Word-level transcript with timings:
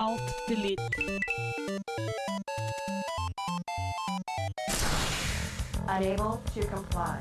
Alt, 0.00 0.22
delete. 0.48 0.80
Unable 5.88 6.40
to 6.54 6.60
comply. 6.74 7.18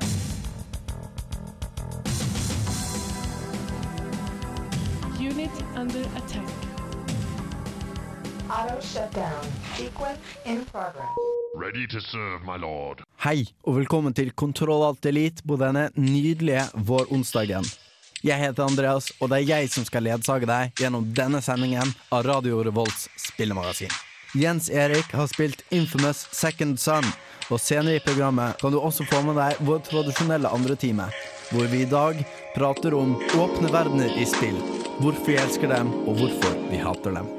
Unit 5.20 5.52
under 5.76 6.00
attack. 6.00 6.50
Auto 8.50 8.80
shutdown. 8.80 9.44
Sequence 9.76 10.20
in 10.46 10.64
progress. 10.72 11.04
Ready 11.56 11.86
to 11.88 12.00
serve, 12.00 12.46
my 12.46 12.58
lord. 12.58 13.04
Hei, 13.26 13.46
og 13.64 13.76
velkommen 13.76 14.14
til 14.14 14.32
Kontroll 14.32 14.88
Alt 14.88 15.06
Elite 15.06 15.44
på 15.48 15.60
denne 15.60 15.90
nydelige 15.96 16.64
våronsdagen. 16.74 17.66
Jeg 18.20 18.36
heter 18.36 18.66
Andreas, 18.68 19.14
og 19.24 19.30
det 19.32 19.38
er 19.38 19.46
jeg 19.48 19.70
som 19.72 19.86
skal 19.88 20.04
ledsage 20.04 20.48
deg 20.50 20.74
gjennom 20.76 21.06
denne 21.16 21.40
sendingen 21.40 21.94
av 22.12 22.26
Radio 22.28 22.58
Revolts 22.68 23.06
spillemagasin. 23.16 23.94
Jens 24.36 24.68
Erik 24.68 25.14
har 25.16 25.30
spilt 25.32 25.62
Infamous 25.72 26.26
Second 26.36 26.76
Son, 26.84 27.06
og 27.48 27.62
senere 27.64 27.96
i 27.96 28.02
programmet 28.04 28.60
kan 28.60 28.74
du 28.76 28.80
også 28.82 29.06
få 29.08 29.22
med 29.24 29.40
deg 29.40 29.62
vår 29.64 29.80
tradisjonelle 29.88 30.52
andre 30.52 30.76
time, 30.76 31.06
hvor 31.54 31.70
vi 31.72 31.86
i 31.86 31.88
dag 31.88 32.20
prater 32.58 32.98
om 32.98 33.14
åpne 33.40 33.72
verdener 33.72 34.12
i 34.20 34.28
spill, 34.28 34.58
hvorfor 35.00 35.32
vi 35.32 35.38
elsker 35.40 35.72
dem, 35.72 35.94
og 36.04 36.20
hvorfor 36.20 36.58
vi 36.68 36.82
hater 36.84 37.16
dem. 37.16 37.30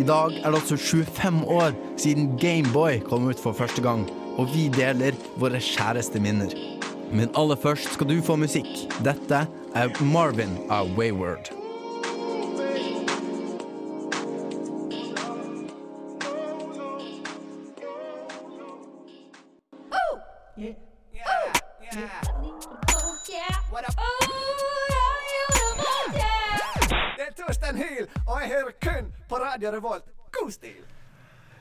I 0.00 0.06
dag 0.08 0.38
er 0.40 0.48
det 0.48 0.62
altså 0.62 0.78
25 0.80 1.42
år 1.52 1.76
siden 2.00 2.32
Gameboy 2.40 3.02
kom 3.10 3.28
ut 3.28 3.44
for 3.44 3.52
første 3.52 3.84
gang, 3.84 4.06
og 4.40 4.48
vi 4.56 4.70
deler 4.72 5.12
våre 5.36 5.60
kjæreste 5.60 6.22
minner. 6.24 6.56
Men 7.12 7.30
aller 7.38 7.60
først 7.60 7.92
skal 7.94 8.08
du 8.08 8.16
få 8.24 8.34
musikk. 8.40 8.72
Dette 9.04 9.44
er 9.74 9.88
Marvin 10.04 10.58
av 10.70 10.94
Wayward. 10.96 11.63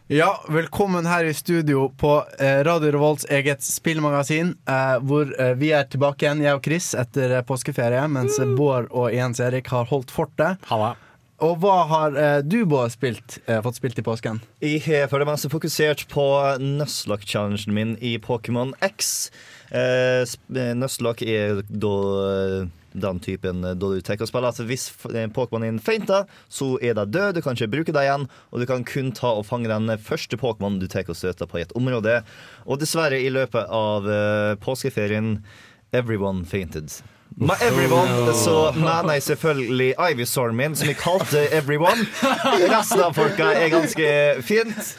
Ja, 0.07 0.43
velkommen 0.49 1.05
her 1.05 1.23
i 1.23 1.33
studio 1.33 1.85
på 1.97 2.25
eh, 2.39 2.59
Radio 2.67 2.91
Revolts 2.91 3.25
eget 3.31 3.63
spillmagasin, 3.63 4.49
eh, 4.67 4.97
hvor 4.99 5.29
eh, 5.39 5.53
vi 5.55 5.69
er 5.71 5.87
tilbake 5.87 6.25
igjen, 6.25 6.41
jeg 6.43 6.57
og 6.57 6.65
Chris, 6.65 6.89
etter 6.99 7.37
påskeferie, 7.47 8.01
mens 8.11 8.35
Bård 8.57 8.89
og 8.91 9.13
Jens 9.15 9.39
Erik 9.39 9.71
har 9.71 9.87
holdt 9.87 10.11
fortet. 10.11 10.59
Halla. 10.67 10.91
Og 11.47 11.55
hva 11.63 11.77
har 11.87 12.19
eh, 12.19 12.41
du, 12.43 12.65
Bård, 12.67 12.91
spilt, 12.91 13.39
eh, 13.47 13.61
fått 13.63 13.79
spilt 13.79 14.03
i 14.03 14.03
påsken? 14.03 14.43
Jeg 14.59 14.83
har 14.89 15.07
for 15.07 15.23
det 15.23 15.29
meste 15.31 15.51
fokusert 15.53 16.03
på 16.11 16.27
Nuzlocke-challengen 16.59 17.71
min 17.71 17.95
i 18.03 18.17
Pokémon 18.19 18.75
X. 18.83 19.31
Eh, 19.71 20.27
Nuzlocke 20.75 21.31
er 21.31 21.63
da 21.71 21.95
den 22.94 23.22
typen 23.23 23.63
eh, 23.63 23.75
da 23.77 23.91
du 23.94 24.02
tar 24.02 24.22
og 24.22 24.30
spiller. 24.30 24.52
Altså 24.52 24.67
hvis 24.69 24.89
Pokémon 25.36 25.66
din 25.66 25.81
feinter, 25.83 26.27
så 26.49 26.73
er 26.81 26.97
de 26.97 27.05
død. 27.05 27.35
Du 27.35 27.41
kan 27.41 27.58
ikke 27.58 27.72
bruke 27.77 27.95
dem 27.95 28.03
igjen, 28.03 28.27
og 28.52 28.61
du 28.61 28.67
kan 28.69 28.85
kun 28.88 29.11
ta 29.16 29.33
og 29.38 29.47
fange 29.50 29.72
den 29.72 29.91
første 29.97 30.39
Pokémon 30.39 30.80
du 30.81 30.88
tar 30.88 31.09
og 31.09 31.19
støter 31.19 31.50
på 31.50 31.61
i 31.61 31.66
et 31.66 31.75
område. 31.77 32.22
Og 32.66 32.81
dessverre, 32.81 33.19
i 33.19 33.31
løpet 33.33 33.69
av 33.69 34.09
eh, 34.09 34.53
påskeferien, 34.63 35.38
everyone 35.94 36.45
fainted. 36.45 37.03
Med 37.35 37.55
everyone 37.61 38.33
så 38.38 38.71
mener 38.75 39.16
jeg 39.17 39.23
selvfølgelig 39.23 39.94
Ivysoren 40.11 40.55
min, 40.57 40.75
som 40.77 40.89
jeg 40.89 40.97
kalte 41.01 41.41
everyone. 41.55 42.05
Resten 42.69 43.01
av 43.01 43.16
folka 43.17 43.47
er 43.57 43.71
ganske 43.73 44.09
fint. 44.45 44.91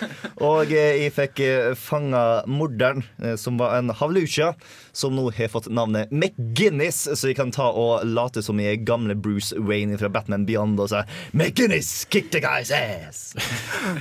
Og 0.42 0.72
eh, 0.74 1.04
jeg 1.04 1.14
fikk 1.14 1.42
eh, 1.44 1.70
fanga 1.78 2.42
morderen, 2.50 3.04
eh, 3.22 3.36
som 3.40 3.58
var 3.60 3.76
en 3.78 3.92
havlucha, 3.94 4.50
som 4.94 5.14
nå 5.14 5.28
har 5.36 5.52
fått 5.52 5.70
navnet 5.70 6.10
McGinnis, 6.10 7.04
så 7.14 7.30
jeg 7.30 7.38
kan 7.38 7.54
ta 7.54 7.70
og 7.70 8.02
late 8.08 8.42
som 8.42 8.58
jeg 8.62 8.80
er 8.80 8.86
gamle 8.86 9.14
Bruce 9.14 9.54
Wayne 9.58 9.98
fra 10.00 10.10
Batman 10.12 10.46
Beyond 10.48 10.82
og 10.82 10.90
si 10.90 11.02
McGinnis, 11.32 11.92
kick 12.10 12.32
the 12.34 12.42
guy's 12.42 12.74
ass! 12.74 13.34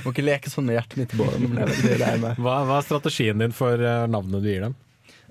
Må 0.02 0.14
ikke 0.14 0.26
leke 0.26 0.50
sånn 0.52 0.66
med 0.68 0.80
hjertet 0.80 1.04
mitt, 1.04 1.18
Bård. 1.18 1.38
men 1.38 1.62
det 1.70 1.80
det 1.84 1.98
det 2.02 2.14
med. 2.22 2.40
Hva, 2.42 2.62
hva 2.66 2.80
er 2.82 2.88
strategien 2.90 3.42
din 3.46 3.54
for 3.54 3.78
navnet 4.10 4.42
du 4.42 4.50
gir 4.50 4.66
dem? 4.68 4.80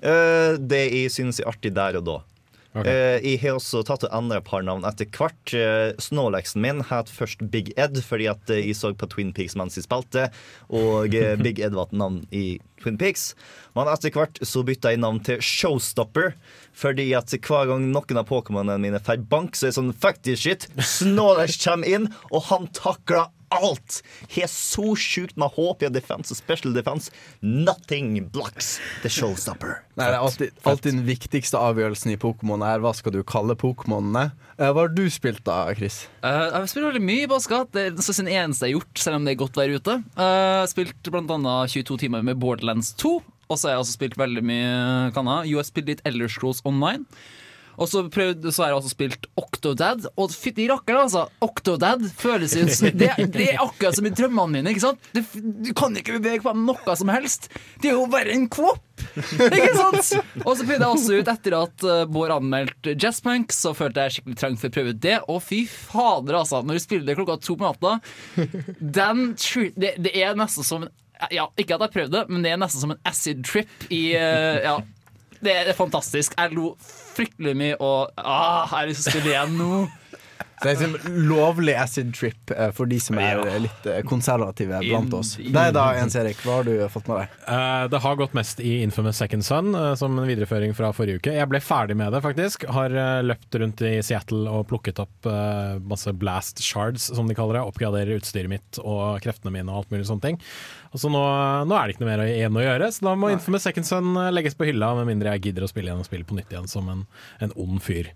Eh, 0.04 0.56
det 0.60 0.86
jeg 0.90 1.12
syns 1.12 1.40
er 1.40 1.48
artig 1.52 1.72
der 1.76 2.00
og 2.00 2.08
da. 2.08 2.22
Ok. 2.74 2.88
Eh, 2.90 3.22
jeg 3.22 3.38
har 3.44 3.54
også 3.54 3.84
tatt 3.86 4.02
et 4.08 4.46
par 4.48 4.64
navn 4.66 4.82
etter 4.88 5.06
hvert. 5.14 5.54
Uh, 5.54 5.94
Snåleksen 6.02 6.62
min 6.64 6.82
het 6.88 7.10
først 7.12 7.44
Big 7.52 7.70
Ed 7.78 8.00
fordi 8.02 8.26
at 8.32 8.50
eh, 8.50 8.64
jeg 8.66 8.78
så 8.78 8.90
på 8.98 9.06
Twin 9.12 9.30
Peaks 9.34 9.54
mens 9.54 9.78
jeg 9.78 9.86
spilte, 9.86 10.26
og 10.74 11.14
eh, 11.14 11.36
Big 11.44 11.62
Ed 11.62 11.76
var 11.78 11.86
et 11.86 11.98
navn 12.00 12.24
i 12.34 12.58
Twin 12.82 12.98
Peaks. 12.98 13.32
Men 13.78 13.90
etter 13.92 14.14
hvert 14.14 14.42
så 14.42 14.64
bytta 14.66 14.90
jeg 14.90 15.02
navn 15.04 15.22
til 15.22 15.38
Showstopper, 15.38 16.34
fordi 16.74 17.12
at 17.14 17.30
hver 17.38 17.70
gang 17.70 17.86
noen 17.94 18.20
av 18.20 18.26
Pokémonene 18.30 18.82
mine 18.82 19.02
får 19.02 19.22
bank, 19.30 19.54
så 19.54 19.68
er 19.68 19.72
det 19.72 19.78
sånn 19.78 19.94
fuck 19.94 20.18
this 20.26 20.42
shit. 20.42 20.66
Snåleks 20.74 21.60
kommer 21.62 21.86
inn, 21.86 22.10
og 22.32 22.48
han 22.50 22.66
takler 22.74 23.30
alt! 23.58 24.00
Har 24.34 24.50
så 24.50 24.94
sjukt 24.98 25.36
med 25.40 25.54
HP 25.54 25.86
og 25.88 25.94
defense 25.94 26.34
og 26.34 26.38
special 26.38 26.74
defense. 26.76 27.12
Nothing 27.40 28.16
blocks 28.34 28.78
the 29.02 29.12
showstopper. 29.12 29.80
Nei, 29.94 30.08
det 30.08 30.16
er 30.16 30.24
alltid, 30.24 30.56
alltid 30.66 30.96
den 30.96 31.04
viktigste 31.06 31.60
avgjørelsen 31.60 32.14
i 32.14 32.18
Pokémon 32.20 32.64
er 32.66 32.82
hva 32.82 32.94
skal 32.96 33.14
du 33.14 33.20
kalle 33.26 33.56
Pokémonene. 33.58 34.30
Eh, 34.56 34.70
hva 34.70 34.86
har 34.86 34.94
du 34.94 35.04
spilt 35.12 35.44
da, 35.46 35.66
Chris? 35.78 36.04
Uh, 36.24 36.48
jeg 36.48 36.56
har 36.56 36.66
spilt 36.70 36.88
veldig 36.90 37.04
mye 37.04 37.26
i 37.26 37.30
påska. 37.30 37.62
Det 37.74 37.86
er 37.88 37.94
nesten 37.98 38.30
det 38.30 38.38
eneste 38.38 38.68
jeg 38.68 38.74
har 38.74 38.80
gjort, 38.80 39.04
selv 39.04 39.20
om 39.20 39.28
det 39.28 39.34
er 39.34 39.40
godt 39.44 39.60
vær 39.60 39.76
ute. 39.76 40.00
Uh, 40.18 40.64
spilt 40.70 41.12
blant 41.14 41.32
annet 41.34 41.74
22 41.74 42.00
timer 42.06 42.26
med 42.26 42.40
Borderlands 42.42 42.94
2. 43.02 43.16
Og 43.50 43.58
så 43.60 43.68
har 43.68 43.76
jeg 43.76 43.84
også 43.84 43.96
spilt 43.98 44.18
veldig 44.18 44.42
mye 44.46 44.74
kanna. 45.14 45.42
Jo, 45.44 45.58
jeg 45.58 45.64
har 45.64 45.70
spilt 45.70 45.90
litt 45.92 46.04
Elder 46.08 46.30
Scrolls 46.32 46.62
Online. 46.66 47.04
Og 47.78 47.90
så, 47.90 48.04
prøvde, 48.12 48.52
så 48.54 48.64
har 48.64 48.72
jeg 48.72 48.80
også 48.80 48.92
spilt 48.92 49.28
Octodad. 49.40 50.06
Og 50.20 50.32
fytti 50.34 50.66
rakkeren, 50.70 51.06
altså! 51.06 51.26
Octodad 51.44 52.04
føles 52.18 52.56
ut 52.58 52.98
det, 52.98 53.10
det 53.34 53.50
er 53.52 53.62
akkurat 53.62 53.98
som 53.98 54.08
i 54.08 54.14
drømmene 54.14 54.58
mine. 54.58 54.74
ikke 54.74 54.84
sant? 54.86 55.10
Du, 55.14 55.22
du 55.64 55.72
kan 55.76 55.94
ikke 55.98 56.18
bevege 56.18 56.44
på 56.44 56.54
noe 56.58 56.96
som 56.98 57.12
helst. 57.12 57.50
Det 57.82 57.92
er 57.92 57.98
jo 57.98 58.08
bare 58.12 58.34
en 58.34 58.48
kvopp! 58.52 58.82
Ikke 59.34 59.72
sant? 59.74 60.12
Og 60.44 60.52
så 60.54 60.66
prøvde 60.66 60.78
jeg 60.78 60.90
også 60.90 61.18
ut 61.18 61.30
etter 61.32 61.56
at 61.58 61.86
Bård 62.14 62.34
anmeldte 62.36 62.94
Jazzpunk, 62.94 63.54
så 63.54 63.74
følte 63.76 64.04
jeg 64.04 64.18
skikkelig 64.18 64.38
trang 64.40 64.58
for 64.60 64.70
å 64.70 64.76
prøve 64.76 64.96
det. 65.06 65.16
Og 65.32 65.40
fy 65.44 65.64
fader, 65.70 66.38
altså. 66.40 66.62
Når 66.62 66.78
du 66.78 66.84
spiller 66.84 67.08
det 67.10 67.18
klokka 67.18 67.40
to 67.42 67.58
på 67.58 67.66
natta 67.66 67.96
den, 68.78 69.24
det, 69.80 69.96
det 70.04 70.12
er 70.14 70.36
nesten 70.38 70.66
som 70.66 70.86
en 70.86 70.92
ja, 71.30 71.46
Ikke 71.60 71.76
at 71.76 71.84
jeg 71.86 71.94
prøvde 71.94 72.24
men 72.28 72.42
det 72.44 72.52
er 72.52 72.60
nesten 72.60 72.82
som 72.82 72.92
en 72.94 73.00
acid 73.06 73.44
trip 73.46 73.88
i 73.94 74.02
uh, 74.18 74.58
Ja. 74.64 74.76
Det 75.44 75.52
er 75.52 75.76
fantastisk. 75.76 76.32
Jeg 76.38 76.54
lo 76.56 76.70
fryktelig 77.16 77.54
mye, 77.58 77.76
og 77.80 78.14
ah, 78.20 78.64
jeg 78.64 78.72
har 78.74 78.90
lyst 78.90 79.06
til 79.06 79.12
å 79.12 79.14
spille 79.14 79.34
igjen 79.34 79.60
nå. 79.60 79.84
Det 80.64 80.70
er 80.70 80.78
liksom 80.78 81.24
lovlig 81.28 81.74
acid 81.76 82.12
trip 82.16 82.52
eh, 82.54 82.70
for 82.74 82.88
de 82.88 82.96
som 83.02 83.18
er 83.20 83.40
litt 83.60 83.88
eh, 83.90 84.00
konservative 84.06 84.78
blant 84.86 85.12
oss. 85.16 85.34
Deg 85.36 85.74
da, 85.76 85.86
Jens 85.98 86.16
Erik, 86.16 86.40
hva 86.44 86.60
har 86.60 86.68
du 86.68 86.72
fått 86.92 87.10
med 87.10 87.20
deg? 87.20 87.34
Eh, 87.52 87.82
det 87.92 88.00
har 88.04 88.18
gått 88.20 88.36
mest 88.38 88.62
i 88.64 88.76
Infamous 88.84 89.18
Second 89.20 89.44
Son, 89.44 89.74
som 89.98 90.16
en 90.16 90.28
videreføring 90.28 90.72
fra 90.76 90.92
forrige 90.96 91.20
uke. 91.20 91.34
Jeg 91.36 91.50
ble 91.50 91.60
ferdig 91.64 91.98
med 92.00 92.14
det, 92.14 92.22
faktisk. 92.24 92.64
Har 92.72 92.94
løpt 93.26 93.58
rundt 93.60 93.82
i 93.84 93.98
Seattle 94.06 94.46
og 94.48 94.68
plukket 94.70 95.02
opp 95.02 95.28
masse 95.84 96.12
blast 96.16 96.62
shards, 96.64 97.10
som 97.12 97.28
de 97.28 97.36
kaller 97.36 97.58
det. 97.58 97.66
Oppgraderer 97.68 98.20
utstyret 98.20 98.52
mitt 98.52 98.80
og 98.80 99.20
kreftene 99.24 99.52
mine 99.54 99.68
og 99.68 99.82
alt 99.82 99.92
mulig 99.92 100.08
sånne 100.08 100.30
ting. 100.30 100.40
Og 100.94 101.00
så 101.02 101.10
nå, 101.10 101.20
nå 101.66 101.74
er 101.74 101.88
det 101.88 101.96
ikke 101.96 102.04
noe 102.04 102.10
mer 102.12 102.20
igjen 102.28 102.54
å 102.54 102.62
gjøre, 102.62 102.88
så 102.94 103.02
da 103.08 103.12
må 103.18 103.32
Infamous 103.34 103.64
Second 103.66 103.88
Son 103.88 104.12
eh, 104.20 104.30
legges 104.30 104.54
på 104.54 104.68
hylla, 104.68 104.92
med 104.94 105.08
mindre 105.08 105.32
jeg 105.34 105.48
gidder 105.48 105.66
å 105.66 105.70
spille 105.70 105.90
igjen 105.90 106.02
og 106.04 106.06
spille 106.06 106.26
på 106.28 106.36
nytt 106.38 106.52
igjen 106.54 106.70
som 106.70 106.86
en, 106.92 107.00
en 107.42 107.54
ond 107.58 107.80
fyr. 107.82 108.12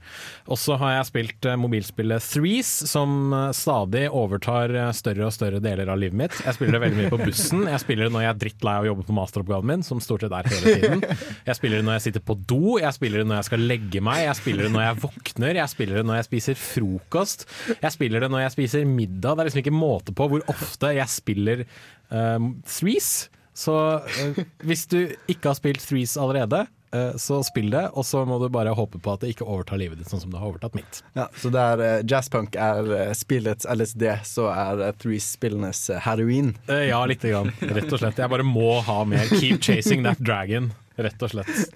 Og 0.46 0.60
så 0.62 0.76
har 0.78 0.94
jeg 0.94 1.08
spilt 1.08 1.48
eh, 1.50 1.58
mobilspillet 1.58 2.22
Threes, 2.22 2.70
som 2.86 3.34
eh, 3.34 3.48
stadig 3.58 4.04
overtar 4.14 4.76
større 4.94 5.26
og 5.26 5.34
større 5.34 5.58
deler 5.64 5.90
av 5.90 5.98
livet 5.98 6.20
mitt. 6.22 6.38
Jeg 6.44 6.54
spiller 6.54 6.78
det 6.78 6.82
veldig 6.84 7.00
mye 7.00 7.12
på 7.16 7.20
bussen. 7.25 7.66
Jeg 7.66 7.82
spiller 7.82 8.06
det 8.06 8.14
når 8.14 8.25
jeg 8.28 8.32
er 8.36 8.40
drittlei 8.44 8.76
av 8.78 8.86
å 8.86 8.90
jobbe 8.92 9.08
på 9.10 9.19
masteroppgaven 9.19 9.72
min, 9.72 9.84
som 9.90 10.04
stort 10.04 10.22
sett 10.22 10.38
er 10.38 10.52
hele 10.54 10.78
tiden. 10.78 11.04
Jeg 11.48 11.58
spiller 11.58 11.82
det 11.82 11.88
når 11.90 11.98
jeg 11.98 12.06
sitter 12.06 12.26
på 12.30 12.38
do, 12.54 12.62
jeg 12.78 12.94
spiller 12.94 13.25
det 13.25 13.28
når 13.32 13.40
jeg 13.40 13.50
skal 13.50 13.69
legge 13.75 14.04
meg, 14.06 14.22
jeg 14.28 14.38
spiller 14.38 14.69
det 14.69 14.72
når 14.76 14.86
jeg 14.86 15.00
våkner, 15.08 15.62
jeg 15.64 15.75
spiller 15.75 15.98
det 15.98 16.06
når 16.12 16.20
jeg 16.20 16.30
spiser 16.30 16.62
frokost, 16.62 17.46
jeg 17.75 17.94
spiller 17.98 18.22
det 18.22 18.30
når 18.30 18.46
jeg 18.46 18.54
spiser 18.54 18.86
middag. 18.86 19.34
Det 19.34 19.42
er 19.42 19.50
liksom 19.50 19.64
ikke 19.66 19.75
måte 19.75 20.14
på 20.14 20.30
hvor 20.30 20.46
ofte 20.54 20.94
jeg 20.94 21.10
spiller 21.10 21.66
Threes. 22.10 23.28
Så 23.58 23.75
eh, 23.99 24.44
hvis 24.62 24.87
du 24.87 25.00
ikke 25.26 25.50
har 25.50 25.56
spilt 25.58 25.82
Threes 25.82 26.14
allerede, 26.20 26.60
eh, 26.94 27.16
så 27.19 27.40
spill 27.46 27.72
det, 27.72 27.88
og 27.90 28.06
så 28.06 28.22
må 28.28 28.38
du 28.38 28.46
bare 28.55 28.75
håpe 28.76 29.00
på 29.02 29.14
at 29.14 29.25
det 29.25 29.32
ikke 29.34 29.49
overtar 29.49 29.81
livet 29.81 29.99
ditt 29.99 30.12
sånn 30.12 30.22
som 30.22 30.31
det 30.31 30.38
har 30.38 30.52
overtatt 30.52 30.76
mitt. 30.78 31.00
Ja, 31.19 31.26
så 31.43 31.50
der 31.55 31.82
uh, 31.82 31.94
jazzpunk 32.06 32.55
er 32.55 32.87
uh, 32.93 33.00
spillets 33.19 33.66
LSD, 33.66 34.06
så 34.28 34.46
er 34.52 34.84
uh, 34.84 34.93
Threes 35.02 35.26
spillenes 35.34 35.82
uh, 35.90 35.99
heroin. 36.06 36.55
Ja, 36.69 37.02
lite 37.10 37.32
grann. 37.32 37.50
Rett 37.58 37.90
og 37.90 37.99
slett. 37.99 38.22
Jeg 38.22 38.31
bare 38.31 38.46
må 38.46 38.78
ha 38.87 39.00
mer. 39.08 39.26
Keep 39.40 39.64
chasing 39.66 40.06
that 40.06 40.22
dragon. 40.22 40.70
Rett 40.99 41.26
og 41.26 41.34
slett. 41.34 41.75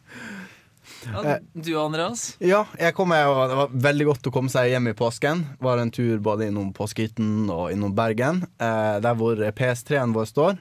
Ja, 1.11 1.39
du 1.53 1.73
Andreas? 1.81 2.37
Ja, 2.43 2.65
jeg 2.79 2.95
kom 2.97 3.15
her, 3.15 3.29
og 3.31 3.51
det 3.51 3.59
var 3.59 3.77
veldig 3.91 4.09
godt 4.11 4.29
å 4.31 4.35
komme 4.35 4.53
seg 4.53 4.71
hjem 4.73 4.91
i 4.93 4.97
påsken. 4.99 5.45
Var 5.63 5.83
en 5.83 5.93
tur 5.95 6.21
både 6.23 6.49
innom 6.51 6.73
Påskehytten 6.77 7.51
og 7.53 7.73
innom 7.75 7.95
Bergen, 7.97 8.45
eh, 8.63 8.99
der 9.03 9.19
hvor 9.19 9.41
PS3-en 9.59 10.15
vår 10.17 10.31
står. 10.31 10.61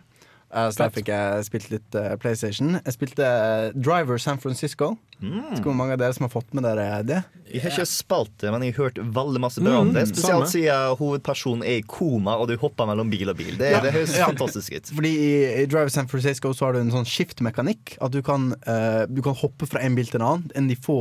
Eh, 0.52 0.68
så 0.72 0.84
der 0.84 0.92
fikk 0.92 1.08
jeg 1.12 1.46
spilt 1.48 1.70
litt 1.72 1.96
uh, 1.96 2.14
PlayStation. 2.20 2.74
Jeg 2.82 2.96
spilte 2.98 3.24
uh, 3.24 3.72
Driver 3.76 4.20
San 4.20 4.40
Francisco. 4.42 4.98
Mm. 5.22 5.62
Hvor 5.62 5.76
mange 5.78 5.96
av 5.96 6.02
dere 6.02 6.16
som 6.18 6.26
har 6.26 6.32
fått 6.34 6.52
med 6.58 6.66
dere 6.66 6.88
det? 7.08 7.20
Jeg 7.52 7.62
har 7.64 7.76
ikke 7.76 7.86
spilt 7.88 8.34
det, 8.42 8.50
men 8.52 8.66
jeg 8.66 8.76
har 8.76 8.88
hørt 8.88 9.00
veldig 9.16 9.42
masse 9.44 9.64
bra 9.64 9.78
om 9.84 9.92
det. 9.94 10.08
samme. 10.10 10.18
Spesielt 10.18 10.52
siden 10.52 10.96
hovedpersonen 11.00 11.64
er 11.68 11.78
i 11.80 11.86
koma, 11.86 12.36
og 12.42 12.50
du 12.50 12.56
hopper 12.60 12.90
mellom 12.90 13.12
bil 13.14 13.32
og 13.32 13.38
bil. 13.40 13.54
Det, 13.60 13.72
Ja. 13.76 13.84
det 13.86 13.94
høres 13.96 14.18
Ja. 14.18 14.28
fantastisk 14.32 14.74
ut. 14.74 14.92
Fordi 14.98 15.14
i, 15.14 15.62
i 15.62 15.66
Driver 15.70 15.94
San 15.94 16.10
Francisco 16.12 16.52
så 16.54 16.66
har 16.68 16.74
du 16.74 16.82
en 16.82 16.92
sånn 16.92 17.08
skiftmekanikk. 17.08 17.96
At 18.02 18.12
du 18.12 18.22
kan, 18.26 18.52
uh, 18.68 19.06
du 19.08 19.22
kan 19.22 19.38
hoppe 19.38 19.70
fra 19.70 19.80
en 19.80 19.96
bil 19.96 20.10
til 20.10 20.20
en 20.20 20.28
annen. 20.28 20.52
Enn 20.56 20.68
de 20.68 20.76
få 20.76 21.00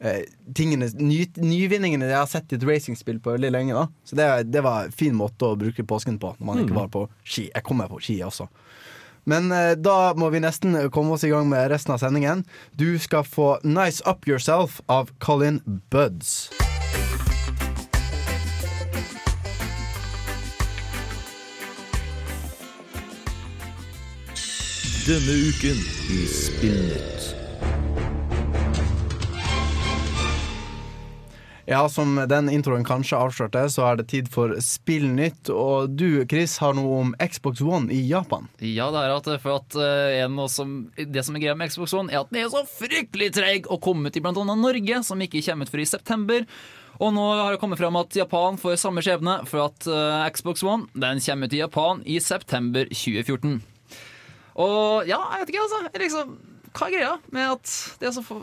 eh, 0.00 0.22
tingene, 0.54 0.88
ny, 0.94 1.24
nyvinningene 1.36 2.06
jeg 2.06 2.18
har 2.18 2.28
sett 2.30 2.52
i 2.52 2.58
et 2.58 2.66
racingspill 2.66 3.18
på 3.22 3.34
veldig 3.34 3.50
lenge. 3.54 3.74
da 3.74 3.88
Så 4.06 4.18
det, 4.18 4.28
det 4.52 4.62
var 4.62 4.86
en 4.86 4.94
fin 4.94 5.14
måte 5.16 5.48
å 5.48 5.58
bruke 5.58 5.84
påsken 5.88 6.18
på, 6.22 6.34
når 6.38 6.46
man 6.46 6.62
ikke 6.62 6.76
var 6.76 6.90
på 6.92 7.06
ski. 7.24 7.48
Jeg 7.50 7.64
kommer 7.66 7.90
på 7.90 8.00
ski 8.02 8.20
også. 8.26 8.48
Men 9.28 9.52
eh, 9.52 9.74
da 9.76 10.14
må 10.16 10.30
vi 10.32 10.40
nesten 10.40 10.76
komme 10.94 11.18
oss 11.18 11.26
i 11.26 11.32
gang 11.32 11.50
med 11.50 11.68
resten 11.72 11.92
av 11.92 12.00
sendingen. 12.00 12.46
Du 12.72 12.96
skal 12.98 13.26
få 13.28 13.58
'Nice 13.62 14.02
Up 14.08 14.24
Yourself' 14.24 14.80
av 14.88 15.12
Colin 15.20 15.60
Buds. 15.90 16.48
Denne 25.08 25.32
uken 25.32 25.78
i 26.10 26.26
Spillnytt. 26.26 27.37
Ja, 31.68 31.82
som 31.88 32.14
den 32.30 32.46
introen 32.48 32.84
kanskje 32.86 33.18
avslørte, 33.20 33.66
så 33.68 33.82
er 33.90 33.98
det 33.98 34.06
tid 34.08 34.30
for 34.32 34.54
Spillnytt. 34.64 35.50
Og 35.52 35.90
du, 36.00 36.22
Chris, 36.24 36.54
har 36.62 36.72
noe 36.78 37.02
om 37.02 37.10
Xbox 37.20 37.60
One 37.60 37.92
i 37.92 37.98
Japan. 38.08 38.48
Ja, 38.64 38.86
det 38.94 39.02
er 39.02 39.12
at, 39.12 39.28
for 39.42 39.58
at 39.58 39.76
uh, 39.76 40.46
som, 40.48 40.78
Det 40.96 41.26
som 41.26 41.36
er 41.36 41.44
greia 41.44 41.56
med 41.60 41.68
Xbox 41.68 41.92
One, 41.92 42.08
er 42.08 42.22
at 42.22 42.32
den 42.32 42.40
er 42.40 42.48
så 42.54 42.64
fryktelig 42.64 43.34
treig 43.36 43.68
å 43.68 43.76
komme 43.84 44.08
ut 44.08 44.16
i 44.16 44.24
annet 44.24 44.62
Norge, 44.62 45.02
som 45.04 45.20
ikke 45.20 45.44
kommer 45.44 45.68
ut 45.68 45.74
før 45.74 45.84
i 45.84 45.88
september. 45.92 46.48
Og 47.04 47.12
nå 47.14 47.28
har 47.36 47.52
det 47.52 47.60
kommet 47.60 47.84
fram 47.84 48.00
at 48.00 48.16
Japan 48.16 48.56
får 48.56 48.80
samme 48.80 49.04
skjebne, 49.04 49.36
for 49.52 49.68
at 49.68 49.92
uh, 49.92 50.24
Xbox 50.32 50.64
One 50.64 50.88
den 50.96 51.20
kommer 51.20 51.52
ut 51.52 51.60
i 51.60 51.60
Japan 51.66 52.04
i 52.08 52.16
september 52.16 52.88
2014. 52.88 53.58
Og 54.56 55.04
ja, 55.04 55.20
jeg 55.20 55.44
vet 55.44 55.52
ikke, 55.52 55.68
altså. 55.68 55.84
Liksom, 56.00 56.36
hva 56.72 56.88
er 56.88 56.96
greia 56.96 57.16
med 57.28 57.58
at 57.58 57.80
det 58.00 58.08
er 58.08 58.16
så 58.16 58.24
få 58.24 58.40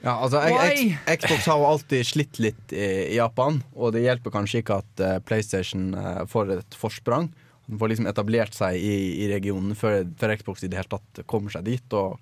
Ja, 0.00 0.14
altså, 0.24 0.40
jeg, 0.48 0.94
X- 1.04 1.26
Xbox 1.26 1.46
har 1.50 1.60
jo 1.60 1.68
alltid 1.68 2.06
slitt 2.08 2.38
litt 2.40 2.72
i, 2.72 2.86
i 3.12 3.18
Japan, 3.18 3.58
og 3.76 3.92
det 3.92 4.06
hjelper 4.06 4.32
kanskje 4.32 4.62
ikke 4.62 4.78
at 4.80 5.02
uh, 5.04 5.18
PlayStation 5.28 5.90
uh, 5.92 6.22
får 6.30 6.54
et 6.56 6.78
forsprang. 6.80 7.28
Den 7.68 7.78
får 7.78 7.92
liksom 7.92 8.08
etablert 8.10 8.56
seg 8.56 8.80
i, 8.80 8.94
i 9.26 9.28
regionen 9.30 9.76
før, 9.78 10.02
før 10.18 10.32
Xbox 10.40 10.64
i 10.64 10.70
det 10.72 10.80
hele 10.80 10.90
tatt 10.96 11.20
kommer 11.30 11.52
seg 11.52 11.68
dit 11.68 11.96
og 11.98 12.16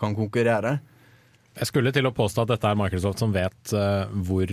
kan 0.00 0.14
konkurrere. 0.16 0.76
Jeg 1.58 1.68
skulle 1.70 1.92
til 1.94 2.06
å 2.06 2.14
påstå 2.14 2.46
at 2.46 2.54
dette 2.54 2.70
er 2.70 2.78
Microsoft 2.78 3.20
som 3.22 3.34
vet 3.34 3.74
uh, 3.74 4.06
hvor 4.26 4.50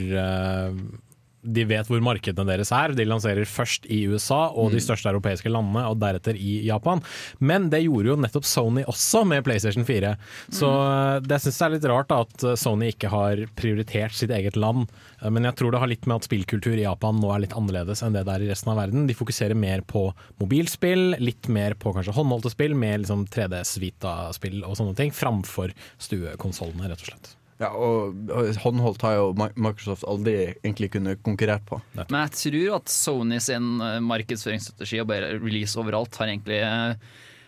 De 1.44 1.64
vet 1.66 1.88
hvor 1.90 2.02
markedene 2.06 2.46
deres 2.50 2.70
er. 2.76 2.94
De 2.98 3.06
lanserer 3.08 3.48
først 3.50 3.88
i 3.90 4.04
USA 4.12 4.48
og 4.52 4.72
de 4.76 4.82
største 4.84 5.10
europeiske 5.10 5.50
landene, 5.50 5.88
og 5.90 5.98
deretter 6.02 6.38
i 6.38 6.60
Japan. 6.68 7.02
Men 7.40 7.70
det 7.74 7.84
gjorde 7.86 8.12
jo 8.14 8.18
nettopp 8.22 8.46
Sony 8.46 8.84
også 8.86 9.24
med 9.28 9.44
PlayStation 9.48 9.86
4. 9.88 10.14
Så 10.54 10.70
eh, 10.70 11.18
det 11.26 11.40
syns 11.42 11.58
jeg 11.58 11.68
er 11.70 11.76
litt 11.78 11.88
rart 11.90 12.12
da, 12.12 12.22
at 12.28 12.46
eh, 12.46 12.58
Sony 12.62 12.92
ikke 12.94 13.10
har 13.14 13.42
prioritert 13.58 14.14
sitt 14.18 14.34
eget 14.36 14.60
land. 14.60 14.86
Eh, 15.22 15.30
Men 15.34 15.50
jeg 15.50 15.58
tror 15.58 15.74
det 15.74 15.82
har 15.82 15.90
litt 15.92 16.06
med 16.10 16.22
at 16.22 16.30
spillkultur 16.30 16.78
i 16.78 16.86
Japan 16.86 17.18
nå 17.22 17.34
er 17.34 17.44
litt 17.48 17.58
annerledes 17.58 18.06
enn 18.06 18.14
det 18.16 18.26
det 18.28 18.36
er 18.38 18.46
i 18.46 18.52
resten 18.54 18.72
av 18.74 18.78
verden. 18.84 19.08
De 19.10 19.18
fokuserer 19.18 19.58
mer 19.58 19.82
på 19.82 20.08
mobilspill, 20.42 21.16
litt 21.22 21.50
mer 21.50 21.74
på 21.74 21.94
kanskje 21.96 22.14
håndholdte 22.16 22.54
spill, 22.54 22.78
mer 22.78 23.02
liksom 23.02 23.26
3D-svita-spill 23.34 24.62
og 24.68 24.78
sånne 24.78 24.98
ting, 24.98 25.14
framfor 25.16 25.74
stuekonsollene, 26.02 26.92
rett 26.92 27.02
og 27.06 27.14
slett. 27.14 27.36
Ja, 27.62 27.70
og, 27.78 28.32
håndholdt 28.64 29.04
har 29.06 29.20
jo 29.20 29.28
Microsoft 29.38 30.06
aldri 30.10 30.36
egentlig 30.64 30.92
kunnet 30.96 31.22
konkurrert 31.26 31.68
på. 31.70 31.78
Men 32.00 32.24
jeg 32.24 32.34
tror 32.40 32.80
at 32.80 32.90
Sony 32.90 33.38
sin 33.44 33.76
eh, 33.86 34.00
markedsføringsstrategi 34.02 35.04
og 35.04 35.12
bare 35.12 35.36
release 35.38 35.78
overalt 35.78 36.18
har 36.18 36.32
egentlig 36.32 36.58
eh, 36.66 36.96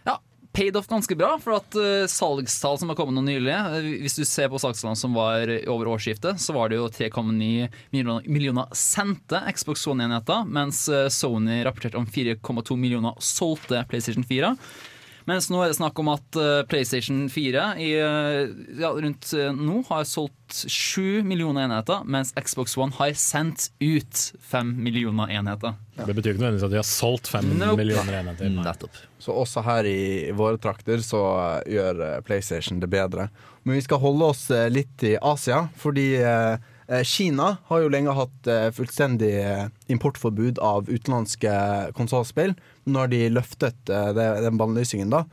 ja, 0.06 0.16
paid 0.54 0.78
off 0.78 0.92
ganske 0.92 1.18
bra. 1.18 1.32
For 1.42 1.58
at 1.58 1.80
eh, 1.82 2.06
salgstall 2.12 2.78
som 2.78 2.94
har 2.94 3.00
kommet 3.00 3.18
nå 3.18 3.26
nylig 3.26 3.58
Hvis 4.04 4.20
du 4.20 4.24
ser 4.30 4.54
på 4.54 4.62
salgstallene 4.62 5.02
som 5.02 5.18
var 5.18 5.50
over 5.74 5.96
årsskiftet, 5.96 6.38
så 6.38 6.54
var 6.54 6.70
det 6.70 6.78
jo 6.78 6.92
3,9 6.94 7.34
millioner, 7.34 8.30
millioner 8.30 8.70
sendte 8.78 9.42
Xbox 9.50 9.88
One-enheter, 9.90 10.46
mens 10.46 10.86
Sony 11.16 11.64
rapporterte 11.66 11.98
om 11.98 12.06
4,2 12.06 12.78
millioner 12.78 13.18
solgte 13.18 13.82
PlayStation 13.90 14.30
4. 14.30 14.54
Mens 15.30 15.48
nå 15.52 15.62
er 15.64 15.72
det 15.72 15.78
snakk 15.78 16.00
om 16.02 16.10
at 16.12 16.36
eh, 16.40 16.64
PlayStation 16.68 17.22
4 17.32 17.66
i, 17.80 17.90
eh, 17.96 18.50
ja, 18.82 18.90
rundt 18.92 19.30
eh, 19.38 19.54
nå 19.56 19.80
har 19.88 20.04
solgt 20.10 20.58
7 20.70 21.24
millioner 21.26 21.64
enheter, 21.70 22.04
mens 22.06 22.34
Xbox 22.38 22.76
One 22.78 22.92
har 22.98 23.14
sendt 23.18 23.70
ut 23.80 24.24
5 24.52 24.74
millioner 24.84 25.32
enheter. 25.34 25.78
Det 25.96 26.12
betyr 26.18 26.34
ikke 26.36 26.44
nødvendigvis 26.44 26.68
at 26.68 26.74
de 26.76 26.82
har 26.82 26.90
solgt 26.90 27.32
fem 27.32 27.48
Nope. 27.58 27.78
millioner 27.80 28.20
enheter. 28.20 28.52
Nettopp. 28.54 29.00
Så 29.24 29.32
også 29.40 29.64
her 29.64 29.88
i 29.88 30.32
våre 30.36 30.60
trakter 30.62 31.00
så 31.06 31.24
gjør 31.70 32.04
PlayStation 32.28 32.82
det 32.84 32.92
bedre. 32.92 33.30
Men 33.64 33.78
vi 33.80 33.86
skal 33.86 34.02
holde 34.04 34.28
oss 34.34 34.48
litt 34.76 35.06
i 35.08 35.16
Asia, 35.24 35.64
fordi 35.80 36.10
eh, 36.20 36.58
Kina 37.08 37.58
har 37.70 37.82
jo 37.84 37.90
lenge 37.94 38.12
hatt 38.18 38.48
eh, 38.52 38.68
fullstendig 38.76 39.32
eh, 39.40 39.68
importforbud 39.94 40.60
av 40.60 40.90
utenlandske 40.92 41.54
konsollspill. 41.98 42.54
Nå 42.86 43.00
har 43.06 43.12
de 43.12 43.22
løftet 43.32 43.90
eh, 43.90 44.12
den 44.44 44.60
bannlysingen, 44.60 45.10
da. 45.14 45.24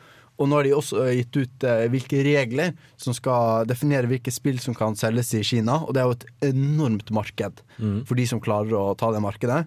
Og 0.40 0.48
nå 0.48 0.56
har 0.56 0.64
de 0.64 0.70
også 0.72 1.02
eh, 1.08 1.16
gitt 1.18 1.36
ut 1.36 1.64
eh, 1.68 1.82
hvilke 1.92 2.22
regler 2.24 2.70
som 2.96 3.12
skal 3.16 3.66
definere 3.68 4.08
hvilke 4.08 4.32
spill 4.32 4.60
som 4.62 4.76
kan 4.78 4.94
selges 4.96 5.34
i 5.36 5.42
Kina. 5.44 5.80
Og 5.84 5.92
det 5.96 6.00
er 6.00 6.08
jo 6.08 6.16
et 6.16 6.28
enormt 6.54 7.10
marked 7.12 7.60
for 8.08 8.14
de 8.16 8.24
som 8.30 8.40
klarer 8.40 8.72
å 8.78 8.94
ta 8.96 9.10
det 9.12 9.20
markedet. 9.24 9.64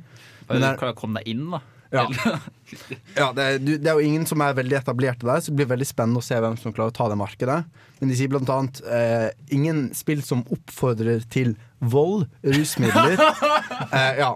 Men 0.49 0.61
der, 0.63 0.73
er- 0.73 0.97
komme 0.97 1.19
deg 1.21 1.29
inn, 1.35 1.45
da. 1.53 1.61
Ja. 1.93 2.05
ja 3.19 3.27
det, 3.37 3.43
er, 3.45 3.59
det 3.63 3.89
er 3.89 3.99
jo 3.99 4.05
ingen 4.05 4.25
som 4.29 4.41
er 4.43 4.55
veldig 4.57 4.79
etablerte 4.81 5.27
der, 5.27 5.41
så 5.43 5.51
det 5.51 5.59
blir 5.61 5.69
veldig 5.73 5.87
spennende 5.87 6.21
å 6.23 6.25
se 6.25 6.39
hvem 6.41 6.55
som 6.59 6.73
klarer 6.75 6.93
å 6.93 6.97
ta 6.97 7.09
det 7.11 7.19
markedet. 7.19 7.59
Men 7.99 8.11
de 8.11 8.17
sier 8.19 8.31
blant 8.33 8.49
annet 8.51 8.81
eh, 8.89 9.27
ingen 9.55 9.85
spill 9.95 10.23
som 10.25 10.41
oppfordrer 10.51 11.23
til 11.33 11.53
vold, 11.79 12.25
rusmidler 12.43 13.19
eh, 13.93 14.17
Ja. 14.23 14.33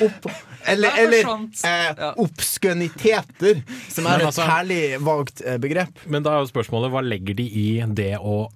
Opp, 0.00 0.30
eller 0.72 0.94
eller 0.96 1.26
eh, 1.28 1.90
Ja. 1.92 2.14
obskøniteter, 2.22 3.58
som 3.92 4.06
er 4.08 4.22
et 4.22 4.30
altså- 4.30 4.46
herlig 4.48 4.96
valgt 5.04 5.42
eh, 5.44 5.58
begrep. 5.60 6.06
Men 6.08 6.24
da 6.24 6.32
er 6.32 6.40
jo 6.46 6.48
spørsmålet 6.54 6.94
hva 6.94 7.02
legger 7.04 7.36
de 7.36 7.44
i 7.44 7.66
det 7.92 8.14
å 8.16 8.46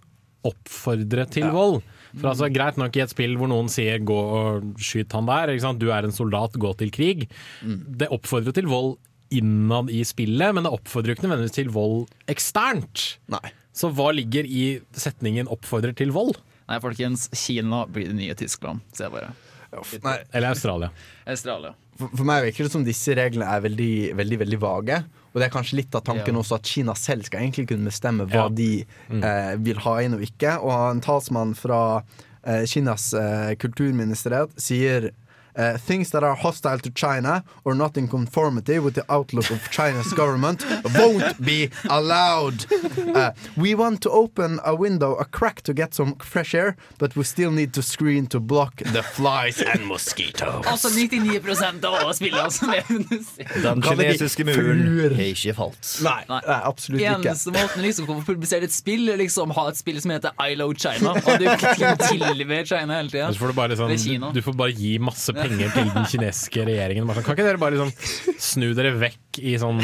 oppfordre 0.48 1.26
til 1.28 1.50
vold? 1.52 1.82
For 2.14 2.30
altså 2.30 2.48
Greit 2.52 2.78
nok 2.80 2.96
i 2.96 3.02
et 3.04 3.12
spill 3.12 3.36
hvor 3.38 3.50
noen 3.50 3.68
sier 3.72 4.00
'gå 4.00 4.16
og 4.38 4.80
skyt 4.80 5.12
han 5.12 5.28
der', 5.28 5.54
ikke 5.54 5.66
sant? 5.66 5.82
du 5.82 5.90
er 5.92 6.04
en 6.04 6.14
soldat, 6.14 6.56
gå 6.56 6.72
til 6.78 6.90
krig. 6.94 7.28
Det 7.62 8.08
oppfordrer 8.08 8.54
til 8.56 8.70
vold 8.70 8.96
innad 9.30 9.90
i 9.92 10.00
spillet, 10.08 10.54
men 10.54 10.64
det 10.64 10.72
oppfordrer 10.72 11.12
ikke 11.12 11.26
nødvendigvis 11.26 11.58
til 11.58 11.72
vold 11.74 12.06
eksternt. 12.32 13.18
Nei. 13.28 13.52
Så 13.76 13.90
hva 13.94 14.10
ligger 14.14 14.46
i 14.48 14.80
setningen 14.92 15.46
'oppfordrer 15.46 15.94
til 15.94 16.14
vold'? 16.14 16.40
Nei, 16.68 16.80
folkens, 16.80 17.28
Kina 17.32 17.86
blir 17.86 18.08
det 18.08 18.16
nye 18.16 18.34
Tyskland, 18.36 18.80
sier 18.92 19.08
jeg 19.08 19.12
bare. 19.12 19.32
Uff, 19.78 19.94
nei. 20.04 20.18
Eller 20.32 20.52
Australia? 20.52 20.90
Australia. 21.28 21.74
For, 21.98 22.08
for 22.14 22.28
meg 22.28 22.44
virker 22.46 22.66
det 22.66 22.72
som 22.72 22.84
disse 22.86 23.14
reglene 23.16 23.48
er 23.48 23.64
veldig, 23.64 23.92
veldig, 24.16 24.38
veldig 24.44 24.60
vage. 24.60 24.98
Og 25.38 25.42
det 25.44 25.46
er 25.52 25.54
kanskje 25.54 25.76
litt 25.78 25.94
av 25.94 26.02
tanken 26.02 26.34
Ja. 26.34 26.40
også 26.42 26.56
at 26.58 26.66
Kina 26.66 26.94
selv 26.98 27.22
skal 27.28 27.44
egentlig 27.44 27.68
kunne 27.70 27.86
bestemme 27.86 28.26
hva 28.26 28.34
Ja. 28.34 28.48
de 28.50 28.84
eh, 29.22 29.54
vil 29.62 29.78
ha 29.86 29.92
inn 30.02 30.14
og 30.18 30.24
ikke. 30.26 30.56
Og 30.58 30.72
en 30.90 31.00
talsmann 31.04 31.54
fra 31.54 32.02
eh, 32.42 32.64
Kinas 32.66 33.12
eh, 33.14 33.54
kulturministeriet 33.54 34.50
sier 34.58 35.10
eh, 35.58 35.76
Things 35.88 36.10
that 36.10 36.22
are 36.22 36.34
hostile 36.34 36.78
to 36.78 36.90
China 36.90 37.42
or 37.64 37.74
not 37.74 37.96
in 37.96 38.08
conformity 38.08 38.78
with 38.78 38.94
the 38.94 39.04
outlook 39.12 39.50
of 39.50 39.60
China's 39.70 40.12
government 40.12 40.64
won't 40.94 41.36
be 41.44 41.70
allowed. 41.88 42.66
Uh, 43.14 43.32
we 43.56 43.74
want 43.74 44.00
to 44.02 44.10
open 44.10 44.60
a 44.64 44.74
window, 44.74 45.14
a 45.16 45.24
crack 45.24 45.62
to 45.62 45.74
get 45.74 45.94
some 45.94 46.14
fresh 46.16 46.54
air, 46.54 46.76
but 46.98 47.16
we 47.16 47.24
still 47.24 47.50
need 47.50 47.72
to 47.74 47.82
screen 47.82 48.26
to 48.26 48.40
block 48.40 48.76
the 48.76 49.02
flies 49.02 49.60
and 49.62 49.86
mosquitoes. 49.86 50.64
Altså 50.66 50.88
99 50.94 51.84
av 51.84 51.94
alle 51.94 52.14
spillene 52.14 52.50
som 52.50 52.70
er 52.74 52.84
under 52.92 53.62
Den 53.62 53.82
kinesiske 53.82 54.44
muren 54.44 55.14
har 55.18 55.30
ikke 55.32 55.54
falt. 55.56 55.90
Nei, 56.04 56.22
Nei. 56.28 56.40
nei, 56.46 56.60
absolutt 56.70 57.02
ikke. 57.02 57.16
Eneste 57.18 57.54
måten 57.54 57.82
liksom 57.84 58.12
å 58.12 58.18
publisere 58.26 58.68
et 58.68 58.74
spill, 58.74 59.08
liksom 59.18 59.52
ha 59.56 59.68
et 59.72 59.80
spill 59.80 59.98
som 60.02 60.14
heter 60.14 60.36
I 60.38 60.54
Love 60.58 60.78
China. 60.78 61.16
Og 61.18 61.42
du 61.42 61.46
kan 61.64 61.98
tillevere 62.04 62.66
China 62.68 63.00
hele 63.00 63.10
tida. 63.12 63.32
Så 63.32 63.42
får 63.42 63.52
du, 63.52 63.56
bare 63.58 63.78
sånn, 63.78 64.28
du 64.34 64.42
får 64.44 64.58
bare 64.58 64.76
gi 64.76 64.96
masse 65.02 65.32
penger 65.34 65.47
til 65.48 65.88
den 65.94 66.08
kinesiske 66.10 66.66
regjeringen. 66.68 67.08
Sånn, 67.08 67.24
kan 67.26 67.36
ikke 67.36 67.46
dere 67.46 67.60
bare 67.62 67.76
liksom 67.76 68.36
snu 68.42 68.68
dere 68.76 68.92
vekk 69.00 69.40
i 69.40 69.54
sånn 69.60 69.80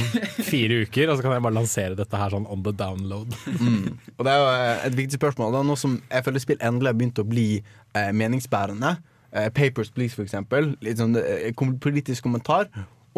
fire 0.50 0.82
uker, 0.84 1.08
og 1.08 1.16
så 1.16 1.24
kan 1.24 1.36
jeg 1.36 1.46
bare 1.46 1.56
lansere 1.56 1.98
dette 1.98 2.20
her 2.20 2.34
sånn 2.36 2.46
on 2.50 2.62
the 2.66 2.74
download? 2.76 3.34
Og 4.18 4.22
det 4.26 4.34
er 4.34 4.38
jo 4.42 4.52
eh, 4.52 4.86
et 4.90 4.98
viktig 5.00 5.20
spørsmål. 5.20 5.60
Nå 5.64 5.78
som 5.80 5.98
jeg 6.10 6.26
føler 6.26 6.44
spill 6.44 6.60
endelig 6.60 6.92
har 6.92 7.00
begynt 7.00 7.22
å 7.22 7.26
bli 7.28 7.48
eh, 7.58 8.12
meningsbærende. 8.12 8.96
Eh, 9.34 9.50
Papers, 9.54 9.90
Please, 9.94 10.14
for 10.14 10.26
eksempel. 10.26 10.74
Litt 10.84 11.00
sånn 11.02 11.16
eh, 11.18 11.50
politisk 11.82 12.26
kommentar. 12.26 12.68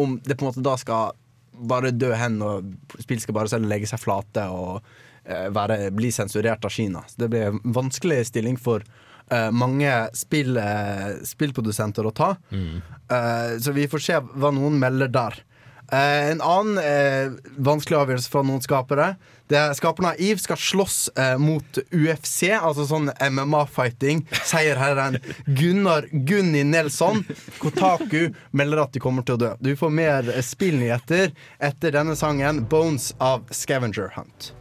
Om 0.01 0.19
det 0.25 0.37
på 0.37 0.45
en 0.45 0.51
måte 0.51 0.65
da 0.65 0.77
skal 0.79 1.13
bare 1.57 1.91
dø 1.93 2.11
hen, 2.13 2.39
og 2.45 3.01
spill 3.01 3.21
skal 3.21 3.37
bare 3.37 3.51
selv 3.51 3.69
legge 3.69 3.89
seg 3.89 4.01
flate 4.01 4.45
og 4.53 4.79
eh, 5.25 5.47
være, 5.53 5.91
bli 5.97 6.11
sensurert 6.13 6.65
av 6.65 6.73
Kina. 6.73 7.03
Så 7.09 7.23
det 7.23 7.31
blir 7.33 7.51
en 7.51 7.61
vanskelig 7.75 8.23
stilling 8.31 8.57
for 8.61 8.85
eh, 9.31 9.49
mange 9.51 9.91
spill, 10.17 10.57
uh, 10.57 11.19
spillprodusenter 11.27 12.07
å 12.07 12.13
ta. 12.15 12.35
Eh, 12.51 13.57
så 13.61 13.75
vi 13.75 13.87
får 13.89 14.03
se 14.03 14.19
hva 14.19 14.51
noen 14.55 14.79
melder 14.81 15.11
der. 15.13 15.43
En 15.87 16.41
annen 16.43 17.37
vanskelig 17.63 17.95
avgjørelse 17.95 18.31
fra 18.33 18.41
noen 18.43 18.59
skapere. 18.59 19.05
Det 19.47 19.55
er 19.55 19.71
Skaperne 19.77 20.09
av 20.11 20.19
EVE 20.19 20.43
skal 20.43 20.59
slåss 20.59 20.97
mot 21.39 21.79
UFC, 21.95 22.49
altså 22.57 22.83
sånn 22.89 23.07
MMA-fighting. 23.15 24.25
Seierherren 24.49 25.15
Gunnar 25.47 26.09
Gunni 26.11 26.65
Nelson. 26.67 27.23
Kotaku 27.63 28.33
melder 28.51 28.83
at 28.83 28.99
de 28.99 29.05
kommer 29.05 29.23
til 29.23 29.39
å 29.39 29.43
dø. 29.45 29.55
Du 29.63 29.71
får 29.79 29.95
mer 30.03 30.35
spillnyheter 30.43 31.31
etter 31.55 31.95
denne 31.95 32.19
sangen, 32.19 32.65
'Bones' 32.67 33.13
of 33.23 33.47
Scavenger 33.55 34.11
Hunt. 34.19 34.56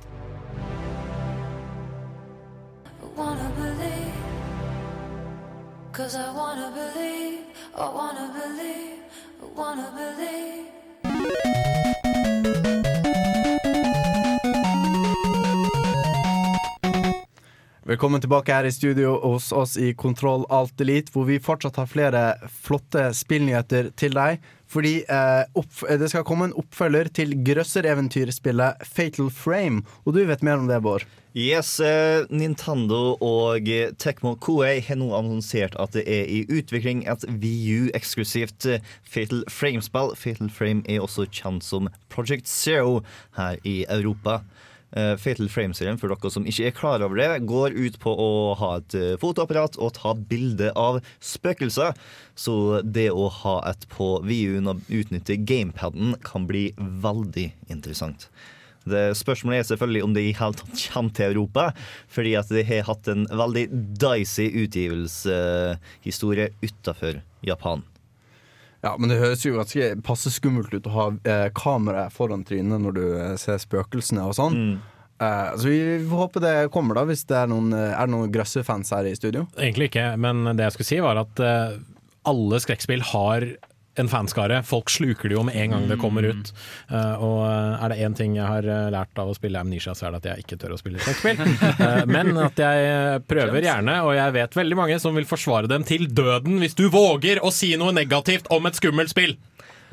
Cause 5.96 6.14
I 6.14 6.30
wanna 6.30 6.70
believe, 6.72 7.38
I 7.74 7.88
wanna 7.88 8.30
believe, 8.36 9.00
I 9.42 9.46
wanna 9.56 9.90
believe. 9.96 11.75
Velkommen 17.86 18.18
tilbake 18.20 18.50
her 18.50 18.66
i 18.66 18.72
studio 18.74 19.12
hos 19.22 19.52
oss 19.54 19.76
i 19.78 19.92
Kontroll 19.94 20.42
Alt 20.50 20.80
Elite, 20.82 21.12
hvor 21.14 21.28
vi 21.28 21.36
fortsatt 21.38 21.76
har 21.78 21.86
flere 21.86 22.22
flotte 22.50 23.12
spillnyheter 23.14 23.92
til 23.94 24.16
deg. 24.16 24.40
Fordi 24.66 24.96
eh, 25.06 25.44
opp, 25.54 25.84
det 25.86 26.08
skal 26.10 26.24
komme 26.26 26.48
en 26.48 26.56
oppfølger 26.58 27.12
til 27.14 27.36
grøssereventyrspillet 27.46 28.82
Fatal 28.90 29.30
Frame. 29.30 29.84
Og 30.02 30.18
du 30.18 30.24
vet 30.26 30.42
mer 30.42 30.58
om 30.58 30.66
det, 30.66 30.80
Bård? 30.82 31.06
Yes, 31.38 31.76
eh, 31.78 32.26
Nintendo 32.26 33.14
og 33.22 33.70
eh, 33.70 33.94
Tecmo 34.02 34.34
Koei 34.34 34.80
har 34.82 34.98
nå 34.98 35.12
annonsert 35.14 35.78
at 35.78 35.94
det 35.94 36.08
er 36.10 36.26
i 36.26 36.42
utvikling 36.50 37.06
et 37.06 37.22
VU-eksklusivt 37.28 38.66
eh, 38.66 38.94
Fatal 39.06 39.46
Frame-spill. 39.46 40.16
Fatal 40.18 40.50
Frame 40.50 40.82
er 40.90 41.06
også 41.06 41.30
kjent 41.30 41.62
som 41.62 41.86
Project 42.10 42.50
Zero 42.50 43.04
her 43.38 43.62
i 43.62 43.84
Europa. 43.86 44.40
Eh, 44.94 45.16
Fatal 45.18 45.48
Frame-serien, 45.50 45.98
for 45.98 46.12
dere 46.12 46.30
som 46.30 46.46
ikke 46.46 46.68
er 46.68 46.74
klar 46.76 47.02
over 47.02 47.18
det, 47.18 47.46
går 47.48 47.74
ut 47.74 47.98
på 48.02 48.12
å 48.12 48.28
ha 48.60 48.76
et 48.78 48.94
eh, 48.94 49.14
fotoapparat 49.20 49.78
og 49.82 49.96
ta 49.98 50.14
bilde 50.14 50.70
av 50.78 51.00
spøkelser. 51.18 51.96
Så 52.38 52.82
det 52.86 53.08
å 53.10 53.26
ha 53.42 53.56
et 53.72 53.88
på 53.90 54.20
VU-en 54.26 54.70
og 54.70 54.84
utnytte 54.86 55.40
gamepaden 55.42 56.14
kan 56.26 56.46
bli 56.46 56.68
veldig 56.78 57.48
interessant. 57.72 58.28
Det 58.86 59.16
Spørsmålet 59.18 59.64
er 59.64 59.68
selvfølgelig 59.72 60.04
om 60.06 60.14
det 60.14 60.22
i 60.28 60.36
hele 60.38 60.54
tatt 60.54 60.84
kommer 60.94 61.16
til 61.18 61.32
Europa, 61.32 61.66
fordi 62.06 62.36
at 62.38 62.54
det 62.54 62.68
har 62.68 62.86
hatt 62.86 63.10
en 63.10 63.26
veldig 63.26 63.66
dicey 63.98 64.52
utgivelseshistorie 64.62 66.52
utafor 66.62 67.18
Japan. 67.42 67.82
Ja, 68.84 68.92
men 68.98 69.10
det 69.10 69.18
høres 69.20 69.44
jo 69.46 69.56
ganske 69.56 69.94
passe 70.06 70.30
skummelt 70.34 70.74
ut 70.74 70.86
å 70.86 70.92
ha 70.94 71.06
eh, 71.24 71.48
kamera 71.56 72.08
foran 72.12 72.44
trynet 72.46 72.82
når 72.82 72.96
du 72.96 73.02
eh, 73.16 73.32
ser 73.40 73.58
spøkelsene 73.62 74.26
og 74.28 74.36
sånn. 74.36 74.60
Eh, 75.16 75.52
så 75.56 75.70
vi 75.72 75.78
får 76.04 76.22
håpe 76.26 76.42
det 76.44 76.54
kommer, 76.74 76.98
da, 76.98 77.06
hvis 77.08 77.24
det 77.28 77.38
er 77.40 77.48
noen, 77.50 77.72
eh, 77.72 77.94
er 77.96 78.04
det 78.06 78.12
noen 78.12 78.32
grøssefans 78.34 78.92
her 78.92 79.08
i 79.08 79.14
studio. 79.16 79.46
Egentlig 79.56 79.90
ikke, 79.90 80.10
men 80.20 80.44
det 80.52 80.66
jeg 80.68 80.76
skulle 80.76 80.90
si 80.92 81.00
var 81.04 81.22
at 81.22 81.40
eh, 81.42 81.78
alle 82.28 82.60
skrekkspill 82.62 83.04
har 83.14 83.48
en 83.98 84.08
fanskare. 84.08 84.62
Folk 84.66 84.90
sluker 84.90 85.28
det 85.28 85.36
jo 85.36 85.44
med 85.46 85.56
en 85.56 85.74
gang 85.74 85.88
det 85.90 85.98
kommer 86.00 86.26
ut. 86.26 86.52
Uh, 86.90 87.14
og 87.22 87.38
eh, 87.48 87.84
er 87.84 87.92
det 87.92 87.98
én 88.06 88.16
ting 88.16 88.36
jeg 88.36 88.46
har 88.46 88.66
eh, 88.68 88.88
lært 88.92 89.18
av 89.20 89.30
å 89.30 89.36
spille 89.36 89.60
Amnesia, 89.60 89.94
så 89.96 90.08
er 90.08 90.14
det 90.14 90.22
at 90.22 90.28
jeg 90.30 90.44
ikke 90.44 90.60
tør 90.62 90.76
å 90.76 90.80
spille 90.80 91.02
skrekkspill. 91.02 91.42
uh, 91.80 92.04
men 92.16 92.32
at 92.44 92.60
jeg 92.60 93.24
prøver 93.28 93.68
gjerne, 93.68 93.98
og 94.06 94.14
jeg 94.18 94.36
vet 94.36 94.60
veldig 94.60 94.78
mange 94.78 95.00
som 95.02 95.16
vil 95.16 95.28
forsvare 95.28 95.70
dem 95.70 95.86
til 95.88 96.08
døden 96.10 96.60
hvis 96.62 96.76
du 96.78 96.86
våger 96.92 97.42
å 97.44 97.52
si 97.54 97.72
noe 97.80 97.94
negativt 97.96 98.50
om 98.54 98.68
et 98.68 98.78
skummelt 98.78 99.14
spill! 99.14 99.36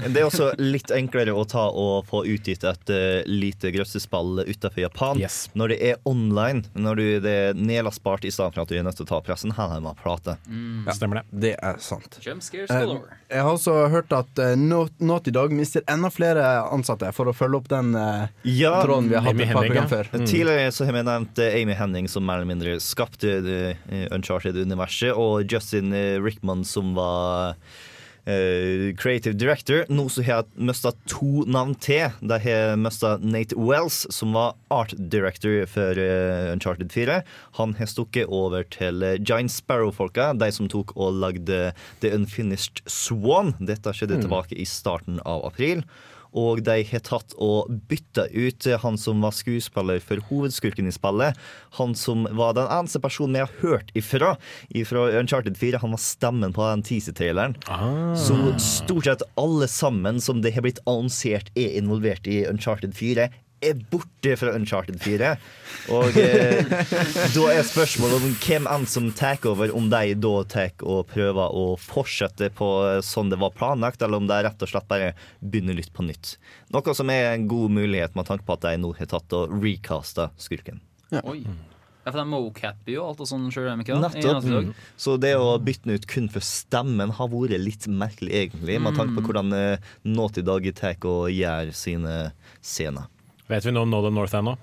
Det 0.09 0.19
er 0.21 0.27
også 0.27 0.49
litt 0.59 0.91
enklere 0.93 1.33
å 1.37 1.43
ta 1.47 1.67
og 1.69 2.05
få 2.09 2.23
utgitt 2.27 2.63
et 2.67 2.91
eh, 2.93 3.21
lite 3.29 3.71
grøssespill 3.73 4.43
utenfor 4.47 4.81
Japan 4.83 5.19
Yes. 5.21 5.49
når 5.55 5.73
det 5.73 5.77
er 5.91 5.95
online. 6.09 6.63
Når 6.75 6.99
du, 6.99 7.03
det 7.23 7.33
er 7.33 7.53
nedlastbart 7.57 8.25
i 8.27 8.31
stedet 8.33 8.53
for 8.55 8.63
at 8.65 8.71
du 8.71 8.75
er 8.77 8.83
nødt 8.85 8.97
til 8.99 9.05
å 9.07 9.11
ta 9.13 9.21
pressen 9.25 9.53
her 9.57 9.75
hjemme 9.77 9.93
Mm. 10.47 10.83
Ja, 10.87 10.93
Stemmer 10.95 11.21
det. 11.21 11.23
Det 11.43 11.51
er 11.63 11.77
sant. 11.83 12.17
Eh, 12.19 12.93
jeg 13.29 13.41
har 13.43 13.51
også 13.51 13.73
hørt 13.93 14.11
at 14.15 14.39
uh, 14.41 14.53
Naughty 14.57 15.31
Dog 15.33 15.53
mister 15.55 15.83
enda 15.89 16.09
flere 16.13 16.43
ansatte 16.73 17.11
for 17.15 17.29
å 17.29 17.33
følge 17.35 17.59
opp 17.61 17.69
den 17.71 17.93
uh, 17.95 18.25
Ja, 18.47 18.75
tråden 18.83 19.09
vi 19.11 19.15
har 19.17 19.25
hatt 19.27 19.39
et 19.39 19.53
par 19.53 19.67
program 19.67 19.89
før. 19.91 20.09
før. 20.11 20.25
Tidligere 20.27 20.71
så 20.75 20.87
har 20.89 20.97
vi 20.97 21.03
nevnt 21.07 21.39
Amy 21.45 21.77
Henning, 21.77 22.09
som 22.11 22.25
mer 22.25 22.41
eller 22.41 22.49
mindre 22.49 22.75
skapte 22.83 23.37
Uncharted-universet, 24.13 25.13
og 25.15 25.47
Justin 25.51 25.93
Rickman, 26.23 26.63
som 26.67 26.93
var 26.97 27.55
creative 28.23 29.35
director. 29.35 29.83
Nå 29.91 30.05
så 30.07 30.23
har 30.23 30.43
jeg 30.43 30.67
mista 30.69 30.93
to 31.11 31.43
navn 31.49 31.73
til. 31.83 32.13
De 32.23 32.37
har 32.39 32.77
mista 32.79 33.17
Nate 33.19 33.57
Wells, 33.59 34.03
som 34.15 34.35
var 34.37 34.55
art 34.71 34.93
director 34.97 35.65
for 35.69 35.99
eh, 35.99 36.51
Uncharted 36.53 36.91
4. 36.93 37.19
Han 37.59 37.75
har 37.79 37.91
stukket 37.91 38.31
over 38.31 38.63
til 38.73 39.03
eh, 39.03 39.19
Giant 39.19 39.51
Sparrow-folka, 39.51 40.31
de 40.39 40.49
som 40.55 40.69
tok 40.71 40.95
og 40.95 41.19
lagde 41.19 41.73
The 42.03 42.13
Unfinished 42.15 42.83
Swan. 42.87 43.53
Dette 43.59 43.93
skjedde 43.95 44.21
tilbake 44.23 44.57
i 44.57 44.67
starten 44.67 45.19
av 45.27 45.45
april. 45.49 45.83
Og 46.33 46.63
de 46.65 46.79
har 46.89 47.03
tatt 47.05 47.35
og 47.41 47.69
bytta 47.89 48.27
ut 48.33 48.67
han 48.83 48.97
som 48.97 49.21
var 49.23 49.35
skuespiller 49.35 50.01
for 50.03 50.21
hovedskurken 50.29 50.89
i 50.89 50.93
spillet. 50.95 51.37
Han 51.77 51.93
som 51.97 52.25
var 52.31 52.55
den 52.57 52.69
eneste 52.73 53.01
personen 53.03 53.37
jeg 53.37 53.49
har 53.49 53.61
hørt 53.61 53.93
ifra 53.97 54.33
Ifra 54.73 55.05
Uncharted 55.19 55.57
4. 55.59 55.81
Han 55.83 55.93
var 55.93 56.01
stemmen 56.01 56.53
på 56.55 56.65
den 56.65 56.83
teaser-traileren. 56.85 57.57
Så 58.17 58.37
stort 58.61 59.09
sett 59.09 59.25
alle 59.39 59.67
sammen 59.69 60.21
som 60.23 60.41
det 60.43 60.55
har 60.55 60.65
blitt 60.65 60.81
annonsert 60.89 61.51
er 61.59 61.77
involvert 61.79 62.27
i 62.29 62.43
Uncharted 62.49 62.95
4, 62.97 63.29
er 63.69 63.81
borte 63.91 64.35
fra 64.39 64.53
Uncharted 64.57 64.99
4. 65.03 65.33
Og 65.93 66.19
eh, 66.19 66.69
da 67.35 67.47
er 67.51 67.65
spørsmålet 67.67 68.19
om 68.19 68.35
hvem 68.43 68.69
enn 68.71 68.87
som 68.89 69.09
tar 69.17 69.41
over, 69.49 69.73
om 69.75 69.89
de 69.91 70.13
da 70.19 70.33
tar 70.49 70.71
og 70.83 71.09
prøver 71.11 71.57
å 71.57 71.65
fortsette 71.81 72.51
på 72.55 72.69
eh, 72.87 73.01
sånn 73.05 73.33
det 73.33 73.41
var 73.41 73.55
planlagt, 73.57 74.03
eller 74.05 74.21
om 74.21 74.29
de 74.29 74.39
rett 74.45 74.63
og 74.63 74.71
slett 74.71 74.89
bare 74.91 75.11
begynner 75.41 75.77
litt 75.77 75.93
på 75.95 76.05
nytt. 76.07 76.37
Noe 76.73 76.95
som 76.95 77.11
er 77.13 77.33
en 77.33 77.49
god 77.51 77.75
mulighet 77.75 78.17
med 78.19 78.29
tanke 78.29 78.47
på 78.47 78.57
at 78.57 78.65
de 78.67 78.79
nå 78.81 78.95
har 78.97 79.11
tatt 79.11 79.37
og 79.37 79.53
recasta 79.63 80.31
skurken. 80.41 80.81
Oi. 81.23 81.43
Ja, 82.03 82.11
for 82.11 82.19
det 82.19 82.23
er 82.25 82.31
mocap 82.33 82.89
jo 82.91 83.03
alt 83.07 83.21
og 83.23 83.27
sånn, 83.29 83.45
sjøl 83.53 83.69
ikke? 83.79 83.95
Nettopp. 84.03 84.43
Mm. 84.43 84.71
Så 84.99 85.15
det 85.23 85.37
å 85.39 85.55
bytte 85.63 85.87
den 85.87 86.01
ut 86.01 86.07
kun 86.11 86.27
for 86.31 86.43
stemmen 86.43 87.13
har 87.15 87.29
vært 87.31 87.63
litt 87.63 87.87
merkelig, 87.87 88.33
egentlig, 88.41 88.75
med 88.83 88.97
tanke 88.99 89.15
på 89.15 89.29
hvordan 89.29 89.55
eh, 89.55 89.91
Naughty 90.03 90.43
Dog 90.43 90.67
tar 90.75 90.99
og 91.07 91.31
gjør 91.31 91.71
sine 91.77 92.17
scener. 92.59 93.07
Vet 93.53 93.67
vi 93.67 93.73
noe 93.75 93.85
om 93.85 93.93
Northern 93.93 94.17
North 94.17 94.35
ennå? 94.39 94.57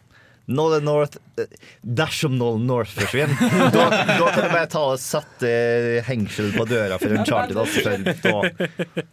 Nolan 0.51 0.83
North 0.89 1.19
eh, 1.39 1.47
Dersom 1.87 2.33
Nolan 2.41 2.65
North 2.67 2.91
forsvinner, 2.97 3.37
da, 3.75 3.85
da 4.19 4.31
kan 4.35 4.43
du 4.43 4.51
bare 4.51 4.67
ta 4.73 4.81
og 4.93 4.99
sette 4.99 5.47
eh, 5.47 6.01
hengsel 6.09 6.49
på 6.57 6.65
døra 6.67 6.97
for 6.99 7.13
en 7.15 7.23
Altså, 7.23 7.85
for 7.85 8.25
da, 8.25 9.05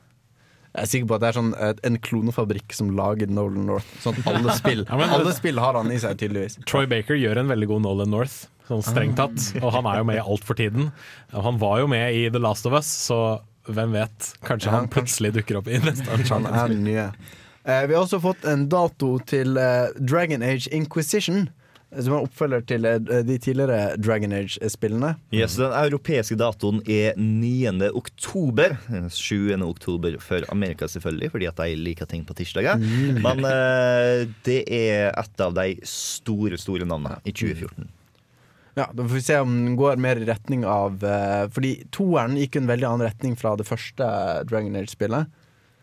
Jeg 0.77 0.83
er 0.85 0.89
sikker 0.91 1.07
på 1.09 1.15
at 1.17 1.23
det 1.23 1.29
er 1.31 1.37
sånn 1.37 1.51
eh, 1.57 1.73
en 1.89 1.97
klonefabrikk 2.07 2.73
som 2.77 2.89
lager 2.97 3.29
Nolan 3.33 3.67
North. 3.69 3.91
Sånn 4.03 4.17
at 4.21 4.27
alle 4.33 4.55
spill 4.57 4.83
Ja, 4.89 4.97
men- 4.99 5.13
Alle 5.19 5.33
spill 5.37 5.61
har 5.61 5.77
han 5.77 5.93
i 5.93 5.99
seg, 6.01 6.17
tydeligvis. 6.21 6.57
Troy 6.69 6.85
Baker 6.89 7.17
gjør 7.19 7.43
en 7.43 7.49
veldig 7.53 7.69
god 7.75 7.85
Nolan 7.85 8.11
North, 8.13 8.43
sånn 8.69 8.83
strengt 8.85 9.17
tatt. 9.21 9.51
Og 9.61 9.71
han 9.77 9.87
er 9.89 10.01
jo 10.01 10.09
med 10.09 10.19
i 10.19 10.25
alt 10.25 10.45
for 10.47 10.57
tiden. 10.59 10.89
Og 11.33 11.45
han 11.51 11.61
var 11.61 11.79
jo 11.83 11.89
med 11.91 12.17
i 12.17 12.25
The 12.33 12.41
Last 12.43 12.65
of 12.69 12.75
Us, 12.77 12.89
så 13.11 13.19
hvem 13.67 13.93
vet? 13.97 14.31
Kanskje 14.47 14.69
Ja, 14.71 14.77
han 14.79 14.85
kanskje. 14.87 14.93
plutselig 14.97 15.33
dukker 15.41 15.61
opp 15.61 15.67
i 15.69 15.77
neste 15.83 16.07
Han 16.09 16.21
Uncharted. 16.23 16.55
er 16.65 16.77
nye. 16.87 17.07
Eh, 17.67 17.83
vi 17.87 17.95
har 17.95 18.05
også 18.05 18.21
fått 18.23 18.45
en 18.47 18.67
dato 18.71 19.17
til 19.27 19.57
eh, 19.59 19.89
Dragon 19.99 20.43
Age 20.45 20.69
Inquisition. 20.71 21.49
eh, 21.91 21.99
Som 21.99 22.13
er 22.15 22.23
oppfølger 22.23 22.63
til 22.67 22.87
de 23.27 23.35
tidligere 23.43 23.97
Dragon 23.99 24.31
Age-spillene. 24.31 25.15
yes, 25.33 25.57
den 25.59 25.73
europeiske 25.75 26.37
datoen 26.39 26.79
er 26.87 27.17
9. 27.17 27.89
oktober. 27.91 28.77
7. 29.09 29.59
oktober 29.67 30.15
for 30.19 30.47
Amerika, 30.49 30.87
selvfølgelig, 30.87 31.31
fordi 31.31 31.45
at 31.45 31.57
de 31.57 31.75
liker 31.75 32.05
ting 32.05 32.23
på 32.25 32.33
tirsdager. 32.33 32.79
Men 33.19 33.43
uh, 33.43 34.23
det 34.47 34.63
er 34.71 35.11
et 35.11 35.41
av 35.43 35.53
de 35.53 35.75
store, 35.83 36.57
store 36.57 36.87
navnene 36.87 37.19
i 37.25 37.31
2014. 37.31 37.89
Ja, 38.77 38.85
Da 38.93 39.03
får 39.03 39.15
vi 39.15 39.21
se 39.25 39.39
om 39.41 39.65
den 39.65 39.75
går 39.75 39.97
mer 39.97 40.19
i 40.21 40.27
retning 40.27 40.63
av 40.63 41.01
uh, 41.01 41.47
Fordi 41.49 41.87
toeren 41.89 42.35
gikk 42.37 42.59
en 42.59 42.67
veldig 42.69 42.85
annen 42.85 43.07
retning 43.07 43.33
fra 43.35 43.55
det 43.57 43.65
første 43.65 44.05
Dragon 44.47 44.75
Age-spillet. 44.77 45.27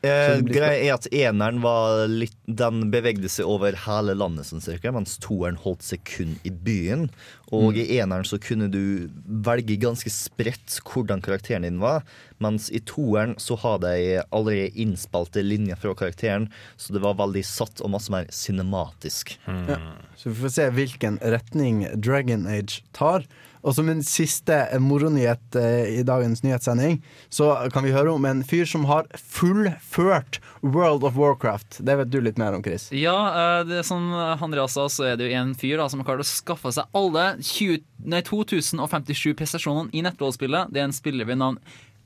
Eh, 0.05 0.41
greia 0.45 0.81
er 0.85 0.95
at 0.95 1.07
eneren 1.11 1.63
var 1.65 2.07
litt 2.11 2.35
Den 2.45 2.91
bevegde 2.93 3.31
seg 3.33 3.47
over 3.49 3.73
hele 3.87 4.13
landet, 4.15 4.45
sånn 4.51 4.61
cirka, 4.61 4.93
mens 4.93 5.17
toeren 5.23 5.57
holdt 5.63 5.83
seg 5.87 6.03
kun 6.05 6.35
i 6.45 6.51
byen. 6.53 7.07
Og 7.55 7.73
Mm. 7.73 7.79
i 7.81 7.85
eneren 8.01 8.25
så 8.29 8.37
kunne 8.41 8.69
du 8.71 9.09
velge 9.27 9.79
ganske 9.81 10.11
spredt 10.13 10.81
hvordan 10.85 11.23
karakteren 11.25 11.63
din 11.63 11.79
var, 11.81 12.03
mens 12.41 12.69
i 12.71 12.81
toeren 12.81 13.37
så 13.39 13.57
har 13.59 13.79
de 13.79 14.23
allerede 14.31 14.75
innspilte 14.77 15.41
linjer 15.43 15.77
fra 15.81 15.95
karakteren, 15.95 16.51
så 16.77 16.93
det 16.93 17.01
var 17.01 17.15
veldig 17.15 17.45
satt 17.45 17.81
og 17.81 17.91
masse 17.95 18.11
mer 18.11 18.27
cinematisk. 18.31 19.39
Ja. 19.47 19.79
Så 20.17 20.31
vi 20.33 20.35
får 20.43 20.51
se 20.57 20.69
hvilken 20.71 21.19
retning 21.23 21.87
Dragon 22.01 22.47
Age 22.47 22.83
tar. 22.93 23.25
Og 23.65 23.73
som 23.77 23.89
en 23.89 24.03
siste 24.05 24.57
moronyhet 24.83 25.57
eh, 25.57 25.97
i 25.99 26.03
dagens 26.07 26.43
nyhetssending, 26.45 26.99
så 27.33 27.49
kan 27.73 27.87
vi 27.87 27.95
høre 27.95 28.13
om 28.13 28.27
en 28.29 28.43
fyr 28.45 28.69
som 28.69 28.85
har 28.91 29.09
fullført 29.17 30.41
World 30.61 31.07
of 31.09 31.17
Warcraft. 31.17 31.81
Det 31.81 31.97
vet 32.01 32.13
du 32.13 32.21
litt 32.21 32.41
mer 32.41 32.57
om, 32.57 32.65
Chris. 32.65 32.91
Ja, 32.93 33.17
eh, 33.33 33.63
det 33.69 33.87
som 33.89 34.13
Andreas 34.13 34.77
sa, 34.77 34.85
så 34.93 35.09
er 35.09 35.17
det 35.17 35.31
jo 35.31 35.41
en 35.41 35.57
fyr 35.57 35.81
da, 35.81 35.89
som 35.89 36.03
har 36.03 36.13
klart 36.13 36.27
å 36.27 36.29
skaffe 36.29 36.75
seg 36.77 36.93
alle 36.93 37.31
20, 37.41 37.81
nei, 38.05 38.21
2057 38.29 39.33
prestasjonene 39.41 39.97
i 39.97 40.05
nettballspillet. 40.05 40.73
Det 40.75 40.85
er 40.85 40.91
en 40.91 40.97
spiller 40.97 41.29
ved 41.29 41.41
navn 41.41 41.61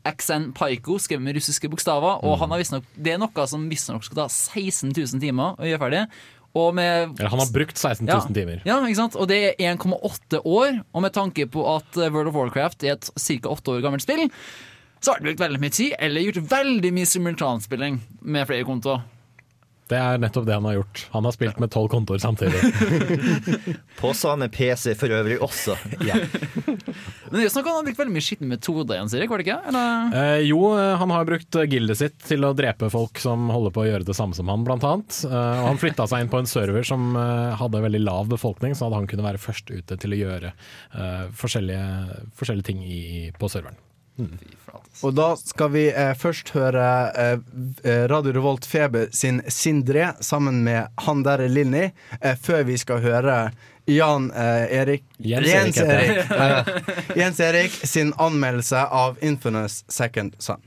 XN 0.07 0.53
Paiko, 0.57 0.99
skrevet 0.99 1.25
med 1.25 1.37
russiske 1.37 1.69
bokstaver. 1.71 2.23
Og 2.25 2.39
han 2.41 2.53
har 2.53 2.63
visstnok 2.63 2.87
Det 2.95 3.15
er 3.15 3.21
noe 3.21 3.47
som 3.51 3.67
visstnok 3.71 4.07
skal 4.07 4.23
ta 4.23 4.29
16 4.31 4.93
000 4.95 5.23
timer 5.23 5.59
å 5.59 5.69
gjøre 5.69 5.83
ferdig. 5.85 6.05
Med 6.55 7.21
Eller 7.21 7.31
han 7.31 7.39
har 7.39 7.53
brukt 7.53 7.77
16 7.79 8.07
000 8.07 8.15
ja, 8.17 8.35
timer. 8.35 8.63
Ja, 8.67 8.79
ikke 8.83 8.99
sant? 8.99 9.15
Og 9.21 9.29
det 9.31 9.37
er 9.53 9.75
1,8 9.77 10.41
år. 10.43 10.81
Og 10.91 11.05
med 11.05 11.15
tanke 11.15 11.47
på 11.47 11.63
at 11.71 11.99
eh, 12.01 12.11
World 12.11 12.33
of 12.33 12.39
Warcraft 12.39 12.83
er 12.83 12.97
et 12.97 13.11
ca. 13.15 13.53
8 13.53 13.77
år 13.77 13.85
gammelt 13.85 14.03
spill, 14.03 14.25
så 14.99 15.13
har 15.13 15.21
det 15.21 15.29
brukt 15.29 15.45
veldig 15.45 15.61
mye 15.63 15.75
tid, 15.77 15.93
eller 16.03 16.25
gjort 16.25 16.51
veldig 16.51 16.91
mye 16.97 17.07
simultanspilling 17.07 18.01
med 18.27 18.49
flere 18.51 18.67
kontoer. 18.67 19.05
Det 19.89 19.97
er 19.97 20.21
nettopp 20.21 20.45
det 20.49 20.57
han 20.57 20.67
har 20.69 20.79
gjort. 20.79 21.03
Han 21.15 21.25
har 21.25 21.33
spilt 21.33 21.61
med 21.63 21.73
tolv 21.73 21.89
kontoer 21.93 22.21
samtidig. 22.21 22.61
På 24.01 24.13
samme 24.17 24.51
PC 24.53 24.93
for 24.99 25.13
øvrig 25.17 25.39
også. 25.43 25.77
Men 25.99 27.39
det 27.39 27.47
er 27.47 27.53
snakk 27.53 27.67
om 27.69 27.73
han 27.73 27.81
har 27.81 27.87
brukt 27.89 28.03
veldig 28.03 28.15
mye 28.15 28.25
skitne 28.25 28.51
metoder 28.51 28.99
igjen, 28.99 29.11
Sirik? 29.13 29.33
var 29.33 29.41
det 29.41 29.47
ikke? 29.49 29.59
Eller? 29.71 30.13
Eh, 30.21 30.45
jo, 30.49 30.61
eh, 30.77 30.93
han 31.01 31.13
har 31.13 31.27
brukt 31.29 31.59
gildet 31.73 32.01
sitt 32.01 32.21
til 32.29 32.45
å 32.45 32.53
drepe 32.57 32.91
folk 32.93 33.21
som 33.23 33.49
holder 33.53 33.75
på 33.75 33.85
å 33.85 33.89
gjøre 33.89 34.09
det 34.09 34.17
samme 34.17 34.37
som 34.37 34.53
han, 34.53 34.65
blant 34.69 34.85
annet. 34.89 35.23
Eh, 35.29 35.35
og 35.35 35.67
han 35.71 35.81
flytta 35.81 36.09
seg 36.11 36.25
inn 36.25 36.33
på 36.33 36.43
en 36.43 36.51
server 36.51 36.87
som 36.89 37.11
eh, 37.17 37.57
hadde 37.61 37.85
veldig 37.89 38.05
lav 38.05 38.31
befolkning, 38.33 38.77
så 38.77 38.87
hadde 38.89 39.03
han 39.03 39.11
kunne 39.11 39.27
være 39.27 39.43
først 39.43 39.73
ute 39.73 39.99
til 40.01 40.15
å 40.17 40.23
gjøre 40.23 40.53
eh, 40.53 41.29
forskjellige, 41.41 42.25
forskjellige 42.39 42.71
ting 42.73 42.85
i, 42.85 43.03
på 43.39 43.53
serveren. 43.53 43.81
Og 45.07 45.15
da 45.15 45.29
skal 45.39 45.71
vi 45.73 45.85
eh, 45.93 46.13
først 46.19 46.51
høre 46.57 46.85
eh, 47.15 47.35
eh, 47.87 48.05
Radio 48.11 48.35
Revolt 48.35 48.67
Feber 48.67 49.07
sin 49.15 49.41
Sindre 49.49 50.13
sammen 50.21 50.65
med 50.67 50.91
han 51.07 51.23
der 51.27 51.45
er 51.45 51.53
Linni, 51.53 51.85
eh, 52.21 52.35
før 52.43 52.65
vi 52.67 52.79
skal 52.81 53.03
høre 53.05 53.37
Jan 53.89 54.31
eh, 54.35 54.65
Erik 54.81 55.05
Jens 55.19 55.79
Erik. 55.79 56.19
Erik. 56.31 57.17
Jens 57.21 57.41
Erik 57.41 57.79
sin 57.85 58.13
anmeldelse 58.19 58.83
av 58.85 59.23
Infamous 59.23 59.85
Second 59.89 60.35
Son. 60.43 60.61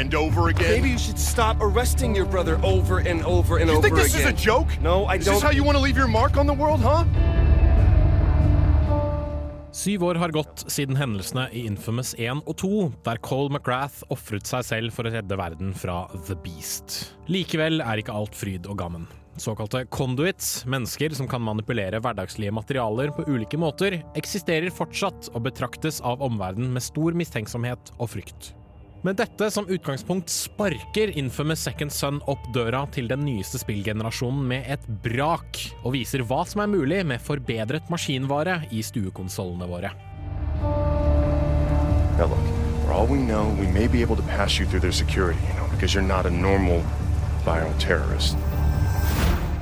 And 0.00 0.14
over 0.14 0.48
again? 0.48 0.70
Maybe 0.72 0.90
you 0.90 0.98
should 0.98 1.18
stop 1.18 1.56
arresting 1.60 2.16
your 2.16 2.26
brother 2.26 2.58
over 2.62 2.98
and 2.98 3.22
over 3.24 3.58
and 3.58 3.68
you 3.70 3.76
over 3.76 3.82
think 3.88 3.96
this 3.96 4.14
again. 4.14 4.34
is 4.34 4.40
a 4.42 4.46
joke? 4.46 4.68
No, 4.80 5.04
I 5.04 5.16
Is 5.16 5.24
don't. 5.26 5.34
this 5.34 5.42
how 5.42 5.50
you 5.50 5.62
want 5.64 5.76
to 5.76 5.82
leave 5.82 5.96
your 5.96 6.08
mark 6.08 6.36
on 6.36 6.46
the 6.46 6.54
world, 6.54 6.80
huh? 6.80 7.04
Syv 9.72 10.02
år 10.02 10.14
har 10.18 10.32
gått 10.34 10.64
siden 10.66 10.96
hendelsene 10.98 11.44
i 11.54 11.60
Infamous 11.68 12.10
1 12.18 12.40
og 12.50 12.56
2, 12.58 12.70
der 13.06 13.20
Cole 13.22 13.52
McGrath 13.54 14.00
ofret 14.10 14.48
seg 14.50 14.64
selv 14.66 14.92
for 14.96 15.06
å 15.06 15.12
redde 15.14 15.36
verden 15.38 15.70
fra 15.78 16.02
The 16.26 16.34
Beast. 16.42 17.12
Likevel 17.30 17.78
er 17.84 18.02
ikke 18.02 18.16
alt 18.18 18.34
fryd 18.34 18.66
og 18.66 18.80
gammen. 18.82 19.06
Såkalte 19.40 19.84
conduits, 19.94 20.64
mennesker 20.68 21.14
som 21.16 21.28
kan 21.30 21.40
manipulere 21.46 22.00
hverdagslige 22.02 22.52
materialer 22.52 23.12
på 23.14 23.24
ulike 23.30 23.56
måter, 23.62 24.00
eksisterer 24.18 24.74
fortsatt 24.74 25.30
og 25.36 25.46
betraktes 25.46 26.02
av 26.02 26.20
omverdenen 26.26 26.74
med 26.74 26.82
stor 26.84 27.14
mistenksomhet 27.16 27.94
og 28.02 28.10
frykt. 28.16 28.50
Med 29.02 29.16
dette 29.16 29.46
som 29.50 29.68
utgangspunkt 29.68 30.28
sparker 30.28 31.18
Infamous 31.18 31.62
Second 31.64 31.92
Son 31.92 32.18
opp 32.28 32.42
døra 32.52 32.82
til 32.92 33.08
den 33.08 33.22
nyeste 33.24 33.56
spillgenerasjonen 33.62 34.42
med 34.50 34.68
et 34.68 34.84
brak, 35.00 35.56
og 35.80 35.94
viser 35.94 36.20
hva 36.20 36.42
som 36.44 36.60
er 36.60 36.68
mulig 36.68 36.98
med 37.08 37.24
forbedret 37.24 37.88
maskinvare 37.88 38.58
i 38.68 38.84
stuekonsollene 38.84 39.70
våre. 39.72 39.94
Now 42.20 42.28
look, 42.28 42.44
for 42.84 42.92
all 42.92 43.08
we 43.08 43.16
know, 43.24 43.48
we 43.56 43.72
may 43.72 43.88
be 43.88 44.02
able 44.02 44.16
to 44.16 44.26
pass 44.36 44.60
you 44.60 44.66
through 44.66 44.84
their 44.84 44.92
security, 44.92 45.40
you 45.48 46.02
normal 46.30 46.84
viral 47.46 47.72
terrorist. 47.80 48.36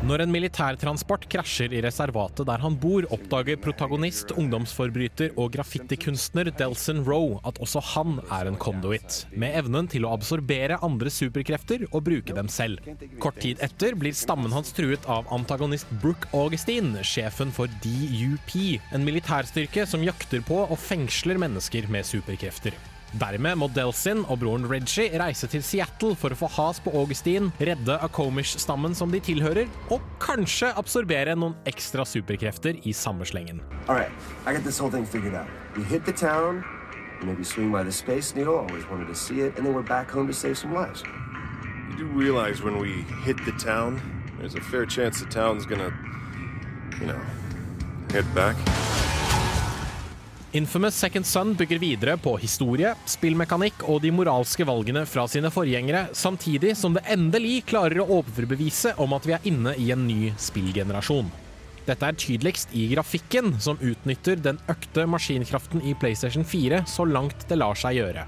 Når 0.09 0.23
en 0.25 0.31
militærtransport 0.33 1.27
krasjer 1.29 1.75
i 1.77 1.83
reservatet 1.85 2.47
der 2.49 2.63
han 2.63 2.79
bor, 2.81 3.05
oppdager 3.13 3.59
protagonist, 3.61 4.33
ungdomsforbryter 4.41 5.35
og 5.37 5.51
graffitikunstner 5.53 6.49
Delson 6.57 7.03
Roe 7.05 7.37
at 7.49 7.61
også 7.61 7.83
han 7.91 8.17
er 8.33 8.49
en 8.49 8.57
conduit, 8.57 9.19
med 9.37 9.59
evnen 9.61 9.91
til 9.93 10.09
å 10.09 10.15
absorbere 10.17 10.81
andre 10.87 11.13
superkrefter 11.13 11.85
og 11.91 12.07
bruke 12.09 12.33
dem 12.39 12.49
selv. 12.49 12.81
Kort 13.21 13.43
tid 13.45 13.61
etter 13.65 13.99
blir 14.01 14.17
stammen 14.17 14.55
hans 14.57 14.73
truet 14.73 15.05
av 15.13 15.29
antagonist 15.35 15.93
Brooke 16.01 16.33
Augustine, 16.33 17.05
sjefen 17.05 17.53
for 17.53 17.69
DUP, 17.85 18.55
en 18.97 19.05
militærstyrke 19.05 19.85
som 19.91 20.07
jakter 20.09 20.41
på 20.41 20.65
og 20.65 20.79
fengsler 20.89 21.37
mennesker 21.45 21.93
med 21.93 22.09
superkrefter. 22.09 22.79
Dermed 23.17 23.57
må 23.57 23.71
Delsin 23.73 24.21
og 24.29 24.43
broren 24.43 24.67
Reggie 24.69 25.09
reise 25.17 25.49
til 25.49 25.63
Seattle 25.65 26.13
for 26.19 26.35
å 26.35 26.37
få 26.37 26.51
has 26.59 26.81
på 26.85 26.93
Augustin, 26.93 27.49
redde 27.57 27.97
Akomish-stammen 28.05 28.93
som 28.95 29.09
de 29.09 29.21
tilhører, 29.25 29.71
og 29.89 30.05
kanskje 30.21 30.75
absorbere 30.77 31.33
noen 31.39 31.57
ekstra 31.69 32.05
superkrefter 32.05 32.77
i 32.85 32.93
samme 32.93 33.25
slengen. 33.25 33.63
All 33.89 33.97
right, 33.97 34.13
I 34.45 34.53
got 34.53 34.63
this 34.63 34.79
whole 34.79 34.93
thing 34.93 35.07
figured 35.07 35.35
out. 35.35 35.49
We 35.75 35.85
hit 35.85 36.05
the 36.05 36.13
town, 36.13 36.63
maybe 37.25 37.45
swing 37.45 37.73
by 37.73 37.83
the 37.83 37.93
Space 37.93 38.35
Needle, 38.37 38.59
always 38.59 38.85
wanted 38.91 39.09
to 39.09 39.17
see 39.17 39.41
it, 39.41 39.57
and 39.57 39.65
then 39.65 39.73
we're 39.73 39.89
back 39.89 40.11
home 40.11 40.27
to 40.27 40.35
save 40.35 40.59
some 40.59 40.75
lives. 40.75 41.03
You 41.91 41.97
do 41.97 42.07
realize 42.13 42.63
when 42.63 42.77
we 42.79 43.07
hit 43.25 43.43
the 43.47 43.53
town, 43.53 44.03
there's 44.39 44.55
a 44.55 44.61
fair 44.61 44.85
chance 44.85 45.21
the 45.21 45.31
town's 45.31 45.65
gonna, 45.65 45.97
you 47.01 47.07
know, 47.07 47.21
head 48.13 48.27
back? 48.35 49.08
Infamous 50.53 50.95
Second 50.95 51.27
Son 51.27 51.55
bygger 51.55 51.79
videre 51.79 52.15
på 52.17 52.33
historie, 52.41 52.95
spillmekanikk 53.05 53.83
og 53.85 54.01
de 54.01 54.09
moralske 54.17 54.65
valgene 54.65 55.03
fra 55.05 55.27
sine 55.29 55.51
forgjengere, 55.53 56.07
samtidig 56.17 56.73
som 56.81 56.97
det 56.97 57.05
endelig 57.13 57.67
klarer 57.69 58.01
å 58.01 58.23
overbevise 58.23 58.95
om 58.97 59.13
at 59.13 59.29
vi 59.29 59.37
er 59.37 59.45
inne 59.51 59.77
i 59.77 59.91
en 59.93 60.07
ny 60.09 60.33
spillgenerasjon. 60.41 61.29
Dette 61.85 62.09
er 62.09 62.17
tydeligst 62.17 62.73
i 62.73 62.87
grafikken, 62.95 63.59
som 63.61 63.77
utnytter 63.85 64.41
den 64.41 64.57
økte 64.73 65.05
maskinkraften 65.09 65.85
i 65.85 65.93
PlayStation 66.01 66.49
4 66.49 66.87
så 66.89 67.05
langt 67.05 67.45
det 67.53 67.61
lar 67.61 67.77
seg 67.77 68.01
gjøre. 68.01 68.25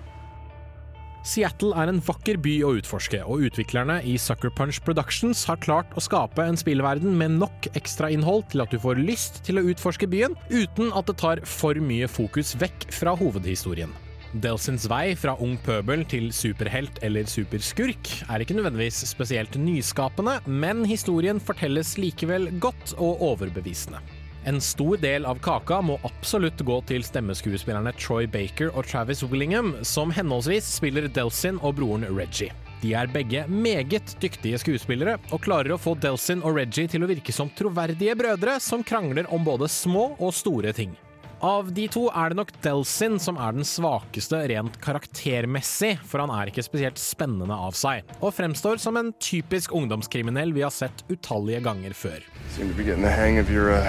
Seattle 1.26 1.74
er 1.76 1.90
en 1.90 2.00
vakker 2.00 2.38
by 2.40 2.52
å 2.64 2.72
utforske, 2.78 3.20
og 3.28 3.44
utviklerne 3.50 3.98
i 4.08 4.14
Sucker 4.20 4.52
Punch 4.56 4.78
Productions 4.86 5.42
har 5.50 5.60
klart 5.60 5.92
å 5.92 6.02
skape 6.04 6.46
en 6.46 6.56
spillverden 6.56 7.12
med 7.18 7.36
nok 7.42 7.68
ekstrainnhold 7.76 8.46
til 8.52 8.64
at 8.64 8.72
du 8.72 8.80
får 8.80 9.02
lyst 9.04 9.42
til 9.44 9.60
å 9.60 9.66
utforske 9.68 10.08
byen, 10.08 10.36
uten 10.48 10.94
at 10.96 11.10
det 11.10 11.18
tar 11.20 11.42
for 11.44 11.76
mye 11.84 12.08
fokus 12.08 12.54
vekk 12.60 12.88
fra 12.96 13.12
hovedhistorien. 13.20 13.92
Delsins 14.40 14.86
vei 14.88 15.16
fra 15.18 15.34
ung 15.42 15.56
pøbel 15.60 16.04
til 16.08 16.28
superhelt 16.32 17.00
eller 17.04 17.26
superskurk 17.28 18.12
er 18.30 18.44
ikke 18.44 18.56
nødvendigvis 18.56 19.02
spesielt 19.10 19.58
nyskapende, 19.58 20.38
men 20.46 20.86
historien 20.86 21.42
fortelles 21.42 21.96
likevel 21.98 22.48
godt 22.62 22.94
og 22.96 23.24
overbevisende. 23.32 24.00
En 24.44 24.60
stor 24.60 24.96
del 24.96 25.26
av 25.28 25.36
kaka 25.44 25.82
må 25.84 25.98
absolutt 26.06 26.62
gå 26.64 26.78
til 26.88 27.04
stemmeskuespillerne 27.04 27.92
Troy 28.00 28.24
Baker 28.30 28.70
og 28.72 28.86
Travis 28.88 29.20
Willingham, 29.26 29.74
som 29.84 30.12
henholdsvis 30.16 30.70
spiller 30.78 31.10
Delsin 31.12 31.60
og 31.60 31.76
broren 31.76 32.08
Reggie. 32.08 32.54
De 32.80 32.94
er 32.96 33.10
begge 33.12 33.44
meget 33.52 34.14
dyktige 34.22 34.56
skuespillere, 34.62 35.18
og 35.28 35.44
klarer 35.44 35.74
å 35.74 35.80
få 35.80 35.92
Delsin 36.00 36.40
og 36.40 36.56
Reggie 36.56 36.88
til 36.88 37.04
å 37.04 37.10
virke 37.10 37.34
som 37.36 37.52
troverdige 37.52 38.16
brødre 38.16 38.56
som 38.64 38.80
krangler 38.80 39.28
om 39.28 39.44
både 39.44 39.68
små 39.68 40.14
og 40.16 40.32
store 40.32 40.72
ting. 40.72 40.96
Av 41.44 41.68
de 41.72 41.86
to 41.88 42.06
er 42.08 42.32
det 42.32 42.36
nok 42.40 42.50
Delsin 42.64 43.20
som 43.20 43.38
er 43.40 43.54
den 43.56 43.64
svakeste 43.64 44.42
rent 44.48 44.74
karaktermessig, 44.84 45.94
for 46.08 46.20
han 46.24 46.32
er 46.32 46.48
ikke 46.48 46.64
spesielt 46.64 47.00
spennende 47.00 47.56
av 47.56 47.76
seg, 47.76 48.08
og 48.20 48.34
fremstår 48.36 48.80
som 48.80 48.96
en 49.00 49.12
typisk 49.20 49.76
ungdomskriminell 49.76 50.52
vi 50.56 50.64
har 50.64 50.72
sett 50.72 51.04
utallige 51.12 51.64
ganger 51.64 51.96
før. 51.96 52.20
Seem 52.56 52.68
to 52.72 52.76
be 52.76 52.84
getting 52.84 53.04
the 53.04 53.12
hang 53.12 53.40
of 53.40 53.52
your 53.52 53.72
uh, 53.72 53.88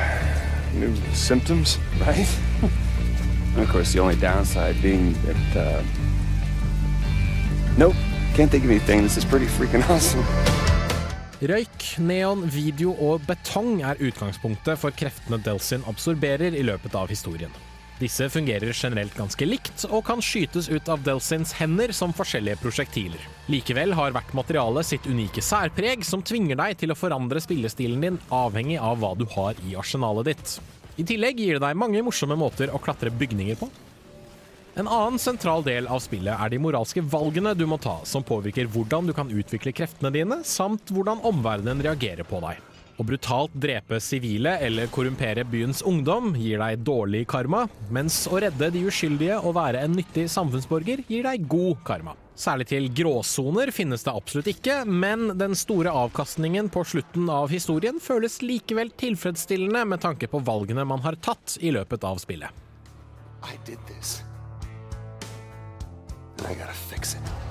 new 0.73 0.95
symptoms, 1.13 1.77
right? 1.99 2.27
Of 3.57 3.67
course, 3.67 3.91
the 3.91 3.99
only 3.99 4.15
downside 4.15 4.81
being 4.81 5.11
that, 5.25 5.57
uh... 5.59 5.83
Nope, 7.77 7.95
can't 8.33 8.49
think 8.49 8.63
of 8.63 8.69
anything. 8.69 9.03
This 9.03 9.17
is 9.17 9.25
pretty 9.25 9.45
freaking 9.45 9.83
awesome. 9.89 10.23
Røyk, 11.41 11.97
neon, 11.99 12.45
video 12.47 12.93
og 12.93 13.25
betong 13.27 13.81
er 13.81 13.99
utgangspunktet 13.99 14.79
for 14.79 14.95
kreftene 14.95 15.41
Delsin 15.43 15.83
absorberer 15.89 16.55
i 16.55 16.63
løpet 16.63 16.95
av 16.95 17.11
historien. 17.11 17.51
Disse 18.01 18.25
fungerer 18.33 18.73
generelt 18.73 19.13
ganske 19.13 19.45
likt, 19.45 19.83
og 19.93 20.01
kan 20.07 20.23
skytes 20.25 20.71
ut 20.71 20.89
av 20.89 21.03
Delsins 21.05 21.53
hender 21.59 21.93
som 21.93 22.15
forskjellige 22.17 22.57
prosjektiler. 22.63 23.21
Likevel 23.51 23.93
har 23.93 24.15
hvert 24.15 24.33
materiale 24.33 24.81
sitt 24.87 25.05
unike 25.05 25.43
særpreg, 25.45 26.01
som 26.07 26.23
tvinger 26.25 26.57
deg 26.57 26.79
til 26.81 26.93
å 26.93 26.97
forandre 26.97 27.43
spillestilen 27.43 28.01
din 28.01 28.17
avhengig 28.33 28.79
av 28.81 28.97
hva 29.03 29.13
du 29.19 29.27
har 29.35 29.59
i 29.69 29.75
arsenalet 29.77 30.31
ditt. 30.31 30.55
I 30.97 31.05
tillegg 31.05 31.37
gir 31.39 31.59
det 31.59 31.65
deg 31.67 31.77
mange 31.77 32.01
morsomme 32.03 32.39
måter 32.41 32.73
å 32.73 32.81
klatre 32.81 33.13
bygninger 33.13 33.61
på. 33.61 33.69
En 34.81 34.87
annen 34.87 35.19
sentral 35.19 35.61
del 35.67 35.85
av 35.91 36.01
spillet 36.01 36.33
er 36.33 36.49
de 36.49 36.59
moralske 36.63 37.03
valgene 37.05 37.53
du 37.59 37.67
må 37.69 37.77
ta, 37.81 37.99
som 38.07 38.25
påvirker 38.25 38.71
hvordan 38.71 39.09
du 39.09 39.13
kan 39.13 39.29
utvikle 39.29 39.75
kreftene 39.77 40.13
dine, 40.15 40.41
samt 40.47 40.89
hvordan 40.95 41.21
omverdenen 41.27 41.83
reagerer 41.85 42.25
på 42.25 42.41
deg. 42.41 42.70
Å 43.01 43.05
brutalt 43.07 43.53
drepe 43.57 43.97
sivile 43.97 44.59
eller 44.61 44.89
korrumpere 44.93 45.41
byens 45.49 45.79
ungdom 45.89 46.35
gir 46.37 46.59
deg 46.61 46.83
dårlig 46.85 47.23
karma, 47.31 47.63
mens 47.89 48.27
å 48.29 48.37
redde 48.43 48.67
de 48.75 48.83
uskyldige 48.85 49.39
og 49.41 49.55
være 49.57 49.81
en 49.81 49.95
nyttig 49.97 50.27
samfunnsborger 50.29 51.01
gir 51.07 51.25
deg 51.25 51.47
god 51.49 51.79
karma. 51.87 52.13
Særlig 52.37 52.67
til 52.69 52.89
gråsoner 52.93 53.71
finnes 53.73 54.05
det 54.05 54.13
absolutt 54.13 54.51
ikke, 54.53 54.83
men 54.85 55.33
den 55.39 55.57
store 55.57 55.89
avkastningen 56.03 56.69
på 56.73 56.85
slutten 56.93 57.25
av 57.33 57.49
historien 57.49 57.97
føles 58.01 58.37
likevel 58.45 58.93
tilfredsstillende 59.01 59.81
med 59.95 60.05
tanke 60.05 60.29
på 60.29 60.43
valgene 60.45 60.85
man 60.85 61.01
har 61.01 61.17
tatt 61.25 61.57
i 61.57 61.73
løpet 61.73 62.05
av 62.05 62.21
spillet. 62.21 62.53
I 63.41 63.57
did 63.65 63.81
this. 63.89 64.21
And 66.37 66.53
I 66.53 66.53
gotta 66.53 66.77
fix 66.89 67.15
it. 67.15 67.50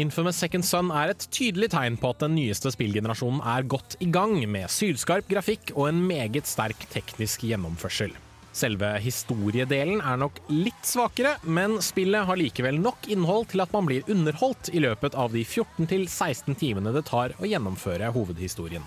Infamous 0.00 0.38
Second 0.40 0.64
Son 0.64 0.88
er 0.88 1.10
et 1.12 1.24
tydelig 1.28 1.68
tegn 1.74 1.98
på 2.00 2.14
at 2.14 2.22
den 2.22 2.32
nyeste 2.38 2.70
spillgenerasjonen 2.72 3.42
er 3.44 3.66
godt 3.68 3.98
i 4.00 4.08
gang, 4.08 4.38
med 4.48 4.70
sylskarp 4.72 5.28
grafikk 5.28 5.74
og 5.74 5.90
en 5.90 6.00
meget 6.08 6.48
sterk 6.48 6.86
teknisk 6.92 7.44
gjennomførsel. 7.44 8.14
Selve 8.56 8.88
historiedelen 9.04 10.00
er 10.00 10.16
nok 10.20 10.40
litt 10.48 10.80
svakere, 10.88 11.34
men 11.44 11.76
spillet 11.84 12.24
har 12.28 12.40
likevel 12.40 12.80
nok 12.80 13.04
innhold 13.12 13.50
til 13.52 13.64
at 13.64 13.72
man 13.76 13.88
blir 13.88 14.08
underholdt 14.08 14.72
i 14.72 14.80
løpet 14.80 15.16
av 15.16 15.32
de 15.36 15.44
14-16 15.44 16.56
timene 16.56 16.92
det 16.96 17.04
tar 17.12 17.36
å 17.36 17.48
gjennomføre 17.48 18.12
hovedhistorien. 18.16 18.84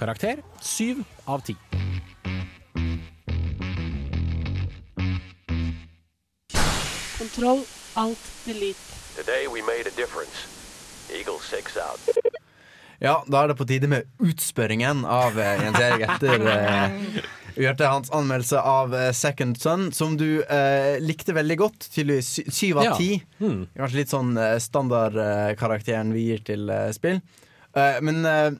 Karakter 0.00 0.40
7 0.64 1.04
av 1.28 1.44
10. 1.44 1.56
Kontroll, 7.20 7.64
Alt 7.96 8.28
Delete. 8.48 8.85
Today 9.16 9.46
we 9.52 9.62
made 9.62 9.86
a 9.86 9.94
difference. 9.96 10.46
Eagle 11.18 11.38
6 11.40 11.76
out. 11.76 12.00
Ja, 12.98 13.24
da 13.28 13.42
er 13.44 13.48
det 13.52 13.56
på 13.58 13.66
tide 13.68 13.88
med 13.92 14.06
utspørringen 14.24 15.02
av 15.04 15.36
eh, 15.40 15.58
Jens 15.64 15.80
Erik 15.84 16.04
etter 16.08 16.46
eh, 16.48 16.94
vi 17.56 17.66
hørte 17.68 17.88
hans 17.92 18.10
anmeldelse 18.16 18.60
av 18.60 18.94
eh, 18.96 19.10
Second 19.16 19.58
Son, 19.60 19.90
som 19.92 20.16
du 20.16 20.42
eh, 20.42 20.96
likte 21.04 21.34
veldig 21.36 21.58
godt. 21.60 21.88
Tydeligvis 21.92 22.30
sy- 22.38 22.46
syv 22.52 22.80
av 22.82 22.88
Ja. 22.90 22.94
ti. 22.96 23.10
Hmm. 23.40 23.66
Kanskje 23.76 24.00
litt 24.02 24.12
sånn 24.14 24.32
eh, 24.40 24.56
standardkarakteren 24.64 26.12
vi 26.16 26.28
gir 26.30 26.44
til 26.48 26.68
eh, 26.72 26.88
spill. 26.96 27.20
Eh, 27.76 28.00
men 28.04 28.24
eh, 28.24 28.50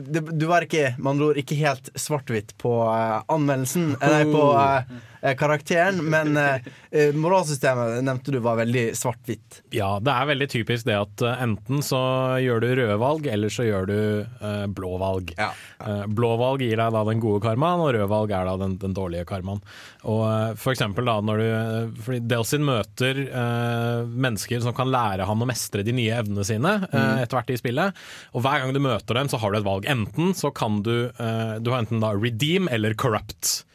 det, 0.00 0.24
du 0.40 0.46
var 0.48 0.64
ikke 0.64 0.94
med 0.96 1.10
andre 1.12 1.28
ord 1.34 1.38
ikke 1.44 1.60
helt 1.60 1.92
svart-hvitt 2.00 2.56
på 2.60 2.72
eh, 2.88 3.18
anmeldelsen, 3.36 3.92
eh, 4.00 4.16
nei, 4.16 4.24
på 4.32 4.46
eh, 4.56 4.78
eh, 4.80 5.12
karakteren, 5.34 5.98
men 6.06 6.36
eh, 6.36 6.60
eh, 6.90 7.14
moralsystemet 7.16 8.02
nevnte 8.06 8.30
du 8.30 8.38
var 8.44 8.56
veldig 8.60 8.84
svart-hvitt. 8.94 9.62
Ja, 9.74 9.96
det 9.98 10.12
er 10.12 10.28
veldig 10.30 10.48
typisk 10.52 10.86
det 10.86 10.94
at 11.00 11.22
eh, 11.26 11.42
enten 11.42 11.82
så 11.82 11.98
gjør 12.44 12.60
du 12.62 12.68
røde 12.78 12.98
valg, 13.02 13.26
eller 13.26 13.48
så 13.50 13.66
gjør 13.66 13.86
du 13.90 13.98
uh, 14.42 14.66
blå 14.70 14.92
valg. 15.02 15.32
Eh, 15.38 16.04
blå 16.06 16.30
valg 16.40 16.62
gir 16.62 16.76
deg 16.78 16.92
da 16.94 17.02
den 17.08 17.20
gode 17.20 17.42
karmaen, 17.44 17.82
og 17.82 17.90
rød 17.96 18.06
valg 18.12 18.30
er 18.36 18.46
da 18.46 18.56
den, 18.62 18.76
den 18.82 18.94
dårlige 18.96 19.26
karmaen. 19.28 19.60
Og 20.06 20.22
uh, 20.22 20.54
for 20.54 20.72
eksempel 20.76 21.04
da 21.08 21.16
når 21.24 21.40
du 21.42 21.46
eh, 21.46 21.90
Fordi 22.06 22.20
Delsin 22.30 22.62
møter 22.66 23.18
eh, 23.26 24.06
mennesker 24.06 24.60
som 24.62 24.74
kan 24.76 24.90
lære 24.92 25.26
han 25.26 25.42
å 25.42 25.48
mestre 25.48 25.82
de 25.86 25.94
nye 25.96 26.14
evnene 26.22 26.44
sine 26.46 26.76
eh, 26.92 27.02
Mm. 27.06 27.18
etter 27.22 27.36
hvert 27.36 27.50
i 27.52 27.56
spillet, 27.60 27.98
og 28.34 28.42
hver 28.44 28.62
gang 28.62 28.72
du 28.74 28.80
møter 28.82 29.14
dem, 29.18 29.28
så 29.30 29.38
har 29.42 29.52
du 29.52 29.58
et 29.58 29.66
valg. 29.66 29.84
Enten 29.90 30.32
så 30.36 30.50
kan 30.54 30.80
du 30.86 31.10
eh, 31.12 31.56
Du 31.62 31.70
har 31.72 31.82
enten 31.82 32.00
da 32.02 32.12
redeem 32.16 32.68
eller 32.72 32.94
corrupt. 32.98 33.65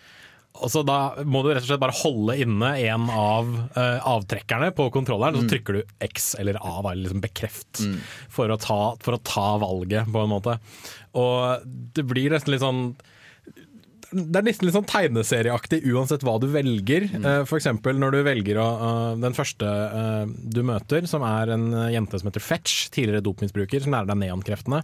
Og 0.62 0.72
så 0.72 0.84
Da 0.86 0.98
må 1.26 1.42
du 1.42 1.52
rett 1.52 1.64
og 1.64 1.70
slett 1.70 1.82
bare 1.82 1.98
holde 2.04 2.38
inne 2.44 2.72
en 2.86 3.08
av 3.10 3.50
uh, 3.76 4.00
avtrekkerne 4.14 4.72
på 4.78 4.90
kontrolleren, 4.94 5.38
mm. 5.38 5.44
så 5.44 5.54
trykker 5.56 5.80
du 5.80 5.96
X 6.06 6.34
eller 6.42 6.60
A, 6.62 6.76
eller 6.84 7.04
liksom 7.06 7.24
bekreft, 7.24 7.82
for, 8.30 8.52
å 8.54 8.60
ta, 8.62 8.82
for 9.02 9.18
å 9.18 9.24
ta 9.26 9.48
valget, 9.62 10.10
på 10.12 10.22
en 10.22 10.34
måte. 10.36 10.58
Og 11.18 11.66
det 11.66 12.06
blir 12.08 12.34
nesten 12.34 12.54
litt 12.54 12.64
sånn 12.64 12.84
det 14.12 14.42
er 14.42 14.44
nesten 14.44 14.68
litt 14.68 14.76
sånn 14.76 14.88
tegneserieaktig 14.90 15.82
uansett 15.88 16.24
hva 16.28 16.34
du 16.42 16.48
velger. 16.52 17.06
Mm. 17.08 17.46
For 17.48 17.58
eksempel 17.58 17.96
når 18.00 18.18
du 18.18 18.20
velger 18.28 18.60
å, 18.60 18.68
eh, 18.88 19.20
den 19.24 19.36
første 19.38 19.68
eh, 19.68 20.26
du 20.28 20.62
møter, 20.68 21.08
som 21.08 21.24
er 21.28 21.54
en 21.56 21.70
eh, 21.72 21.94
jente 21.96 22.20
som 22.20 22.28
heter 22.28 22.44
Fetch, 22.44 22.90
tidligere 22.92 23.24
dopmisbruker, 23.24 23.84
som 23.84 23.96
lærer 23.96 24.12
deg 24.12 24.20
neonkreftene. 24.26 24.82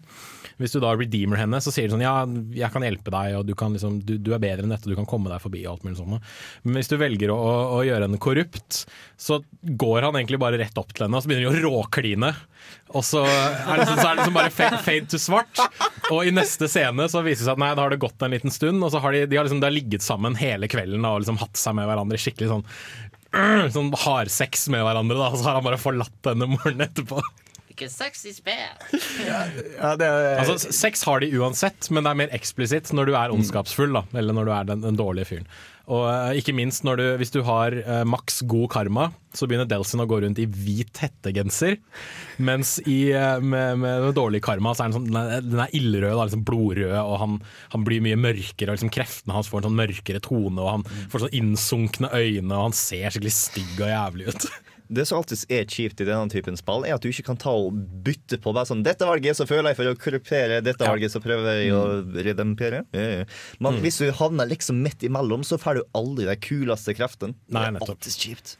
Hvis 0.61 0.73
du 0.73 0.79
da 0.81 0.93
redeemer 0.95 1.41
henne, 1.41 1.59
så 1.61 1.73
sier 1.73 1.89
du 1.89 1.97
sånn 1.97 2.05
ja, 2.05 2.15
jeg 2.55 2.71
kan 2.73 2.85
hjelpe 2.87 3.13
deg, 3.13 3.35
og 3.37 3.45
du, 3.49 3.53
kan 3.57 3.75
liksom, 3.75 3.99
du, 4.07 4.15
du 4.17 4.31
er 4.33 4.41
bedre 4.41 4.65
enn 4.65 4.73
dette, 4.73 4.89
du 4.89 4.95
kan 4.97 5.09
komme 5.09 5.29
deg 5.29 5.43
forbi 5.43 5.65
og 5.65 5.75
alt 5.75 5.87
mulig 5.87 5.99
sånt. 5.99 6.31
Men 6.63 6.79
hvis 6.79 6.91
du 6.91 6.97
velger 7.01 7.33
å, 7.33 7.37
å, 7.77 7.83
gjøre 7.85 8.07
henne 8.07 8.21
korrupt, 8.23 8.85
så 9.19 9.41
går 9.61 10.07
han 10.07 10.17
egentlig 10.17 10.39
bare 10.41 10.59
rett 10.61 10.79
opp 10.79 10.95
til 10.95 11.05
henne, 11.05 11.19
og 11.19 11.25
så 11.25 11.29
begynner 11.29 11.51
de 11.51 11.67
å 11.67 11.67
råkline. 11.67 12.31
Og 12.95 13.03
så 13.03 13.21
er 13.27 13.81
det, 13.81 13.85
så 13.89 14.05
er 14.05 14.15
det 14.15 14.21
liksom 14.21 14.37
bare 14.37 14.51
fade, 14.53 14.79
fade 14.83 15.09
to 15.11 15.19
svart. 15.19 15.59
Og 16.13 16.27
i 16.27 16.33
neste 16.33 16.69
scene 16.71 17.07
så 17.11 17.21
viser 17.25 17.43
det 17.43 17.49
seg 17.49 17.57
at 17.57 17.61
nei, 17.63 17.71
da 17.75 17.83
har 17.83 17.93
det 17.93 17.99
gått 18.01 18.23
en 18.23 18.33
liten 18.33 18.53
stund, 18.53 18.79
og 18.83 18.93
så 18.93 19.01
har 19.03 19.15
de, 19.15 19.16
de, 19.25 19.39
har 19.39 19.47
liksom, 19.47 19.61
de 19.63 19.67
har 19.69 19.75
ligget 19.75 20.05
sammen 20.05 20.37
hele 20.39 20.69
kvelden 20.71 21.05
og 21.07 21.23
liksom 21.23 21.39
hatt 21.41 21.57
seg 21.59 21.75
med 21.79 21.89
hverandre 21.89 22.19
skikkelig 22.21 22.51
sånn 22.53 22.65
Sånn 23.75 23.89
hardsex 24.05 24.69
med 24.73 24.85
hverandre, 24.85 25.17
da, 25.19 25.27
og 25.33 25.39
så 25.39 25.49
har 25.49 25.57
han 25.59 25.65
bare 25.65 25.79
forlatt 25.81 26.29
henne 26.29 26.47
morgenen 26.53 26.85
etterpå. 26.87 27.19
Because 27.67 27.93
sex 27.93 28.23
is 28.25 28.39
bad. 28.41 28.79
Altså, 29.83 30.71
sex 30.73 31.03
har 31.05 31.21
de 31.21 31.29
uansett, 31.37 31.89
men 31.93 32.07
det 32.07 32.13
er 32.13 32.19
mer 32.23 32.31
eksplisitt 32.33 32.89
når 32.95 33.11
du 33.11 33.17
er 33.19 33.33
ondskapsfull, 33.35 33.93
da, 33.99 34.05
eller 34.17 34.33
når 34.33 34.47
du 34.47 34.53
er 34.55 34.69
den, 34.71 34.81
den 34.87 34.97
dårlige 34.97 35.29
fyren. 35.29 35.51
Og 35.87 36.03
eh, 36.09 36.39
ikke 36.41 36.55
minst 36.55 36.83
når 36.83 36.99
du, 36.99 37.05
hvis 37.21 37.31
du 37.31 37.39
har 37.47 37.75
eh, 37.79 38.03
maks 38.07 38.41
god 38.49 38.67
karma, 38.73 39.07
så 39.37 39.47
begynner 39.47 39.69
Delsin 39.69 40.03
å 40.03 40.07
gå 40.09 40.19
rundt 40.23 40.41
i 40.41 40.47
hvit 40.49 40.99
hettegenser. 40.99 41.77
Mens 42.43 42.75
i, 42.83 43.13
eh, 43.15 43.39
med, 43.39 43.79
med, 43.83 44.09
dårlig 44.17 44.41
karma 44.43 44.75
så 44.75 44.83
er 44.83 44.91
den, 44.91 44.97
sånn, 44.99 45.47
den 45.47 45.63
er 45.63 45.75
ildrød, 45.77 46.11
da, 46.11 46.27
liksom 46.27 46.43
blodrød, 46.47 46.95
og 46.99 47.15
han, 47.23 47.37
han 47.75 47.87
blir 47.87 48.03
mye 48.03 48.19
mørkere. 48.19 48.73
Og 48.73 48.75
liksom 48.75 48.91
kreftene 48.93 49.37
hans 49.37 49.51
får 49.51 49.63
en 49.63 49.69
sånn 49.69 49.79
mørkere 49.79 50.23
tone, 50.27 50.59
og 50.59 50.73
han 50.73 50.87
får 51.13 51.23
sånn 51.23 51.37
innsunkne 51.39 52.11
øyne, 52.11 52.51
og 52.51 52.69
han 52.69 52.77
ser 52.77 53.07
skikkelig 53.07 53.37
stygg 53.37 53.77
og 53.79 53.93
jævlig 53.93 54.33
ut. 54.33 54.49
Det 54.89 55.05
som 55.07 55.17
alltid 55.19 55.45
er 55.51 55.65
kjipt 55.65 56.01
i 56.01 56.05
denne 56.07 56.29
typen 56.31 56.55
spill, 56.57 56.85
er 56.87 56.95
at 56.95 57.01
du 57.03 57.09
ikke 57.09 57.25
kan 57.25 57.37
ta 57.37 57.51
og 57.51 57.73
bytte 58.03 58.37
på 58.39 58.53
bare 58.55 58.65
sånn 58.69 58.83
'Dette 58.83 59.05
valget 59.05 59.35
så 59.35 59.47
føler 59.47 59.73
jeg 59.73 59.77
for 59.77 59.91
å 59.91 59.95
korrupere, 59.99 60.61
dette 60.63 60.79
valget 60.85 61.11
så 61.11 61.19
prøver 61.19 61.61
jeg 61.63 61.71
å 61.75 62.03
redempere'. 62.23 62.85
Ja, 62.93 63.07
ja. 63.19 63.25
Men 63.59 63.73
Mm. 63.75 63.81
hvis 63.81 63.97
du 63.99 64.11
havner 64.11 64.47
liksom 64.47 64.81
midt 64.81 64.99
imellom, 65.03 65.43
så 65.43 65.57
får 65.59 65.75
du 65.75 65.83
aldri 65.93 66.25
de 66.25 66.35
kuleste 66.35 66.95
kreftene. 66.95 67.35
Nei, 67.49 67.71
det 67.71 67.81
er 67.81 67.87
alltid 67.87 68.13
kjipt. 68.15 68.57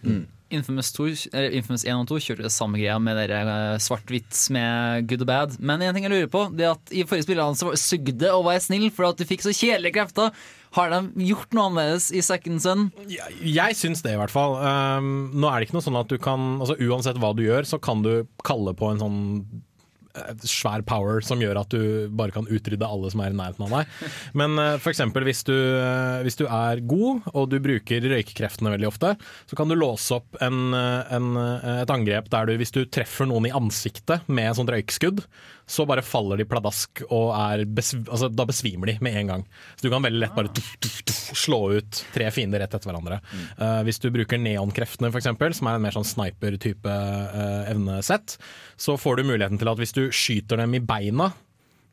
Infamous, 0.50 0.94
2, 0.94 1.28
eller 1.34 1.52
Infamous 1.52 1.84
1 1.84 1.92
og 2.00 2.08
2 2.08 2.20
kjørte 2.24 2.44
det 2.44 2.52
samme 2.56 2.78
greia 2.80 2.98
med 3.02 3.18
dere 3.18 3.42
eh, 3.76 3.78
svart-hvitt 3.84 4.50
med 4.50 5.06
good 5.06 5.22
og 5.22 5.28
bad. 5.28 5.60
Men 5.60 5.82
en 5.82 5.94
ting 5.94 6.04
jeg 6.08 6.12
lurer 6.12 6.30
på, 6.32 6.56
det 6.56 6.64
er 6.64 6.72
at 6.72 6.92
i 6.96 7.04
forrige 7.04 7.26
spillene 7.28 7.56
så 7.60 7.74
sugde 7.76 8.32
og 8.32 8.46
var 8.46 8.60
snill 8.60 8.90
for 8.90 9.10
at 9.10 9.18
du 9.18 9.26
fikk 9.26 9.42
så 9.44 9.52
kjedelige 9.52 9.94
krefter. 10.00 10.32
Har 10.76 10.92
de 10.92 11.28
gjort 11.28 11.54
noe 11.56 11.70
annerledes 11.70 12.10
i 12.12 12.24
Second 12.26 12.64
Son? 12.64 12.90
Jeg 13.08 13.78
syns 13.80 14.04
det, 14.06 14.16
i 14.16 14.20
hvert 14.20 14.34
fall. 14.34 14.58
Um, 14.60 15.30
nå 15.38 15.50
er 15.50 15.60
det 15.60 15.70
ikke 15.70 15.80
noe 15.80 15.88
sånn 15.88 16.00
at 16.00 16.12
du 16.12 16.20
kan 16.22 16.58
altså 16.60 16.78
Uansett 16.84 17.22
hva 17.22 17.34
du 17.38 17.46
gjør, 17.46 17.68
så 17.68 17.80
kan 17.82 18.04
du 18.06 18.28
kalle 18.46 18.76
på 18.78 18.92
en 18.92 19.02
sånn 19.02 19.18
eh, 20.18 20.46
svær 20.48 20.84
power 20.88 21.24
som 21.26 21.42
gjør 21.42 21.62
at 21.62 21.74
du 21.74 22.12
bare 22.14 22.36
kan 22.36 22.48
utrydde 22.50 22.88
alle 22.88 23.12
som 23.14 23.24
er 23.24 23.34
i 23.34 23.38
nærheten 23.40 23.66
av 23.68 23.74
deg. 23.80 23.98
Men 24.38 24.60
uh, 24.60 24.76
for 24.82 24.92
eksempel 24.94 25.26
hvis 25.28 25.44
du, 25.48 25.56
eh, 25.56 26.22
hvis 26.28 26.40
du 26.40 26.46
er 26.46 26.84
god 26.86 27.28
og 27.34 27.50
du 27.54 27.60
bruker 27.64 28.08
røykekreftene 28.14 28.74
veldig 28.76 28.92
ofte, 28.92 29.16
så 29.50 29.60
kan 29.60 29.72
du 29.72 29.78
låse 29.78 30.20
opp 30.20 30.40
en, 30.44 30.74
eh, 30.78 31.14
en, 31.18 31.34
eh, 31.42 31.84
et 31.84 31.94
angrep 31.94 32.32
der 32.34 32.50
du, 32.50 32.58
hvis 32.60 32.76
du 32.76 32.84
treffer 32.86 33.30
noen 33.30 33.50
i 33.50 33.56
ansiktet 33.56 34.28
med 34.28 34.52
et 34.52 34.60
sånt 34.60 34.74
røykskudd, 34.74 35.26
så 35.68 35.86
bare 35.86 36.04
faller 36.06 36.40
de 36.40 36.48
pladask 36.48 37.02
og 37.10 37.34
er 37.36 37.66
besv 37.68 38.08
altså, 38.08 38.30
da 38.32 38.46
besvimer 38.48 38.92
de 38.92 38.98
med 39.04 39.18
en 39.20 39.32
gang. 39.34 39.46
Så 39.76 39.88
du 39.88 39.92
kan 39.92 40.06
veldig 40.06 40.22
lett 40.24 40.36
bare 40.38 40.52
tuff, 40.56 40.70
tuff, 40.84 41.02
tuff, 41.04 41.20
slå 41.36 41.60
ut 41.76 42.02
tre 42.14 42.30
fiender 42.32 42.64
rett 42.64 42.78
etter 42.78 42.88
hverandre. 42.88 43.20
Eh, 43.58 43.82
hvis 43.88 44.00
du 44.04 44.08
bruker 44.16 44.40
neonkreftene 44.40 45.12
for 45.12 45.20
eksempel, 45.20 45.56
som 45.58 45.68
er 45.68 45.78
en 45.78 45.84
mer 45.84 45.96
sånn 45.96 46.08
sniper-type 46.08 46.88
uh, 46.88 47.68
evnesett, 47.68 48.38
så 48.80 48.96
får 49.00 49.20
du 49.20 49.28
muligheten 49.28 49.60
til 49.60 49.72
at 49.72 49.82
hvis 49.82 49.96
du 49.98 50.06
skyter 50.16 50.64
dem 50.64 50.78
i 50.78 50.84
beina, 50.84 51.34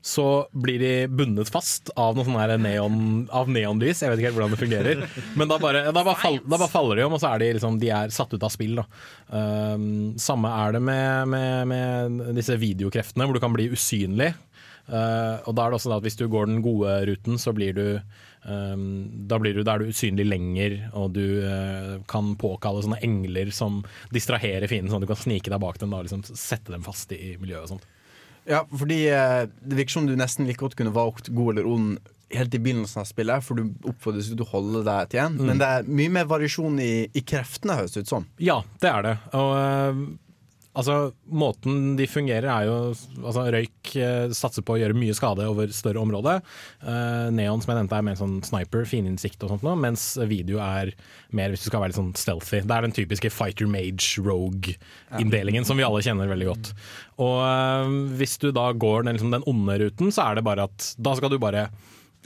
så 0.05 0.45
blir 0.53 0.83
de 0.83 0.93
bundet 1.09 1.49
fast 1.49 1.88
av 1.97 2.12
noe 2.12 2.27
sånn 2.27 2.61
neon, 2.61 2.97
av 3.33 3.49
neonlys. 3.49 4.03
Jeg 4.05 4.12
vet 4.12 4.21
ikke 4.21 4.29
helt 4.29 4.37
hvordan 4.37 4.53
det 4.53 4.61
fungerer. 4.61 4.99
Men 5.38 5.49
da 5.49 5.57
bare, 5.62 5.87
da 5.88 6.03
bare, 6.03 6.19
fall, 6.21 6.37
da 6.45 6.59
bare 6.59 6.69
faller 6.69 7.01
de 7.01 7.07
om, 7.07 7.17
og 7.17 7.23
så 7.23 7.31
er 7.31 7.40
de, 7.40 7.49
liksom, 7.57 7.79
de 7.81 7.88
er 7.88 8.12
satt 8.12 8.35
ut 8.37 8.45
av 8.45 8.53
spill. 8.53 8.83
Um, 9.33 10.12
samme 10.21 10.51
er 10.53 10.77
det 10.77 10.83
med, 10.85 11.33
med, 11.33 11.73
med 11.73 12.37
disse 12.37 12.59
videokreftene, 12.61 13.25
hvor 13.25 13.38
du 13.38 13.40
kan 13.40 13.57
bli 13.57 13.71
usynlig. 13.73 14.35
Uh, 14.85 15.40
og 15.49 15.57
da 15.57 15.64
er 15.64 15.73
det 15.73 15.79
også 15.79 15.88
da 15.88 15.97
at 15.97 16.05
Hvis 16.05 16.19
du 16.21 16.27
går 16.29 16.51
den 16.51 16.61
gode 16.61 16.99
ruten, 17.09 17.40
så 17.40 17.55
blir 17.57 17.73
du 17.73 17.85
um, 18.45 18.85
da, 19.25 19.40
blir 19.40 19.57
du, 19.57 19.64
da 19.64 19.79
er 19.79 19.87
du 19.87 19.95
usynlig 19.95 20.29
lenger, 20.29 20.79
og 20.93 21.17
du 21.17 21.25
uh, 21.49 21.97
kan 22.12 22.35
påkalle 22.37 22.85
sånne 22.85 23.01
engler 23.09 23.57
som 23.57 23.81
distraherer 24.12 24.69
fienden, 24.69 24.93
sånn 24.93 25.01
at 25.01 25.09
du 25.09 25.14
kan 25.14 25.25
snike 25.25 25.49
deg 25.49 25.64
bak 25.64 25.81
dem 25.81 25.97
og 25.97 26.05
liksom 26.05 26.29
sette 26.29 26.77
dem 26.77 26.85
fast 26.85 27.17
i 27.17 27.38
miljøet. 27.40 27.64
og 27.64 27.77
sånt. 27.79 27.94
Ja, 28.49 28.65
fordi 28.69 29.05
eh, 29.09 29.45
det 29.65 29.79
virker 29.79 29.99
som 29.99 30.09
du 30.09 30.17
nesten 30.19 30.49
like 30.49 30.61
godt 30.61 30.77
kunne 30.79 30.95
valgt 30.95 31.31
god 31.35 31.55
eller 31.55 31.69
ond 31.71 31.95
helt 32.35 32.55
i 32.57 32.59
begynnelsen 32.59 33.03
av 33.03 33.09
spillet, 33.09 33.45
for 33.47 33.59
du 33.59 33.69
oppfordres 33.87 34.31
til 34.31 34.43
å 34.43 34.49
holde 34.51 34.83
deg 34.87 35.13
til 35.13 35.23
én. 35.23 35.37
Mm. 35.39 35.49
Men 35.51 35.61
det 35.61 35.71
er 35.71 35.89
mye 36.01 36.13
mer 36.17 36.29
variasjon 36.31 36.81
i, 36.83 36.93
i 37.07 37.23
kreftene, 37.27 37.79
høres 37.79 37.95
det 37.95 38.05
ut 38.05 38.11
som. 38.11 38.27
Ja, 38.43 38.59
det 38.83 38.91
er 38.91 39.07
det. 39.07 39.15
Og 39.39 39.53
eh, 39.61 40.03
altså, 40.79 40.97
måten 41.31 41.95
de 41.99 42.07
fungerer 42.11 42.49
er 42.51 42.67
jo 42.69 42.77
altså, 43.23 43.45
Røyk 43.55 43.93
eh, 44.01 44.35
satser 44.37 44.65
på 44.67 44.77
å 44.77 44.81
gjøre 44.81 44.97
mye 44.99 45.15
skade 45.17 45.47
over 45.51 45.73
større 45.75 46.03
område. 46.03 46.37
Eh, 46.83 47.31
Neon, 47.35 47.63
som 47.63 47.73
jeg 47.73 47.81
nevnte, 47.81 47.99
er 47.99 48.07
mer 48.09 48.19
sånn 48.19 48.37
sniper, 48.47 48.85
fininnsikt 48.89 49.45
og 49.47 49.55
sånt 49.55 49.67
noe, 49.67 49.77
mens 49.81 50.07
video 50.31 50.61
er 50.65 50.93
mer 51.35 51.55
hvis 51.55 51.65
du 51.65 51.71
skal 51.71 51.85
være 51.85 51.95
litt 51.95 52.01
sånn 52.01 52.13
stealthy. 52.19 52.63
Det 52.65 52.77
er 52.77 52.87
den 52.89 52.97
typiske 52.97 53.33
fighter 53.33 53.71
mage 53.71 54.23
rogue-inndelingen 54.25 55.67
som 55.69 55.81
vi 55.81 55.87
alle 55.87 56.03
kjenner 56.05 56.31
veldig 56.31 56.51
godt. 56.53 56.75
Og 57.25 57.41
eh, 57.47 57.97
hvis 58.21 58.39
du 58.43 58.51
da 58.55 58.71
går 58.73 59.07
den, 59.07 59.17
liksom, 59.17 59.35
den 59.35 59.49
onde 59.51 59.81
ruten, 59.87 60.15
så 60.15 60.29
er 60.29 60.39
det 60.39 60.47
bare 60.47 60.69
at 60.71 60.95
da 60.99 61.17
skal 61.19 61.33
du 61.33 61.41
bare 61.43 61.69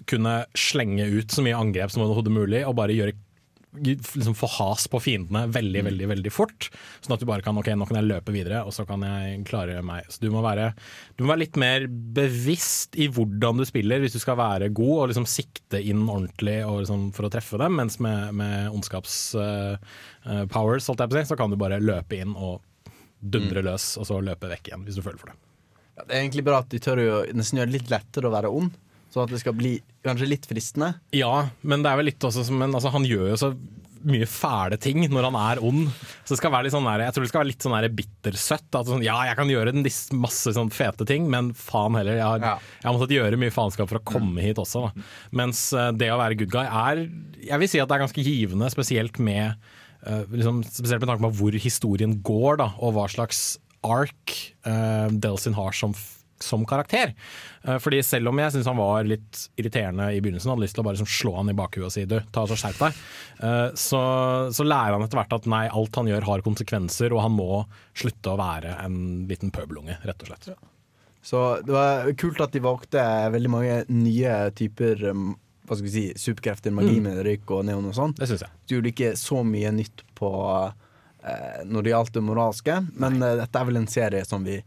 kunne 0.09 0.45
slenge 0.55 1.09
ut 1.11 1.33
så 1.35 1.43
mye 1.43 1.59
angrep 1.59 1.91
som 1.91 2.05
overhodet 2.05 2.33
mulig, 2.33 2.63
og 2.67 2.77
bare 2.79 2.95
gjøre 2.95 3.17
liksom 3.77 4.35
få 4.35 4.47
has 4.59 4.89
på 4.89 5.01
fiendene 5.03 5.47
veldig 5.53 5.83
veldig, 5.89 6.09
veldig 6.13 6.33
fort. 6.33 6.69
Sånn 7.05 7.15
at 7.15 7.23
du 7.23 7.27
bare 7.29 7.45
kan 7.45 7.59
ok, 7.61 7.69
nå 7.77 7.87
kan 7.89 7.99
jeg 8.01 8.09
løpe 8.09 8.35
videre, 8.35 8.63
og 8.65 8.73
så 8.75 8.83
kan 8.89 9.05
jeg 9.05 9.43
klare 9.49 9.83
meg. 9.85 10.09
Så 10.13 10.23
du 10.23 10.29
må 10.33 10.43
være, 10.45 10.71
du 11.17 11.25
må 11.25 11.33
være 11.33 11.45
litt 11.45 11.59
mer 11.61 11.81
bevisst 11.89 12.99
i 12.99 13.09
hvordan 13.13 13.61
du 13.61 13.65
spiller, 13.69 14.03
hvis 14.03 14.17
du 14.17 14.23
skal 14.23 14.41
være 14.41 14.73
god 14.73 14.97
og 14.97 15.09
liksom 15.13 15.29
sikte 15.29 15.83
inn 15.83 16.09
ordentlig 16.09 16.59
liksom 16.65 17.11
for 17.17 17.29
å 17.29 17.33
treffe 17.33 17.61
dem. 17.61 17.73
Mens 17.79 17.95
med, 18.05 18.21
med 18.39 18.55
ondskaps-powers, 18.73 20.89
på 20.89 20.95
å 20.95 21.13
si, 21.13 21.29
så 21.29 21.39
kan 21.39 21.53
du 21.53 21.57
bare 21.61 21.83
løpe 21.83 22.15
inn 22.23 22.35
og 22.35 22.55
dundre 23.19 23.61
løs, 23.67 23.97
og 23.99 24.05
så 24.09 24.21
løpe 24.23 24.51
vekk 24.51 24.71
igjen, 24.71 24.85
hvis 24.87 24.99
du 24.99 25.05
føler 25.05 25.21
for 25.21 25.29
det. 25.33 25.39
Ja, 25.99 26.05
det 26.07 26.15
er 26.15 26.23
egentlig 26.23 26.47
bra 26.47 26.61
at 26.63 26.71
de 26.71 26.79
tør 26.83 27.01
å 27.03 27.23
nesten 27.35 27.59
gjøre 27.59 27.73
det 27.73 27.79
litt 27.81 27.91
lettere 27.91 28.29
å 28.29 28.35
være 28.35 28.53
ond, 28.55 28.77
sånn 29.13 29.27
at 29.27 29.33
det 29.35 29.41
skal 29.43 29.57
bli 29.57 29.79
kanskje 30.05 30.31
litt 30.31 30.47
fristende. 30.49 30.95
Ja, 31.17 31.49
men 31.63 31.85
det 31.85 31.91
er 31.91 32.01
vel 32.01 32.11
litt 32.11 32.25
også 32.25 32.47
som 32.47 32.63
en, 32.65 32.75
altså, 32.77 32.93
Han 32.95 33.07
gjør 33.09 33.31
jo 33.33 33.39
så 33.41 33.53
mye 34.07 34.27
fæle 34.31 34.79
ting 34.81 35.03
når 35.11 35.29
han 35.29 35.39
er 35.39 35.61
ond. 35.65 35.89
Så 36.23 36.35
det 36.35 36.41
skal 36.41 36.53
være 36.55 36.69
litt 36.69 36.75
sånn 36.75 36.87
der, 36.87 37.05
Jeg 37.07 37.15
tror 37.15 37.25
det 37.25 37.31
skal 37.33 37.43
være 37.43 37.51
litt 37.51 37.65
sånn 37.67 37.77
der 37.77 37.97
bittersøtt. 38.01 38.69
At 38.79 38.91
sånn, 38.91 39.05
ja, 39.07 39.17
jeg 39.29 39.39
kan 39.39 39.53
gjøre 39.53 39.75
masse 40.19 40.55
sånn 40.57 40.73
fete 40.75 41.07
ting, 41.09 41.29
men 41.33 41.51
faen 41.57 41.99
heller. 41.99 42.19
Jeg 42.21 42.27
har, 42.27 42.63
jeg 42.79 42.87
har 42.87 42.97
måttet 42.97 43.17
gjøre 43.17 43.41
mye 43.41 43.55
faenskap 43.55 43.91
for 43.91 44.01
å 44.01 44.07
komme 44.07 44.45
hit 44.45 44.61
også. 44.63 44.87
Da. 44.87 45.09
Mens 45.43 45.65
eh, 45.75 45.91
det 45.99 46.13
å 46.15 46.21
være 46.21 46.39
good 46.39 46.53
guy 46.55 46.67
er 46.67 47.05
Jeg 47.49 47.63
vil 47.63 47.71
si 47.71 47.83
at 47.83 47.91
det 47.91 47.99
er 47.99 48.05
ganske 48.07 48.27
givende, 48.27 48.71
spesielt 48.73 49.19
med 49.23 49.57
eh, 50.07 50.25
liksom, 50.35 50.63
Spesielt 50.67 51.03
med 51.03 51.11
tanke 51.11 51.27
på 51.27 51.35
hvor 51.41 51.59
historien 51.59 52.19
går, 52.23 52.61
da, 52.63 52.71
og 52.79 52.95
hva 52.97 53.09
slags 53.11 53.59
ark 53.87 54.33
uh, 54.67 55.07
Delsin 55.23 55.55
har 55.55 55.77
som 55.77 55.93
som 56.45 56.65
karakter. 56.69 57.15
Eh, 57.65 57.79
Fordi 57.83 58.03
Selv 58.07 58.29
om 58.31 58.39
jeg 58.39 58.53
syns 58.55 58.67
han 58.71 58.77
var 58.79 59.05
litt 59.09 59.43
irriterende 59.59 60.11
i 60.15 60.21
begynnelsen, 60.21 60.51
hadde 60.53 60.65
lyst 60.67 60.75
til 60.79 60.85
å 60.85 60.87
bare 60.89 60.99
liksom 60.99 61.11
slå 61.11 61.35
han 61.37 61.51
i 61.51 61.57
bakhuet 61.59 61.87
og 61.89 61.93
si 61.95 62.05
du, 62.09 62.19
ta 62.35 62.45
og 62.47 62.55
skjerp 62.55 62.79
deg, 62.85 63.01
eh, 63.43 63.69
så, 63.75 64.01
så 64.55 64.67
lærer 64.67 64.95
han 64.97 65.03
etter 65.07 65.21
hvert 65.23 65.37
at 65.39 65.49
nei, 65.51 65.65
alt 65.69 65.99
han 66.01 66.11
gjør 66.11 66.29
har 66.31 66.45
konsekvenser, 66.47 67.13
og 67.17 67.25
han 67.27 67.35
må 67.37 67.65
slutte 67.99 68.33
å 68.35 68.39
være 68.41 68.77
en 68.85 69.01
liten 69.31 69.51
pøbelunge, 69.55 69.99
rett 70.07 70.23
og 70.27 70.31
slett. 70.33 70.51
Så 71.29 71.43
det 71.67 71.75
var 71.75 72.07
kult 72.17 72.41
at 72.41 72.53
de 72.55 72.61
valgte 72.65 73.03
veldig 73.35 73.51
mange 73.53 73.79
nye 73.91 74.37
typer 74.57 75.03
um, 75.11 75.33
hva 75.69 75.77
skal 75.77 75.85
vi 75.85 75.91
si, 75.93 76.05
superkrefter, 76.17 76.73
magi 76.73 76.95
Mm. 76.97 77.03
med 77.05 77.19
røyk 77.27 77.51
og 77.53 77.67
neon 77.69 77.91
og 77.91 77.97
sånn. 77.99 78.15
Det 78.17 78.25
syns 78.31 78.47
jeg. 78.47 78.55
Du 78.65 78.77
gjorde 78.79 78.93
ikke 78.95 79.11
så 79.21 79.43
mye 79.45 79.73
nytt 79.77 80.01
på 80.17 80.31
eh, 80.65 81.59
når 81.69 81.85
det 81.85 81.93
gjaldt 81.93 82.15
det 82.17 82.23
moralske, 82.25 82.77
men 82.97 83.19
Nei. 83.21 83.35
dette 83.43 83.61
er 83.61 83.69
vel 83.69 83.77
en 83.83 83.91
serie 83.91 84.25
som 84.25 84.47
vi 84.47 84.63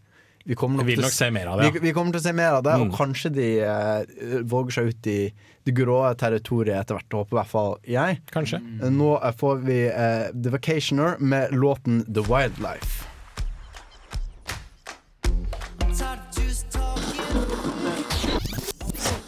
vi 0.46 0.56
kommer 0.56 0.78
nok, 0.82 0.88
Vi 0.88 0.96
til 0.96 1.06
å 1.06 1.12
se 1.14 1.30
mer 1.32 1.48
av 1.52 1.60
det, 1.60 1.66
ja. 1.68 1.72
Vi, 1.76 1.80
vi 1.80 1.94
kommer 1.94 2.12
til 2.16 2.22
å 2.22 2.24
se 2.24 2.34
mer 2.34 2.58
av 2.58 2.64
det, 2.64 2.76
Mm. 2.80 2.88
og 2.92 2.98
kanskje 2.98 3.30
de 3.36 3.48
eh, 3.62 4.42
våger 4.44 4.72
seg 4.78 4.88
ut 4.92 5.08
i 5.08 5.20
det 5.64 5.76
grå 5.78 6.00
territoriet 6.18 6.80
etter 6.82 6.98
hvert. 6.98 7.14
Håper 7.14 7.36
i 7.36 7.40
hvert 7.40 7.52
fall 7.52 7.76
jeg. 7.86 8.22
Kanskje. 8.34 8.58
Eh, 8.82 8.90
Nå 8.90 9.14
eh, 9.22 9.32
får 9.38 9.62
vi 9.68 9.80
eh, 9.88 10.28
The 10.34 10.50
Vacationer 10.50 11.20
med 11.20 11.54
låten 11.54 12.02
The 12.14 12.22
Wildlife. 12.26 13.08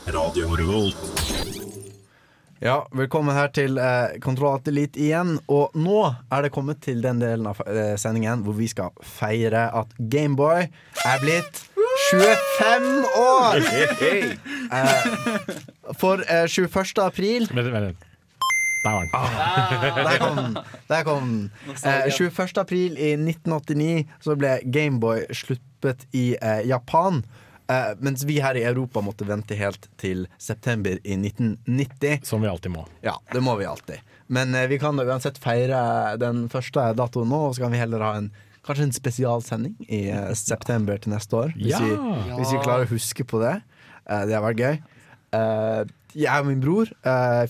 Radio 0.07 0.55
Revolt. 0.55 1.12
Ja, 2.63 2.77
velkommen 2.95 3.35
her 3.35 3.49
til 3.51 3.75
eh, 3.75 4.13
Kontroll 4.23 4.53
Alt 4.55 4.69
Elite 4.71 5.01
igjen. 5.03 5.33
Og 5.51 5.73
nå 5.75 5.97
er 6.31 6.45
det 6.45 6.51
kommet 6.55 6.79
til 6.85 7.01
den 7.03 7.19
delen 7.19 7.49
av 7.49 7.57
eh, 7.67 7.97
sendingen 7.99 8.45
hvor 8.45 8.55
vi 8.55 8.69
skal 8.71 8.93
feire 9.03 9.65
at 9.75 9.91
Gameboy 9.99 10.69
er 11.03 11.19
blitt 11.19 11.59
25 12.13 12.87
år! 13.19 13.59
Eh, 14.73 15.91
for 15.99 16.23
eh, 16.23 16.47
21. 16.47 17.03
april 17.03 17.49
Vent, 17.51 17.67
vent, 17.67 17.89
vent. 17.89 18.07
Der 18.83 18.95
var 18.95 19.03
den. 19.03 19.11
Der 19.99 20.17
kom 20.23 20.39
den. 20.39 20.57
Der 20.87 21.03
kom 21.03 21.29
den. 21.67 21.77
Eh, 21.83 22.07
21. 22.15 22.57
april 22.63 22.95
i 22.95 23.11
1989 23.19 24.07
så 24.23 24.39
ble 24.39 24.55
Gameboy 24.63 25.27
sluppet 25.35 26.07
i 26.15 26.29
eh, 26.39 26.63
Japan. 26.71 27.25
Eh, 27.71 27.93
mens 28.03 28.23
vi 28.27 28.39
her 28.43 28.57
i 28.59 28.63
Europa 28.67 29.01
måtte 29.01 29.25
vente 29.27 29.55
helt 29.55 29.87
til 30.01 30.25
september 30.41 30.97
i 31.03 31.15
1990. 31.15 32.25
Som 32.27 32.43
vi 32.43 32.49
alltid 32.51 32.73
må. 32.75 32.85
Ja, 33.05 33.15
det 33.31 33.43
må 33.43 33.55
vi 33.59 33.65
alltid. 33.69 34.01
Men 34.33 34.55
uh, 34.55 34.65
vi 34.71 34.79
kan 34.81 34.97
da 34.99 35.05
uansett 35.07 35.37
feire 35.41 35.77
den 36.19 36.47
første 36.51 36.89
datoen 36.97 37.29
nå, 37.31 37.39
og 37.49 37.55
så 37.55 37.65
kan 37.65 37.73
vi 37.75 37.81
heller 37.83 38.03
ha 38.03 38.15
en 38.21 38.31
Kanskje 38.63 38.85
en 38.87 38.93
spesialsending 38.95 39.73
i 39.91 40.05
uh, 40.15 40.29
september 40.39 40.95
til 41.03 41.11
neste 41.11 41.35
år. 41.35 41.49
Hvis, 41.57 41.73
Ja. 41.73 41.81
vi, 41.83 42.35
hvis 42.37 42.53
vi 42.53 42.61
klarer 42.63 42.85
å 42.87 42.91
huske 42.93 43.25
på 43.27 43.41
det. 43.41 43.57
Det 44.07 44.35
har 44.37 44.43
vært 44.45 44.61
gøy. 44.63 44.77
Jeg 46.15 46.39
og 46.43 46.47
min 46.47 46.61
bror 46.63 46.87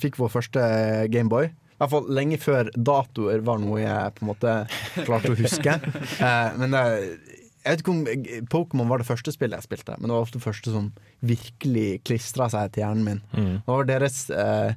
fikk 0.01 0.17
vår 0.17 0.31
første 0.33 0.63
Gameboy. 1.13 1.51
I 1.51 1.77
hvert 1.83 1.91
fall 1.91 2.09
lenge 2.17 2.37
før 2.41 2.69
datoer 2.73 3.41
var 3.45 3.61
noe 3.61 3.81
jeg 3.83 4.13
på 4.17 4.23
en 4.25 4.29
måte 4.31 4.55
klarte 5.05 5.33
å 5.33 5.37
huske. 5.37 5.77
Men 6.61 6.73
det, 6.73 6.83
jeg 7.63 7.71
vet 7.71 7.83
ikke 7.83 7.93
om 7.93 8.47
Pokémon 8.51 8.89
var 8.91 8.99
det 8.99 9.07
første 9.07 9.31
spillet 9.31 9.61
jeg 9.61 9.69
spilte, 9.69 9.95
men 9.97 10.09
det 10.09 10.15
var 10.15 10.25
ofte 10.25 10.39
det 10.39 10.45
første 10.45 10.73
som 10.73 10.89
virkelig 11.23 12.01
klistra 12.07 12.49
seg 12.51 12.73
til 12.75 12.83
hjernen 12.83 13.05
min. 13.07 13.21
Mm. 13.31 13.53
Det 13.63 13.71
var 13.71 13.87
deres 13.87 14.17
eh, 14.35 14.73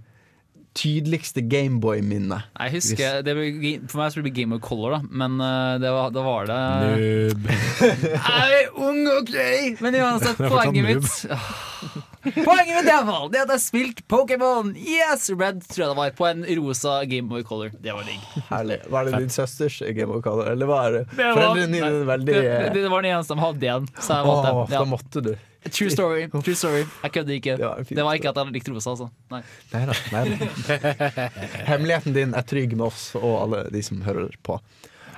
tydeligste 0.76 1.42
Gameboy-minne? 1.50 2.38
Jeg 2.60 2.74
husker, 2.76 3.22
det 3.26 3.34
ble, 3.36 3.72
For 3.90 4.02
meg 4.02 4.12
så 4.12 4.20
blir 4.20 4.28
det 4.28 4.34
Game 4.36 4.56
of 4.56 4.62
Color, 4.64 4.96
da. 4.96 5.00
Men 5.22 5.40
eh, 5.42 5.72
det 5.82 5.92
var, 5.96 6.12
da 6.14 6.24
var 6.26 6.50
det 6.50 6.60
Noob. 6.84 7.50
Jeg 8.30 8.60
er 8.60 8.78
ung 8.86 9.02
og 9.12 9.26
grei! 9.28 9.74
Men 9.82 9.98
uansett, 10.02 10.38
poenget 10.40 10.86
mitt 10.86 12.05
Poenget 12.34 12.74
mitt 12.76 12.86
i 12.86 12.90
Det 12.90 12.92
er 12.92 13.10
at 13.10 13.34
jeg 13.36 13.46
har 13.50 13.62
spilt 13.62 14.02
Pokémon 14.10 14.72
Yes! 14.76 15.28
Red 15.30 15.62
tror 15.68 15.84
jeg 15.84 15.90
det 15.90 15.98
var, 15.98 16.14
på 16.18 16.28
en 16.28 16.44
rosa 16.58 16.98
Game 17.08 17.28
Boy 17.30 17.44
Color. 17.46 17.72
Det 17.80 17.94
var 17.94 18.06
digg. 18.08 18.22
Herlig. 18.50 18.78
Var 18.90 19.08
det 19.08 19.20
din 19.24 19.32
søsters 19.32 19.80
Gameboy 19.80 20.22
Color, 20.22 20.52
eller 20.52 20.70
var 20.70 20.96
det 20.96 21.04
foreldrene 21.16 21.66
dine 21.72 22.06
veldig 22.08 22.32
det, 22.32 22.46
det, 22.74 22.82
det 22.82 22.90
var 22.92 23.04
den 23.04 23.12
eneste 23.16 23.34
de 23.36 23.44
hadde 23.44 23.68
igjen. 23.68 23.90
Så 24.00 24.18
jeg 24.18 24.28
måtte, 24.30 24.54
Åh, 24.54 24.72
ja. 24.72 24.80
Da 24.80 24.88
måtte 24.90 25.22
du. 25.24 25.36
True 25.70 25.90
story. 25.90 26.26
True 26.30 26.54
story. 26.54 26.82
Jeg 27.02 27.12
kødder 27.12 27.34
ikke. 27.34 27.56
Det 27.58 27.66
var 27.66 27.86
Det 27.88 28.04
var 28.04 28.18
ikke 28.18 28.30
at 28.30 28.36
jeg 28.42 28.54
likte 28.54 28.74
rosa, 28.74 28.94
altså. 28.94 29.08
Nei. 29.32 29.42
Neida, 29.72 29.96
neida. 30.12 30.50
Hemmeligheten 31.70 32.14
din 32.14 32.34
er 32.38 32.46
trygg 32.46 32.76
med 32.76 32.86
oss 32.86 33.08
og 33.18 33.32
alle 33.42 33.64
de 33.74 33.82
som 33.82 34.02
hører 34.06 34.36
på. 34.46 34.60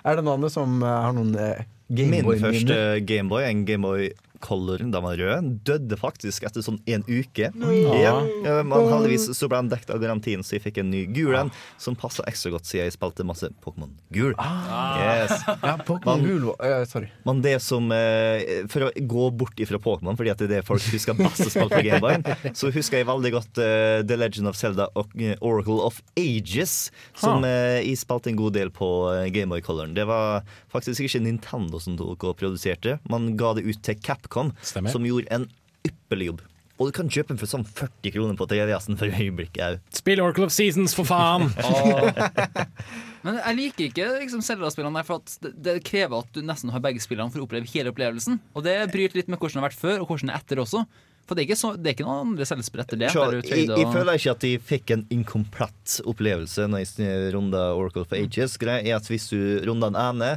Er 0.05 0.17
det 0.17 0.25
noen 0.25 0.39
andre 0.39 0.51
som 0.53 0.79
eh, 0.81 0.95
har 1.05 1.13
noen 1.17 1.35
eh, 1.37 1.67
Min 1.89 2.25
første 2.25 2.41
Gameboy-minner? 2.49 3.05
Gameboy, 3.09 3.45
en 3.49 3.65
Gameboy 3.69 4.09
Color, 4.45 4.79
den 4.87 4.93
var 5.05 5.17
rød, 5.19 5.49
døde 5.67 5.97
faktisk 5.99 6.45
etter 6.49 6.63
sånn 6.65 6.79
en 6.87 7.05
uke. 7.09 7.51
Ja. 7.53 8.15
Ja, 8.45 8.63
Men 8.63 8.89
heldigvis 8.93 9.29
så 9.37 9.49
ble 9.51 9.61
han 9.63 9.71
dekket 9.73 9.91
av 9.95 10.01
garantien, 10.03 10.43
så 10.47 10.57
jeg 10.57 10.65
fikk 10.67 10.81
en 10.83 10.91
ny 10.93 11.05
gul 11.15 11.35
en, 11.39 11.51
som 11.81 11.97
passa 11.99 12.23
ekstra 12.31 12.53
godt 12.55 12.69
siden 12.69 12.87
jeg 12.89 12.95
spilte 12.97 13.27
masse 13.27 13.49
Pokémon 13.65 13.91
gul. 14.15 14.35
Yes. 14.39 15.43
Ja, 15.63 15.77
Pokémon 15.87 16.23
gul 16.25 16.45
var- 16.51 16.63
eh, 16.67 16.85
Sorry. 16.89 17.09
Men 17.27 17.43
det 17.43 17.57
som 17.63 17.91
eh, 17.93 18.65
For 18.71 18.89
å 18.89 18.91
gå 18.95 19.29
bort 19.37 19.59
ifra 19.61 19.79
Pokémon, 19.83 20.17
fordi 20.19 20.31
at 20.33 20.39
det 20.39 20.49
er 20.51 20.55
det 20.59 20.67
folk 20.69 20.83
husker 20.93 21.17
best 21.19 21.45
å 21.47 21.51
spille 21.51 21.71
på 21.73 21.83
Gameboyen, 21.87 22.25
så 22.57 22.71
husker 22.75 23.01
jeg 23.03 23.09
veldig 23.09 23.33
godt 23.35 23.59
eh, 23.63 24.01
The 24.07 24.17
Legend 24.21 24.49
of 24.51 24.57
Zelda 24.59 24.89
og 24.99 25.13
Oracle 25.41 25.81
of 25.85 26.01
Ages, 26.19 26.91
som 27.19 27.43
jeg 27.47 27.97
spilte 28.01 28.31
en 28.33 28.39
god 28.39 28.55
del 28.57 28.71
på 28.75 28.87
uh, 29.09 29.27
Gameboy 29.33 29.61
Coloren. 29.65 29.95
Det 29.97 30.05
var 30.09 30.43
faktisk 30.73 31.05
ikke 31.07 31.21
Nintendo 31.25 31.81
som 31.83 31.97
tok 31.99 32.25
og 32.31 32.37
produserte, 32.41 32.99
man 33.11 33.33
ga 33.39 33.55
det 33.59 33.65
ut 33.69 33.81
til 33.85 33.99
Capcom, 34.29 34.53
Stemmer. 34.63 34.91
som 34.91 35.05
gjorde 35.07 35.27
en 35.31 35.49
ypperlig 35.89 36.27
jobb. 36.33 36.47
Og 36.79 36.87
du 36.87 36.95
kan 36.95 37.09
kjøpe 37.11 37.33
den 37.33 37.41
for 37.41 37.51
sånn 37.51 37.65
40 37.67 38.13
kroner 38.15 38.37
på 38.39 38.47
TVS-en 38.47 38.99
for 39.01 39.11
øyeblikket 39.11 39.63
òg. 39.65 39.81
Spill 39.99 40.21
Oracle 40.23 40.47
of 40.47 40.55
Seasons, 40.55 40.95
for 40.95 41.09
faen! 41.09 41.49
Men 43.25 43.41
jeg 43.41 43.59
liker 43.59 43.89
ikke 43.89 44.07
liksom, 44.21 44.45
Zelda-spillene 44.47 45.01
der, 45.01 45.09
for 45.09 45.19
at 45.19 45.35
det, 45.43 45.57
det 45.59 45.77
krever 45.87 46.23
at 46.23 46.31
du 46.37 46.45
nesten 46.47 46.71
har 46.71 46.85
begge 46.85 47.03
spillene 47.03 47.35
for 47.35 47.43
å 47.43 47.49
oppleve 47.49 47.67
hele 47.73 47.91
opplevelsen. 47.91 48.39
Og 48.55 48.63
det 48.67 48.79
bryter 48.93 49.19
litt 49.19 49.31
med 49.33 49.41
hvordan 49.41 49.59
det 49.59 49.65
har 49.65 49.71
vært 49.73 49.81
før, 49.81 50.05
og 50.05 50.13
hvordan 50.13 50.31
det 50.31 50.37
er 50.37 50.45
etter 50.45 50.63
også. 50.63 50.85
For 51.29 51.37
det 51.37 51.43
er 51.43 51.49
ikke, 51.51 51.59
så, 51.61 51.73
det 51.77 51.91
er 51.91 51.97
ikke 51.97 52.07
noen 52.07 52.31
andre 52.31 52.47
Zelda-spill 52.49 52.85
etter 52.85 53.01
det. 53.03 53.11
Så, 53.13 53.25
der 53.27 53.43
du 53.43 53.51
jeg, 53.51 53.67
jeg 53.69 53.91
føler 53.93 54.21
ikke 54.21 54.37
at 54.37 54.47
de 54.47 54.53
fikk 54.71 54.95
en 54.95 55.03
inkomplett 55.13 55.99
opplevelse 56.09 56.69
når 56.71 56.87
jeg 56.87 57.35
runda 57.35 57.67
Oracle 57.77 58.07
for 58.07 58.17
Ages. 58.17 58.55
Greia 58.63 58.87
er 58.87 58.97
at 58.97 59.11
hvis 59.11 59.29
du 59.35 59.67
runder 59.67 59.91
den 59.93 59.99
ene, 60.01 60.31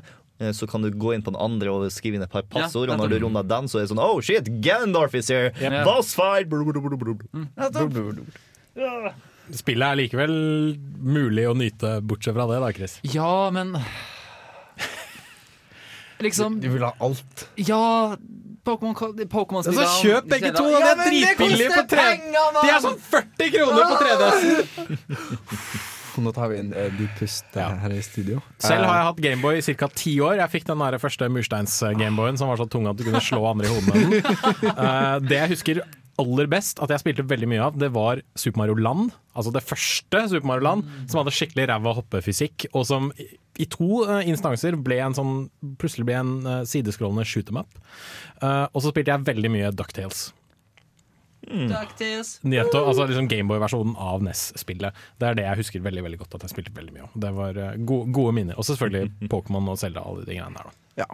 så 0.57 0.65
kan 0.69 0.81
du 0.81 0.89
gå 0.89 1.13
inn 1.15 1.21
på 1.25 1.31
den 1.33 1.41
andre 1.41 1.69
og 1.73 1.91
skrive 1.93 2.15
inn 2.17 2.25
et 2.25 2.31
par 2.33 2.41
passord. 2.49 2.87
Ja, 2.89 2.93
og 2.95 2.99
når 3.03 3.09
du 3.13 3.17
runder 3.25 3.43
den, 3.47 3.65
så 3.69 3.75
er 3.79 3.83
det 3.85 3.91
sånn 3.93 4.01
Oh 4.01 4.17
shit, 4.25 4.45
Gandalf 4.65 5.13
is 5.17 5.29
here! 5.31 5.49
Yeah. 5.61 5.83
Boss 5.85 6.15
fight! 6.17 6.45
Brr, 6.49 6.63
brr, 6.65 6.81
brr, 6.81 6.97
brr. 6.97 7.15
Spillet 9.51 9.85
er 9.85 9.95
likevel 9.99 10.33
mulig 11.03 11.45
å 11.49 11.53
nyte, 11.57 12.01
bortsett 12.07 12.35
fra 12.37 12.45
det, 12.49 12.59
da, 12.63 12.69
Chris. 12.75 12.93
Ja, 13.13 13.49
men 13.53 13.67
Liksom 16.21 16.59
Du 16.61 16.69
vil 16.69 16.83
ha 16.85 16.91
alt. 17.01 17.49
Ja, 17.57 18.15
Pokémon 18.63 18.93
Pokémon-spillene 19.29 19.87
Så 19.89 20.01
kjøp 20.05 20.25
begge 20.29 20.51
to, 20.53 20.69
Ja, 20.69 20.79
Det 20.85 20.91
er 20.91 20.95
dritbillig 21.09 21.69
på 21.73 21.81
3 21.95 22.03
De 22.59 22.67
er 22.69 22.79
sånn 22.83 22.99
40 23.09 23.51
kroner 23.55 23.83
på 23.89 23.95
3DS! 24.05 24.39
Nå 26.25 26.33
tar 26.35 26.51
vi 26.51 26.59
en 26.61 26.73
uh, 26.75 26.87
dyp 26.97 27.15
pust 27.19 27.57
ja. 27.57 27.69
her 27.83 27.95
i 27.95 28.01
studio. 28.05 28.41
Selv 28.61 28.85
har 28.89 28.99
jeg 28.99 29.07
hatt 29.09 29.23
Gameboy 29.25 29.59
i 29.61 29.75
ca. 29.79 29.89
ti 29.95 30.15
år. 30.23 30.37
Jeg 30.41 30.53
fikk 30.57 30.67
den 30.69 30.83
der 30.83 30.99
første 31.01 31.29
mursteins-Gameboyen 31.31 32.39
som 32.39 32.51
var 32.51 32.61
så 32.61 32.67
tung 32.71 32.87
at 32.91 32.99
du 32.99 33.05
kunne 33.07 33.23
slå 33.23 33.43
andre 33.51 33.69
i 33.69 33.73
hodet 33.73 33.89
med 33.89 34.05
den. 34.05 34.37
Eh, 34.81 35.17
det 35.25 35.35
jeg 35.37 35.51
husker 35.51 35.79
aller 36.21 36.47
best 36.49 36.79
at 36.83 36.91
jeg 36.93 37.01
spilte 37.01 37.25
veldig 37.27 37.47
mye 37.49 37.61
av, 37.65 37.77
det 37.79 37.89
var 37.95 38.21
Super 38.39 38.61
Mario 38.61 38.75
Land. 38.77 39.11
Altså 39.37 39.53
det 39.55 39.63
første 39.65 40.23
Super 40.31 40.47
Mario 40.49 40.65
Land, 40.67 40.89
som 41.09 41.21
hadde 41.21 41.33
skikkelig 41.35 41.67
ræva 41.71 41.93
hoppefysikk, 41.97 42.67
og 42.73 42.85
som 42.89 43.11
i- 43.17 43.67
to 43.69 44.03
eh, 44.07 44.27
instanser 44.29 44.77
ble 44.79 44.99
en 45.03 45.15
sånn 45.17 45.33
plutselig 45.81 46.07
ble 46.07 46.17
en 46.19 46.33
uh, 46.47 46.61
sideskrollende 46.67 47.25
shoot 47.27 47.49
em 47.51 47.61
up. 47.61 47.81
Eh, 48.41 48.67
og 48.71 48.81
så 48.81 48.91
spilte 48.93 49.13
jeg 49.13 49.27
veldig 49.27 49.51
mye 49.53 49.71
Ducktales. 49.75 50.29
DuckTales. 51.71 52.31
Nyheter, 52.43 52.85
altså 52.87 53.07
liksom 53.09 53.27
Gameboy-versjonen 53.31 53.95
av 53.99 54.23
NES-spillet. 54.25 55.01
Det 55.19 55.27
er 55.29 55.37
det 55.39 55.45
jeg 55.47 55.61
husker 55.63 55.83
veldig 55.85 56.03
veldig 56.07 56.19
godt 56.23 56.37
at 56.39 56.45
jeg 56.47 56.53
spilte 56.55 56.73
veldig 56.77 56.95
mye 56.95 57.07
om. 57.07 57.11
Det 57.25 57.33
var 57.37 57.59
eh, 57.65 57.75
gode, 57.79 58.11
gode 58.15 58.33
minner. 58.37 58.57
Og 58.61 58.67
selvfølgelig 58.69 59.11
Pokémon 59.33 59.69
og 59.73 59.81
Zelda 59.81 60.05
og 60.05 60.15
alle 60.15 60.25
de 60.29 60.37
greiene 60.39 60.57
der. 60.57 60.71
da 60.71 61.03
Ja. 61.03 61.09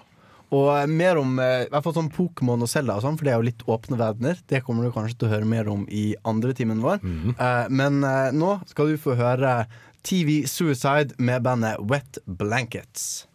Og 0.58 0.69
eh, 0.78 0.86
mer 0.88 1.19
om 1.19 1.34
eh, 1.43 1.65
i 1.65 1.71
hvert 1.73 1.84
fall 1.88 1.97
sånn 1.97 2.12
Pokémon 2.15 2.63
og 2.63 2.71
Zelda, 2.71 2.95
og 3.00 3.04
sånn, 3.04 3.17
for 3.19 3.28
det 3.28 3.34
er 3.34 3.41
jo 3.41 3.47
litt 3.50 3.65
åpne 3.67 4.00
verdener. 4.00 4.39
Det 4.47 4.63
kommer 4.63 4.88
du 4.88 4.93
kanskje 4.95 5.17
til 5.19 5.28
å 5.30 5.34
høre 5.36 5.50
mer 5.50 5.67
om 5.73 5.84
i 5.91 6.10
andre 6.23 6.56
timen 6.56 6.80
vår. 6.86 7.04
Eh, 7.04 7.65
men 7.69 8.00
nå 8.38 8.54
skal 8.71 8.93
du 8.93 9.02
få 9.02 9.17
høre 9.19 9.60
TV 10.08 10.45
Suicide 10.47 11.17
med 11.19 11.43
bandet 11.43 11.82
Wet 11.91 12.21
Blankets. 12.26 13.26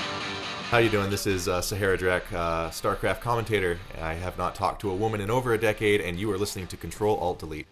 How 0.73 0.79
you 0.79 0.89
doing? 0.89 1.11
This 1.11 1.27
is 1.27 1.49
uh, 1.49 1.61
Sahara 1.61 1.99
Drek, 1.99 2.33
uh, 2.33 2.71
StarCraft 2.71 3.21
commentator. 3.21 3.79
I 4.01 4.15
have 4.15 4.39
not 4.39 4.55
talked 4.55 4.81
to 4.81 4.91
a 4.91 4.95
woman 4.95 5.21
in 5.21 5.31
over 5.31 5.53
a 5.53 5.59
decade, 5.59 6.01
and 6.01 6.19
you 6.19 6.33
are 6.33 6.39
listening 6.39 6.67
to 6.69 6.79
Control 6.79 7.19
Alt 7.19 7.41
Delete. 7.41 7.67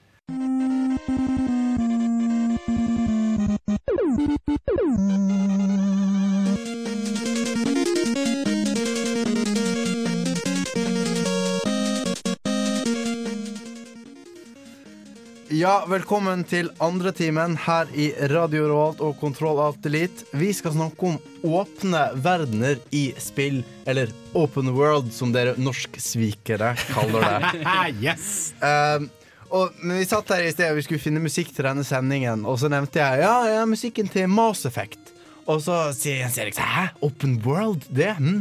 Ja, 15.61 15.83
velkommen 15.85 16.41
til 16.49 16.71
andre 16.81 17.11
timen 17.13 17.53
her 17.67 17.89
i 17.93 18.07
Radio 18.31 18.63
Revolt 18.71 19.01
og 19.05 19.19
Kontroll 19.21 19.59
Alt 19.61 19.85
Elite. 19.85 20.25
Vi 20.33 20.55
skal 20.57 20.73
snakke 20.73 21.09
om 21.11 21.19
åpne 21.45 22.05
verdener 22.25 22.79
i 22.97 23.11
spill, 23.21 23.59
eller 23.85 24.09
Open 24.33 24.71
World, 24.73 25.11
som 25.13 25.35
dere 25.35 25.53
norsksvikere 25.61 26.71
kaller 26.95 27.27
det. 27.27 27.51
yes! 28.07 28.55
Um, 28.63 29.11
og, 29.51 29.75
men 29.83 29.99
vi 29.99 30.07
satt 30.09 30.33
her 30.33 30.47
i 30.47 30.55
sted 30.55 30.71
og 30.71 30.79
vi 30.79 30.85
skulle 30.87 31.03
finne 31.03 31.21
musikk 31.21 31.51
til 31.53 31.69
denne 31.69 31.85
sendingen, 31.85 32.47
og 32.49 32.57
så 32.63 32.71
nevnte 32.73 33.03
jeg 33.03 33.21
ja, 33.27 33.35
ja 33.59 33.67
musikken 33.69 34.09
til 34.09 34.31
Mass 34.33 34.65
Effect. 34.71 35.13
Og 35.45 35.61
så 35.67 35.83
sier 35.99 36.23
Jens 36.23 36.39
Erik 36.41 36.57
sånn 36.57 36.73
Hæ? 36.73 36.87
Open 37.05 37.37
World? 37.45 37.85
Det? 37.93 38.15
Hm? 38.17 38.41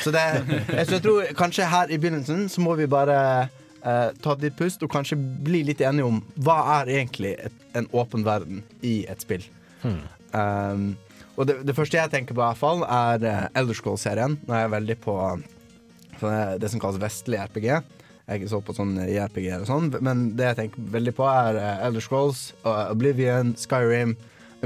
Så 0.00 0.14
det 0.16 0.24
jeg, 0.30 0.64
så 0.86 0.96
jeg 0.96 1.04
tror 1.10 1.28
kanskje 1.36 1.68
her 1.74 1.92
i 1.92 2.00
begynnelsen 2.00 2.48
så 2.48 2.64
må 2.64 2.78
vi 2.80 2.88
bare 2.88 3.18
eh, 3.84 4.10
ta 4.24 4.34
et 4.34 4.44
litt 4.46 4.58
pust 4.58 4.82
og 4.84 4.92
kanskje 4.92 5.18
bli 5.18 5.62
litt 5.68 5.82
enige 5.84 6.08
om 6.08 6.20
hva 6.46 6.58
er 6.80 6.92
egentlig 6.98 7.34
et, 7.48 7.56
en 7.78 7.88
åpen 7.96 8.26
verden 8.26 8.62
i 8.82 9.02
et 9.10 9.24
spill. 9.24 9.44
Hmm. 9.84 10.00
Um, 10.34 10.86
og 11.38 11.48
det, 11.48 11.60
det 11.66 11.74
første 11.76 11.98
jeg 11.98 12.12
tenker 12.12 12.34
på, 12.34 12.40
i 12.40 12.46
hvert 12.46 12.60
fall 12.60 12.84
er 12.86 13.26
uh, 13.26 13.58
Elder 13.58 13.76
Scrolls-serien. 13.78 14.38
Nå 14.46 14.54
er 14.54 14.64
jeg 14.66 14.74
veldig 14.78 14.98
på 15.04 15.18
det 16.24 16.70
som 16.70 16.80
kalles 16.80 17.02
vestlig 17.02 17.40
RPG. 17.42 17.66
Jeg 18.24 18.32
er 18.32 18.38
ikke 18.38 18.52
så 18.54 18.60
på 18.64 18.72
sånn 18.72 18.94
JRPG 18.96 19.48
og 19.58 19.66
sånn, 19.68 19.90
men 20.00 20.30
det 20.38 20.46
jeg 20.46 20.58
tenker 20.62 20.84
veldig 20.94 21.12
på, 21.18 21.26
er 21.28 21.58
uh, 21.60 21.86
Elder 21.88 22.04
Scrolls, 22.04 22.46
uh, 22.64 22.86
Oblivion, 22.94 23.52
Skyrim. 23.60 24.14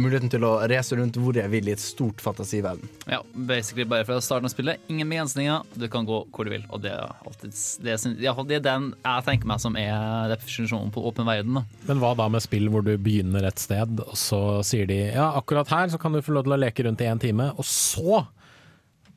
Muligheten 0.03 0.31
til 0.33 0.45
å 0.47 0.53
race 0.71 0.97
rundt 0.97 1.19
hvor 1.21 1.37
jeg 1.39 1.51
vil 1.53 1.69
i 1.71 1.75
et 1.75 1.83
stort 1.83 2.23
fantasiverden. 2.23 2.89
Ja, 3.11 3.21
basically 3.33 3.87
bare 3.89 4.07
fra 4.09 4.19
starten 4.25 4.49
av 4.49 4.53
spillet. 4.55 4.83
Ingen 4.93 5.11
begrensninger. 5.11 5.67
Du 5.75 5.89
kan 5.93 6.07
gå 6.09 6.21
hvor 6.35 6.49
du 6.49 6.53
vil. 6.55 6.65
Og 6.71 6.83
det 6.85 6.93
er 6.95 7.13
alltid 7.27 7.55
Det 7.85 7.95
er, 7.95 8.05
i 8.15 8.27
hvert 8.27 8.39
fall 8.39 8.49
det 8.49 8.59
er 8.61 8.67
den 8.67 8.91
jeg 8.97 9.27
tenker 9.29 9.51
meg 9.51 9.63
som 9.63 9.79
er 9.81 10.33
definisjonen 10.35 10.93
på 10.95 11.05
åpen 11.11 11.29
verden. 11.29 11.61
Da. 11.61 11.65
Men 11.91 12.03
hva 12.03 12.15
da 12.19 12.29
med 12.33 12.45
spill 12.45 12.71
hvor 12.73 12.87
du 12.87 12.95
begynner 12.97 13.49
et 13.49 13.63
sted, 13.63 14.03
og 14.05 14.17
så 14.19 14.43
sier 14.67 14.89
de 14.91 15.01
ja, 15.09 15.31
akkurat 15.39 15.71
her 15.73 15.91
så 15.93 16.01
kan 16.01 16.15
du 16.15 16.23
få 16.25 16.37
lov 16.37 16.47
til 16.49 16.57
å 16.57 16.61
leke 16.61 16.87
rundt 16.87 17.03
i 17.03 17.11
én 17.11 17.23
time, 17.23 17.53
og 17.57 17.67
så 17.67 18.25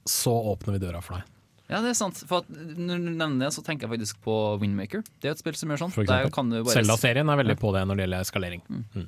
så 0.08 0.34
åpner 0.34 0.74
vi 0.74 0.82
døra 0.82 1.02
for 1.04 1.20
deg. 1.20 1.28
Ja, 1.72 1.80
det 1.80 1.94
er 1.94 1.96
sant. 1.96 2.20
For 2.28 2.44
at 2.44 2.50
når 2.52 3.00
du 3.00 3.12
nevner 3.14 3.46
det, 3.46 3.54
så 3.56 3.64
tenker 3.64 3.88
jeg 3.88 3.94
faktisk 3.94 4.20
på 4.26 4.36
Windmaker. 4.60 5.06
Det 5.24 5.30
er 5.30 5.38
et 5.38 5.40
spill 5.40 5.56
som 5.56 5.72
gjør 5.72 5.86
sånn. 5.86 5.94
Zelda-serien 6.74 7.32
er 7.32 7.40
veldig 7.40 7.56
på 7.62 7.72
det 7.76 7.86
når 7.88 8.00
det 8.00 8.08
gjelder 8.08 8.26
eskalering. 8.26 8.64
Mm. 8.68 9.06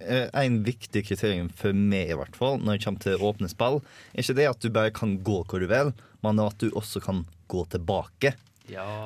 Eh, 0.00 0.28
En 0.44 0.62
viktig 0.66 1.04
kriterium 1.06 1.50
for 1.54 1.76
meg 1.76 2.10
i 2.10 2.16
hvert 2.18 2.36
fall 2.36 2.58
når 2.60 2.78
det 2.78 2.84
kommer 2.86 3.04
til 3.04 3.22
åpne 3.28 3.50
spill, 3.52 3.80
er 4.14 4.24
ikke 4.24 4.38
det 4.40 4.48
at 4.50 4.64
du 4.64 4.72
bare 4.74 4.94
kan 4.94 5.18
gå 5.22 5.42
hvor 5.46 5.62
du 5.62 5.68
vil, 5.70 5.92
men 6.24 6.42
at 6.42 6.58
du 6.58 6.70
også 6.72 7.02
kan 7.04 7.24
gå 7.52 7.64
tilbake. 7.70 8.34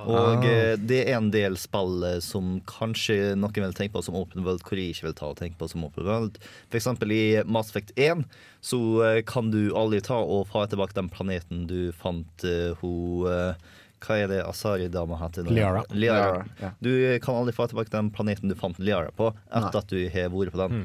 Og 0.07 0.45
eh, 0.47 0.77
det 0.79 1.01
er 1.09 1.17
en 1.19 1.33
del 1.35 1.59
spill 1.59 2.05
eh, 2.07 2.21
som 2.25 2.61
kanskje 2.71 3.35
noen 3.35 3.57
vil 3.59 3.75
tenke 3.75 3.97
på 3.97 4.05
som 4.07 4.17
open 4.17 4.45
world, 4.47 4.63
hvor 4.63 4.79
jeg 4.79 4.95
ikke 4.95 5.09
vil 5.09 5.17
ta 5.19 5.33
og 5.33 5.41
tenke 5.41 5.59
på 5.59 5.69
som 5.71 5.85
open 5.85 6.07
world. 6.07 6.39
For 6.71 6.79
eksempel 6.81 7.13
i 7.13 7.25
Mass 7.45 7.73
Effect 7.75 7.93
1 7.99 8.23
så 8.65 8.79
kan 9.27 9.51
du 9.53 9.75
aldri 9.79 10.01
ta 10.03 10.17
og 10.19 10.49
fare 10.51 10.71
tilbake 10.71 10.97
den 10.97 11.11
planeten 11.13 11.67
du 11.71 11.91
fant 11.95 12.47
hun 12.81 13.55
Hva 14.05 14.17
er 14.23 14.31
det 14.31 14.39
Asari-dama 14.47 15.19
heter? 15.23 15.47
nå? 15.47 15.55
Liara. 15.57 15.85
Liara. 15.91 16.31
Liara, 16.33 16.47
ja. 16.61 16.71
Du 16.81 16.93
kan 17.25 17.41
aldri 17.41 17.55
få 17.57 17.69
tilbake 17.71 17.93
den 17.95 18.11
planeten 18.15 18.51
du 18.51 18.57
fant 18.59 18.79
Liara 18.79 19.13
på, 19.15 19.33
etter 19.51 19.69
Nei. 19.69 19.83
at 19.83 19.95
du 19.95 20.03
har 20.15 20.35
vært 20.35 20.55
på 20.55 20.63
den. 20.65 20.83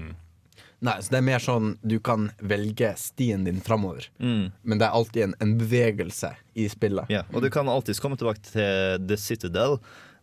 Nei, 0.83 0.97
så 0.99 1.13
det 1.13 1.19
er 1.21 1.23
mer 1.23 1.39
sånn 1.39 1.67
du 1.79 1.95
kan 2.03 2.27
velge 2.43 2.89
stien 2.99 3.45
din 3.47 3.61
framover. 3.63 4.09
Mm. 4.19 4.49
Men 4.67 4.81
det 4.81 4.89
er 4.89 4.97
alltid 4.97 5.27
en, 5.29 5.35
en 5.45 5.53
bevegelse 5.61 6.33
i 6.59 6.65
spillet. 6.71 7.07
Ja, 7.13 7.21
og 7.31 7.45
du 7.45 7.47
kan 7.53 7.71
alltids 7.71 8.03
komme 8.03 8.19
tilbake 8.19 8.43
til 8.49 9.05
The 9.07 9.15
Citadel, 9.15 9.77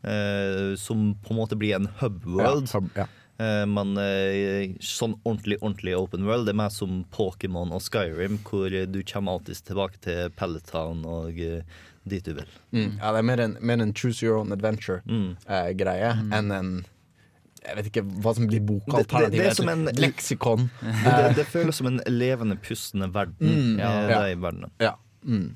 eh, 0.05 0.77
som 0.77 1.15
på 1.25 1.33
en 1.33 1.41
måte 1.41 1.57
blir 1.57 1.79
en 1.79 1.89
hub 2.03 2.21
world. 2.29 2.69
Ja, 2.69 2.77
hub, 2.83 2.93
ja. 2.99 3.09
Eh, 3.41 3.65
men 3.73 3.95
eh, 3.97 4.75
sånn 4.85 5.15
ordentlig 5.23 5.57
ordentlig 5.63 5.95
open 5.97 6.27
world 6.29 6.45
Det 6.49 6.53
er 6.53 6.61
mer 6.61 6.73
som 6.75 7.05
Pokémon 7.15 7.73
og 7.73 7.81
Skyrim, 7.87 8.37
hvor 8.45 8.69
du 8.69 9.01
kommer 9.09 9.39
alltid 9.39 9.63
tilbake 9.65 10.03
til 10.05 10.35
Pelletown 10.37 11.07
og 11.09 11.41
eh, 11.41 11.63
dit 12.09 12.25
du 12.25 12.33
vil. 12.35 12.49
Mm. 12.73 12.97
Ja, 13.01 13.13
det 13.13 13.21
er 13.21 13.27
mer 13.29 13.43
en, 13.45 13.59
mer 13.61 13.83
en 13.83 13.93
choose 13.97 14.25
your 14.25 14.41
own 14.41 14.55
adventure-greie 14.57 16.15
enn 16.37 16.57
en 16.57 16.73
Jeg 17.61 17.77
vet 17.77 17.89
ikke 17.91 18.03
hva 18.25 18.33
som 18.33 18.47
blir 18.49 18.63
Det, 18.65 19.03
det, 19.11 19.33
det 19.35 19.43
er 19.51 19.57
som 19.59 19.69
en 19.69 19.85
leksikon. 19.93 20.71
det, 20.81 21.11
det, 21.13 21.35
det 21.43 21.45
føles 21.45 21.77
som 21.77 21.91
en 21.91 22.01
levende, 22.09 22.57
pustende 22.57 23.11
verden. 23.13 23.51
Mm, 23.51 23.75
ja, 23.83 23.91
ja. 24.09 24.23
de 24.25 24.39
verdenene. 24.41 24.71
Ja. 24.81 24.95
Mm. 25.29 25.51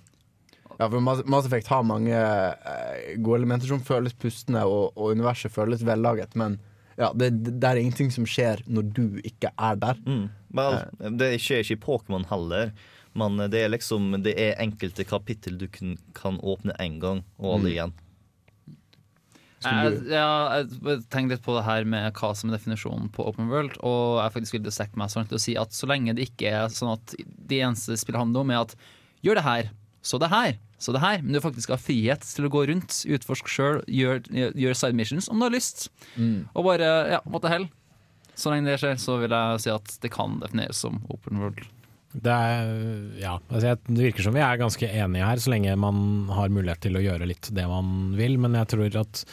Ja, 0.79 0.91
for 0.91 1.01
Mass 1.01 1.47
Effect 1.47 1.71
har 1.73 1.87
mange 1.87 2.13
eh, 2.13 3.15
gode 3.23 3.41
elementer 3.41 3.71
som 3.71 3.81
føles 3.81 4.13
pustende, 4.13 4.67
og, 4.69 4.93
og 4.99 5.15
universet 5.17 5.55
føles 5.55 5.85
vellaget, 5.87 6.35
men 6.37 6.59
ja, 6.99 7.09
det, 7.17 7.31
det 7.47 7.69
er 7.69 7.81
ingenting 7.81 8.13
som 8.15 8.27
skjer 8.29 8.63
når 8.71 8.91
du 8.95 9.05
ikke 9.27 9.51
er 9.57 9.79
der. 9.81 10.01
Mm. 10.07 10.27
Vel, 10.55 10.77
det 11.19 11.31
skjer 11.43 11.65
ikke 11.65 11.79
i 11.79 11.83
Pokémon 11.89 12.27
heller. 12.31 12.75
Men 13.15 13.37
det 13.51 13.61
er 13.63 13.69
liksom 13.71 14.23
Det 14.23 14.33
er 14.41 14.57
enkelte 14.59 15.05
kapittel 15.07 15.57
du 15.59 15.69
kun, 15.69 15.97
kan 16.15 16.39
åpne 16.43 16.75
én 16.83 16.99
gang, 17.01 17.23
og 17.39 17.55
alle 17.61 17.69
Mm. 17.71 17.73
igjen. 17.75 17.93
Jeg, 19.65 19.95
ja, 20.13 20.61
jeg 20.61 20.99
tenker 21.09 21.37
litt 21.39 21.45
på 21.47 21.55
det 21.57 21.63
her 21.65 21.87
med 21.89 22.11
hva 22.19 22.35
som 22.37 22.51
er 22.51 22.59
definisjonen 22.59 23.07
på 23.15 23.25
open 23.31 23.47
world, 23.49 23.79
og 23.81 24.19
jeg 24.21 24.35
faktisk 24.35 24.59
vil 24.59 24.75
strekke 24.75 24.99
meg 25.01 25.09
sånn 25.09 25.25
til 25.31 25.39
å 25.39 25.41
si 25.41 25.55
at 25.57 25.73
så 25.73 25.89
lenge 25.89 26.13
det 26.19 26.27
ikke 26.29 26.51
er 26.53 26.69
sånn 26.69 26.93
at 26.99 27.15
det 27.25 27.63
eneste 27.65 27.97
spillet 27.97 28.21
handler 28.21 28.45
om, 28.45 28.51
er 28.53 28.61
at 28.67 28.75
gjør 29.25 29.39
det 29.41 29.47
her, 29.47 29.71
så 30.05 30.21
det 30.21 30.29
her, 30.35 30.59
så 30.77 30.93
det 30.93 31.01
her, 31.01 31.23
men 31.25 31.33
du 31.33 31.41
faktisk 31.41 31.73
har 31.73 31.81
frihet 31.81 32.21
til 32.29 32.45
å 32.45 32.53
gå 32.53 32.67
rundt, 32.69 32.99
utforske 33.09 33.49
sjøl, 33.49 33.81
gjøre 33.89 34.53
gjør 34.53 34.77
side 34.77 34.99
missions 35.01 35.31
om 35.33 35.41
du 35.41 35.47
har 35.49 35.55
lyst, 35.57 35.89
Mm. 36.19 36.45
og 36.55 36.65
bare, 36.69 36.91
ja, 37.17 37.21
what 37.25 37.41
the 37.41 37.49
hell. 37.49 37.65
Så 38.37 38.51
lenge 38.53 38.67
det 38.69 38.81
skjer, 38.83 38.99
så 39.01 39.17
vil 39.23 39.31
jeg 39.31 39.61
si 39.65 39.71
at 39.71 39.97
det 40.03 40.11
kan 40.13 40.41
defineres 40.41 40.77
som 40.77 41.01
open 41.09 41.39
world. 41.41 41.65
Det, 42.15 42.31
er, 42.31 42.69
ja, 43.19 43.35
altså 43.51 43.75
det 43.89 44.05
virker 44.07 44.23
som 44.23 44.37
vi 44.37 44.43
er 44.47 44.61
ganske 44.61 44.87
enige 44.87 45.27
her, 45.27 45.41
så 45.43 45.51
lenge 45.51 45.75
man 45.83 46.29
har 46.31 46.53
mulighet 46.55 46.85
til 46.87 46.99
å 46.99 47.03
gjøre 47.03 47.27
litt 47.27 47.51
det 47.57 47.65
man 47.67 48.15
vil. 48.19 48.37
Men 48.39 48.55
jeg 48.61 48.71
tror 48.71 49.01
at 49.03 49.25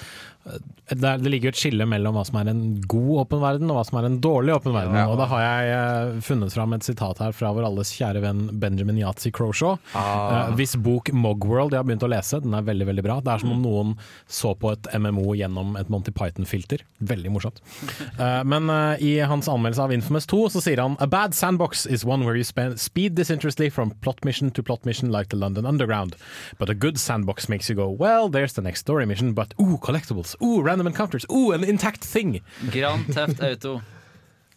det, 0.43 1.07
er, 1.07 1.21
det 1.21 1.29
ligger 1.29 1.49
jo 1.49 1.53
et 1.53 1.59
skille 1.59 1.85
mellom 1.87 2.15
hva 2.17 2.23
som 2.27 2.39
er 2.41 2.49
en 2.51 2.63
god 2.89 3.11
åpen 3.23 3.41
verden 3.43 3.69
og 3.71 3.77
hva 3.77 3.83
som 3.87 3.99
er 3.99 4.07
en 4.07 4.17
dårlig 4.23 4.55
åpen 4.55 4.73
verden. 4.75 4.97
Ja. 4.97 5.05
Og 5.11 5.19
da 5.19 5.27
har 5.31 5.43
jeg 5.43 5.73
eh, 5.75 6.21
funnet 6.25 6.55
fram 6.55 6.73
et 6.75 6.87
sitat 6.87 7.21
her 7.23 7.35
fra 7.35 7.51
vår 7.55 7.67
alles 7.69 7.93
kjære 7.95 8.23
venn 8.23 8.43
Benjamin 8.61 8.99
Yatzy 8.99 9.31
Croshaw. 9.35 9.77
Ah. 9.97 10.49
Eh, 10.49 10.55
hvis 10.59 10.75
bok 10.81 11.11
Mogworld 11.13 11.75
jeg 11.75 11.83
har 11.83 11.87
begynt 11.87 12.05
å 12.07 12.11
lese, 12.11 12.41
den 12.43 12.55
er 12.57 12.65
veldig 12.67 12.89
veldig 12.89 13.05
bra. 13.05 13.19
Det 13.23 13.33
er 13.33 13.43
som 13.43 13.53
om 13.53 13.61
noen 13.63 13.93
så 14.31 14.55
på 14.57 14.73
et 14.73 14.89
MMO 14.97 15.35
gjennom 15.37 15.77
et 15.79 15.91
Monty 15.93 16.13
Python-filter. 16.15 16.85
Veldig 17.13 17.35
morsomt. 17.37 17.63
Eh, 18.21 18.41
men 18.45 18.67
eh, 18.69 19.01
i 19.01 19.11
hans 19.25 19.47
anmeldelse 19.49 19.81
av 19.85 19.93
Infamous 19.95 20.27
2 20.29 20.41
så 20.53 20.61
sier 20.61 20.81
han 20.81 20.97
A 21.01 21.07
bad 21.09 21.33
sandbox 21.33 21.85
is 21.89 22.03
one 22.05 22.25
where 22.25 22.35
you 22.37 22.45
spend 22.45 22.77
speed 22.79 23.15
disinterestedly 23.17 23.69
from 23.71 23.93
plot 24.03 24.19
mission 24.27 24.51
to 24.51 24.61
plot 24.61 24.85
mission 24.85 25.09
like 25.13 25.29
the 25.31 25.39
London 25.39 25.65
Underground. 25.65 26.17
But 26.59 26.69
a 26.69 26.75
good 26.75 26.99
sandbox 26.99 27.49
makes 27.49 27.69
you 27.69 27.75
go 27.75 27.89
well, 27.89 28.29
there's 28.29 28.53
the 28.53 28.61
next 28.61 28.81
story 28.81 29.05
mission, 29.05 29.33
but 29.33 29.53
ooh, 29.59 29.77
collectibles, 29.81 30.30
ooh, 30.39 30.61
random 30.63 30.87
encounters, 30.87 31.25
Oh, 31.29 31.51
an 31.53 31.63
intact 31.63 32.01
thing. 32.07 32.39
Grand 32.71 33.07
Theft 33.13 33.41
Auto. 33.43 33.81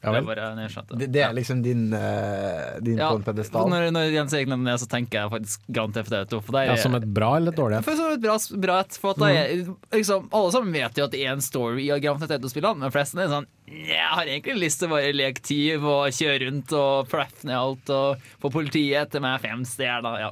Ja 0.04 0.10
det 0.12 0.18
er 0.18 0.26
bare. 0.28 0.64
Det, 1.00 1.06
det 1.14 1.20
er 1.24 1.30
liksom 1.32 1.62
din, 1.64 1.86
uh, 1.96 2.74
din 2.84 2.98
Ja, 3.00 3.06
på 3.08 3.16
en 3.16 3.22
pedestal. 3.24 3.70
når, 3.72 3.86
når 3.94 4.10
Jens 4.12 4.34
Erik 4.36 4.50
nevner 4.52 4.74
det, 4.74 4.82
så 4.82 4.88
tenker 4.92 5.22
jeg 5.22 5.30
faktisk 5.32 5.62
Grand 5.72 5.94
Theft 5.96 6.12
Auto. 6.12 6.42
For 6.44 6.52
der 6.52 6.66
Ja, 6.66 6.72
er- 6.74 6.82
som 6.82 6.94
et 6.98 7.06
bra 7.16 7.30
eller 7.38 7.54
et 7.54 7.56
dårlig 7.56 7.78
et? 7.78 7.88
Som 7.88 8.12
et 8.12 8.20
bra, 8.20 8.34
bra 8.66 8.74
et, 8.84 8.98
for 9.00 9.14
at 9.14 9.22
det 9.22 9.30
er, 9.38 9.62
liksom, 9.96 10.26
Alle 10.30 10.52
sammen 10.52 10.76
vet 10.76 11.00
jo 11.00 11.06
at 11.08 11.10
det 11.16 11.22
er 11.24 11.32
en 11.32 11.40
story 11.40 11.86
i 11.88 11.98
Grand 12.04 12.20
Theft 12.20 12.36
Auto-spillene, 12.36 12.82
men 12.84 12.92
flest 12.92 13.16
er 13.16 13.32
sånn 13.32 13.48
Jeg 13.72 14.04
har 14.10 14.28
egentlig 14.28 14.58
lyst 14.66 14.82
til 14.82 14.90
å 14.90 14.92
bare 14.98 15.14
leke 15.16 15.40
tyv 15.40 15.88
og 15.88 16.12
kjøre 16.12 16.50
rundt 16.50 16.76
og 16.76 17.08
plaffe 17.08 17.48
ned 17.48 17.56
alt 17.56 17.94
og 17.96 18.28
få 18.44 18.52
politiet 18.52 19.06
etter 19.06 19.24
meg 19.24 19.40
fem 19.40 19.64
stjerner. 19.64 20.20
Ja. 20.20 20.30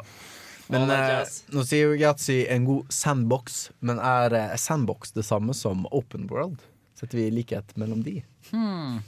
Men 0.73 0.91
eh, 0.95 1.33
nå 1.55 1.65
sier 1.69 1.91
jo 1.93 2.01
Yatzy 2.01 2.43
en 2.53 2.67
god 2.69 2.93
sandbox, 2.93 3.65
men 3.85 4.01
er 4.03 4.37
eh, 4.39 4.55
sandbox 4.61 5.15
det 5.17 5.27
samme 5.29 5.55
som 5.57 5.87
open 5.93 6.29
world? 6.31 6.63
Setter 6.99 7.21
vi 7.21 7.31
likhet 7.35 7.75
mellom 7.81 8.05
de? 8.07 8.21
Hmm. 8.51 9.01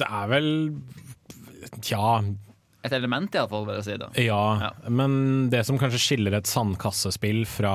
Det 0.00 0.08
er 0.08 0.30
vel 0.30 0.48
Tja, 1.84 2.18
Et 2.82 2.94
element, 2.96 3.30
iallfall, 3.38 3.68
vil 3.68 3.76
jeg 3.78 3.86
si. 3.86 3.98
da 4.00 4.08
Ja, 4.18 4.72
men 4.90 5.50
det 5.52 5.62
som 5.68 5.78
kanskje 5.78 6.00
skiller 6.02 6.34
et 6.34 6.50
sandkassespill 6.50 7.44
fra 7.46 7.74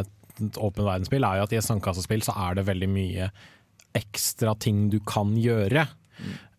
et 0.00 0.56
åpen 0.56 0.86
verdensspill, 0.86 1.24
er 1.24 1.40
jo 1.40 1.46
at 1.46 1.52
i 1.52 1.58
et 1.60 1.66
sandkassespill 1.66 2.24
så 2.24 2.32
er 2.46 2.56
det 2.56 2.66
veldig 2.68 2.88
mye 2.92 3.28
ekstra 3.96 4.54
ting 4.60 4.86
du 4.92 4.98
kan 5.04 5.34
gjøre. 5.40 5.86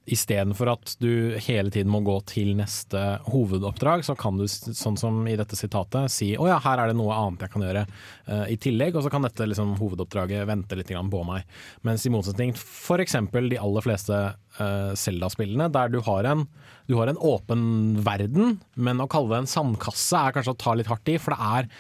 Istedenfor 0.08 0.70
at 0.72 0.93
du 1.03 1.36
hele 1.43 1.72
tiden 1.74 1.91
må 1.91 1.99
gå 2.05 2.16
til 2.30 2.53
neste 2.55 3.01
hovedoppdrag, 3.28 4.05
så 4.08 4.16
kan 4.16 4.39
du, 4.39 4.45
sånn 4.47 4.95
som 4.99 5.20
i 5.28 5.36
dette 5.39 5.58
sitatet, 5.60 6.12
si 6.14 6.30
å 6.39 6.47
ja, 6.47 6.62
her 6.64 6.80
er 6.80 6.91
det 6.91 6.97
noe 6.99 7.16
annet 7.16 7.43
jeg 7.43 7.53
kan 7.53 7.66
gjøre 7.68 7.84
uh, 7.84 8.45
i 8.47 8.55
tillegg, 8.64 8.95
og 8.95 9.03
så 9.03 9.12
kan 9.12 9.28
dette 9.28 9.49
liksom, 9.49 9.76
hovedoppdraget 9.82 10.47
vente 10.47 10.80
litt 10.80 10.95
på 11.12 11.24
meg. 11.28 11.43
Mens 11.84 12.08
i 12.08 12.14
motsetning 12.14 12.55
f.eks. 12.55 13.20
de 13.36 13.60
aller 13.60 13.84
fleste 13.84 14.16
eh, 14.16 14.95
Zelda-spillene, 14.95 15.68
der 15.74 15.91
du 15.91 15.99
har, 16.08 16.28
en, 16.32 16.47
du 16.88 16.95
har 16.99 17.12
en 17.12 17.20
åpen 17.20 17.62
verden, 18.05 18.58
men 18.76 19.03
å 19.03 19.12
kalle 19.12 19.34
det 19.34 19.43
en 19.43 19.53
sandkasse 19.58 20.24
er 20.24 20.36
kanskje 20.38 20.55
å 20.55 20.62
ta 20.64 20.76
litt 20.78 20.91
hardt 20.91 21.12
i, 21.12 21.20
for 21.22 21.36
det 21.36 21.53
er 21.60 21.72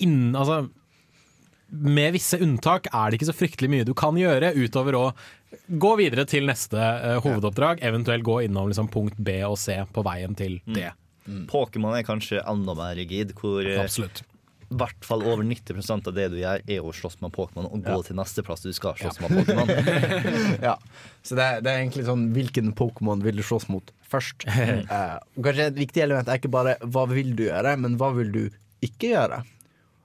innen 0.00 0.36
Altså 0.38 0.62
med 1.70 2.16
visse 2.16 2.38
unntak 2.42 2.88
er 2.90 3.10
det 3.10 3.20
ikke 3.20 3.28
så 3.30 3.36
fryktelig 3.36 3.70
mye 3.70 3.86
du 3.86 3.92
kan 3.96 4.16
gjøre 4.18 4.52
utover 4.58 4.96
å 4.98 5.04
gå 5.70 5.92
videre 5.98 6.24
til 6.30 6.46
neste 6.48 6.78
uh, 6.78 7.18
hovedoppdrag, 7.24 7.82
eventuelt 7.86 8.24
gå 8.26 8.40
innom 8.46 8.70
liksom, 8.70 8.88
punkt 8.92 9.18
B 9.18 9.40
og 9.46 9.58
C 9.60 9.80
på 9.92 10.04
veien 10.06 10.36
til 10.38 10.60
det. 10.70 10.92
Pokémon 11.50 11.94
er 11.98 12.02
kanskje 12.06 12.40
enda 12.48 12.74
mer 12.74 12.96
rigid, 12.98 13.34
hvor 13.38 13.62
eh, 13.62 13.84
i 14.70 14.76
hvert 14.78 15.02
fall 15.06 15.22
over 15.26 15.42
90% 15.46 16.06
av 16.08 16.14
det 16.16 16.28
du 16.32 16.36
gjør, 16.40 16.62
er 16.70 16.84
å 16.86 16.92
slåss 16.94 17.18
med 17.22 17.32
Pokémon 17.34 17.66
og 17.68 17.82
gå 17.84 17.90
Ja. 17.98 18.02
til 18.06 18.16
neste 18.18 18.42
plass 18.46 18.62
du 18.62 18.70
skal 18.74 18.94
slåss 18.98 19.18
med 19.22 19.34
Pokémon. 19.34 19.70
ja. 20.68 20.76
Så 21.26 21.34
det, 21.38 21.42
er- 21.44 21.62
det 21.66 21.70
er 21.72 21.82
egentlig 21.82 22.06
sånn 22.06 22.28
hvilken 22.34 22.72
Pokémon 22.78 23.22
vil 23.22 23.38
du 23.38 23.42
slåss 23.46 23.68
mot 23.70 23.90
først? 24.10 24.46
uh, 24.90 25.18
kanskje 25.42 25.68
et 25.72 25.78
viktig 25.82 26.04
element 26.06 26.30
er 26.30 26.38
ikke 26.40 26.52
bare 26.54 26.76
hva 26.86 27.06
vil 27.10 27.34
du 27.38 27.44
gjøre, 27.48 27.76
men 27.82 27.98
hva 28.00 28.12
vil 28.16 28.30
du 28.34 28.42
ikke 28.86 29.12
gjøre? 29.16 29.42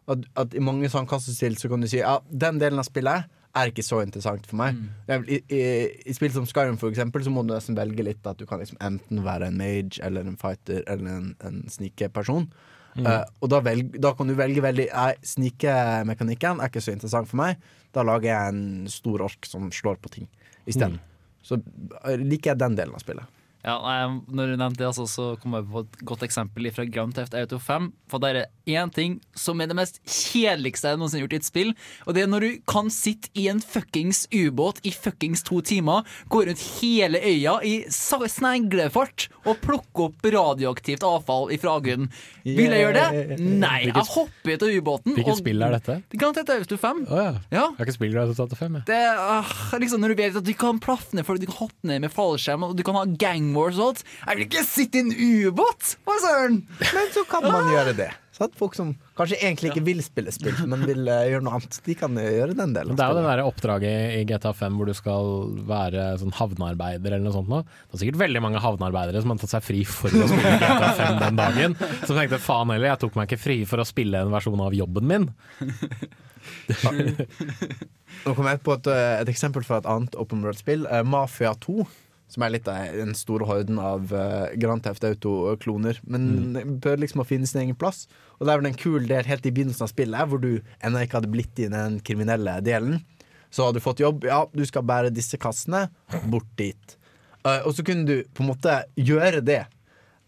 At, 0.09 0.25
at 0.37 0.53
I 0.53 0.61
mange 0.61 0.89
sånn 0.93 1.07
kassespill 1.09 1.55
så 1.57 1.69
kan 1.71 1.81
du 1.81 1.89
si 1.89 2.01
ja, 2.01 2.19
den 2.29 2.59
delen 2.61 2.81
av 2.81 2.85
spillet 2.89 3.29
er 3.55 3.71
ikke 3.71 3.85
så 3.85 4.01
interessant 4.03 4.45
for 4.49 4.59
meg. 4.59 4.77
Mm. 4.77 5.25
I, 5.31 5.39
i, 5.49 5.63
I 6.05 6.15
spill 6.15 6.33
som 6.35 6.47
Skyrim 6.49 6.79
for 6.81 6.91
eksempel, 6.91 7.23
så 7.25 7.33
må 7.33 7.45
du 7.45 7.53
nesten 7.53 7.77
velge 7.77 8.05
litt 8.05 8.27
at 8.27 8.39
du 8.39 8.45
kan 8.49 8.61
liksom 8.61 8.79
enten 8.83 9.23
være 9.25 9.49
en 9.51 9.59
mage 9.59 10.01
eller 10.05 10.27
en 10.27 10.39
fighter 10.39 10.83
eller 10.91 11.19
en, 11.19 11.29
en 11.47 11.61
snikeperson. 11.71 12.49
Mm. 12.95 13.07
Uh, 13.07 13.23
og 13.43 13.51
da, 13.51 13.59
velg, 13.63 13.97
da 13.99 14.13
kan 14.15 14.29
du 14.29 14.37
velge 14.39 14.61
veldig 14.63 14.85
Nei, 14.87 15.09
snikemekanikken 15.27 16.61
er 16.63 16.71
ikke 16.71 16.83
så 16.83 16.93
interessant 16.95 17.27
for 17.31 17.41
meg. 17.41 17.59
Da 17.95 18.05
lager 18.07 18.31
jeg 18.31 18.53
en 18.53 18.91
stor 18.91 19.25
ork 19.27 19.47
som 19.47 19.67
slår 19.73 19.99
på 20.03 20.11
ting 20.13 20.29
isteden. 20.65 20.99
Så 21.45 21.59
eh, 21.59 22.17
liker 22.17 22.53
jeg 22.53 22.61
den 22.61 22.77
delen 22.79 22.95
av 22.97 23.03
spillet. 23.03 23.34
Ja, 23.65 23.79
nei, 23.81 24.21
når 24.29 24.51
du 24.51 24.59
nevnte 24.61 24.83
det, 24.83 24.89
altså, 24.91 25.07
så 25.09 25.23
kom 25.41 25.55
jeg 25.57 25.65
på 25.71 25.81
et 25.81 25.95
godt 26.05 26.23
eksempel 26.27 26.67
fra 26.73 26.85
Grand 26.85 27.15
Theft 27.17 27.33
Auto 27.33 27.57
5. 27.57 27.87
For 28.11 28.21
det 28.21 28.29
er 28.29 28.75
én 28.77 28.91
ting 28.93 29.15
som 29.33 29.61
er 29.61 29.71
det 29.71 29.77
mest 29.79 29.97
kjedeligste 30.05 30.91
jeg 30.91 30.99
noensinne 31.01 31.23
har 31.23 31.25
gjort 31.25 31.33
i 31.33 31.39
et 31.41 31.47
spill. 31.47 31.71
Og 32.05 32.13
det 32.13 32.21
er 32.21 32.29
når 32.29 32.45
du 32.45 32.59
kan 32.69 32.91
sitte 32.93 33.31
i 33.33 33.47
en 33.49 33.61
fuckings 33.63 34.27
ubåt 34.29 34.83
i 34.85 34.93
fuckings 34.93 35.41
to 35.47 35.63
timer, 35.65 36.05
gå 36.29 36.43
rundt 36.45 36.61
hele 36.77 37.17
øya 37.25 37.55
i 37.65 37.73
sneglefart 37.89 39.27
og 39.45 39.57
plukke 39.65 40.05
opp 40.11 40.29
radioaktivt 40.35 41.05
avfall 41.07 41.49
fra 41.61 41.79
grunnen. 41.81 42.13
Vil 42.45 42.69
jeg 42.69 42.85
gjøre 42.85 43.01
det? 43.01 43.39
Nei, 43.41 43.87
jeg 43.87 44.05
hopper 44.11 44.53
ut 44.53 44.67
av 44.67 44.77
ubåten. 44.77 45.17
Hvilket 45.17 45.41
spill 45.41 45.65
er 45.65 45.73
dette? 45.79 45.97
Grand 46.13 46.37
Theft 46.37 46.53
Auto 46.53 46.79
5. 46.85 47.01
Oh, 47.09 47.17
ja. 47.17 47.33
Ja. 47.49 47.65
Jeg 47.65 47.81
har 47.81 47.89
ikke 47.89 47.97
spilt 47.97 48.13
Grand 48.13 48.29
Theft 48.29 48.45
Auto 48.45 48.61
5, 48.61 48.77
jeg. 48.77 48.87
Det 48.91 49.01
ah, 49.25 49.57
liksom 49.81 50.05
når 50.05 50.13
du 50.13 50.21
vet 50.21 50.39
at 50.43 50.45
du 50.45 50.53
kan 50.53 50.77
plaffe 50.83 51.17
ned 51.17 51.25
folk, 51.25 51.41
du 51.41 51.49
kan 51.49 51.63
hoppe 51.63 51.89
ned 51.89 52.05
med 52.05 52.13
fallskjerm, 52.13 52.69
og 52.69 52.77
du 52.77 52.85
kan 52.85 53.01
ha 53.01 53.05
gang 53.09 53.54
og. 53.57 54.03
Jeg 54.25 54.37
vil 54.37 54.45
ikke 54.49 54.67
sitte 54.67 55.01
i 55.01 55.05
en 55.05 55.15
ubåt! 55.49 55.95
Hva 56.05 56.19
søren? 56.23 56.61
Men 56.83 57.11
så 57.15 57.25
kan 57.29 57.45
man 57.47 57.71
gjøre 57.73 57.95
det. 57.97 58.11
Sånn, 58.35 58.51
Folk 58.59 58.73
som 58.75 58.89
kanskje 59.15 59.37
egentlig 59.39 59.69
ikke 59.71 59.83
vil 59.85 60.01
spille 60.03 60.31
spill, 60.35 60.57
men 60.67 60.81
vil 60.83 61.07
uh, 61.07 61.21
gjøre 61.23 61.45
noe 61.45 61.55
annet, 61.55 61.77
de 61.85 61.93
kan 61.95 62.17
eh, 62.19 62.33
gjøre 62.35 62.57
den 62.57 62.73
delen. 62.75 62.97
Det 62.97 63.05
er 63.05 63.13
jo 63.13 63.21
det 63.21 63.29
der 63.29 63.43
oppdraget 63.47 64.15
i 64.17 64.25
GTA 64.27 64.51
5 64.59 64.75
hvor 64.75 64.89
du 64.89 64.95
skal 64.97 65.29
være 65.69 66.09
sånn 66.19 66.35
havnearbeider 66.35 67.15
eller 67.15 67.23
noe 67.23 67.35
sånt 67.37 67.51
nå. 67.51 67.61
Det 67.63 67.95
er 67.95 68.03
sikkert 68.03 68.19
veldig 68.25 68.43
mange 68.43 68.59
havnearbeidere 68.63 69.23
som 69.23 69.31
har 69.31 69.39
tatt 69.39 69.55
seg 69.55 69.63
fri 69.69 69.85
for 69.87 70.11
å 70.11 70.27
spille 70.27 70.59
GTA 70.65 70.91
5 70.99 71.21
den 71.23 71.39
dagen. 71.39 71.77
Som 72.03 72.19
tenkte 72.19 72.41
faen 72.43 72.75
heller, 72.75 72.91
jeg 72.91 73.03
tok 73.05 73.15
meg 73.15 73.31
ikke 73.31 73.43
fri 73.45 73.57
for 73.69 73.79
å 73.79 73.87
spille 73.87 74.25
en 74.25 74.35
versjon 74.35 74.67
av 74.67 74.75
jobben 74.75 75.07
min. 75.13 75.29
Nå 78.25 78.33
kom 78.35 78.47
jeg 78.51 78.63
på 78.67 78.75
et, 78.75 78.91
eh, 78.91 79.13
et 79.21 79.31
eksempel 79.31 79.63
fra 79.63 79.79
et 79.79 79.87
annet 79.95 80.19
Open 80.19 80.43
World-spill, 80.43 80.83
Mafia 81.07 81.55
2. 81.63 81.87
Som 82.31 82.45
er 82.45 82.55
litt 82.55 82.67
av 82.71 82.95
den 82.97 83.13
store 83.17 83.45
horden 83.45 83.77
av 83.81 84.09
uh, 84.09 84.49
Grand 84.57 84.81
Theft 84.83 85.05
Auto-kloner. 85.05 85.99
Men 86.09 86.79
bør 86.81 86.97
liksom 87.03 87.21
finne 87.27 87.47
sin 87.49 87.61
egen 87.61 87.77
plass. 87.77 88.05
Og 88.39 88.47
det 88.47 88.53
er 88.53 88.61
vel 88.61 88.71
en 88.71 88.79
kul 88.79 89.05
del 89.09 89.29
helt 89.29 89.45
i 89.45 89.53
begynnelsen 89.53 89.85
av 89.85 89.91
spillet, 89.93 90.31
hvor 90.31 90.41
du 90.41 90.57
ennå 90.81 91.03
ikke 91.05 91.19
hadde 91.19 91.31
blitt 91.31 91.61
i 91.61 91.69
den 91.71 91.99
kriminelle 92.05 92.57
delen. 92.65 93.03
Så 93.53 93.67
hadde 93.67 93.79
du 93.79 93.85
fått 93.85 94.01
jobb. 94.03 94.25
Ja, 94.27 94.43
du 94.51 94.65
skal 94.67 94.87
bære 94.87 95.13
disse 95.13 95.37
kassene 95.39 95.85
bort 96.31 96.49
dit. 96.59 96.97
Uh, 97.45 97.61
og 97.61 97.75
så 97.77 97.85
kunne 97.85 98.09
du 98.09 98.15
på 98.33 98.43
en 98.43 98.51
måte 98.51 98.81
gjøre 98.97 99.43
det. 99.45 99.61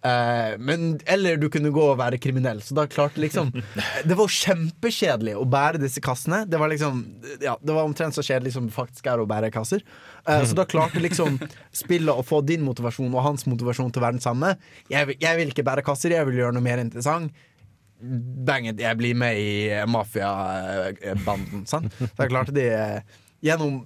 Eh, 0.05 0.57
men, 0.59 0.99
eller 1.05 1.39
du 1.41 1.47
kunne 1.49 1.71
gå 1.73 1.81
og 1.81 1.97
være 1.99 2.19
kriminell. 2.21 2.61
Så 2.61 2.75
da 2.77 2.85
klarte 2.89 3.21
liksom 3.21 3.49
Det 4.07 4.17
var 4.17 4.29
kjempekjedelig 4.29 5.33
å 5.39 5.45
bære 5.49 5.81
disse 5.81 6.03
kassene. 6.03 6.43
Det 6.49 6.59
var 6.61 6.71
liksom 6.71 7.01
Ja, 7.43 7.57
det 7.61 7.73
var 7.73 7.87
omtrent 7.87 8.17
så 8.17 8.25
kjedelig 8.25 8.53
som 8.55 8.69
det 8.69 8.75
faktisk 8.75 9.09
er 9.09 9.23
å 9.23 9.27
bære 9.29 9.51
kasser. 9.53 9.83
Eh, 10.27 10.45
så 10.45 10.57
da 10.57 10.67
klarte 10.69 11.01
liksom 11.03 11.39
spillet 11.75 12.13
å 12.13 12.25
få 12.25 12.43
din 12.45 12.65
motivasjon 12.67 13.13
og 13.13 13.25
hans 13.25 13.47
motivasjon 13.49 13.91
til 13.91 14.03
å 14.03 14.07
være 14.07 14.19
den 14.19 14.25
samme. 14.25 14.55
Jeg, 14.93 15.17
jeg 15.17 15.41
vil 15.41 15.53
ikke 15.53 15.65
bære 15.67 15.85
kasser, 15.87 16.15
jeg 16.15 16.29
vil 16.29 16.43
gjøre 16.43 16.57
noe 16.57 16.65
mer 16.65 16.83
interessant. 16.83 17.33
bang 17.99 18.67
it, 18.69 18.79
jeg 18.79 18.97
blir 18.97 19.15
med 19.17 19.39
i 19.41 19.83
mafiabanden. 19.89 21.65
sant? 21.65 21.89
Så 21.97 22.13
da 22.19 22.27
klarte 22.29 22.53
de 22.53 22.69
er 22.69 22.99
gjennom 23.41 23.85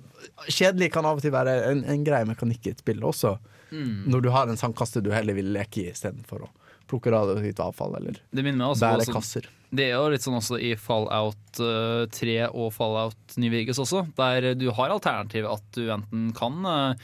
Kjedelig 0.51 0.91
kan 0.93 1.05
av 1.09 1.17
og 1.17 1.23
til 1.23 1.31
være 1.33 1.53
en, 1.71 1.79
en 1.89 2.03
grei 2.05 2.21
mekanikk 2.29 2.67
i 2.67 2.71
et 2.75 2.81
spill 2.83 3.01
også. 3.09 3.39
Mm. 3.71 4.05
Når 4.11 4.21
du 4.25 4.29
har 4.33 4.51
en 4.51 4.59
sandkasse 4.59 5.01
du 5.03 5.11
heller 5.15 5.37
vil 5.37 5.51
leke 5.55 5.85
i 5.85 5.89
istedenfor 5.91 6.45
å 6.47 6.51
plukke 6.91 7.11
radioaktivt 7.13 7.61
avfall 7.63 7.95
eller 7.95 8.19
Det 8.31 8.43
også 8.43 8.83
bære 8.83 9.05
også- 9.05 9.15
kasser. 9.15 9.49
Det 9.71 9.85
er 9.87 9.95
jo 9.95 10.09
litt 10.11 10.21
sånn 10.21 10.35
også 10.35 10.59
i 10.59 10.75
Fallout 10.75 11.59
eh, 11.63 12.05
3 12.11 12.49
og 12.51 12.73
Fallout 12.75 13.37
New 13.37 13.51
Vegas 13.53 13.79
også, 13.79 14.03
der 14.17 14.53
du 14.55 14.69
har 14.71 14.89
alternativ 14.91 15.47
at 15.47 15.63
du 15.71 15.87
enten 15.87 16.33
kan 16.35 16.65
eh, 16.65 16.95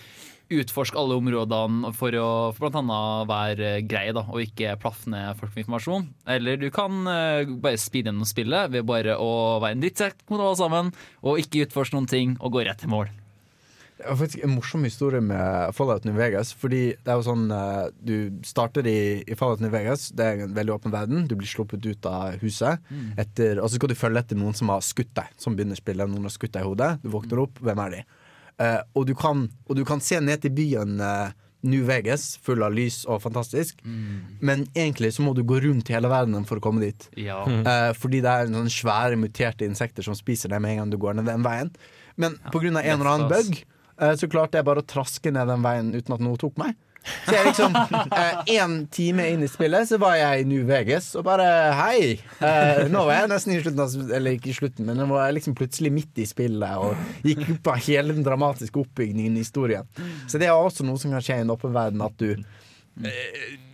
utforske 0.50 0.98
alle 1.00 1.18
områdene 1.20 1.92
for 1.96 2.16
å 2.16 2.28
for 2.56 2.72
annet 2.80 3.28
være 3.30 3.72
grei 3.88 4.12
da, 4.16 4.24
og 4.28 4.44
ikke 4.44 4.78
plaffe 4.80 5.12
ned 5.12 5.36
folk 5.40 5.54
med 5.56 5.64
informasjon. 5.66 6.08
Eller 6.38 6.60
du 6.62 6.70
kan 6.74 7.04
uh, 7.08 7.44
bare 7.60 7.80
speede 7.82 8.12
gjennom 8.12 8.28
spillet 8.28 8.72
ved 8.72 8.88
bare 8.88 9.18
å 9.20 9.60
være 9.64 9.76
en 9.78 9.84
drittsekk 9.84 10.24
mot 10.32 10.40
alle 10.40 10.60
sammen, 10.60 10.92
og 11.24 11.42
ikke 11.44 11.66
utforske 11.68 11.98
noen 11.98 12.08
ting 12.12 12.38
og 12.40 12.56
gå 12.56 12.64
rett 12.68 12.80
til 12.84 12.94
mål. 12.94 13.12
Det 13.98 14.06
er 14.06 14.18
faktisk 14.20 14.44
en 14.46 14.52
morsom 14.54 14.84
historie 14.86 15.22
med 15.26 15.74
Fallout 15.74 16.04
New 16.06 16.14
Vegas. 16.18 16.52
Fordi 16.54 16.82
det 16.94 17.10
er 17.10 17.18
jo 17.18 17.26
sånn 17.26 17.48
eh, 17.54 17.88
Du 17.98 18.14
starter 18.46 18.86
i, 18.90 19.24
i 19.26 19.38
Fallout 19.40 19.64
New 19.64 19.74
Vegas, 19.74 20.12
det 20.14 20.28
er 20.28 20.44
en 20.46 20.54
veldig 20.58 20.76
åpen 20.76 20.94
verden. 20.94 21.26
Du 21.30 21.34
blir 21.40 21.50
sluppet 21.50 21.86
ut 21.86 22.06
av 22.10 22.38
huset, 22.44 22.78
Mm. 22.92 23.10
etter, 23.20 23.60
og 23.60 23.70
så 23.70 23.80
skal 23.80 23.90
du 23.90 23.98
følge 23.98 24.22
etter 24.22 24.38
noen 24.38 24.54
som 24.56 24.70
har 24.70 24.86
skutt 24.86 25.14
deg. 25.18 25.34
Som 25.42 25.58
begynner 25.58 25.76
spillet. 25.80 26.08
Noen 26.10 26.30
har 26.30 26.34
skutt 26.34 26.54
deg 26.54 26.62
i 26.64 26.70
hodet. 26.70 26.92
Du 27.02 27.10
våkner 27.10 27.42
opp, 27.48 27.60
hvem 27.64 27.82
er 27.88 27.96
de? 27.98 28.06
Uh, 28.58 28.82
og, 28.96 29.04
du 29.10 29.14
kan, 29.18 29.44
og 29.68 29.76
du 29.78 29.84
kan 29.86 30.00
se 30.02 30.18
ned 30.24 30.42
til 30.42 30.54
byen 30.58 30.98
uh, 31.02 31.30
New 31.68 31.84
Vegas, 31.86 32.38
full 32.46 32.62
av 32.66 32.74
lys 32.74 33.04
og 33.10 33.22
fantastisk. 33.22 33.82
Men 34.42 34.68
egentlig 34.78 35.12
så 35.18 35.26
må 35.26 35.34
du 35.38 35.44
gå 35.46 35.60
rundt 35.66 35.90
hele 35.94 36.10
verdenen 36.10 36.46
for 36.48 36.58
å 36.62 36.64
komme 36.64 36.82
dit. 36.86 37.08
Ja. 37.18 37.42
Uh, 37.46 37.92
fordi 38.02 38.22
det 38.26 38.30
er 38.34 38.50
sånne 38.50 38.74
svære 38.74 39.18
muterte 39.20 39.66
insekter 39.68 40.06
som 40.06 40.18
spiser 40.18 40.54
deg 40.54 40.62
med 40.64 40.76
en 40.76 40.84
gang 40.84 40.94
du 40.94 41.00
går 41.02 41.18
ned 41.18 41.30
den 41.30 41.46
veien. 41.46 41.74
Men 42.18 42.38
på 42.54 42.62
grunn 42.64 42.78
av 42.80 42.86
en 42.86 42.96
eller 43.00 43.12
annen 43.14 43.34
bug 43.34 43.60
så 43.98 44.30
klarte 44.30 44.60
jeg 44.60 44.68
bare 44.68 44.84
å 44.84 44.88
traske 44.88 45.32
ned 45.34 45.50
den 45.50 45.64
veien 45.66 45.94
uten 45.96 46.18
at 46.18 46.24
noe 46.24 46.38
tok 46.40 46.60
meg. 46.62 46.76
Så 47.26 47.36
jeg 47.36 47.46
liksom 47.48 47.76
Én 48.58 48.76
time 48.92 49.28
inn 49.32 49.44
i 49.46 49.50
spillet 49.52 49.90
så 49.90 50.00
var 50.02 50.18
jeg 50.20 50.44
i 50.44 50.48
New 50.50 50.66
Vegas 50.68 51.10
og 51.18 51.26
bare 51.28 51.46
Hei! 51.78 52.18
Eh, 52.44 52.84
nå 52.92 53.06
var 53.08 53.22
jeg 53.22 53.32
nesten 53.32 53.56
i 53.56 53.60
slutten 53.64 54.12
Eller 54.18 54.38
ikke 54.38 54.52
i 54.52 54.58
slutten, 54.58 54.88
men 54.88 55.00
jeg 55.02 55.12
var 55.12 55.34
liksom 55.36 55.56
plutselig 55.58 55.94
midt 55.96 56.22
i 56.24 56.28
spillet 56.28 56.84
og 56.84 57.28
gikk 57.28 57.46
opp 57.58 57.74
av 57.74 57.84
hele 57.88 58.16
den 58.16 58.26
dramatiske 58.28 58.82
oppbyggingen 58.84 59.38
i 59.38 59.46
historien. 59.46 59.88
Så 60.28 60.40
det 60.42 60.50
er 60.50 60.56
også 60.56 60.86
noe 60.88 61.00
som 61.02 61.14
kan 61.14 61.24
skje 61.24 61.40
i 61.40 61.46
en 61.46 61.54
åpen 61.54 61.76
verden, 61.76 62.04
at 62.04 62.16
du 62.20 62.34
eh, 62.34 62.44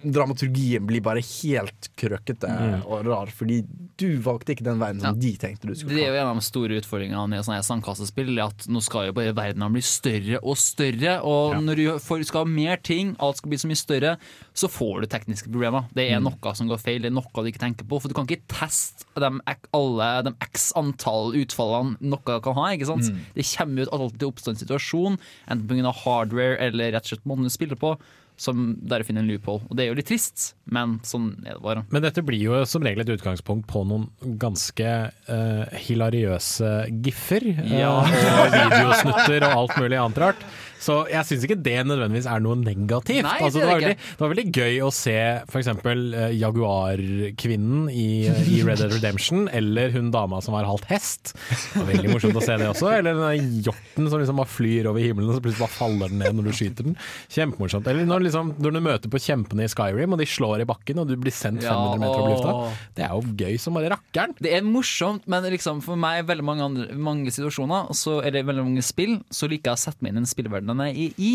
Dramaturgien 0.03 0.83
blir 0.85 0.99
bare 1.05 1.21
helt 1.23 1.87
krøkkete 1.99 2.49
Mm. 2.53 2.81
og 2.85 3.05
rar, 3.07 3.27
fordi 3.31 3.61
du 3.97 4.17
valgte 4.19 4.51
ikke 4.53 4.63
den 4.65 4.79
veien 4.79 4.99
som 4.99 5.17
de 5.19 5.31
tenkte 5.37 5.67
du 5.69 5.73
skulle 5.75 5.91
ta. 5.91 5.95
Det 5.95 6.03
er 6.03 6.11
jo 6.11 6.19
en 6.21 6.27
av 6.27 6.35
de 6.35 6.41
store 6.43 6.79
utfordringene 6.81 7.37
i 7.39 7.43
sånne 7.45 7.63
sandkassespill. 7.63 8.33
At 8.43 8.67
nå 8.67 8.81
skal 8.83 9.05
jo 9.07 9.13
bare 9.13 9.33
verdenen 9.33 9.71
bli 9.71 9.81
større 9.81 10.39
og 10.43 10.57
større. 10.57 11.21
Og 11.23 11.55
når 11.63 11.75
du 11.75 11.99
skal 12.25 12.43
ha 12.43 12.49
mer 12.49 12.77
ting, 12.77 13.15
alt 13.19 13.37
skal 13.37 13.49
bli 13.49 13.57
så 13.57 13.67
mye 13.71 13.79
større, 13.79 14.17
så 14.53 14.67
får 14.67 15.01
du 15.01 15.07
tekniske 15.07 15.49
problemer. 15.49 15.85
Det 15.93 16.11
er 16.11 16.19
Mm. 16.19 16.23
noe 16.33 16.53
som 16.55 16.67
går 16.67 16.79
feil, 16.83 16.99
det 17.01 17.11
er 17.11 17.15
noe 17.15 17.23
du 17.33 17.49
ikke 17.51 17.59
tenker 17.63 17.85
på. 17.87 18.01
For 18.01 18.09
du 18.09 18.13
kan 18.13 18.27
ikke 18.27 18.43
teste 18.47 19.05
de, 19.15 19.39
alle 19.73 20.23
de 20.23 20.35
x 20.41 20.73
antall 20.75 21.31
utfallene 21.33 21.97
noe 22.01 22.41
kan 22.41 22.53
ha. 22.55 22.73
ikke 22.75 22.87
sant? 22.87 23.03
Mm. 23.03 23.19
Det 23.35 23.45
kommer 23.57 23.85
jo 23.85 23.89
alltid 23.91 24.19
til 24.19 24.27
å 24.27 24.33
oppstå 24.33 24.49
en 24.49 24.55
situasjon, 24.67 25.19
enten 25.47 25.67
pga. 25.67 25.93
hardware 25.93 26.57
eller 26.59 26.91
rett 26.91 27.03
og 27.03 27.17
slett 27.17 27.25
måten 27.25 27.43
du 27.43 27.49
spiller 27.49 27.75
på, 27.77 27.97
som 28.39 28.73
der 28.81 29.03
finner 29.05 29.23
en 29.23 29.29
loophole. 29.29 29.63
Og 29.69 29.77
det 29.77 29.85
er 29.85 29.91
jo 29.91 29.97
litt 29.99 30.09
trist, 30.09 30.53
men 30.65 30.97
sånn 31.07 31.31
er 31.45 31.57
det 31.57 31.63
bare. 31.63 31.85
Men 31.93 32.05
dette 32.05 32.23
blir 32.25 32.41
jo 32.41 32.61
som 32.69 32.83
regel 32.85 33.03
et 33.05 33.13
utgangspunkt 33.15 33.67
på 33.69 33.83
noen 33.87 34.09
ganske 34.41 34.91
uh, 35.29 35.63
hilariøse 35.85 36.73
giffer. 37.05 37.49
Ja. 37.63 37.93
Ja. 38.03 38.35
og 38.43 38.53
videosnutter 38.55 39.47
og 39.49 39.57
alt 39.57 39.79
mulig 39.81 39.99
annet 39.99 40.21
rart. 40.23 40.45
Så 40.83 40.97
jeg 41.11 41.27
syns 41.29 41.45
ikke 41.47 41.59
det 41.63 41.77
nødvendigvis 41.87 42.27
er 42.29 42.43
noe 42.43 42.57
negativt. 42.59 43.23
Nei, 43.23 43.37
altså, 43.39 43.61
det 43.61 43.69
var 43.69 43.79
veldig, 43.79 43.95
det 43.95 44.23
var 44.23 44.31
veldig 44.33 44.45
gøy 44.51 44.79
å 44.83 44.89
se 44.93 45.15
f.eks. 45.47 45.69
Uh, 45.83 46.17
Jaguar-kvinnen 46.35 47.87
i, 47.91 48.07
i 48.27 48.59
Red 48.65 48.81
Dead 48.83 48.95
Redemption, 48.97 49.47
eller 49.53 49.93
hun 49.95 50.11
dama 50.13 50.41
som 50.43 50.55
var 50.57 50.67
halvt 50.67 50.89
hest. 50.91 51.33
Det 51.33 51.79
var 51.79 51.89
veldig 51.93 52.13
morsomt 52.13 52.39
å 52.39 52.43
se 52.43 52.57
det 52.59 52.69
også. 52.69 52.89
Eller 52.97 53.19
den 53.19 53.61
hjorten 53.63 54.09
som 54.11 54.21
liksom 54.21 54.41
bare 54.41 54.51
flyr 54.51 54.89
over 54.91 55.03
himmelen, 55.03 55.31
og 55.31 55.39
så 55.39 55.45
plutselig 55.45 55.65
bare 55.65 55.77
faller 55.77 56.11
den 56.13 56.21
ned 56.23 56.37
når 56.39 56.49
du 56.49 56.57
skyter 56.59 56.89
den. 56.89 56.97
Kjempemorsomt. 57.33 57.87
Eller 57.89 58.09
når, 58.09 58.27
liksom, 58.27 58.53
når 58.63 58.75
du 58.75 58.81
møter 58.89 59.13
på 59.13 59.23
kjempene 59.23 59.67
i 59.67 59.71
Skyrim, 59.71 60.15
og 60.15 60.21
de 60.21 60.29
slår 60.29 60.65
i 60.65 60.69
bakken, 60.69 61.01
og 61.03 61.09
du 61.09 61.15
blir 61.19 61.35
sendt 61.35 61.63
500 61.63 62.03
meter 62.03 62.19
opp 62.19 62.27
i 62.27 62.33
lufta. 62.33 62.55
Det 62.97 63.07
er 63.07 63.15
jo 63.15 63.35
gøy 63.43 63.59
som 63.61 63.79
bare 63.79 63.93
rakkeren. 63.95 64.35
Det 64.43 64.53
er 64.57 64.67
morsomt, 64.67 65.27
men 65.31 65.47
liksom 65.53 65.81
for 65.85 65.99
meg 65.99 66.25
veldig 66.27 66.47
mange, 66.47 66.67
andre, 66.67 66.99
mange 67.09 67.33
situasjoner, 67.33 67.91
så, 67.97 68.19
eller 68.25 68.47
veldig 68.47 68.67
mange 68.67 68.85
spill, 68.85 69.17
så 69.33 69.49
liker 69.51 69.71
jeg 69.71 69.79
å 69.79 69.83
sette 69.85 70.03
meg 70.03 70.13
inn 70.13 70.21
i 70.21 70.25
en 70.25 70.29
spillverdenen 70.29 70.72
jeg 70.81 70.95
er 71.07 71.21
i. 71.21 71.33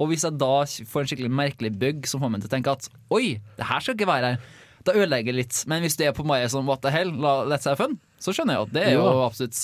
Og 0.00 0.08
hvis 0.08 0.24
jeg 0.24 0.38
da 0.40 0.64
får 0.88 1.02
en 1.02 1.10
skikkelig 1.10 1.30
merkelig 1.36 1.72
bug 1.76 2.06
som 2.08 2.22
får 2.22 2.30
meg 2.32 2.40
til 2.40 2.48
å 2.48 2.54
tenke 2.54 2.72
at 2.72 2.88
oi, 3.12 3.36
det 3.58 3.68
her 3.68 3.80
skal 3.84 3.98
ikke 3.98 4.08
være 4.08 4.32
her, 4.32 4.50
da 4.88 4.94
ødelegger 4.96 5.34
det 5.34 5.42
litt. 5.42 5.58
Men 5.68 5.84
hvis 5.84 5.98
det 6.00 6.06
er 6.08 6.16
på 6.16 6.24
meg 6.24 6.46
sånn 6.48 6.64
what 6.64 6.80
the 6.80 6.92
hell, 6.94 7.10
la, 7.20 7.42
let's 7.44 7.68
have 7.68 7.76
fun, 7.76 7.98
så 8.20 8.32
skjønner 8.32 8.56
jeg 8.56 8.68
at 8.68 8.72
det 8.78 8.84
er 8.88 8.94
jo 8.96 9.04
Jo 9.04 9.24
absolutt 9.26 9.58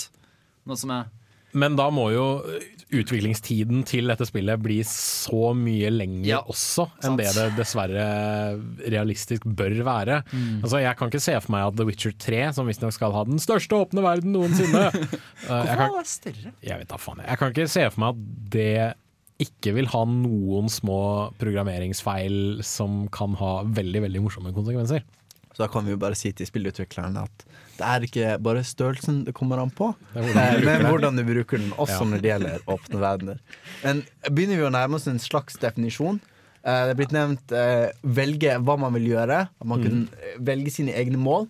noe 0.69 0.77
som 0.77 0.93
er 0.93 1.07
Men 1.57 1.77
da 1.79 1.87
må 1.95 2.11
jo 2.13 2.27
utviklingstiden 2.95 3.81
til 3.89 4.07
dette 4.11 4.27
spillet 4.29 4.61
bli 4.63 4.77
så 4.87 5.51
mye 5.59 5.89
lenger 5.91 6.29
Ja, 6.29 6.41
også 6.47 6.85
enn 7.01 7.17
sant. 7.17 7.23
det 7.23 7.33
det 7.35 7.47
dessverre 7.57 8.05
realistisk 8.93 9.47
bør 9.59 9.75
være. 9.89 10.21
Mm. 10.31 10.61
Altså, 10.63 10.83
jeg 10.85 10.99
kan 11.01 11.11
ikke 11.11 11.23
se 11.25 11.35
for 11.41 11.55
meg 11.57 11.65
at 11.67 11.79
The 11.81 11.87
Witcher 11.89 12.15
3, 12.27 12.43
som 12.59 12.69
visstnok 12.71 12.95
skal 12.95 13.17
ha 13.17 13.25
den 13.27 13.43
største 13.43 13.81
åpne 13.81 14.05
verden 14.05 14.37
noensinne 14.37 14.85
eh, 14.93 15.01
jeg, 15.01 15.49
kan, 15.49 15.57
Hvorfor 15.57 15.89
er 15.89 15.97
det 16.05 16.13
større? 16.13 16.55
jeg 16.69 16.83
vet 16.83 16.93
da 16.93 17.01
faen. 17.01 17.25
jeg. 17.25 17.29
Jeg 17.33 17.43
kan 17.43 17.57
ikke 17.57 17.69
se 17.75 17.89
for 17.91 18.05
meg 18.05 18.15
at 18.15 18.47
det 18.55 18.71
ikke 19.43 19.75
vil 19.77 19.87
ha 19.93 20.05
noen 20.09 20.69
små 20.73 21.31
programmeringsfeil 21.41 22.63
som 22.65 23.07
kan 23.13 23.35
ha 23.41 23.63
veldig 23.65 24.03
veldig 24.07 24.23
morsomme 24.25 24.53
konsekvenser. 24.57 25.03
Så 25.57 25.63
da 25.65 25.69
kan 25.73 25.87
vi 25.87 25.95
jo 25.95 26.01
bare 26.01 26.17
si 26.19 26.33
til 26.37 26.47
spillutviklerne 26.49 27.23
at 27.25 27.45
det 27.79 27.85
er 27.89 28.05
ikke 28.05 28.35
bare 28.45 28.63
størrelsen 28.65 29.23
det 29.25 29.33
kommer 29.37 29.61
an 29.61 29.71
på, 29.73 29.91
hvordan 30.15 30.65
men 30.65 30.85
hvordan 30.89 31.17
du 31.17 31.25
bruker 31.29 31.61
den, 31.61 31.71
også 31.81 32.03
Ja. 32.05 32.09
når 32.11 32.21
det 32.25 32.31
gjelder 32.33 32.65
åpne 32.73 33.01
verdener. 33.01 33.39
Men 33.85 34.03
begynner 34.31 34.57
vi 34.61 34.67
å 34.69 34.73
nærme 34.73 34.97
oss 34.97 35.07
en 35.09 35.19
slags 35.21 35.57
definisjon. 35.61 36.21
Eh, 36.65 36.85
Det 36.87 36.91
er 36.91 36.95
blitt 37.01 37.13
nevnt 37.13 37.53
eh, 37.53 37.91
velge 38.05 38.57
hva 38.65 38.79
man 38.79 38.93
vil 38.95 39.09
gjøre. 39.15 39.49
At 39.61 39.67
man 39.67 39.81
Mm. 39.81 39.85
kan 39.85 40.09
eh, 40.21 40.39
velge 40.41 40.71
sine 40.73 40.93
egne 40.93 41.17
mål. 41.17 41.49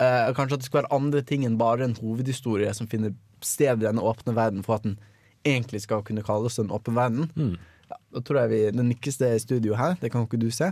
Eh, 0.00 0.32
Kanskje 0.34 0.54
at 0.54 0.60
det 0.60 0.64
skal 0.70 0.82
være 0.82 0.92
andre 0.94 1.22
ting 1.22 1.44
enn 1.44 1.56
bare 1.58 1.82
en 1.84 1.94
hovedhistorie 1.94 2.74
som 2.74 2.86
finner 2.86 3.14
sted 3.40 3.82
i 3.82 3.86
denne 3.86 4.02
åpne 4.02 4.34
verden 4.34 4.62
for 4.64 4.76
at 4.76 4.82
den 4.82 4.98
egentlig 5.44 5.84
skal 5.84 6.02
kunne 6.04 6.24
kalles 6.24 6.58
en 6.58 6.72
åpen 6.74 6.96
verden. 6.96 7.30
Mm. 7.36 7.54
Ja, 7.88 7.98
da 8.16 8.22
tror 8.24 8.40
jeg 8.40 8.52
vi 8.52 8.60
Det 8.72 8.84
nikkes 8.88 9.18
det 9.20 9.30
i 9.34 9.42
studio 9.42 9.76
her, 9.78 9.96
det 10.00 10.10
kan 10.12 10.24
ikke 10.24 10.40
du 10.40 10.50
se. 10.54 10.70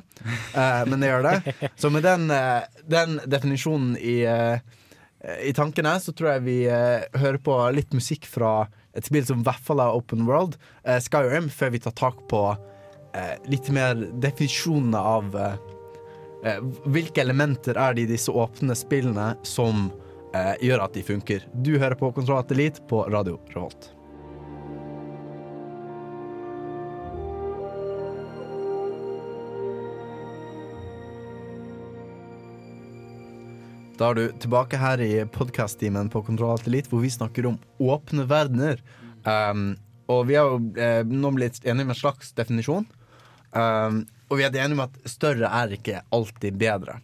uh, 0.57 0.83
men 0.89 1.01
det 1.01 1.11
gjør 1.11 1.29
det. 1.29 1.71
Så 1.77 1.91
med 1.93 2.07
den, 2.07 2.31
uh, 2.31 2.65
den 2.89 3.19
definisjonen 3.31 3.97
i, 4.01 4.23
uh, 4.27 4.59
i 5.45 5.53
tankene, 5.57 5.95
så 6.01 6.15
tror 6.17 6.35
jeg 6.35 6.47
vi 6.49 6.59
hører 6.67 7.39
på 7.39 7.57
litt 7.77 7.93
musikk 7.95 8.27
fra 8.27 8.67
et 8.97 9.07
spill 9.07 9.27
som 9.29 9.41
i 9.41 9.47
hvert 9.47 9.63
fall 9.63 9.81
er 9.81 9.95
open 9.95 10.27
world, 10.27 10.57
Skyrim, 10.83 11.47
før 11.49 11.71
vi 11.73 11.81
tar 11.85 11.95
tak 11.97 12.19
på 12.29 12.43
litt 13.47 13.71
mer 13.71 13.95
definisjonene 14.19 14.99
av 14.99 15.31
hvilke 16.91 17.23
elementer 17.23 17.79
er 17.79 17.95
det 17.95 18.09
i 18.09 18.11
disse 18.17 18.35
åpne 18.35 18.75
spillene 18.77 19.31
som 19.47 19.87
gjør 20.35 20.89
at 20.89 20.99
de 20.99 21.07
funker. 21.07 21.47
Du 21.55 21.77
hører 21.79 21.95
på 22.03 22.11
Kontroll 22.19 22.43
Elite 22.51 22.83
på 22.91 23.07
Radio 23.07 23.39
Revolt. 23.55 23.93
Da 34.03 34.09
er 34.11 34.19
du 34.19 34.39
tilbake 34.43 34.81
her 34.83 34.99
i 34.99 35.13
podkast-timen 35.31 36.09
på 36.11 36.25
Kontroll 36.27 36.57
Alt 36.57 36.65
Elite, 36.67 36.91
hvor 36.91 37.05
vi 37.05 37.11
snakker 37.13 37.47
om 37.47 37.59
åpne 37.79 38.25
verdener. 38.27 38.81
Um, 39.23 39.77
og 40.11 40.25
vi 40.27 40.35
er 40.35 40.49
jo 40.49 40.57
eh, 40.75 41.05
nå 41.07 41.31
blitt 41.37 41.61
enige 41.63 41.87
med 41.87 41.95
en 41.95 42.01
slags 42.01 42.33
definisjon. 42.35 42.89
Um, 43.55 44.01
og 44.27 44.41
vi 44.41 44.49
er 44.49 44.59
enige 44.59 44.75
om 44.75 44.83
at 44.89 44.99
større 45.07 45.47
er 45.47 45.77
ikke 45.77 46.03
alltid 46.11 46.59
bedre. 46.59 46.97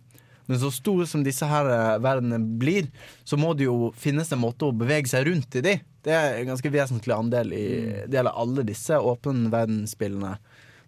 Men 0.51 0.59
så 0.59 0.73
store 0.75 1.07
som 1.07 1.23
disse 1.23 1.47
her 1.47 1.71
eh, 1.71 2.01
verdenene 2.03 2.59
blir, 2.59 2.91
så 3.23 3.39
må 3.39 3.53
det 3.55 3.69
jo 3.69 3.93
finnes 3.95 4.35
en 4.35 4.43
måte 4.43 4.67
å 4.67 4.75
bevege 4.75 5.13
seg 5.13 5.29
rundt 5.31 5.55
i 5.55 5.63
de. 5.69 5.77
Det 6.03 6.19
er 6.19 6.41
en 6.41 6.51
ganske 6.51 6.75
vesentlig 6.81 7.15
andel 7.15 7.55
i 7.55 7.69
del 8.11 8.27
av 8.27 8.43
alle 8.43 8.67
disse 8.67 8.99
åpne 8.99 9.53
verdensspillene. 9.55 10.35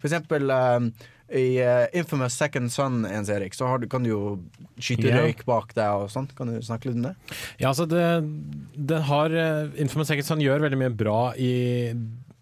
For 0.01 0.11
eksempel 0.11 0.51
eh, 0.57 0.91
i 1.31 1.61
uh, 1.63 1.87
Infamous 1.97 2.35
Second 2.35 2.73
Son, 2.73 3.05
Jens 3.07 3.31
Erik, 3.31 3.55
så 3.55 3.69
har 3.71 3.83
du, 3.83 3.89
kan 3.91 4.03
du 4.03 4.11
jo 4.11 4.23
skyte 4.81 5.09
yeah. 5.09 5.23
røyk 5.23 5.45
bak 5.49 5.75
deg 5.77 6.05
og 6.05 6.11
sånt. 6.13 6.35
Kan 6.39 6.51
du 6.51 6.59
snakke 6.65 6.91
litt 6.91 6.99
om 6.99 7.11
det? 7.11 7.15
Ja, 7.61 7.71
altså 7.71 7.87
det, 7.91 8.07
det 8.75 9.05
har 9.11 9.35
uh, 9.35 9.71
Infamous 9.81 10.11
Second 10.11 10.27
Son 10.27 10.43
gjør 10.45 10.67
veldig 10.67 10.81
mye 10.81 10.97
bra 11.05 11.21
i 11.39 11.53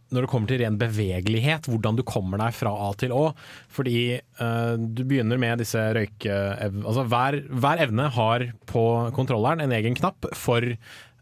når 0.08 0.24
det 0.24 0.30
kommer 0.32 0.48
til 0.48 0.62
ren 0.62 0.78
bevegelighet, 0.80 1.66
hvordan 1.68 1.98
du 1.98 2.02
kommer 2.06 2.40
deg 2.40 2.54
fra 2.56 2.70
A 2.86 2.86
til 2.96 3.12
Å. 3.12 3.26
Fordi 3.72 3.98
uh, 4.40 4.74
du 4.78 5.02
begynner 5.04 5.40
med 5.40 5.60
disse 5.60 5.82
røykeevnene 5.98 6.86
Altså 6.88 7.04
hver, 7.10 7.42
hver 7.52 7.82
evne 7.84 8.08
har 8.14 8.46
på 8.70 8.84
kontrolleren 9.16 9.60
en 9.64 9.74
egen 9.76 9.98
knapp 9.98 10.30
for 10.32 10.64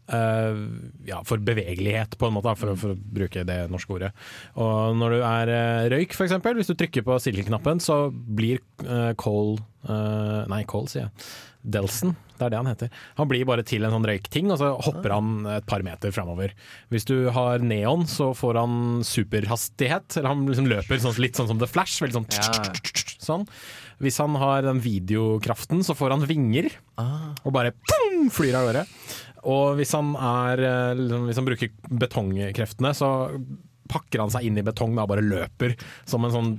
ja, 0.07 1.19
for 1.27 1.41
bevegelighet, 1.43 2.15
på 2.19 2.29
en 2.29 2.37
måte, 2.37 2.53
for, 2.59 2.77
for 2.79 2.95
å 2.95 2.97
bruke 2.97 3.43
det 3.47 3.59
norske 3.71 3.97
ordet. 3.97 4.13
Og 4.55 4.95
når 4.99 5.17
du 5.17 5.19
er 5.19 5.53
eh, 5.53 5.89
røyk, 5.93 6.15
f.eks., 6.15 6.37
hvis 6.59 6.71
du 6.71 6.77
trykker 6.79 7.05
på 7.07 7.19
silkeknappen, 7.23 7.81
så 7.83 8.07
blir 8.11 8.63
uh, 8.85 9.11
Cole 9.19 9.59
uh, 9.89 10.47
Nei, 10.51 10.63
Cole, 10.69 10.91
sier 10.91 11.07
jeg. 11.07 11.27
Delson, 11.67 12.13
det 12.37 12.45
er 12.45 12.53
det 12.53 12.59
han 12.61 12.69
heter. 12.69 12.91
Han 13.17 13.27
blir 13.27 13.47
bare 13.47 13.65
til 13.67 13.83
en 13.83 13.91
sånn 13.91 14.05
røykting, 14.07 14.51
og 14.53 14.61
så 14.61 14.69
hopper 14.85 15.11
han 15.11 15.41
et 15.57 15.65
par 15.67 15.83
meter 15.83 16.13
framover. 16.15 16.53
Hvis 16.93 17.07
du 17.09 17.27
har 17.35 17.63
neon, 17.65 18.05
så 18.07 18.29
får 18.37 18.61
han 18.61 18.77
superhastighet. 19.07 20.15
Eller 20.15 20.31
han 20.31 20.45
liksom 20.47 20.69
løper 20.71 21.01
sånn, 21.03 21.17
litt 21.19 21.39
sånn 21.39 21.49
som 21.51 21.59
The 21.59 21.67
Flash. 21.67 21.99
Veldig 22.05 22.21
sånn, 22.21 22.29
sånn. 23.19 23.45
Hvis 24.03 24.19
han 24.21 24.37
har 24.39 24.63
den 24.63 24.79
videokraften, 24.83 25.83
så 25.83 25.97
får 25.97 26.15
han 26.15 26.27
vinger. 26.29 26.69
Og 27.43 27.51
bare 27.55 27.73
pum, 27.75 28.29
flyr 28.33 28.59
av 28.59 28.69
gårde. 28.69 28.85
Og 29.47 29.77
hvis 29.79 29.93
han, 29.95 30.13
er, 30.19 30.63
eh, 30.67 30.95
liksom, 30.99 31.27
hvis 31.29 31.39
han 31.39 31.47
bruker 31.47 31.93
betongkreftene, 32.03 32.93
så 32.97 33.11
pakker 33.87 34.23
han 34.23 34.33
seg 34.33 34.47
inn 34.47 34.59
i 34.59 34.65
betong 34.67 34.97
da, 34.97 35.05
og 35.05 35.13
bare 35.13 35.25
løper 35.25 35.77
som 36.07 36.27
en 36.27 36.35
sånn 36.35 36.57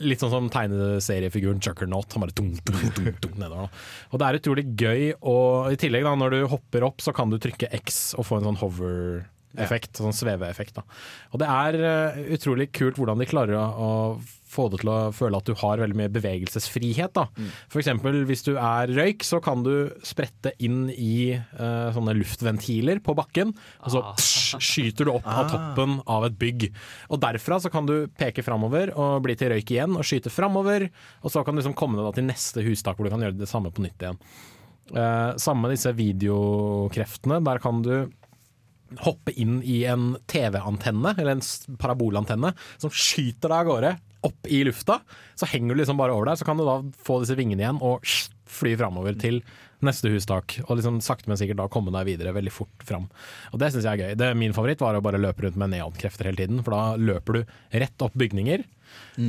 Litt 0.00 0.22
sånn 0.22 0.30
som 0.32 0.46
tegneseriefiguren 0.48 1.58
Juggernaut. 1.60 2.08
Han 2.14 2.22
bare 2.22 2.32
tung, 2.32 2.54
tung, 2.64 2.78
tung, 2.96 3.10
tung 3.20 3.34
nedover. 3.36 3.66
da. 3.66 3.82
Og 4.08 4.22
det 4.22 4.24
er 4.30 4.38
utrolig 4.38 4.62
gøy. 4.72 5.02
Og 5.28 5.74
i 5.74 5.76
tillegg, 5.76 6.06
da, 6.08 6.14
når 6.16 6.32
du 6.32 6.38
hopper 6.48 6.86
opp, 6.86 7.04
så 7.04 7.12
kan 7.12 7.28
du 7.28 7.36
trykke 7.36 7.68
X 7.82 7.98
og 8.16 8.24
få 8.24 8.38
en 8.38 8.46
sånn 8.48 8.56
hover-effekt. 8.62 10.00
Sånn 10.00 10.16
sveveeffekt. 10.16 10.78
da. 10.78 10.86
Og 11.34 11.42
det 11.44 11.50
er 11.52 11.78
uh, 11.84 12.16
utrolig 12.32 12.70
kult 12.72 12.96
hvordan 12.96 13.20
de 13.20 13.28
klarer 13.28 13.60
å, 13.60 13.66
å 13.76 13.90
få 14.50 14.66
det 14.72 14.80
til 14.82 14.90
å 14.90 14.98
føle 15.14 15.38
at 15.38 15.46
du 15.46 15.54
har 15.60 15.80
veldig 15.82 15.98
mye 15.98 16.12
bevegelsesfrihet. 16.12 17.14
da. 17.16 17.26
For 17.70 17.82
eksempel 17.82 18.22
hvis 18.28 18.44
du 18.46 18.52
er 18.56 18.90
røyk, 18.90 19.24
så 19.26 19.40
kan 19.44 19.64
du 19.66 19.90
sprette 20.06 20.52
inn 20.62 20.88
i 20.90 21.36
uh, 21.36 21.90
sånne 21.94 22.16
luftventiler 22.18 23.02
på 23.04 23.14
bakken, 23.18 23.54
og 23.84 23.94
så 23.94 24.04
psh, 24.18 24.60
skyter 24.60 25.08
du 25.08 25.14
opp 25.14 25.28
av 25.30 25.50
toppen 25.52 25.98
av 26.10 26.26
et 26.28 26.38
bygg. 26.40 26.68
Og 27.10 27.22
derfra 27.22 27.60
så 27.62 27.72
kan 27.72 27.88
du 27.88 28.10
peke 28.20 28.44
framover 28.46 28.94
og 28.96 29.20
bli 29.26 29.36
til 29.38 29.54
røyk 29.54 29.74
igjen 29.74 29.98
og 29.98 30.06
skyte 30.06 30.32
framover, 30.34 30.88
og 31.22 31.32
så 31.32 31.44
kan 31.46 31.54
du 31.54 31.62
liksom 31.62 31.76
komme 31.78 32.00
deg 32.00 32.16
til 32.18 32.30
neste 32.30 32.64
hustak 32.66 32.98
hvor 32.98 33.06
du 33.06 33.14
kan 33.14 33.26
gjøre 33.26 33.38
det 33.40 33.50
samme 33.50 33.72
på 33.74 33.84
nytt 33.86 34.02
igjen. 34.02 34.22
Uh, 34.90 35.36
samme 35.38 35.68
med 35.68 35.76
disse 35.76 35.92
videokreftene. 35.94 37.38
Der 37.46 37.62
kan 37.62 37.84
du 37.86 37.94
hoppe 39.04 39.30
inn 39.38 39.60
i 39.62 39.84
en 39.86 40.16
TV-antenne, 40.30 41.14
eller 41.14 41.36
en 41.36 41.76
parabolantenne, 41.78 42.56
som 42.82 42.90
skyter 42.90 43.46
deg 43.46 43.58
av 43.60 43.68
gårde 43.68 43.92
opp 44.26 44.48
i 44.50 44.62
lufta. 44.66 45.00
Så 45.38 45.48
henger 45.50 45.74
du 45.74 45.80
liksom 45.80 46.00
bare 46.00 46.14
over 46.16 46.30
der, 46.30 46.40
så 46.40 46.46
kan 46.48 46.60
du 46.60 46.66
da 46.66 46.80
få 47.06 47.20
disse 47.22 47.36
vingene 47.38 47.64
igjen 47.64 47.80
og 47.84 48.04
fly 48.50 48.74
framover 48.78 49.16
til 49.20 49.40
neste 49.86 50.10
hustak. 50.12 50.58
Og 50.66 50.76
liksom 50.78 50.98
sakte, 51.04 51.30
men 51.30 51.38
sikkert 51.40 51.60
da 51.62 51.68
komme 51.72 51.92
deg 51.94 52.08
videre 52.08 52.34
veldig 52.36 52.52
fort 52.52 52.84
fram. 52.86 53.08
Og 53.52 53.62
det 53.62 53.70
syns 53.72 53.86
jeg 53.86 53.94
er 53.94 54.10
gøy. 54.10 54.18
Det, 54.20 54.32
min 54.38 54.56
favoritt 54.56 54.82
var 54.84 54.98
å 54.98 55.04
bare 55.04 55.20
løpe 55.20 55.46
rundt 55.46 55.58
med 55.60 55.72
neonkrefter 55.74 56.28
hele 56.28 56.42
tiden, 56.42 56.60
for 56.66 56.76
da 56.76 56.98
løper 57.00 57.40
du 57.40 57.54
rett 57.82 58.04
opp 58.06 58.18
bygninger. 58.20 58.66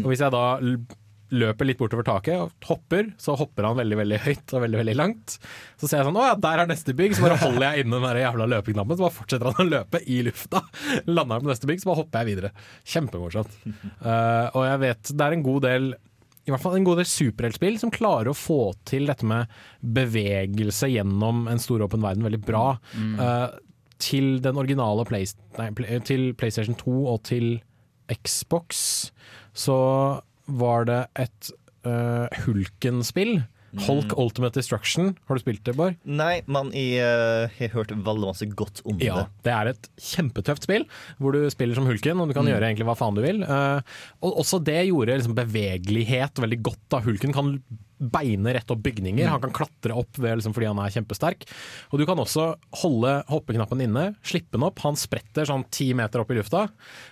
Og 0.02 0.12
hvis 0.12 0.24
jeg 0.26 0.34
da 0.34 0.46
løper 1.32 1.68
litt 1.68 1.80
bortover 1.80 2.06
taket 2.08 2.42
og 2.44 2.68
hopper, 2.68 3.10
så 3.22 3.36
hopper 3.40 3.68
han 3.70 3.80
veldig 3.80 3.98
veldig 4.02 4.20
høyt 4.26 4.54
og 4.58 4.66
veldig 4.66 4.82
veldig 4.82 4.96
langt. 5.00 5.38
Så 5.80 5.88
ser 5.88 6.02
jeg 6.02 6.10
sånn, 6.10 6.20
å 6.20 6.28
ja, 6.28 6.36
der 6.44 6.64
er 6.64 6.70
neste 6.72 6.96
bygg, 6.98 7.16
så 7.18 7.26
bare 7.26 7.40
holder 7.42 7.66
jeg 7.70 7.86
inne 7.86 7.98
den 7.98 8.08
der 8.10 8.22
jævla 8.26 8.50
løpeknappen, 8.56 9.00
så 9.00 9.08
bare 9.08 9.18
fortsetter 9.18 9.50
han 9.50 9.64
å 9.64 9.70
løpe 9.70 10.04
i 10.06 10.22
lufta. 10.28 10.64
Lander 11.16 11.40
han 11.40 11.48
på 11.48 11.52
neste 11.54 11.72
bygg, 11.72 11.82
så 11.84 11.92
bare 11.92 12.02
hopper 12.04 12.22
jeg 12.24 12.34
videre. 12.34 12.54
Kjempemorsomt. 12.94 13.58
Uh, 14.04 14.48
og 14.52 14.64
jeg 14.68 14.84
vet 14.86 15.14
det 15.16 15.28
er 15.28 15.38
en 15.38 15.46
god 15.48 15.68
del 15.68 15.92
i 16.42 16.50
hvert 16.50 16.64
fall 16.64 16.74
en 16.74 16.86
god 16.88 16.98
del 16.98 17.06
superheltspill 17.06 17.76
som 17.78 17.92
klarer 17.94 18.32
å 18.32 18.38
få 18.38 18.72
til 18.90 19.06
dette 19.10 19.28
med 19.30 19.52
bevegelse 19.86 20.90
gjennom 20.90 21.46
en 21.52 21.62
stor 21.62 21.84
åpen 21.86 22.02
verden 22.02 22.26
veldig 22.26 22.40
bra. 22.48 22.64
Eh, 22.98 23.44
til 24.02 24.40
den 24.42 24.58
originale 24.58 25.06
Play, 25.06 25.28
nei, 25.60 25.70
Play- 25.78 26.02
til 26.10 26.32
PlayStation 26.34 26.78
2 26.80 26.96
og 27.14 27.22
til 27.30 27.46
Xbox 28.10 28.82
så 29.54 29.78
var 30.60 30.86
det 30.90 31.02
et 31.28 31.52
uh, 31.88 32.28
Hulken-spill. 32.46 33.42
Hulk 33.88 34.12
Ultimate 34.20 34.52
Destruction. 34.60 35.14
Har 35.30 35.38
du 35.38 35.40
spilt 35.46 35.62
det, 35.64 35.78
Bård? 35.80 35.96
Nei, 36.04 36.42
men 36.52 36.74
jeg 36.76 36.98
eh, 37.00 37.54
har 37.56 37.70
hørt 37.72 37.94
veldig 37.96 38.28
masse 38.28 38.44
godt 38.52 38.82
om 38.84 38.98
Ja, 39.00 39.22
det. 39.22 39.46
det 39.48 39.54
er 39.56 39.70
et 39.72 39.88
kjempetøft 40.10 40.68
spill, 40.68 40.84
hvor 41.24 41.32
du 41.32 41.46
spiller 41.54 41.80
som 41.80 41.88
hulken, 41.88 42.20
og 42.20 42.28
du 42.28 42.34
kan 42.36 42.44
Mm. 42.44 42.52
gjøre 42.52 42.68
egentlig 42.68 42.90
hva 42.90 42.98
faen 43.00 43.16
du 43.16 43.22
vil. 43.24 43.40
Uh, 43.48 43.80
og 44.28 44.42
også 44.44 44.60
det 44.68 44.76
gjorde 44.90 45.16
liksom 45.22 45.38
bevegelighet 45.40 46.36
veldig 46.44 46.60
godt. 46.68 46.82
da 46.92 47.00
Hulken 47.06 47.32
kan 47.32 47.54
beine 48.02 48.54
rett 48.58 48.72
opp 48.74 48.82
bygninger, 48.82 49.26
Mm. 49.28 49.32
han 49.32 49.42
kan 49.44 49.52
klatre 49.54 49.94
opp 49.96 50.18
ved, 50.18 50.40
liksom, 50.40 50.54
fordi 50.56 50.68
han 50.68 50.80
er 50.82 50.90
kjempesterk. 50.90 51.46
Og 51.94 52.00
du 52.02 52.06
kan 52.10 52.18
også 52.18 52.56
holde 52.82 53.12
hoppeknappen 53.30 53.82
inne, 53.86 54.16
slippe 54.26 54.58
den 54.58 54.64
opp, 54.66 54.80
han 54.82 54.96
spretter 54.98 55.46
sånn 55.46 55.66
ti 55.70 55.92
meter 55.94 56.24
opp 56.24 56.32
i 56.34 56.40
lufta. 56.40 56.64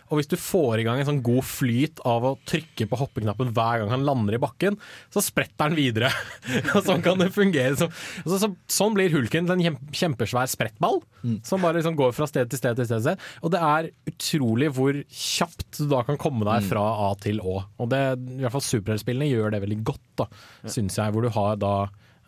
Og 0.09 0.17
hvis 0.17 0.29
du 0.31 0.35
får 0.41 0.79
i 0.81 0.83
gang 0.87 0.99
en 0.99 1.05
sånn 1.05 1.21
god 1.21 1.45
flyt 1.45 2.01
av 2.09 2.23
å 2.25 2.33
trykke 2.49 2.87
på 2.89 2.97
hoppeknappen 2.97 3.53
hver 3.53 3.83
gang 3.83 3.89
han 3.93 4.05
lander 4.07 4.33
i 4.39 4.41
bakken, 4.41 4.79
så 5.13 5.21
spretter 5.21 5.69
han 5.69 5.77
videre. 5.77 6.09
og 6.75 6.81
sånn 6.87 7.03
kan 7.05 7.19
det 7.21 7.29
fungere. 7.35 7.75
Så, 7.77 7.89
så, 8.25 8.39
så, 8.41 8.49
sånn 8.67 8.95
blir 8.97 9.13
hulken 9.13 9.45
til 9.45 9.59
en 9.59 9.77
kjempesvær 9.93 10.49
sprettball, 10.49 11.01
som 11.45 11.61
bare 11.61 11.77
liksom 11.77 11.95
går 11.99 12.13
fra 12.15 12.25
sted 12.29 12.49
til 12.49 12.57
sted 12.57 12.75
til 12.79 12.87
sted. 12.89 13.03
til 13.03 13.13
sted. 13.13 13.27
Og 13.45 13.51
det 13.53 13.61
er 13.61 13.91
utrolig 14.09 14.71
hvor 14.73 14.97
kjapt 15.13 15.77
du 15.77 15.85
da 15.91 16.01
kan 16.07 16.17
komme 16.17 16.47
deg 16.47 16.65
fra 16.69 16.81
A 17.09 17.13
til 17.21 17.39
Å. 17.43 17.59
Og 17.79 17.89
det, 17.91 18.01
i 18.17 18.41
hvert 18.41 18.55
fall 18.55 18.65
superheltspillene 18.65 19.29
gjør 19.29 19.51
det 19.53 19.61
veldig 19.63 19.79
godt, 19.87 20.03
da, 20.19 20.25
syns 20.79 20.97
jeg. 20.99 21.11
Hvor 21.15 21.27
du 21.27 21.33
har 21.35 21.59
da 21.59 21.73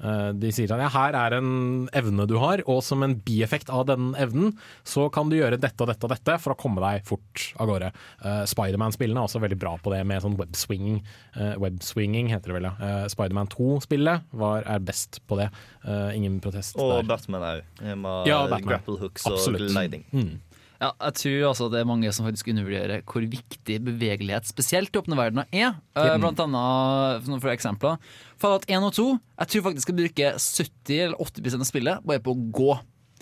eh, 0.01 0.31
de 0.41 0.49
sier 0.53 0.71
at 0.73 0.81
ja, 0.81 0.89
her 0.91 1.15
er 1.17 1.35
en 1.37 1.51
evne 1.97 2.25
du 2.29 2.33
har, 2.41 2.63
og 2.69 2.79
som 2.85 3.03
en 3.05 3.13
bieffekt 3.21 3.69
av 3.73 3.85
den 3.89 4.11
evnen, 4.19 4.55
så 4.87 5.07
kan 5.13 5.29
du 5.29 5.37
gjøre 5.37 5.59
dette 5.61 5.83
og 5.85 5.91
dette 5.91 6.07
og 6.07 6.13
dette 6.15 6.37
for 6.41 6.55
å 6.55 6.57
komme 6.59 6.81
deg 6.83 7.05
fort 7.07 7.45
av 7.61 7.69
gårde. 7.69 7.91
Uh, 8.25 8.41
Spiderman-spillene 8.49 9.21
er 9.21 9.29
også 9.29 9.41
veldig 9.43 9.59
bra 9.61 9.75
på 9.81 9.93
det 9.93 10.01
med 10.09 10.23
sånn 10.25 10.37
webswinging. 10.41 11.01
Uh, 11.37 11.53
webswinging 11.61 12.31
heter 12.33 12.49
det 12.51 12.57
vel, 12.59 12.69
ja. 12.71 12.75
Uh, 12.81 13.05
Spiderman 13.13 13.51
2-spillet 13.53 14.29
er 14.41 14.85
best 14.89 15.21
på 15.29 15.37
det. 15.41 15.51
Uh, 15.85 16.09
ingen 16.17 16.39
protest 16.43 16.77
Og 16.81 16.95
der. 16.97 17.09
Batman 17.13 17.45
òg, 17.53 17.65
med 17.93 18.29
Ja, 18.31 18.43
Batman. 18.49 18.71
grapple 18.73 18.97
hooks 19.05 19.25
Absolutt. 19.29 19.69
og 19.69 19.75
gliding. 19.75 20.07
Mm. 20.11 20.39
Ja, 20.81 20.89
jeg 20.97 21.13
tror 21.19 21.43
altså 21.51 21.67
det 21.69 21.79
er 21.83 21.85
mange 21.85 22.09
som 22.15 22.25
faktisk 22.25 22.47
undervurderer 22.49 23.03
hvor 23.05 23.21
viktig 23.29 23.75
bevegelighet, 23.85 24.47
spesielt 24.49 24.95
i 24.95 24.97
åpne 24.97 25.17
verdener, 25.19 25.45
er. 25.53 25.75
Mm. 25.93 26.23
Blant 26.23 26.41
annet, 26.41 27.21
for 27.27 27.43
for 27.43 27.53
eksempler, 27.53 27.99
Fallout 28.41 28.65
1 28.65 28.87
og 28.87 28.95
2 28.97 29.05
Jeg 29.13 29.51
tror 29.53 29.65
faktisk 29.67 29.91
jeg 29.93 29.99
bruker 29.99 30.39
70 30.41 31.03
eller 31.05 31.21
80% 31.21 31.61
av 31.61 31.69
spillet 31.69 32.07
bare 32.09 32.23
på 32.25 32.33
å 32.33 32.49
gå. 32.49 32.79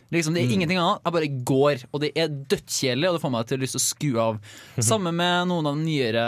Liksom, 0.10 0.34
det 0.34 0.42
er 0.42 0.48
Mm. 0.48 0.54
ingenting 0.56 0.80
annet, 0.82 1.02
jeg 1.06 1.14
bare 1.14 1.44
går. 1.46 1.84
Og 1.94 2.02
det 2.02 2.12
er 2.18 2.28
dødskjedelig, 2.30 3.10
og 3.10 3.14
det 3.14 3.22
får 3.22 3.32
meg 3.36 3.46
til 3.48 3.58
å 3.58 3.62
lyst 3.62 3.76
til 3.76 3.84
å 3.84 3.90
skru 3.90 4.20
av. 4.24 4.40
Samme 4.80 5.12
med 5.14 5.48
noen 5.52 5.68
av 5.68 5.76
de 5.76 5.84
nyere 5.84 6.26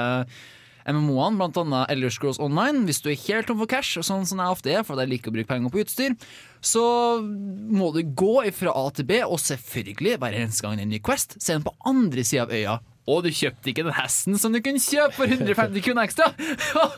MMO-ene, 0.85 1.47
annet 1.49 1.89
Elder 1.93 2.09
Scrolls 2.09 2.39
Online. 2.39 2.85
Hvis 2.85 3.01
du 3.01 3.09
er 3.09 3.17
helt 3.27 3.47
tom 3.47 3.57
for 3.61 3.69
cash, 3.69 3.97
sånn 4.01 4.25
som 4.27 4.37
jeg 4.41 4.53
ofte 4.53 4.71
er, 4.73 4.83
for 4.83 4.97
jeg 5.01 5.09
liker 5.09 5.31
å 5.31 5.35
bruke 5.35 5.47
penger 5.47 5.69
på 5.73 5.81
utstyr, 5.83 6.15
så 6.61 6.85
må 7.21 7.89
du 7.95 8.03
gå 8.05 8.35
fra 8.53 8.73
A 8.77 8.85
til 8.93 9.07
B, 9.09 9.19
og 9.25 9.41
selvfølgelig 9.41 10.19
hver 10.21 10.37
eneste 10.37 10.65
gang 10.65 10.77
det 10.77 10.85
er 10.85 10.89
en 10.89 10.95
ny 10.95 11.01
Quest, 11.03 11.37
se 11.41 11.55
den 11.55 11.65
på 11.65 11.73
andre 11.89 12.25
sida 12.27 12.45
av 12.45 12.53
øya. 12.53 12.77
Og 13.09 13.23
du 13.25 13.31
kjøpte 13.33 13.71
ikke 13.71 13.85
den 13.87 13.95
hesten 13.97 14.37
som 14.39 14.53
du 14.53 14.59
kunne 14.63 14.81
kjøpe 14.81 15.15
for 15.17 15.31
150 15.31 15.85
kroner 15.87 16.05
ekstra! 16.05 16.29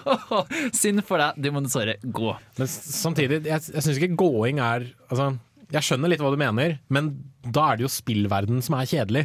Synd 0.81 1.03
for 1.07 1.23
deg, 1.23 1.39
du 1.39 1.47
må 1.55 1.63
dessverre 1.63 1.95
gå. 2.03 2.33
Men 2.59 2.69
samtidig, 2.69 3.39
jeg, 3.47 3.69
jeg 3.71 3.85
syns 3.85 4.01
ikke 4.01 4.19
gåing 4.19 4.59
er 4.59 4.89
altså, 5.07 5.31
Jeg 5.71 5.87
skjønner 5.87 6.11
litt 6.11 6.21
hva 6.23 6.33
du 6.33 6.41
mener, 6.41 6.75
men 6.93 7.13
da 7.43 7.69
er 7.71 7.79
det 7.79 7.87
jo 7.87 7.93
spillverden 7.93 8.59
som 8.65 8.75
er 8.77 8.91
kjedelig. 8.91 9.23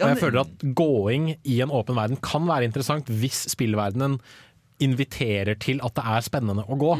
Og 0.00 0.12
jeg 0.12 0.20
føler 0.20 0.44
at 0.44 0.62
gåing 0.76 1.32
i 1.48 1.58
en 1.64 1.72
åpen 1.76 1.98
verden 1.98 2.20
kan 2.24 2.46
være 2.48 2.68
interessant 2.68 3.08
hvis 3.08 3.42
spillverdenen 3.52 4.18
inviterer 4.80 5.58
til 5.60 5.82
at 5.84 5.92
det 5.96 6.04
er 6.08 6.24
spennende 6.24 6.64
å 6.64 6.76
gå. 6.80 6.94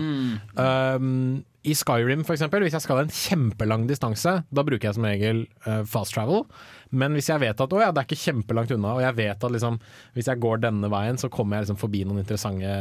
Um, 0.57 1.41
I 1.69 1.75
Skyrim 1.77 2.23
for 2.25 2.33
eksempel, 2.33 2.63
hvis 2.65 2.73
jeg 2.73 2.85
skal 2.87 3.03
en 3.03 3.11
kjempelang 3.13 3.83
distanse, 3.89 4.33
da 4.49 4.63
bruker 4.65 4.89
jeg 4.89 4.97
som 4.97 5.05
regel 5.05 5.43
uh, 5.67 5.83
fast 5.85 6.15
travel. 6.17 6.47
Men 6.91 7.13
hvis 7.15 7.29
jeg 7.29 7.43
vet 7.43 7.61
at 7.61 7.75
å 7.77 7.81
ja, 7.83 7.91
det 7.93 8.01
er 8.01 8.09
ikke 8.09 8.23
kjempelangt 8.23 8.73
unna, 8.75 8.95
og 8.97 9.03
jeg 9.05 9.17
vet 9.19 9.45
at 9.45 9.53
liksom, 9.55 9.77
hvis 10.17 10.31
jeg 10.33 10.41
går 10.41 10.63
denne 10.65 10.89
veien, 10.91 11.21
så 11.21 11.29
kommer 11.33 11.59
jeg 11.59 11.67
liksom 11.67 11.81
forbi 11.83 12.01
noen 12.09 12.23
interessante 12.23 12.73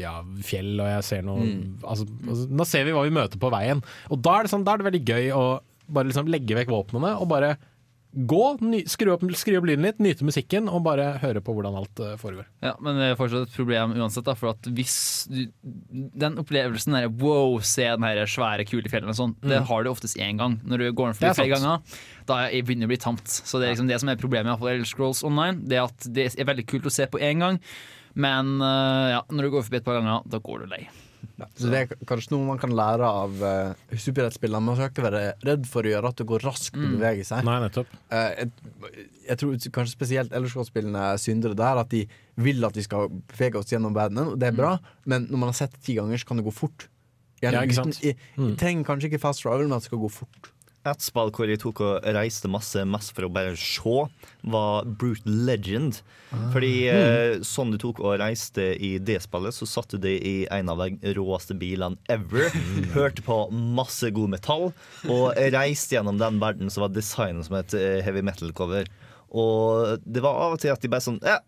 ja, 0.00 0.16
fjell, 0.44 0.74
og 0.80 0.90
jeg 0.96 1.06
ser 1.10 1.22
noe 1.28 1.44
Mm. 1.44 1.78
altså, 1.82 2.04
altså, 2.28 2.48
Nå 2.50 2.64
ser 2.66 2.84
vi 2.86 2.92
hva 2.96 3.04
vi 3.04 3.12
møter 3.14 3.38
på 3.40 3.50
veien. 3.52 3.80
Og 4.10 4.20
da 4.24 4.38
er 4.38 4.46
det, 4.46 4.50
sånn, 4.52 4.64
da 4.66 4.74
er 4.74 4.82
det 4.82 4.86
veldig 4.88 5.04
gøy 5.06 5.30
å 5.36 5.44
bare 5.94 6.08
liksom 6.08 6.30
legge 6.32 6.56
vekk 6.56 6.70
våpnene 6.72 7.10
og 7.20 7.28
bare 7.28 7.54
gå, 8.14 8.40
skru, 8.86 9.10
opp, 9.12 9.22
skru 9.34 9.56
opp 9.58 9.66
lyden 9.66 9.82
litt, 9.82 9.98
nyte 9.98 10.22
musikken 10.26 10.68
og 10.70 10.84
bare 10.86 11.18
høre 11.18 11.40
på 11.42 11.54
hvordan 11.56 11.74
alt 11.80 12.00
eh, 12.00 12.14
foregår. 12.20 12.46
Ja, 12.62 12.74
Men 12.80 12.96
det 13.00 13.08
er 13.10 13.16
fortsatt 13.18 13.48
et 13.48 13.56
problem 13.56 13.94
uansett. 13.98 14.24
Da, 14.24 14.34
for 14.38 14.52
at 14.54 14.62
hvis 14.70 15.26
du, 15.28 15.40
Den 16.14 16.38
opplevelsen 16.38 16.94
der, 16.94 17.08
wow, 17.08 17.58
se 17.60 17.82
den 17.90 18.06
her 18.06 18.22
svære 18.30 18.64
kulefjellen 18.68 19.10
og 19.10 19.18
sånn, 19.18 19.34
det 19.42 19.60
Mm. 19.60 19.66
har 19.66 19.82
du 19.84 19.90
oftest 19.90 20.16
én 20.16 20.38
gang. 20.38 20.60
Når 20.64 20.78
du 20.78 20.92
går 20.92 21.12
Det 21.12 21.16
for 21.18 21.34
flere 21.42 21.54
ganger, 21.56 21.82
da 22.26 22.38
er- 22.46 22.62
begynner 22.62 22.86
det 22.86 22.90
å 22.90 22.94
bli 22.94 23.02
tamt. 23.04 23.26
Så 23.26 23.58
det 23.60 23.68
er 23.68 23.74
liksom 23.74 23.88
det 23.88 24.00
som 24.00 24.08
er 24.08 24.16
problemet 24.16 24.58
med 24.60 24.70
Elder 24.72 24.84
Scrolls 24.86 25.22
Online. 25.24 25.60
Det 25.66 25.76
er 25.78 25.84
at 25.84 25.98
det 26.12 26.38
er 26.38 26.44
veldig 26.44 26.66
kult 26.66 26.84
å 26.86 26.92
se 26.92 27.06
på 27.06 27.18
én 27.20 27.38
gang, 27.40 27.58
men 28.14 28.60
eh, 28.62 29.10
ja, 29.18 29.22
når 29.30 29.42
du 29.42 29.50
går 29.50 29.62
forbi 29.66 29.76
et 29.82 29.84
par 29.84 30.00
ganger, 30.00 30.22
da 30.28 30.38
går 30.38 30.60
du 30.60 30.66
lei. 30.70 30.88
Så 31.58 31.70
det 31.72 31.80
er 31.84 31.94
kanskje 32.08 32.32
noe 32.34 32.46
man 32.46 32.58
kan 32.62 32.72
lære 32.74 33.08
av 33.08 33.42
uh, 33.42 33.74
superheltspillene. 33.96 34.62
Man 34.64 34.76
skal 34.78 34.90
ikke 34.92 35.04
være 35.06 35.22
redd 35.46 35.66
for 35.70 35.86
å 35.86 35.92
gjøre 35.92 36.10
at 36.12 36.20
det 36.22 36.26
går 36.30 36.44
raskt 36.46 36.74
å 36.76 36.82
Mm. 36.84 36.96
bevege 36.98 37.24
seg. 37.28 37.44
Nei, 37.46 37.58
nettopp. 37.64 37.92
Uh, 38.12 38.30
jeg, 38.38 38.50
jeg 39.28 39.38
tror 39.42 39.54
kanskje 39.78 39.94
spesielt 39.96 40.32
Elderskott-spillene 40.36 41.04
syndere 41.22 41.54
der, 41.58 41.82
at 41.84 41.90
de 41.94 42.04
vil 42.36 42.64
at 42.66 42.74
vi 42.76 42.82
skal 42.86 43.08
bevege 43.30 43.60
oss 43.60 43.70
gjennom 43.72 43.94
verdenen, 43.96 44.32
og 44.34 44.38
det 44.42 44.48
er 44.52 44.58
bra, 44.58 44.76
men 45.06 45.28
når 45.30 45.38
man 45.44 45.52
har 45.52 45.58
sett 45.64 45.72
det 45.78 45.82
ti 45.86 45.94
ganger, 46.00 46.18
så 46.18 46.26
kan 46.32 46.40
det 46.42 46.46
gå 46.48 46.54
fort. 46.54 46.88
Gjerne 47.42 47.60
Ja, 47.60 47.66
ikke 47.66 47.82
uten, 47.84 47.96
jeg, 48.00 48.16
jeg 48.38 48.56
trenger 48.60 48.84
kanskje 48.88 49.10
ikke 49.12 49.20
fast 49.26 49.42
travel, 49.44 49.66
men 49.68 49.76
at 49.76 49.82
det 49.84 49.90
skal 49.90 50.00
gå 50.00 50.10
fort. 50.22 50.50
Et 50.84 51.04
spill 51.04 51.30
hvor 51.32 51.48
jeg 51.48 51.60
tok 51.62 51.80
og 51.84 52.06
reiste 52.16 52.50
masse 52.52 52.82
mest 52.88 53.14
for 53.16 53.26
å 53.26 53.32
bare 53.32 53.54
se, 53.56 53.94
var 54.52 54.88
Brute 55.00 55.24
Legend. 55.24 56.02
Fordi 56.52 56.72
mm. 56.90 57.44
sånn 57.46 57.72
du 57.72 57.78
tok 57.80 58.02
og 58.04 58.18
reiste 58.20 58.72
i 58.76 58.96
det 59.00 59.20
spillet, 59.24 59.56
så 59.56 59.68
satt 59.68 59.94
du 59.94 60.02
det 60.02 60.18
i 60.26 60.34
en 60.52 60.72
av 60.72 60.82
de 60.84 61.14
råeste 61.16 61.56
bilene 61.56 61.96
ever. 62.12 62.52
Hørte 62.96 63.24
på 63.24 63.38
masse 63.52 64.12
god 64.14 64.34
metall, 64.36 64.70
og 65.08 65.26
reiste 65.56 65.96
gjennom 65.96 66.20
den 66.20 66.40
verden 66.42 66.72
som 66.72 66.84
var 66.84 66.92
designet 66.92 67.48
som 67.48 67.56
et 67.60 67.76
eh, 67.78 68.02
heavy 68.04 68.24
metal-cover. 68.26 68.90
Og 69.34 70.04
det 70.04 70.22
var 70.22 70.38
av 70.38 70.54
og 70.58 70.62
til 70.62 70.74
at 70.74 70.84
de 70.84 70.90
bare 70.92 71.02
sånn 71.02 71.18
ja, 71.24 71.40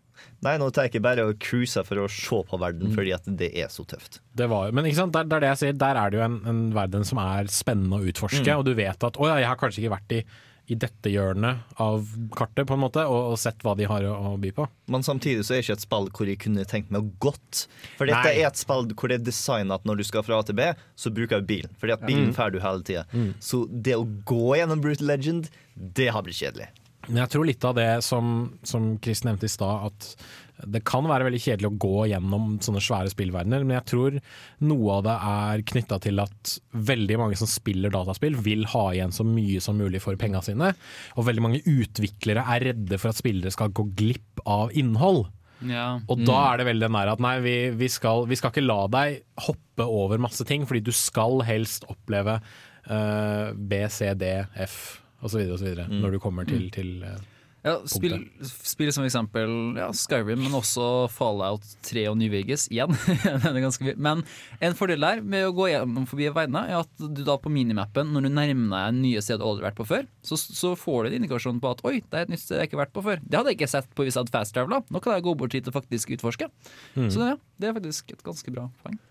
Nei, 0.45 0.55
nå 0.61 0.69
tar 0.71 0.87
jeg 0.87 0.93
ikke 0.95 1.03
bare 1.07 1.27
og 1.29 1.37
cruiser 1.43 1.83
for 1.87 2.03
å 2.03 2.07
se 2.11 2.41
på 2.49 2.59
verden, 2.61 2.91
fordi 2.95 3.13
at 3.15 3.23
det 3.39 3.51
er 3.57 3.69
så 3.73 3.85
tøft. 3.89 4.19
Det 4.37 4.49
var, 4.51 4.71
men 4.71 4.85
ikke 4.85 5.01
sant, 5.03 5.13
der, 5.17 5.23
der, 5.29 5.39
det 5.45 5.53
jeg 5.55 5.61
sier, 5.63 5.73
der 5.85 5.95
er 6.03 6.09
det 6.13 6.19
jo 6.19 6.25
en, 6.27 6.41
en 6.49 6.65
verden 6.75 7.05
som 7.07 7.17
er 7.23 7.47
spennende 7.53 8.01
å 8.01 8.05
utforske, 8.11 8.43
Mm. 8.47 8.59
og 8.59 8.65
du 8.65 8.73
vet 8.77 9.03
at 9.03 9.17
å 9.17 9.27
ja, 9.31 9.39
jeg 9.41 9.47
har 9.51 9.57
kanskje 9.57 9.81
ikke 9.83 9.95
vært 9.97 10.13
i, 10.19 10.25
i 10.67 10.75
dette 10.75 11.07
hjørnet 11.07 11.61
av 11.79 12.03
kartet, 12.35 12.65
på 12.67 12.75
en 12.75 12.81
måte, 12.83 12.99
og, 13.07 13.31
og 13.31 13.37
sett 13.39 13.61
hva 13.63 13.71
de 13.79 13.85
har 13.87 14.03
å, 14.03 14.15
å 14.33 14.37
by 14.37 14.49
på. 14.51 14.65
Men 14.91 15.05
samtidig 15.05 15.45
så 15.47 15.53
er 15.55 15.61
det 15.61 15.63
ikke 15.63 15.77
et 15.77 15.83
spill 15.85 16.09
hvor 16.11 16.27
jeg 16.27 16.39
kunne 16.43 16.65
tenkt 16.67 16.91
meg 16.91 17.07
gått. 17.23 17.61
For 17.95 18.03
dette 18.09 18.19
Nei. 18.27 18.33
er 18.41 18.49
et 18.49 18.59
spill 18.59 18.83
hvor 18.91 19.07
det 19.07 19.21
er 19.21 19.23
designet 19.29 19.71
at 19.79 19.87
når 19.87 20.01
du 20.01 20.03
skal 20.09 20.25
fra 20.27 20.41
A 20.41 20.43
til 20.43 20.57
B, 20.59 20.65
så 20.99 21.13
bruker 21.15 21.39
du 21.39 21.47
bilen. 21.53 21.71
Fordi 21.79 21.95
at 21.95 22.03
bilen 22.03 22.33
Mm. 22.35 22.51
du 22.51 22.59
hele 22.59 22.83
tida. 22.83 23.05
Mm. 23.15 23.29
Så 23.39 23.61
det 23.71 23.95
å 23.95 24.03
gå 24.27 24.57
gjennom 24.59 24.83
Brutal 24.83 25.07
Legend, 25.07 25.47
det 25.77 26.09
har 26.11 26.21
blitt 26.27 26.35
kjedelig. 26.43 26.67
Men 27.07 27.23
jeg 27.23 27.33
tror 27.33 27.47
litt 27.47 27.63
av 27.67 27.77
det 27.77 27.91
som, 28.05 28.35
som 28.67 28.95
Chris 29.03 29.23
nevnte 29.23 29.47
i 29.47 29.51
stad, 29.51 29.91
at 29.91 30.67
det 30.73 30.81
kan 30.87 31.05
være 31.05 31.27
veldig 31.27 31.39
kjedelig 31.39 31.69
å 31.69 31.77
gå 31.77 32.05
gjennom 32.11 32.55
sånne 32.65 32.81
svære 32.81 33.11
spillverdener, 33.13 33.63
men 33.63 33.77
jeg 33.77 33.87
tror 33.91 34.17
noe 34.65 34.95
av 34.95 35.03
det 35.05 35.15
er 35.29 35.63
knytta 35.71 35.99
til 36.03 36.23
at 36.23 36.53
veldig 36.89 37.19
mange 37.21 37.37
som 37.39 37.49
spiller 37.49 37.93
dataspill, 37.93 38.37
vil 38.41 38.65
ha 38.73 38.87
igjen 38.95 39.13
så 39.13 39.25
mye 39.27 39.61
som 39.63 39.77
mulig 39.77 40.01
for 40.03 40.17
penga 40.19 40.41
sine. 40.45 40.73
Og 41.15 41.27
veldig 41.29 41.45
mange 41.45 41.63
utviklere 41.63 42.45
er 42.55 42.71
redde 42.71 42.99
for 42.99 43.13
at 43.13 43.21
spillere 43.21 43.53
skal 43.53 43.73
gå 43.75 43.85
glipp 43.97 44.41
av 44.49 44.73
innhold. 44.77 45.27
Ja. 45.65 45.97
Og 46.09 46.21
da 46.25 46.41
er 46.51 46.59
det 46.59 46.67
veldig 46.67 46.85
den 46.85 46.97
der 46.99 47.13
at 47.15 47.21
nei, 47.23 47.35
vi, 47.45 47.57
vi, 47.77 47.89
skal, 47.89 48.25
vi 48.29 48.37
skal 48.37 48.53
ikke 48.53 48.65
la 48.65 48.83
deg 48.93 49.21
hoppe 49.47 49.85
over 49.85 50.21
masse 50.21 50.45
ting, 50.49 50.65
fordi 50.69 50.83
du 50.85 50.93
skal 50.95 51.45
helst 51.47 51.87
oppleve 51.91 52.41
Uh, 52.87 53.51
B, 53.51 53.81
C, 53.91 54.13
D, 54.15 54.45
F 54.55 55.01
osv. 55.23 55.41
Mm. 55.87 55.97
når 56.03 56.11
du 56.17 56.19
kommer 56.23 56.45
til, 56.47 56.67
Mm. 56.67 56.71
til 56.71 57.03
eh, 57.03 57.17
Ja, 57.65 57.73
spill, 57.89 58.13
spill 58.45 58.91
som 58.93 59.03
eksempel 59.03 59.75
ja, 59.75 59.89
Skyrim, 59.91 60.39
men 60.39 60.53
også 60.55 61.09
Fallout 61.11 61.65
3 61.83 62.05
og 62.07 62.15
New 62.15 62.29
Vegas. 62.31 62.67
Igjen. 62.71 62.93
Den 63.43 63.57
er 63.57 63.63
ganske 63.65 63.83
mye. 63.83 63.95
Men 63.97 64.21
en 64.63 64.75
fordel 64.77 65.01
der 65.03 65.19
med 65.25 65.47
å 65.49 65.51
gå 65.57 65.65
gjennom 65.73 66.05
forbi 66.07 66.29
veiene, 66.31 66.61
er 66.69 66.77
at 66.85 66.93
du 67.01 67.23
da 67.27 67.35
på 67.41 67.51
minimappen, 67.51 68.13
når 68.13 68.27
du 68.27 68.29
nærmer 68.37 68.69
deg 68.93 69.01
nye 69.01 69.23
steder 69.25 69.41
du 69.41 69.47
aldri 69.49 69.65
har 69.65 69.71
vært 69.73 69.81
på 69.81 69.87
før, 69.89 70.05
så, 70.23 70.37
så 70.39 70.75
får 70.79 71.01
du 71.01 71.09
en 71.09 71.17
indikasjon 71.19 71.59
på 71.59 71.73
at 71.73 71.83
oi, 71.89 71.97
det 72.05 72.13
er 72.21 72.29
et 72.29 72.31
nytt 72.31 72.45
sted 72.45 72.61
jeg 72.61 72.69
ikke 72.69 72.77
har 72.79 72.85
vært 72.85 72.95
på 72.95 73.03
før. 73.09 73.19
Det 73.25 73.39
hadde 73.41 73.51
jeg 73.51 73.59
ikke 73.59 73.71
sett 73.73 73.89
på 73.97 74.05
hvis 74.05 74.15
jeg 74.15 74.21
hadde 74.23 74.35
fast 74.37 74.55
travela. 74.55 74.79
Nå 74.93 75.01
kan 75.03 75.17
jeg 75.17 75.25
gå 75.27 75.35
bort 75.41 75.57
hit 75.57 75.67
og 75.67 75.75
faktisk 75.81 76.13
utforske. 76.15 76.47
Mm. 76.95 77.09
Så 77.11 77.25
ja, 77.33 77.35
det 77.59 77.67
er 77.73 77.75
faktisk 77.81 78.15
et 78.15 78.23
ganske 78.23 78.53
bra 78.55 78.69
poeng. 78.85 79.01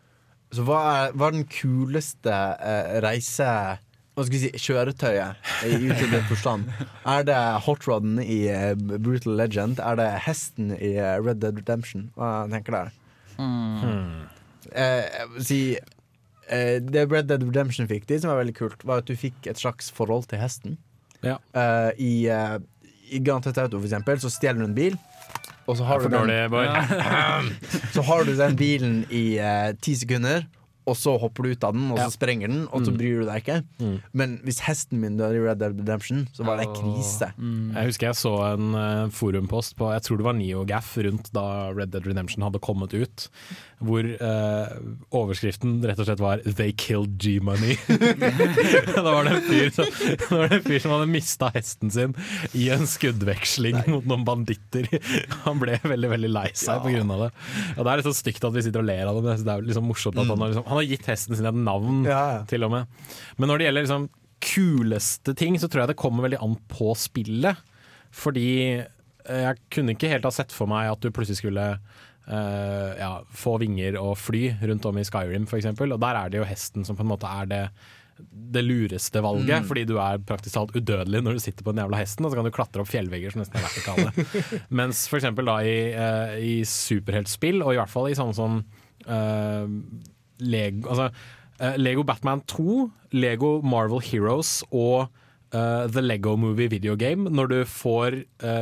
Så 0.55 0.63
hva 0.65 0.79
er, 0.95 1.13
hva 1.19 1.29
er 1.29 1.41
den 1.43 1.49
kuleste 1.51 2.33
eh, 2.63 3.01
reise... 3.05 3.51
Hva 4.17 4.25
skal 4.25 4.33
vi 4.33 4.39
si, 4.41 4.49
kjøretøyet 4.65 5.49
i 5.69 5.75
utvidet 5.77 6.23
forstand? 6.25 6.71
Er 7.05 7.27
det 7.29 7.41
hotroden 7.67 8.17
i 8.23 8.47
eh, 8.49 8.71
Brutal 8.73 9.35
Legend? 9.37 9.83
Er 9.85 9.99
det 10.01 10.07
hesten 10.25 10.71
i 10.73 10.95
eh, 10.97 11.19
Red 11.21 11.43
Dead 11.43 11.59
Redemption? 11.61 12.07
Hva 12.17 12.47
tenker 12.49 12.73
dere? 12.73 12.95
Mm. 13.37 14.25
jeg 14.73 15.27
vil 15.35 15.45
si 15.45 15.59
eh, 15.77 16.79
Det 16.81 17.03
Red 17.11 17.29
Dead 17.29 17.45
Redemption 17.45 17.91
fikk 17.91 18.07
det 18.09 18.23
som 18.23 18.33
var 18.33 18.41
veldig 18.41 18.57
kult, 18.57 18.87
var 18.89 19.05
at 19.05 19.11
du 19.11 19.13
fikk 19.21 19.51
et 19.53 19.61
slags 19.61 19.93
forhold 19.93 20.31
til 20.31 20.41
hesten. 20.41 20.79
Ja. 21.21 21.37
Eh, 21.53 21.91
I, 22.01 22.15
eh, 22.33 22.57
I 23.13 23.21
Grand 23.21 23.45
Theft 23.45 23.61
Auto, 23.61 23.77
for 23.77 23.85
eksempel, 23.85 24.17
så 24.25 24.33
stjeler 24.33 24.65
du 24.65 24.71
en 24.71 24.79
bil. 24.81 24.97
Og 25.67 25.77
så 25.77 25.85
har, 25.85 26.01
du 26.01 26.09
den, 26.09 26.17
dårlig, 26.17 27.85
så 27.95 28.03
har 28.07 28.25
du 28.25 28.37
den 28.39 28.57
bilen 28.57 29.01
i 29.11 29.25
eh, 29.43 29.73
ti 29.83 29.97
sekunder, 29.99 30.47
og 30.87 30.95
så 30.95 31.17
hopper 31.19 31.43
du 31.43 31.51
ut 31.51 31.65
av 31.67 31.73
den, 31.75 31.91
og 31.91 31.99
så 31.99 32.05
Ja. 32.05 32.09
sprenger 32.15 32.49
den, 32.49 32.69
og 32.71 32.83
så 32.87 32.93
Mm. 32.93 32.97
bryr 32.99 33.21
du 33.21 33.27
deg 33.27 33.43
ikke. 33.45 33.65
Mm. 33.81 34.03
Men 34.15 34.39
hvis 34.45 34.61
hesten 34.61 35.01
min 35.01 35.17
dør 35.19 35.35
i 35.35 35.43
Red 35.43 35.59
Dead 35.59 35.77
Redemption, 35.77 36.29
så 36.33 36.45
var 36.47 36.57
det 36.59 36.69
krise. 36.77 37.33
Jeg 37.75 37.87
husker 37.91 38.07
jeg 38.07 38.15
så 38.15 38.55
en 38.55 38.75
eh, 38.75 39.09
forumpost 39.11 39.75
på 39.77 39.93
Jeg 39.93 40.03
tror 40.03 40.17
det 40.19 40.25
var 40.25 40.35
NeoGaf 40.35 40.97
rundt 41.03 41.33
da 41.33 41.71
Red 41.73 41.91
Dead 41.91 42.07
Redemption 42.07 42.43
hadde 42.45 42.61
kommet 42.61 42.95
ut. 42.95 43.29
Hvor 43.77 44.07
eh, 44.09 44.77
overskriften 45.13 45.75
rett 45.85 45.99
og 46.01 46.07
slett 46.09 46.23
var 46.23 46.41
'They 46.47 46.73
killed 46.73 47.19
G-Money'. 47.21 47.77
da 48.97 49.05
var 49.05 49.29
det 49.29 49.35
en 49.35 49.45
fyr 49.45 49.69
som, 49.75 49.91
en 50.41 50.65
fyr 50.65 50.81
som 50.81 50.95
hadde 50.95 51.11
mista 51.13 51.51
hesten 51.53 51.93
sin 51.93 52.15
i 52.57 52.71
en 52.73 52.89
skuddveksling 52.89 53.83
mot 53.93 54.09
noen 54.09 54.25
banditter. 54.25 54.89
Han 55.45 55.61
ble 55.61 55.77
veldig 55.85 56.13
veldig 56.15 56.33
lei 56.33 56.49
seg 56.57 56.81
på 56.87 56.95
grunn 56.95 57.13
av 57.19 57.27
det. 57.27 57.31
Og 57.77 57.83
Det 57.83 57.93
er 57.93 58.01
litt 58.01 58.09
så 58.09 58.17
stygt 58.17 58.49
at 58.49 58.57
vi 58.57 58.65
sitter 58.65 58.81
og 58.81 58.89
ler 58.89 59.11
av 59.11 59.21
det, 59.21 59.25
men 59.29 59.45
det 59.45 59.57
er 59.59 59.69
liksom 59.69 59.91
morsomt 59.93 60.17
at 60.17 60.25
han 60.25 60.41
har, 60.41 60.55
liksom, 60.55 60.69
han 60.71 60.81
har 60.81 60.89
gitt 60.89 61.11
hesten 61.13 61.37
sin 61.37 61.51
et 61.53 61.63
navn, 61.67 62.05
til 62.49 62.65
og 62.65 62.73
med. 62.73 63.11
Men 63.37 63.53
når 63.53 63.61
det 63.61 63.69
gjelder 63.69 63.87
liksom 63.87 64.09
kuleste 64.47 65.35
ting, 65.37 65.57
så 65.61 65.69
tror 65.69 65.85
jeg 65.85 65.93
det 65.93 66.01
kommer 66.01 66.27
veldig 66.27 66.41
an 66.45 66.57
på 66.71 66.95
spillet. 66.99 67.61
Fordi 68.17 68.49
eh, 68.81 69.43
jeg 69.43 69.61
kunne 69.73 69.97
ikke 69.97 70.11
helt 70.13 70.29
ha 70.29 70.33
sett 70.35 70.55
for 70.55 70.71
meg 70.71 70.91
at 70.93 71.03
du 71.03 71.11
plutselig 71.13 71.41
skulle 71.43 71.75
eh, 72.29 72.97
ja, 73.01 73.13
få 73.31 73.59
vinger 73.63 73.99
og 74.01 74.17
fly 74.19 74.49
rundt 74.63 74.87
om 74.91 74.99
i 74.99 75.05
Skyrim 75.07 75.47
f.eks. 75.47 75.67
Og 75.79 76.01
der 76.01 76.17
er 76.25 76.29
det 76.33 76.39
jo 76.43 76.49
hesten 76.49 76.85
som 76.85 76.97
på 76.99 77.03
en 77.07 77.13
måte 77.15 77.31
er 77.31 77.47
det 77.53 77.63
det 78.17 78.63
lureste 78.65 79.21
valget, 79.21 79.61
Mm. 79.61 79.67
fordi 79.69 79.83
du 79.85 79.99
er 80.01 80.17
praktisk 80.25 80.55
talt 80.55 80.71
udødelig 80.73 81.21
når 81.23 81.35
du 81.37 81.39
sitter 81.39 81.63
på 81.67 81.73
den 81.75 81.83
jævla 81.85 81.99
hesten, 82.01 82.25
og 82.25 82.31
så 82.33 82.39
kan 82.39 82.47
du 82.47 82.51
klatre 82.51 82.81
opp 82.81 82.89
fjellvegger 82.89 83.31
som 83.35 83.43
nesten 83.43 83.59
er 83.61 83.67
vertikale. 83.67 84.63
Mens 84.81 85.03
for 85.11 85.19
eksempel 85.19 85.45
da 85.45 85.59
i, 85.61 85.75
uh, 85.93 86.33
i 86.41 86.55
superheltspill, 86.65 87.61
og 87.61 87.75
i 87.75 87.77
hvert 87.77 87.93
fall 87.93 88.09
i 88.09 88.17
sånn 88.17 88.33
som 88.33 88.63
uh, 89.05 89.69
Lego, 90.41 90.89
altså, 90.95 91.11
uh, 91.61 91.77
Lego 91.77 92.07
Batman 92.09 92.41
2, 92.49 92.87
Lego 93.21 93.61
Marvel 93.63 94.01
Heroes 94.01 94.63
og 94.73 95.09
The 95.57 96.03
Lego 96.03 96.35
Movie 96.37 96.69
Video 96.69 96.97
Game, 96.99 97.31
når 97.31 97.47
du 97.49 97.55
får 97.71 98.17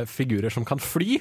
figurer 0.07 0.53
som 0.53 0.63
kan 0.63 0.79
fly, 0.79 1.17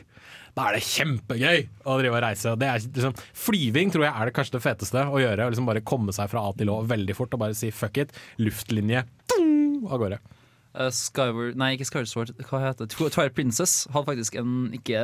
da 0.54 0.68
er 0.68 0.76
det 0.76 0.84
kjempegøy 0.86 1.64
å 1.90 1.96
drive 1.98 2.14
og 2.14 2.22
reise. 2.22 2.52
Det 2.60 2.68
er, 2.70 2.84
liksom, 2.86 3.16
flyving 3.46 3.90
tror 3.90 4.04
jeg 4.06 4.14
er 4.14 4.28
det 4.30 4.34
kanskje 4.36 4.54
det 4.56 4.62
feteste 4.62 5.02
å 5.10 5.18
gjøre. 5.18 5.48
Å 5.48 5.50
liksom 5.50 5.66
bare 5.66 5.82
komme 5.86 6.14
seg 6.14 6.30
fra 6.30 6.44
A 6.46 6.52
til 6.54 6.70
Å 6.70 6.76
veldig 6.86 7.16
fort 7.18 7.34
og 7.34 7.42
bare 7.42 7.56
si 7.58 7.72
fuck 7.74 7.98
it, 8.04 8.14
luftlinje, 8.38 9.02
av 9.34 9.98
gårde. 9.98 10.20
Uh, 10.74 10.88
Skyward 10.94 11.58
Nei, 11.58 11.72
ikke 11.74 11.88
Skyward 11.90 12.10
Sword. 12.10 12.32
Hva 12.48 12.62
heter 12.62 12.86
det? 12.86 12.94
Tw- 12.94 13.10
Twilight 13.14 13.34
Princess 13.36 13.84
hadde 13.94 14.08
faktisk 14.10 14.38
en 14.40 14.54
ikke 14.78 15.02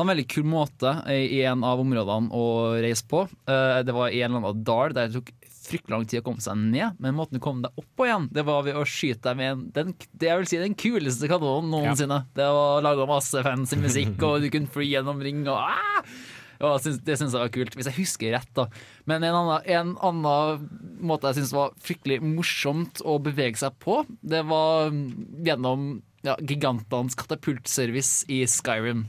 en 0.00 0.08
veldig 0.08 0.24
kul 0.32 0.46
måte 0.48 0.94
i 1.12 1.42
en 1.44 1.66
av 1.66 1.82
områdene 1.82 2.30
å 2.32 2.44
reise 2.80 3.04
på. 3.10 3.26
Uh, 3.50 3.82
det 3.84 3.92
var 3.94 4.14
i 4.14 4.22
en 4.22 4.30
eller 4.32 4.46
annen 4.54 4.64
dal 4.64 4.94
der 4.96 5.10
det 5.10 5.18
tok 5.18 5.34
fryktelig 5.60 5.94
lang 5.94 6.08
tid 6.08 6.22
å 6.22 6.26
komme 6.26 6.44
seg 6.44 6.58
ned, 6.60 6.98
men 7.02 7.16
måten 7.18 7.38
du 7.38 7.42
kom 7.44 7.60
deg 7.64 7.76
opp 7.76 7.88
på 7.98 8.08
igjen, 8.08 8.28
det 8.32 8.44
var 8.48 8.64
ved 8.66 8.78
å 8.80 8.86
skyte 8.88 9.22
deg 9.28 9.38
med 9.40 9.70
den, 9.76 9.94
det 10.12 10.30
jeg 10.30 10.40
vil 10.40 10.50
si 10.50 10.60
den 10.62 10.76
kuleste 10.78 11.30
kanonen 11.30 11.72
noensinne. 11.74 12.22
Det 12.36 12.48
var 12.56 12.84
laga 12.84 13.08
masse 13.10 13.44
fancy 13.44 13.78
musikk, 13.80 14.16
og 14.26 14.44
du 14.44 14.50
kunne 14.52 14.70
fly 14.72 14.88
gjennom 14.94 15.22
ring 15.24 15.44
og 15.48 15.58
ah! 15.60 16.12
Og 16.60 16.76
det 17.06 17.14
syns 17.16 17.32
jeg 17.32 17.40
var 17.40 17.52
kult, 17.54 17.76
hvis 17.76 17.88
jeg 17.88 17.96
husker 17.96 18.34
rett. 18.34 18.50
da 18.52 18.66
Men 19.08 19.24
en 19.24 19.38
annen, 19.38 19.62
en 19.64 19.94
annen 20.04 20.66
måte 21.00 21.30
jeg 21.30 21.40
syns 21.40 21.54
var 21.56 21.72
fryktelig 21.80 22.20
morsomt 22.20 23.00
å 23.00 23.16
bevege 23.22 23.56
seg 23.62 23.78
på, 23.80 24.02
det 24.20 24.42
var 24.48 24.92
gjennom 24.92 26.02
ja, 26.26 26.36
gigantenes 26.44 27.16
katapultservice 27.16 28.28
i 28.28 28.42
Skyrim. 28.44 29.06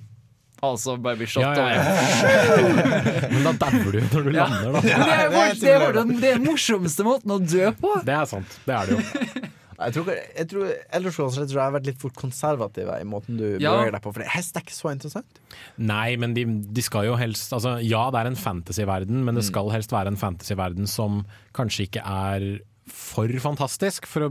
Altså 0.62 0.93
Babyshot. 1.01 1.41
Ja, 1.41 1.53
ja, 1.57 1.70
ja. 1.74 3.30
Men 3.34 3.47
da 3.47 3.53
dauer 3.64 3.91
du 3.91 3.97
jo 3.99 4.07
når 4.12 4.28
du 4.28 4.32
Ja. 4.36 4.45
lander, 4.45 4.76
da. 4.76 4.82
Det 4.82 4.91
er, 4.93 5.55
det 5.57 5.72
er 5.72 5.80
vår- 5.88 5.93
den- 5.97 6.20
det 6.22 6.30
er 6.30 6.38
den 6.38 6.45
morsomste 6.45 7.03
måten 7.07 7.34
å 7.34 7.39
dø 7.41 7.72
på. 7.82 7.95
Det 8.05 8.14
er 8.14 8.26
sant. 8.30 8.59
Det 8.68 8.76
er 8.78 8.86
det 8.91 8.99
jo. 8.99 9.47
Jeg 9.82 9.93
tror, 9.95 10.09
jeg 10.14 10.45
tror 10.51 10.66
ellers 10.93 11.14
Scrolls 11.16 11.38
rett 11.41 11.49
jeg 11.49 11.57
har 11.57 11.72
vært 11.74 11.88
litt 11.89 11.97
for 11.97 12.12
konservativ 12.14 12.86
i 12.93 12.99
måten 13.09 13.39
du 13.39 13.57
Ja. 13.57 13.72
beveger 13.74 13.95
deg 13.95 14.01
på. 14.03 14.12
For 14.14 14.22
hest 14.30 14.55
er 14.55 14.62
ikke 14.62 14.76
så 14.78 14.91
interessant. 14.93 15.39
Nei, 15.82 16.16
men 16.22 16.36
de, 16.38 16.43
de 16.45 16.82
skal 16.86 17.07
jo 17.07 17.16
helst 17.18 17.49
altså, 17.57 17.80
Ja, 17.82 18.03
det 18.14 18.20
er 18.22 18.28
en 18.30 18.38
fantasyverden, 18.38 19.24
men 19.26 19.34
det 19.34 19.41
Mm. 19.41 19.47
skal 19.49 19.72
helst 19.74 19.89
være 19.89 20.14
en 20.14 20.18
fantasyverden 20.22 20.86
som 20.88 21.24
kanskje 21.57 21.88
ikke 21.89 22.03
er 22.05 22.45
for 22.90 23.30
fantastisk, 23.44 24.08
for 24.10 24.26
å 24.26 24.30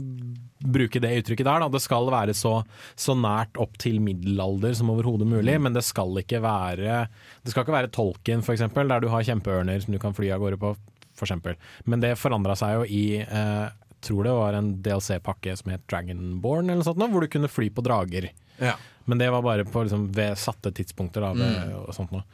bruke 0.61 1.01
det 1.01 1.13
uttrykket 1.23 1.47
der. 1.47 1.61
Da. 1.63 1.69
Det 1.69 1.81
skal 1.85 2.09
være 2.11 2.35
så, 2.37 2.65
så 2.99 3.15
nært 3.17 3.57
opp 3.63 3.77
til 3.81 4.01
middelalder 4.03 4.75
som 4.77 4.91
overhodet 4.91 5.29
mulig, 5.31 5.55
Mm. 5.57 5.63
men 5.69 5.73
det 5.79 5.85
skal 5.87 6.19
ikke 6.19 6.41
være 6.43 7.09
Det 7.45 7.53
skal 7.53 7.65
ikke 7.65 7.77
være 7.77 7.91
Tolkien, 7.95 8.43
eksempel, 8.57 8.89
der 8.89 9.01
du 9.01 9.09
har 9.09 9.23
kjempeørner 9.23 9.81
som 9.83 9.93
du 9.95 9.99
kan 9.99 10.13
fly 10.15 10.31
av 10.35 10.41
gårde 10.41 10.59
på, 10.59 10.75
f.eks. 11.17 11.57
Men 11.87 12.01
det 12.01 12.17
forandra 12.19 12.57
seg 12.57 12.75
jo 12.81 12.85
i 12.85 13.21
eh, 13.23 13.69
tror 14.03 14.25
det 14.25 14.33
var 14.33 14.55
en 14.57 14.75
DLC-pakke 14.83 15.57
som 15.57 15.71
het 15.73 15.87
Dragonborn, 15.89 16.71
eller 16.71 16.83
sånt, 16.83 16.97
hvor 17.13 17.21
du 17.21 17.29
kunne 17.29 17.49
fly 17.53 17.69
på 17.71 17.83
drager. 17.85 18.31
Ja. 18.59 18.75
Men 19.07 19.19
det 19.19 19.31
var 19.33 19.43
bare 19.43 19.65
på 19.65 19.83
liksom, 19.85 20.09
ved 20.15 20.37
satte 20.39 20.71
tidspunkter. 20.73 21.21
Da, 21.21 21.33
ved, 21.33 21.69
Mm. 21.69 21.75
og 21.89 21.95
sånt 21.95 22.11
noe. 22.13 22.25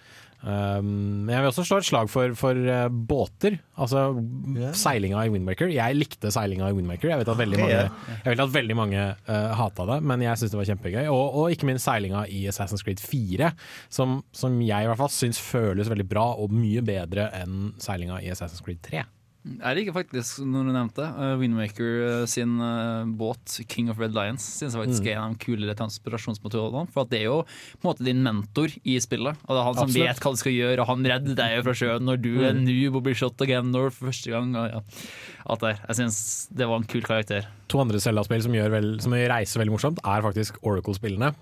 Um, 0.44 1.26
jeg 1.30 1.40
vil 1.40 1.48
også 1.48 1.64
slå 1.66 1.78
et 1.80 1.88
slag 1.88 2.10
for, 2.12 2.34
for 2.38 2.58
uh, 2.68 2.86
båter. 2.90 3.56
Altså 3.80 4.04
seilinga 4.76 5.24
i 5.24 5.32
Windmaker. 5.32 5.72
Jeg 5.72 5.96
likte 5.98 6.30
seilinga 6.34 6.68
i 6.70 6.76
Windmaker. 6.76 7.10
Jeg 7.12 7.22
vet 7.22 7.32
at 7.32 7.40
veldig 7.40 7.60
mange, 7.62 7.80
vet 8.26 8.44
at 8.44 8.54
veldig 8.54 8.78
mange 8.78 9.08
uh, 9.26 9.50
hata 9.58 9.88
det, 9.92 9.98
men 10.06 10.24
jeg 10.26 10.40
syns 10.40 10.54
det 10.54 10.60
var 10.60 10.70
kjempegøy. 10.70 11.02
Og, 11.08 11.24
og 11.40 11.56
ikke 11.56 11.70
minst 11.70 11.88
seilinga 11.88 12.26
i 12.28 12.44
Assassin's 12.52 12.84
Creed 12.86 13.02
4, 13.02 13.50
som, 13.92 14.20
som 14.36 14.60
jeg 14.62 14.86
i 14.86 14.90
hvert 14.92 15.02
fall 15.02 15.12
syns 15.14 15.42
føles 15.42 15.90
veldig 15.92 16.08
bra 16.10 16.28
og 16.36 16.54
mye 16.54 16.84
bedre 16.86 17.30
enn 17.40 17.74
seilinga 17.82 18.20
i 18.22 18.32
Assassin's 18.34 18.64
Creed 18.64 18.84
3. 18.86 19.06
Jeg 19.46 19.76
liker 19.78 19.94
faktisk, 19.94 20.40
når 20.42 20.64
du 20.66 20.72
nevnte 20.74 21.04
det, 21.04 21.26
Windmaker 21.38 21.90
eh, 22.06 22.24
sin 22.26 22.56
eh, 22.60 23.04
båt 23.18 23.60
King 23.70 23.88
of 23.92 24.00
Red 24.02 24.10
Lions 24.16 24.42
synes 24.42 24.74
jeg 24.74 24.82
faktisk 24.82 25.04
Mm. 25.04 25.06
er 25.06 25.12
en 25.16 25.22
av 25.22 25.36
de 25.36 25.44
kulere 25.44 25.74
transpirasjonsmetodene. 25.78 26.88
For 26.90 27.04
at 27.06 27.10
det 27.12 27.20
er 27.20 27.24
jo 27.28 27.36
på 27.78 27.84
en 27.84 27.88
måte 27.92 28.04
din 28.08 28.22
mentor 28.24 28.74
i 28.84 28.96
spillet. 28.98 29.36
Og 29.46 29.52
det 29.54 29.60
er 29.60 29.66
han 29.68 29.74
som 29.78 29.86
Absolutt. 29.86 30.08
vet 30.08 30.20
hva 30.24 30.32
du 30.34 30.40
skal 30.42 30.52
gjøre, 30.56 30.78
og 30.82 30.86
han 30.90 31.04
redder 31.12 31.34
deg 31.38 31.62
fra 31.62 31.74
sjøen 31.78 32.02
når 32.08 32.20
du 32.22 32.32
er 32.42 32.52
Mm. 32.54 32.64
noob 32.66 32.96
og 32.96 33.04
blir 33.04 33.14
shot 33.14 33.40
again 33.40 33.72
for 33.72 33.90
første 34.10 34.30
gang. 34.30 34.54
Og 34.56 34.70
ja. 34.72 34.80
Alt 35.48 35.60
der. 35.60 35.78
Jeg 35.86 35.96
synes 35.96 36.48
det 36.50 36.66
var 36.66 36.76
en 36.76 36.84
kul 36.90 37.02
karakter. 37.02 37.46
To 37.68 37.78
andre 37.78 38.00
Zelda-spill 38.02 38.42
som, 38.42 38.52
som 39.00 39.12
gjør 39.12 39.30
reise 39.30 39.56
veldig 39.58 39.70
morsomt, 39.78 39.98
er 40.04 40.22
faktisk 40.22 40.58
Oracle-spillene. 40.62 41.34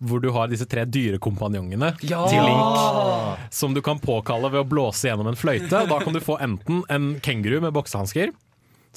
Hvor 0.00 0.22
du 0.22 0.30
har 0.34 0.50
disse 0.50 0.66
tre 0.70 0.84
dyrekompanjongene 0.86 1.94
Ja! 2.06 2.24
til 2.30 2.42
Link 2.44 3.48
som 3.54 3.74
du 3.74 3.80
kan 3.84 3.98
påkalle 4.02 4.50
ved 4.52 4.62
å 4.64 4.68
blåse 4.68 5.08
gjennom 5.08 5.30
en 5.30 5.38
fløyte. 5.38 5.86
Da 5.88 6.02
kan 6.02 6.14
du 6.14 6.20
få 6.22 6.38
enten 6.42 6.82
en 6.92 7.14
kenguru 7.24 7.60
med 7.64 7.74
boksehansker, 7.76 8.32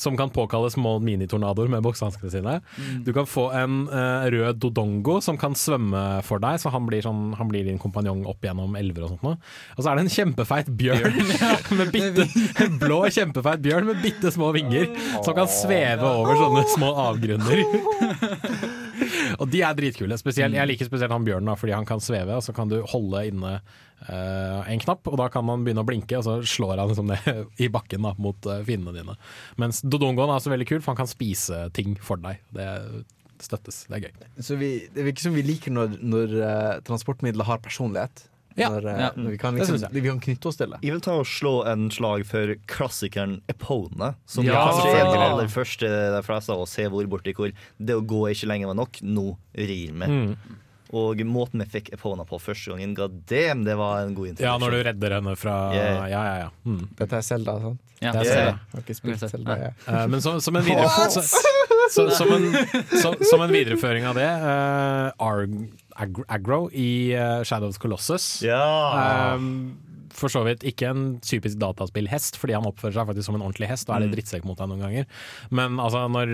som 0.02 0.16
kan 0.18 0.32
påkalle 0.34 0.72
små 0.72 0.95
minitornadoer 1.04 1.70
med 1.70 1.84
boksehanskene 1.86 2.32
sine. 2.34 2.54
Mm. 2.78 3.02
Du 3.06 3.12
kan 3.14 3.28
få 3.30 3.49
en 3.54 3.84
uh, 3.91 4.24
rød 4.32 4.62
dodongo 4.64 5.20
som 5.22 5.38
kan 5.38 5.56
svømme 5.58 6.22
for 6.26 6.41
deg, 6.41 6.58
så 6.64 6.72
han 6.74 6.88
blir, 6.88 7.04
sånn, 7.06 7.34
han 7.38 7.52
blir 7.52 7.68
din 7.68 7.80
kompanjong 7.82 8.24
opp 8.30 8.45
gjennom 8.47 8.78
elver 8.80 9.06
og 9.06 9.14
sånt 9.14 9.26
noe. 9.28 9.38
Og 9.76 9.84
så 9.84 9.91
er 9.91 9.99
det 9.99 10.08
en 10.08 10.14
kjempefeit 10.16 10.72
bjørn 10.80 11.20
med 11.80 11.93
bitte, 11.93 12.28
en 12.66 12.80
blå 12.82 13.02
kjempefeit 13.12 13.62
bjørn 13.66 13.91
med 13.91 14.02
bitte 14.04 14.34
små 14.34 14.54
vinger 14.56 14.89
som 15.22 15.36
kan 15.38 15.52
sveve 15.52 16.08
over 16.08 16.39
sånne 16.39 16.66
små 16.74 16.93
avgrunner. 17.10 17.66
Og 19.42 19.50
de 19.50 19.64
er 19.66 19.78
dritkule. 19.78 20.18
Spesielt, 20.22 20.56
jeg 20.58 20.70
liker 20.70 20.88
spesielt 20.88 21.14
han 21.14 21.26
bjørnen 21.26 21.50
da, 21.50 21.56
fordi 21.58 21.74
han 21.74 21.88
kan 21.89 22.04
sveve, 22.04 22.38
og 22.38 22.46
så 22.46 22.54
kan 22.56 22.70
du 22.70 22.78
holde 22.92 23.24
inne 23.32 23.56
uh, 23.58 24.60
en 24.70 24.84
knapp, 24.84 25.10
og 25.10 25.18
da 25.18 25.30
kan 25.34 25.50
han 25.50 25.66
begynne 25.66 25.82
å 25.82 25.88
blinke, 25.88 26.20
og 26.20 26.28
så 26.28 26.38
slår 26.46 26.78
han 26.78 26.92
liksom 26.92 27.10
det 27.10 27.22
i 27.66 27.72
bakken 27.74 28.06
da, 28.06 28.14
mot 28.22 28.50
uh, 28.50 28.60
fiendene 28.68 28.94
dine. 29.00 29.18
Mens 29.62 29.82
Dodongoen 29.82 30.30
er 30.30 30.38
også 30.38 30.54
veldig 30.54 30.70
kul, 30.70 30.84
for 30.84 30.94
han 30.94 31.02
kan 31.02 31.10
spise 31.10 31.66
ting 31.78 31.98
for 32.02 32.22
deg. 32.22 32.44
Det 32.54 32.70
støttes. 33.42 33.86
Det 33.89 33.98
er 33.98 34.06
gøy. 34.06 34.28
Så 34.46 34.58
vi, 34.60 34.74
det 34.94 35.08
virker 35.08 35.26
som 35.26 35.34
vi 35.34 35.46
liker 35.46 35.74
når, 35.74 35.98
når 36.06 36.36
uh, 36.38 36.76
transportmidler 36.86 37.48
har 37.50 37.64
personlighet. 37.64 38.28
Ja. 38.56 38.70
Når, 38.70 38.88
eh, 38.91 38.99
Ja. 38.99 39.10
når 39.16 39.30
vi, 39.32 39.38
kan 39.38 39.56
liksom, 39.56 39.80
vi 39.91 40.02
kan 40.02 40.20
knytte 40.20 40.47
oss 40.47 40.58
til 40.60 40.70
det. 40.70 40.80
Jeg 40.84 40.91
vil 40.91 41.02
ta 41.02 41.14
og 41.20 41.26
slå 41.26 41.54
en 41.72 41.89
slag 41.89 42.26
for 42.26 42.56
klassikeren 42.68 43.41
Epona, 43.52 44.16
som 44.26 44.45
Ja! 44.45 44.68
kanskje 44.68 44.95
er 44.95 45.06
den 45.12 45.22
aller 45.22 45.47
første 45.47 45.88
de 45.88 46.24
fleste 46.24 46.52
av 46.52 46.66
oss 46.66 46.76
har 46.76 46.89
vært 46.89 47.10
borti 47.12 47.34
hvor 47.36 47.54
det 47.80 47.95
å 47.95 48.02
gå 48.06 48.26
ikke 48.32 48.47
lenger 48.47 48.68
var 48.68 48.76
nok, 48.76 49.02
nå 49.02 49.38
rir 49.56 49.91
vi. 49.91 50.08
Mm. 50.08 50.36
Og 50.91 51.22
måten 51.24 51.64
vi 51.64 51.80
fikk 51.80 51.93
Epona 51.95 52.26
på 52.28 52.39
første 52.41 52.74
gangen, 52.74 52.93
god 52.97 53.22
damn, 53.30 53.64
det 53.64 53.78
var 53.80 54.04
en 54.04 54.16
god 54.16 54.41
Ja, 54.43 54.58
når 54.60 54.76
du 54.76 54.84
redder 54.89 55.16
henne 55.20 55.36
fra 55.39 55.56
Yeah. 55.72 56.10
Ja, 56.10 56.24
ja, 56.26 56.36
ja. 56.45 56.49
Mm. 56.66 56.89
Dette 56.99 57.16
er 57.16 57.22
Selda, 57.22 57.56
sant? 57.62 57.80
Ja, 58.02 58.12
det 58.12 58.26
er 58.26 58.26
Zelda. 58.26 58.52
Jeg 58.52 58.74
har 58.74 58.84
ikke 58.84 58.97
spilt 58.97 59.24
Selda, 59.32 59.56
jeg. 59.62 59.74
Uh, 59.88 60.08
men 60.12 60.22
som, 60.22 60.41
som, 60.43 60.56
en 60.60 60.66
videre, 60.66 60.89
så, 61.14 61.22
så, 61.22 62.10
som, 62.18 62.34
en, 62.36 62.49
så, 62.91 63.14
som 63.30 63.43
en 63.45 63.54
videreføring 63.54 64.08
av 64.10 64.20
det, 64.20 64.28
uh, 64.28 65.12
Arg, 65.22 65.56
Ag- 66.02 66.26
Aggro 66.28 66.70
i 66.74 67.14
Shadows 67.16 67.45
Shadow 67.45 67.68
of 67.68 67.74
the 67.74 67.80
Colossus. 67.80 68.41
Ja. 68.41 69.36
Um, 69.36 69.78
for 70.14 70.30
så 70.34 70.43
vidt 70.45 70.64
ikke 70.68 70.89
en 70.91 71.03
typisk 71.24 71.57
dataspillhest, 71.62 72.38
fordi 72.41 72.53
han 72.57 72.66
oppfører 72.68 72.93
seg 72.99 73.07
faktisk 73.09 73.26
som 73.30 73.36
en 73.38 73.43
ordentlig 73.47 73.70
hest 73.72 73.89
og 73.89 73.95
er 73.95 74.03
litt 74.05 74.12
Mm. 74.12 74.16
drittsekk 74.18 74.45
mot 74.45 74.57
deg 74.59 74.68
noen 74.72 74.82
ganger. 74.84 75.05
Men 75.51 75.78
altså, 75.80 76.01
når, 76.12 76.34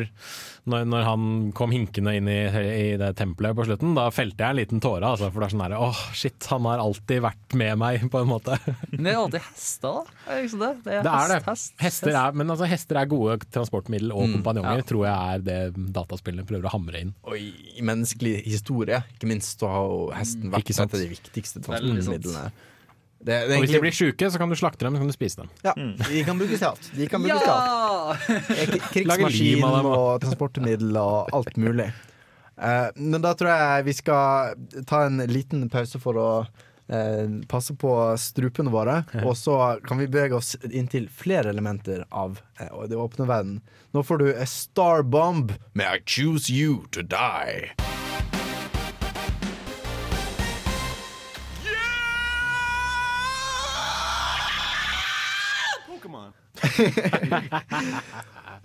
når, 0.65 0.85
når 0.89 1.03
han 1.07 1.25
kom 1.57 1.71
hinkende 1.71 2.15
inn 2.17 2.27
i, 2.31 2.37
i 2.47 2.97
det 2.97 3.11
tempelet 3.19 3.55
på 3.55 3.65
slutten, 3.67 3.93
da 3.97 4.07
felte 4.11 4.41
jeg 4.43 4.49
en 4.55 4.59
liten 4.61 4.81
tåre. 4.83 5.03
Altså, 5.13 5.29
for 5.31 5.39
det 5.43 5.49
er 5.49 5.55
sånn 5.55 5.63
derre 5.67 5.81
åh, 5.87 6.01
shit, 6.17 6.47
han 6.49 6.65
har 6.69 6.81
alltid 6.83 7.21
vært 7.27 7.57
med 7.59 7.77
meg, 7.77 8.07
på 8.11 8.21
en 8.23 8.31
måte. 8.31 8.57
Men 8.91 9.03
det 9.07 9.13
er 9.13 9.19
alltid 9.21 9.45
hester, 9.47 9.99
da. 10.01 10.17
Er 10.27 10.41
det 10.41 10.49
ikke 10.49 10.61
det? 10.63 10.71
Det 10.87 10.93
er, 10.97 11.03
Det 11.07 11.13
er 11.13 11.27
det. 11.33 11.39
hest, 11.45 11.47
hest, 11.47 11.73
Hester 11.87 12.11
hest. 12.11 12.21
er, 12.23 12.37
men 12.41 12.53
altså, 12.55 12.67
hester 12.71 13.01
er 13.03 13.11
gode 13.13 13.39
transportmiddel 13.53 14.11
og 14.15 14.27
Mm, 14.27 14.43
ja. 14.63 14.81
tror 14.87 15.05
jeg 15.05 15.35
er 15.37 15.39
det 15.45 15.59
dataspillene 15.95 16.45
prøver 16.47 16.65
å 16.67 16.71
hamre 16.73 16.99
inn. 17.05 17.13
Og 17.23 17.37
i, 17.39 17.51
menneskelig 17.81 18.41
historie, 18.45 19.03
ikke 19.15 19.27
minst, 19.29 19.59
så 19.61 19.69
har 19.71 19.85
jo 19.87 20.01
hesten 20.15 20.51
vært 20.51 20.65
Ikke 20.65 20.75
et 20.75 20.93
av 20.93 20.99
de 20.99 21.07
viktigste 21.13 21.61
Veldig 21.63 22.03
sant. 22.03 22.23
transportmidlene. 22.25 22.51
Det, 23.27 23.33
det 23.33 23.39
egentlig... 23.39 23.57
Og 23.57 23.63
hvis 23.65 23.73
de 23.75 23.79
blir 23.83 23.95
sjuke, 23.95 24.27
så 24.31 24.39
kan 24.39 24.51
du 24.51 24.55
slakte 24.55 24.85
dem, 24.85 24.95
så 24.95 25.03
kan 25.03 25.09
du 25.09 25.15
spise 25.15 25.41
dem. 25.41 25.49
Ja, 25.65 25.73
de 25.75 26.21
kan 26.23 26.37
brukes 26.39 26.61
til 26.61 26.69
alt. 26.69 26.85
De 26.95 27.07
kan 27.11 27.25
brukes 27.25 27.43
til 27.43 27.51
alt. 27.51 28.29
Eh, 28.55 28.77
Krigsmaskin 28.93 29.65
og 29.67 30.21
transportmiddel 30.23 30.95
og 31.01 31.33
alt 31.35 31.59
mulig. 31.59 31.89
Uh, 32.55 32.87
men 32.95 33.19
da 33.21 33.35
tror 33.37 33.51
jeg 33.51 33.83
vi 33.85 33.97
skal 33.99 34.55
ta 34.89 35.03
en 35.09 35.19
liten 35.29 35.67
pause 35.69 35.99
for 36.01 36.17
å 36.17 36.29
uh, 36.47 37.27
passe 37.51 37.75
på 37.75 37.91
strupene 38.15 38.71
våre. 38.71 39.01
Og 39.25 39.35
så 39.37 39.59
kan 39.83 39.99
vi 39.99 40.07
bevege 40.07 40.39
oss 40.39 40.55
inn 40.71 40.87
til 40.87 41.11
flere 41.11 41.51
elementer 41.51 42.07
av 42.07 42.39
uh, 42.63 42.87
det 42.87 42.95
åpne 42.95 43.27
verden. 43.27 43.59
Nå 43.91 44.07
får 44.07 44.23
du 44.23 44.27
A 44.31 44.47
Star 44.47 45.03
Bomb 45.03 45.51
med 45.75 45.85
I 45.85 45.99
Choose 46.07 46.47
You 46.47 46.85
To 46.95 47.03
Die. 47.03 47.96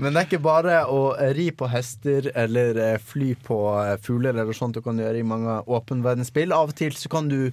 Men 0.03 0.15
det 0.17 0.23
er 0.23 0.27
ikke 0.27 0.41
bare 0.43 0.79
å 0.91 1.01
ri 1.37 1.51
på 1.55 1.69
hester 1.71 2.31
eller 2.39 2.79
eh, 2.81 2.97
fly 2.99 3.35
på 3.45 3.59
eh, 3.85 3.93
fugler 4.03 4.33
eller 4.35 4.57
sånt 4.57 4.75
du 4.79 4.81
kan 4.83 4.99
gjøre 4.99 5.21
i 5.21 5.27
mange 5.27 5.59
åpenverdensspill. 5.71 6.55
Av 6.57 6.73
og 6.73 6.77
til 6.79 6.97
så 6.99 7.11
kan 7.13 7.29
du 7.31 7.53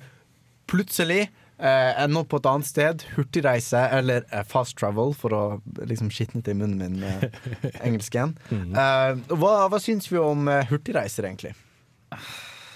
plutselig 0.71 1.25
eh, 1.27 1.91
ende 2.01 2.23
opp 2.23 2.31
på 2.31 2.39
et 2.41 2.47
annet 2.49 2.69
sted. 2.69 3.03
Hurtigreise 3.17 3.81
eller 3.99 4.23
eh, 4.31 4.45
fast 4.49 4.77
travel, 4.79 5.11
for 5.19 5.35
å 5.35 5.43
liksom 5.83 6.09
skitne 6.15 6.41
til 6.45 6.57
munnen 6.61 6.79
min 6.79 6.97
med 7.03 7.27
engelsken. 7.85 8.33
Eh, 8.49 9.19
hva, 9.35 9.53
hva 9.69 9.79
syns 9.83 10.07
vi 10.09 10.17
om 10.23 10.47
eh, 10.49 10.63
hurtigreiser, 10.71 11.27
egentlig? 11.29 11.53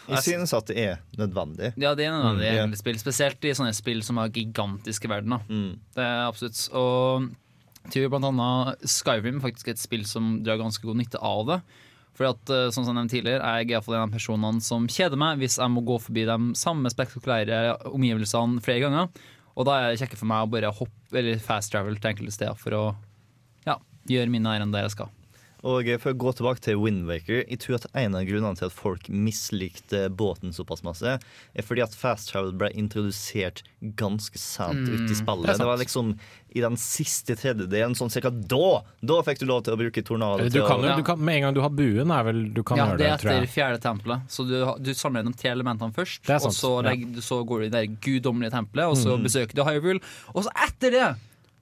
Jeg 0.04 0.20
synes 0.26 0.52
at 0.54 0.68
det 0.68 0.76
er 0.84 0.98
nødvendig. 1.18 1.72
Ja, 1.80 1.94
det 1.96 2.10
er 2.10 2.18
nødvendig 2.18 2.50
Mm, 2.52 2.58
yeah. 2.60 2.74
spill. 2.76 2.98
Spesielt 3.00 3.46
i 3.48 3.54
sånne 3.56 3.72
spill 3.74 4.02
som 4.04 4.20
har 4.20 4.28
gigantiske 4.36 5.08
verdener. 5.10 5.40
Mm. 5.48 5.78
Det 5.96 6.04
er 6.04 6.26
absolutt. 6.28 6.60
Og 6.76 7.30
jeg 7.84 8.08
tror 8.08 8.14
blant 8.14 8.86
Skyrim 8.88 9.42
faktisk 9.44 9.74
et 9.74 9.82
spill 9.82 10.06
som 10.08 10.38
drar 10.44 10.62
ganske 10.62 10.86
god 10.86 11.02
nytte 11.02 11.20
av 11.20 11.44
det. 11.50 11.60
Fordi 12.14 12.30
at, 12.30 12.52
eh, 12.54 12.70
sånn 12.70 12.86
som 12.86 12.94
jeg 12.94 13.00
nevnte 13.00 13.16
tidligere, 13.16 13.42
jeg 13.42 13.66
er 13.66 13.70
i 13.70 13.74
hvert 13.74 13.86
fall 13.88 13.96
en 13.98 14.06
av 14.06 14.14
personene 14.14 14.62
som 14.62 14.86
kjeder 14.88 15.18
meg 15.18 15.40
hvis 15.42 15.58
jeg 15.58 15.74
må 15.74 15.82
gå 15.86 15.98
forbi 16.02 16.28
de 16.30 16.38
samme 16.60 16.92
spektakulære 16.94 17.90
omgivelsene 17.90 18.62
flere 18.64 18.86
ganger. 18.86 19.10
Og 19.58 19.66
da 19.66 19.80
er 19.80 19.90
det 19.92 20.02
kjekkere 20.02 20.22
for 20.22 20.30
meg 20.30 20.46
å 20.46 20.52
bare 20.54 20.74
hoppe 20.74 21.18
eller 21.20 21.42
fast 21.42 21.74
travel 21.74 21.98
til 21.98 22.14
enkelte 22.14 22.36
steder 22.38 22.58
for 22.58 22.78
å 22.78 22.84
ja, 23.66 23.78
gjøre 24.10 24.34
mine 24.34 24.54
ærend 24.54 24.74
der 24.74 24.86
jeg 24.86 24.96
skal. 24.96 25.12
Og 25.64 25.90
eh, 25.90 26.00
for 26.02 26.14
å 26.14 26.20
gå 26.20 26.36
tilbake 26.38 26.64
til 26.66 26.78
Windwaker 26.82 27.44
Jeg 27.48 27.60
tror 27.64 27.80
at 27.80 27.88
en 27.98 28.18
av 28.20 28.28
grunnene 28.28 28.60
til 28.60 28.68
at 28.68 28.76
folk 28.76 29.10
mislikte 29.10 30.06
båten 30.14 30.54
såpass 30.56 30.84
masse, 30.86 31.18
er 31.18 31.66
fordi 31.66 31.86
at 31.86 31.96
fast 31.98 32.34
travel 32.34 32.54
ble 32.60 32.70
introdusert 32.78 33.64
ganske 34.00 34.40
sent 34.40 34.84
Mm, 34.84 34.94
ut 34.94 35.12
i 35.12 35.14
det 35.14 35.18
spillet. 35.18 35.50
er 35.50 35.58
Det, 35.58 35.66
var 35.66 35.78
liksom 35.78 36.14
i 36.54 36.62
den 36.62 36.78
siste 36.78 37.36
tredjedelen, 37.40 37.96
sånn 37.98 38.12
cirka 38.14 38.30
da! 38.30 38.84
Da 39.02 39.20
fikk 39.26 39.42
du 39.42 39.48
lov 39.50 39.64
til 39.66 39.76
å 39.76 39.80
bruke 39.80 40.04
tornado. 40.06 40.46
Du 40.46 40.54
til 40.54 40.66
kan 40.68 40.84
jo, 40.84 40.96
du 41.00 41.06
kan, 41.08 41.20
med 41.20 41.40
en 41.40 41.48
gang 41.48 41.58
du 41.58 41.62
har 41.64 41.74
buen, 41.74 42.14
er 42.14 42.28
vel 42.28 42.44
du 42.54 42.62
kan 42.68 42.80
ja, 42.80 42.88
gjøre 42.92 43.02
det 43.02 43.06
det, 43.06 43.12
er 43.12 43.44
etter 43.44 43.52
fjerde 43.52 43.82
tempelet. 43.84 44.26
Så 44.32 44.46
du, 44.50 44.56
du 44.80 44.94
samler 44.98 45.28
de 45.28 45.36
tre 45.38 45.54
elementene 45.54 45.96
først, 45.96 46.24
og 46.28 46.48
sant, 46.48 46.58
så, 46.60 46.74
ja. 46.86 46.96
så 47.26 47.42
går 47.48 47.66
du 47.66 47.70
i 47.70 47.74
det 47.74 47.84
guddommelige 48.06 48.54
tempelet, 48.56 48.92
og 48.92 49.00
så 49.00 49.18
mm. 49.18 49.30
besøker 49.30 49.60
du 49.60 49.64
Hyrule. 49.68 50.02
Og 50.34 50.48
så 50.48 50.54
etter 50.68 50.98
det, 50.98 51.12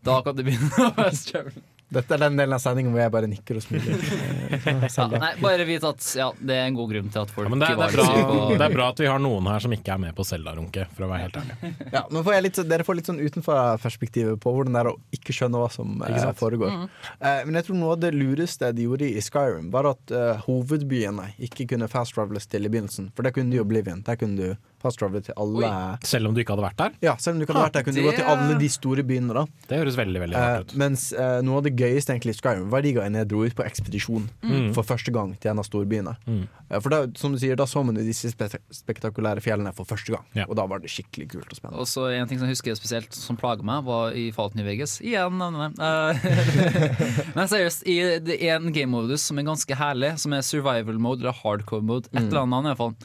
da 0.08 0.22
kan 0.26 0.38
du 0.38 0.46
begynne 0.48 0.72
å 0.90 0.94
fast 0.98 1.32
travel. 1.32 1.56
Dette 1.92 2.16
er 2.16 2.22
den 2.24 2.38
delen 2.40 2.56
av 2.56 2.62
sendingen 2.64 2.94
hvor 2.94 3.02
jeg 3.04 3.12
bare 3.12 3.28
nikker 3.28 3.58
og 3.60 3.64
smiler. 3.66 4.04
Eh, 4.52 4.84
Ja, 4.92 5.06
nei, 5.08 5.30
bare 5.42 5.64
vit 5.66 5.84
at 5.88 6.04
ja, 6.18 6.26
det 6.38 6.56
er 6.60 6.66
en 6.68 6.76
god 6.76 6.90
grunn 6.92 7.08
til 7.12 7.22
at 7.22 7.30
folk 7.32 7.48
Ja, 7.48 7.56
det, 7.56 7.68
er- 7.72 7.94
det, 7.96 8.04
er 8.04 8.26
bra, 8.28 8.48
det 8.60 8.66
er 8.66 8.74
bra 8.76 8.88
at 8.92 9.00
vi 9.02 9.08
har 9.10 9.22
noen 9.24 9.48
her 9.48 9.64
som 9.64 9.72
ikke 9.76 9.94
er 9.96 10.02
med 10.04 10.16
på 10.18 10.26
Selda-runke, 10.28 10.86
for 10.96 11.06
å 11.06 11.10
være 11.12 11.26
helt 11.26 11.38
ærlig. 11.40 11.72
Ja, 11.96 12.02
nå 12.12 12.24
får 12.26 12.36
jeg 12.36 12.46
litt, 12.48 12.60
dere 12.74 12.86
får 12.88 12.98
litt 13.00 13.10
sånn 13.12 13.22
utenfor-perspektivet 13.24 14.40
på 14.44 14.54
hvordan 14.56 14.76
det 14.76 14.82
er 14.84 14.90
å 14.92 14.96
ikke 15.16 15.36
skjønne 15.36 15.62
hva 15.62 15.70
som 15.74 16.02
eh, 16.08 16.28
foregår. 16.40 16.76
Mm. 16.82 16.86
Eh, 17.20 17.42
men 17.48 17.60
jeg 17.62 17.68
tror 17.70 17.80
noe 17.82 17.96
av 17.96 18.04
det 18.04 18.12
lureste 18.16 18.72
de 18.76 18.88
gjorde 18.90 19.08
i 19.12 19.24
Skyrim, 19.24 19.72
var 19.74 19.90
at 19.94 20.16
eh, 20.16 20.44
hovedbyene 20.48 21.32
ikke 21.48 21.68
kunne 21.74 21.90
fast 21.92 22.16
traveles 22.18 22.48
til 22.52 22.68
i 22.68 22.72
begynnelsen. 22.72 23.12
For 23.16 23.28
det 23.28 23.34
kunne 23.38 23.52
du 23.56 23.60
i 23.60 23.64
Oblivion. 23.64 24.04
Der 24.08 24.20
kunne 24.20 24.38
du 24.52 24.71
fast 24.82 25.00
til 25.00 25.34
alle 25.38 25.98
Selv 26.04 26.28
om 26.28 26.34
du 26.36 26.42
ikke 26.44 26.56
hadde 26.56 26.66
vært 26.66 26.78
der? 26.78 26.92
Ja, 27.02 27.16
selv 27.18 27.36
om 27.36 27.40
du 27.40 27.46
ikke 27.46 27.54
hadde 27.56 27.68
vært 27.70 27.74
der, 27.80 27.84
kunne 27.88 27.96
du 28.02 28.08
gå 28.10 28.16
til 28.18 28.26
alle 28.26 28.58
de 28.60 28.70
store 28.70 29.04
byene. 29.04 29.34
da 29.34 29.46
Det 29.70 29.78
høres 29.82 29.96
veldig 29.98 30.22
veldig 30.26 30.36
Eh, 30.38 30.48
rart 30.58 30.72
ut. 30.72 30.76
mens 30.78 31.12
eh, 31.14 31.42
noe 31.42 31.58
av 31.58 31.64
det 31.64 31.76
gøyeste 31.78 32.14
egentlig 32.14 32.36
i 32.36 32.40
Skyrim 32.42 32.70
var 32.70 32.82
de 32.82 32.94
gangene 32.94 33.18
jeg 33.24 33.28
dro 33.30 33.44
ut 33.46 33.56
på 33.56 33.66
ekspedisjon 33.66 34.30
Mm. 34.44 34.74
for 34.74 34.84
første 34.84 35.12
gang 35.14 35.36
til 35.40 35.52
en 35.52 35.60
av 35.60 35.66
storbyene. 35.66 36.16
Mm. 36.28 36.48
Eh, 36.70 36.80
for 36.80 36.90
da, 36.90 37.06
som 37.16 37.32
du 37.32 37.38
sier, 37.40 37.56
da 37.56 37.64
så 37.66 37.84
man 37.86 37.96
jo 37.96 38.04
disse 38.04 38.30
spe 38.32 38.50
spektakulære 38.72 39.42
fjellene 39.42 39.74
for 39.76 39.86
første 39.86 40.12
gang, 40.16 40.26
Ja. 40.36 40.46
og 40.50 40.56
da 40.56 40.66
var 40.66 40.80
det 40.80 40.90
skikkelig 40.90 41.30
kult 41.32 41.50
og 41.52 41.58
spennende. 41.58 41.80
Og 41.80 41.86
så 41.88 42.08
en 42.14 42.28
ting 42.28 42.40
som 42.40 42.48
jeg 42.48 42.56
husker 42.56 42.76
spesielt 42.76 43.14
som 43.14 43.38
plager 43.38 43.64
meg, 43.64 43.84
var 43.86 44.12
i 44.14 44.32
Fallout 44.32 44.56
New 44.56 44.66
Vegas. 44.66 45.00
Igjen 45.02 45.38
nevner 45.38 45.70
jeg. 45.70 45.78
Eh, 45.82 47.32
Men 47.36 47.48
seriøst, 47.48 47.84
i, 47.88 47.98
det 48.20 48.38
er 48.44 48.56
en 48.58 48.72
game 48.74 48.92
modus 48.92 49.22
som 49.22 49.38
er 49.40 49.44
ganske 49.48 49.76
herlig, 49.78 50.14
som 50.20 50.34
er 50.34 50.42
survival 50.46 50.98
mode 51.00 51.22
eller 51.24 51.34
hardcore 51.44 51.82
mode. 51.84 52.08
Et 52.14 52.20
Mm. 52.22 52.28
eller 52.30 52.42
annet 52.42 52.66
i 52.66 52.70
hvert 52.74 52.78
fall. 52.78 52.96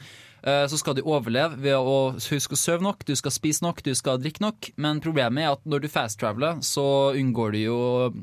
Eh, 0.43 0.67
Så 0.67 0.77
skal 0.77 0.95
du 0.95 1.01
overleve 1.01 1.57
ved 1.57 1.75
å 1.75 2.13
huske 2.13 2.53
å 2.53 2.59
sove 2.59 2.83
nok, 2.85 3.05
du 3.05 3.15
skal 3.15 3.33
spise 3.33 3.65
nok, 3.65 3.81
du 3.83 3.93
skal 3.95 4.19
drikke 4.21 4.43
nok. 4.43 4.69
Men 4.77 5.01
problemet 5.01 5.43
er 5.43 5.51
at 5.55 5.65
når 5.65 5.85
du 5.85 5.89
fast-traveler, 5.91 6.61
så 6.61 7.13
unngår 7.17 7.51
du 7.55 7.59
jo 7.63 7.79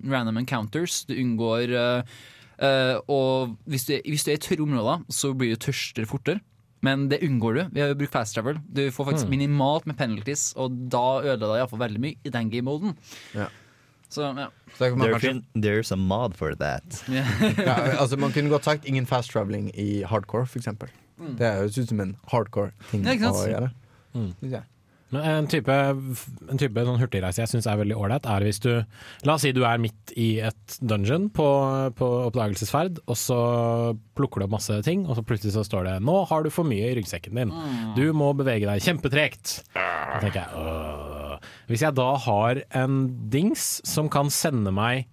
random 0.06 0.38
encounters. 0.44 1.04
Du 1.08 1.14
unngår 1.14 1.74
eh, 1.74 2.16
eh, 2.58 2.96
Og 3.08 3.56
hvis 3.66 3.86
du, 3.90 3.98
hvis 4.04 4.24
du 4.24 4.32
er 4.32 4.38
i 4.38 4.44
tørre 4.44 4.66
områder, 4.66 5.04
så 5.10 5.34
blir 5.34 5.54
du 5.54 5.56
tørstere 5.66 6.06
fortere. 6.06 6.40
Men 6.84 7.08
det 7.08 7.22
unngår 7.24 7.54
du 7.56 7.62
ved 7.72 7.94
å 7.94 7.96
bruke 7.96 8.12
fast 8.12 8.36
travel. 8.36 8.58
Du 8.68 8.84
får 8.92 9.06
faktisk 9.08 9.28
mm. 9.30 9.30
minimalt 9.32 9.86
med 9.88 9.96
penalties, 9.96 10.50
og 10.60 10.74
da 10.92 11.22
ødela 11.24 11.54
det 11.54 11.62
iallfall 11.62 11.80
veldig 11.80 12.02
mye 12.02 12.18
i 12.20 12.32
den 12.34 12.50
game-moden. 12.52 12.92
Ja. 13.32 13.48
Så 14.12 14.28
ja. 14.36 14.50
Så 14.76 14.90
There 14.90 15.14
kanskje- 15.14 15.44
There's 15.54 15.92
a 15.92 15.96
mod 15.96 16.36
for 16.36 16.54
that. 16.54 17.04
ja, 17.08 17.96
altså 17.98 18.16
Man 18.16 18.32
kunne 18.32 18.50
godt 18.50 18.64
sagt 18.64 18.84
ingen 18.84 19.06
fast 19.06 19.30
traveling 19.32 19.70
i 19.74 20.02
hardcore, 20.02 20.46
for 20.46 20.58
eksempel. 20.58 20.92
Mm. 21.20 21.34
Det 21.38 21.56
høres 21.58 21.78
ut 21.78 21.90
som 21.90 22.00
en 22.04 22.14
hardcore 22.30 22.72
ting 22.90 23.04
å 23.06 23.34
gjøre. 23.48 23.72
Mm. 24.14 24.30
Ja. 24.50 24.62
Men 25.14 25.26
en 25.30 25.48
type, 25.50 25.70
en 25.70 26.58
type 26.58 26.84
sånn 26.86 26.98
hurtigreise 26.98 27.42
jeg 27.42 27.50
syns 27.52 27.68
er 27.70 27.78
veldig 27.78 27.96
ålreit, 28.00 28.26
er 28.26 28.46
hvis 28.46 28.58
du 28.64 28.70
La 29.26 29.36
oss 29.36 29.44
si 29.44 29.52
du 29.54 29.62
er 29.66 29.78
midt 29.82 30.14
i 30.18 30.40
et 30.42 30.76
dungeon 30.82 31.28
på, 31.34 31.46
på 31.98 32.08
oppdagelsesferd, 32.30 32.98
og 33.06 33.18
så 33.18 33.38
plukker 34.18 34.42
du 34.42 34.48
opp 34.48 34.56
masse 34.56 34.80
ting, 34.86 35.04
og 35.06 35.18
så 35.18 35.26
plutselig 35.26 35.54
så 35.54 35.64
står 35.66 35.86
det 35.86 35.94
'Nå 36.02 36.16
har 36.30 36.42
du 36.42 36.50
for 36.50 36.66
mye 36.66 36.90
i 36.90 36.96
ryggsekken 36.98 37.36
din'. 37.38 37.54
Mm. 37.54 37.94
Du 37.94 38.04
må 38.16 38.32
bevege 38.34 38.66
deg 38.66 38.82
kjempetregt. 38.82 39.60
Da 39.74 40.18
tenker 40.22 40.42
jeg 40.42 40.50
«Åh». 40.58 41.38
Hvis 41.68 41.84
jeg 41.84 41.96
da 41.96 42.10
har 42.20 42.62
en 42.76 42.96
dings 43.30 43.80
som 43.84 44.08
kan 44.12 44.30
sende 44.32 44.72
meg 44.74 45.06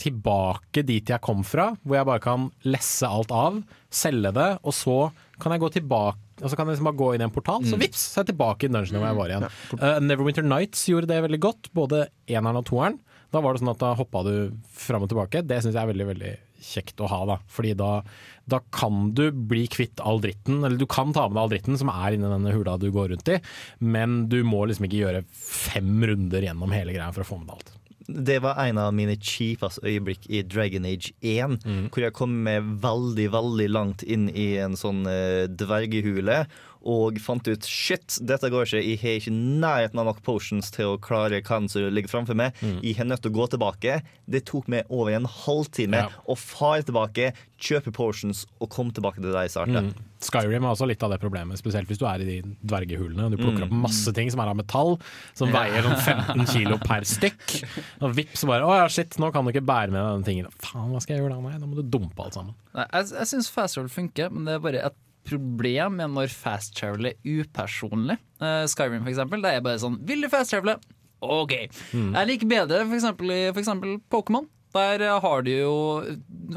tilbake 0.00 0.82
dit 0.82 1.06
jeg 1.08 1.22
kom 1.22 1.44
fra, 1.46 1.74
hvor 1.84 1.98
jeg 1.98 2.08
bare 2.08 2.22
kan 2.22 2.48
lesse 2.66 3.06
alt 3.06 3.30
av, 3.34 3.60
selge 3.94 4.32
det, 4.34 4.50
og 4.64 4.74
så 4.74 4.98
kan 5.40 5.52
jeg 5.54 5.60
gå 5.64 5.70
tilbake 5.80 6.20
og 6.42 6.50
så 6.50 6.56
kan 6.58 6.66
jeg 6.66 6.74
liksom 6.76 6.88
bare 6.90 6.98
gå 6.98 7.08
inn 7.14 7.22
i 7.22 7.24
en 7.28 7.30
portal, 7.34 7.62
så 7.62 7.76
Mm. 7.76 7.82
vips, 7.84 8.00
så 8.10 8.18
er 8.20 8.24
jeg 8.24 8.32
tilbake 8.34 8.64
i 8.66 8.68
dungeonen 8.68 8.98
hvor 9.00 9.06
jeg 9.10 9.18
var 9.20 9.28
igjen. 9.30 9.44
Uh, 9.78 10.00
Neverwinter 10.02 10.42
Nights 10.46 10.86
gjorde 10.90 11.06
det 11.06 11.20
veldig 11.22 11.40
godt, 11.40 11.68
både 11.72 12.08
eneren 12.26 12.58
og 12.58 12.64
toeren. 12.66 12.98
Da 13.32 13.40
var 13.40 13.54
det 13.54 13.62
sånn 13.62 13.70
at 13.70 13.78
da 13.82 13.94
hoppa 13.94 14.22
du 14.26 14.34
fram 14.74 15.02
og 15.06 15.08
tilbake. 15.10 15.42
Det 15.46 15.60
syns 15.62 15.74
jeg 15.74 15.82
er 15.82 15.92
veldig 15.92 16.06
veldig 16.10 16.32
kjekt 16.64 17.00
å 17.02 17.08
ha, 17.10 17.20
da. 17.26 17.36
Fordi 17.50 17.74
da, 17.76 18.02
da 18.48 18.60
kan 18.72 19.12
du 19.14 19.30
bli 19.30 19.66
kvitt 19.68 20.00
all 20.02 20.18
dritten, 20.22 20.62
eller 20.64 20.76
du 20.78 20.86
kan 20.86 21.12
ta 21.12 21.28
med 21.28 21.34
deg 21.36 21.42
all 21.42 21.50
dritten 21.54 21.78
som 21.78 21.90
er 21.92 22.14
inni 22.16 22.30
denne 22.30 22.54
hula 22.54 22.76
du 22.78 22.90
går 22.94 23.10
rundt 23.14 23.28
i, 23.30 23.38
men 23.80 24.28
du 24.28 24.42
må 24.46 24.64
liksom 24.66 24.86
ikke 24.88 25.02
gjøre 25.02 25.24
fem 25.34 26.02
runder 26.08 26.46
gjennom 26.46 26.72
hele 26.74 26.94
greia 26.94 27.12
for 27.14 27.22
å 27.22 27.30
få 27.30 27.38
med 27.40 27.48
deg 27.50 27.56
alt. 27.58 27.74
Det 28.06 28.38
var 28.44 28.58
en 28.60 28.78
av 28.80 28.92
mine 28.96 29.16
kjipeste 29.16 29.84
øyeblikk 29.86 30.26
i 30.28 30.42
Dragon 30.44 30.84
Age 30.88 31.14
1. 31.24 31.56
Hvor 31.88 32.04
jeg 32.04 32.16
kom 32.16 32.34
med 32.46 32.76
veldig, 32.84 33.30
veldig 33.32 33.68
langt 33.72 34.04
inn 34.04 34.28
i 34.28 34.54
en 34.60 34.76
sånn 34.78 35.04
uh, 35.08 35.46
dvergehule. 35.48 36.44
Og 36.84 37.16
fant 37.18 37.46
ut 37.48 37.64
shit, 37.64 38.18
dette 38.20 38.50
går 38.52 38.66
ikke. 38.66 38.82
Jeg 38.84 38.98
har 39.00 39.14
ikke 39.20 39.32
nærheten 39.32 39.98
av 40.02 40.04
nok 40.10 40.22
potions 40.22 40.70
til 40.70 40.84
å 40.92 40.98
klare 41.00 41.40
hva 41.40 41.62
som 41.70 41.86
ligger 41.88 42.10
framfor 42.12 42.36
meg. 42.36 42.52
Jeg 42.84 42.98
er 43.00 43.04
nødt 43.08 43.22
til 43.24 43.32
å 43.32 43.38
gå 43.38 43.46
tilbake. 43.54 44.02
Det 44.28 44.44
tok 44.44 44.68
meg 44.68 44.84
over 44.92 45.12
en 45.16 45.24
halvtime 45.24 45.94
Ja. 46.04 46.08
å 46.28 46.36
fare 46.36 46.82
tilbake, 46.84 47.32
kjøpe 47.58 47.90
potions 47.96 48.44
og 48.60 48.68
komme 48.68 48.92
tilbake 48.92 49.16
til 49.22 49.32
der 49.32 49.46
jeg 49.46 49.54
startet. 49.56 49.94
Mm. 49.94 49.94
Skyrim 50.24 50.62
har 50.64 50.74
også 50.74 50.86
litt 50.88 51.02
av 51.02 51.10
det 51.10 51.20
problemet, 51.20 51.56
spesielt 51.60 51.88
hvis 51.88 51.98
du 52.00 52.04
er 52.08 52.20
i 52.20 52.24
de 52.28 52.36
dvergehulene. 52.64 53.30
Du 53.30 53.36
plukker 53.36 53.64
Mm. 53.64 53.72
opp 53.72 53.72
masse 53.88 54.12
ting 54.12 54.30
som 54.30 54.40
er 54.40 54.48
av 54.48 54.56
metall, 54.56 54.98
som 55.34 55.48
Ja. 55.48 55.64
veier 55.64 55.82
sånn 55.82 55.96
15 56.36 56.46
kilo 56.52 56.76
per 56.78 57.00
stykk. 57.00 57.64
Og 58.02 58.14
vips, 58.14 58.40
så 58.40 58.46
bare 58.46 58.62
Å 58.64 58.76
ja, 58.82 58.86
shit, 58.88 59.10
nå 59.18 59.32
kan 59.32 59.44
du 59.44 59.52
ikke 59.52 59.64
bære 59.64 59.90
med 59.90 60.00
deg 60.00 60.12
denne 60.12 60.24
tingen. 60.24 60.52
Faen, 60.60 60.90
hva 60.92 61.00
skal 61.00 61.16
jeg 61.16 61.24
gjøre 61.24 61.34
da? 61.36 61.48
Nei, 61.48 61.58
da 61.58 61.66
må 61.66 61.76
du 61.76 61.82
dumpe 61.82 62.18
alt 62.24 62.34
sammen. 62.34 62.54
Nei, 62.74 62.86
jeg 62.92 63.08
jeg 63.10 63.26
syns 63.32 63.48
fast 63.50 63.74
travel 63.76 63.90
funker, 63.90 64.30
men 64.32 64.44
det 64.44 64.54
er 64.54 64.58
bare 64.60 64.84
et 64.84 64.94
problem 65.26 65.98
med 66.00 66.12
når 66.14 66.32
fast 66.32 66.74
travel 66.78 67.10
er 67.12 67.18
upersonlig. 67.24 68.18
Uh, 68.42 68.64
Skyrim, 68.70 69.02
for 69.02 69.12
eksempel. 69.12 69.44
Det 69.44 69.54
er 69.54 69.64
bare 69.64 69.80
sånn 69.80 70.00
Vil 70.06 70.24
du 70.24 70.30
fast 70.32 70.52
travele? 70.52 70.76
OK. 71.24 71.54
Mm. 71.94 72.12
Jeg 72.12 72.28
liker 72.28 72.50
bedre 72.50 72.82
for 72.84 72.98
eksempel, 72.98 73.32
for 73.54 73.62
eksempel 73.62 73.96
Pokémon. 74.12 74.48
Der 74.74 75.04
eh, 75.06 75.20
har 75.22 75.44
du, 75.46 75.52
jo, 75.52 75.74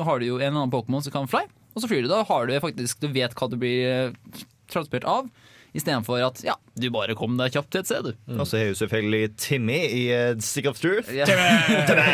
har 0.02 0.20
du 0.20 0.26
jo 0.26 0.40
en 0.40 0.48
eller 0.50 0.64
annen 0.64 0.74
Pokémon 0.74 1.04
som 1.06 1.14
kan 1.14 1.30
fly, 1.30 1.44
og 1.76 1.84
så 1.84 1.90
flyr 1.90 2.04
du. 2.06 2.10
Da 2.12 2.24
har 2.26 2.48
du 2.50 2.56
faktisk 2.64 3.04
Du 3.04 3.12
vet 3.14 3.36
hva 3.38 3.50
du 3.52 3.60
blir 3.62 3.86
eh, 3.86 4.42
transportert 4.72 5.06
av. 5.08 5.30
Istedenfor 5.78 6.24
at 6.26 6.42
ja, 6.42 6.56
du 6.80 6.90
bare 6.90 7.14
kom 7.20 7.38
deg 7.38 7.54
kjapt 7.54 7.70
til 7.76 7.84
et 7.84 7.90
sted, 7.92 8.08
du. 8.10 8.40
Og 8.40 8.48
så 8.50 8.58
er 8.58 8.72
jo 8.72 8.80
selvfølgelig 8.80 9.36
Timmy 9.38 9.78
i 9.86 10.04
Stick 10.42 10.66
of 10.72 10.80
Truth. 10.82 11.12
Yeah. 11.14 11.30
Timmy! 11.30 12.08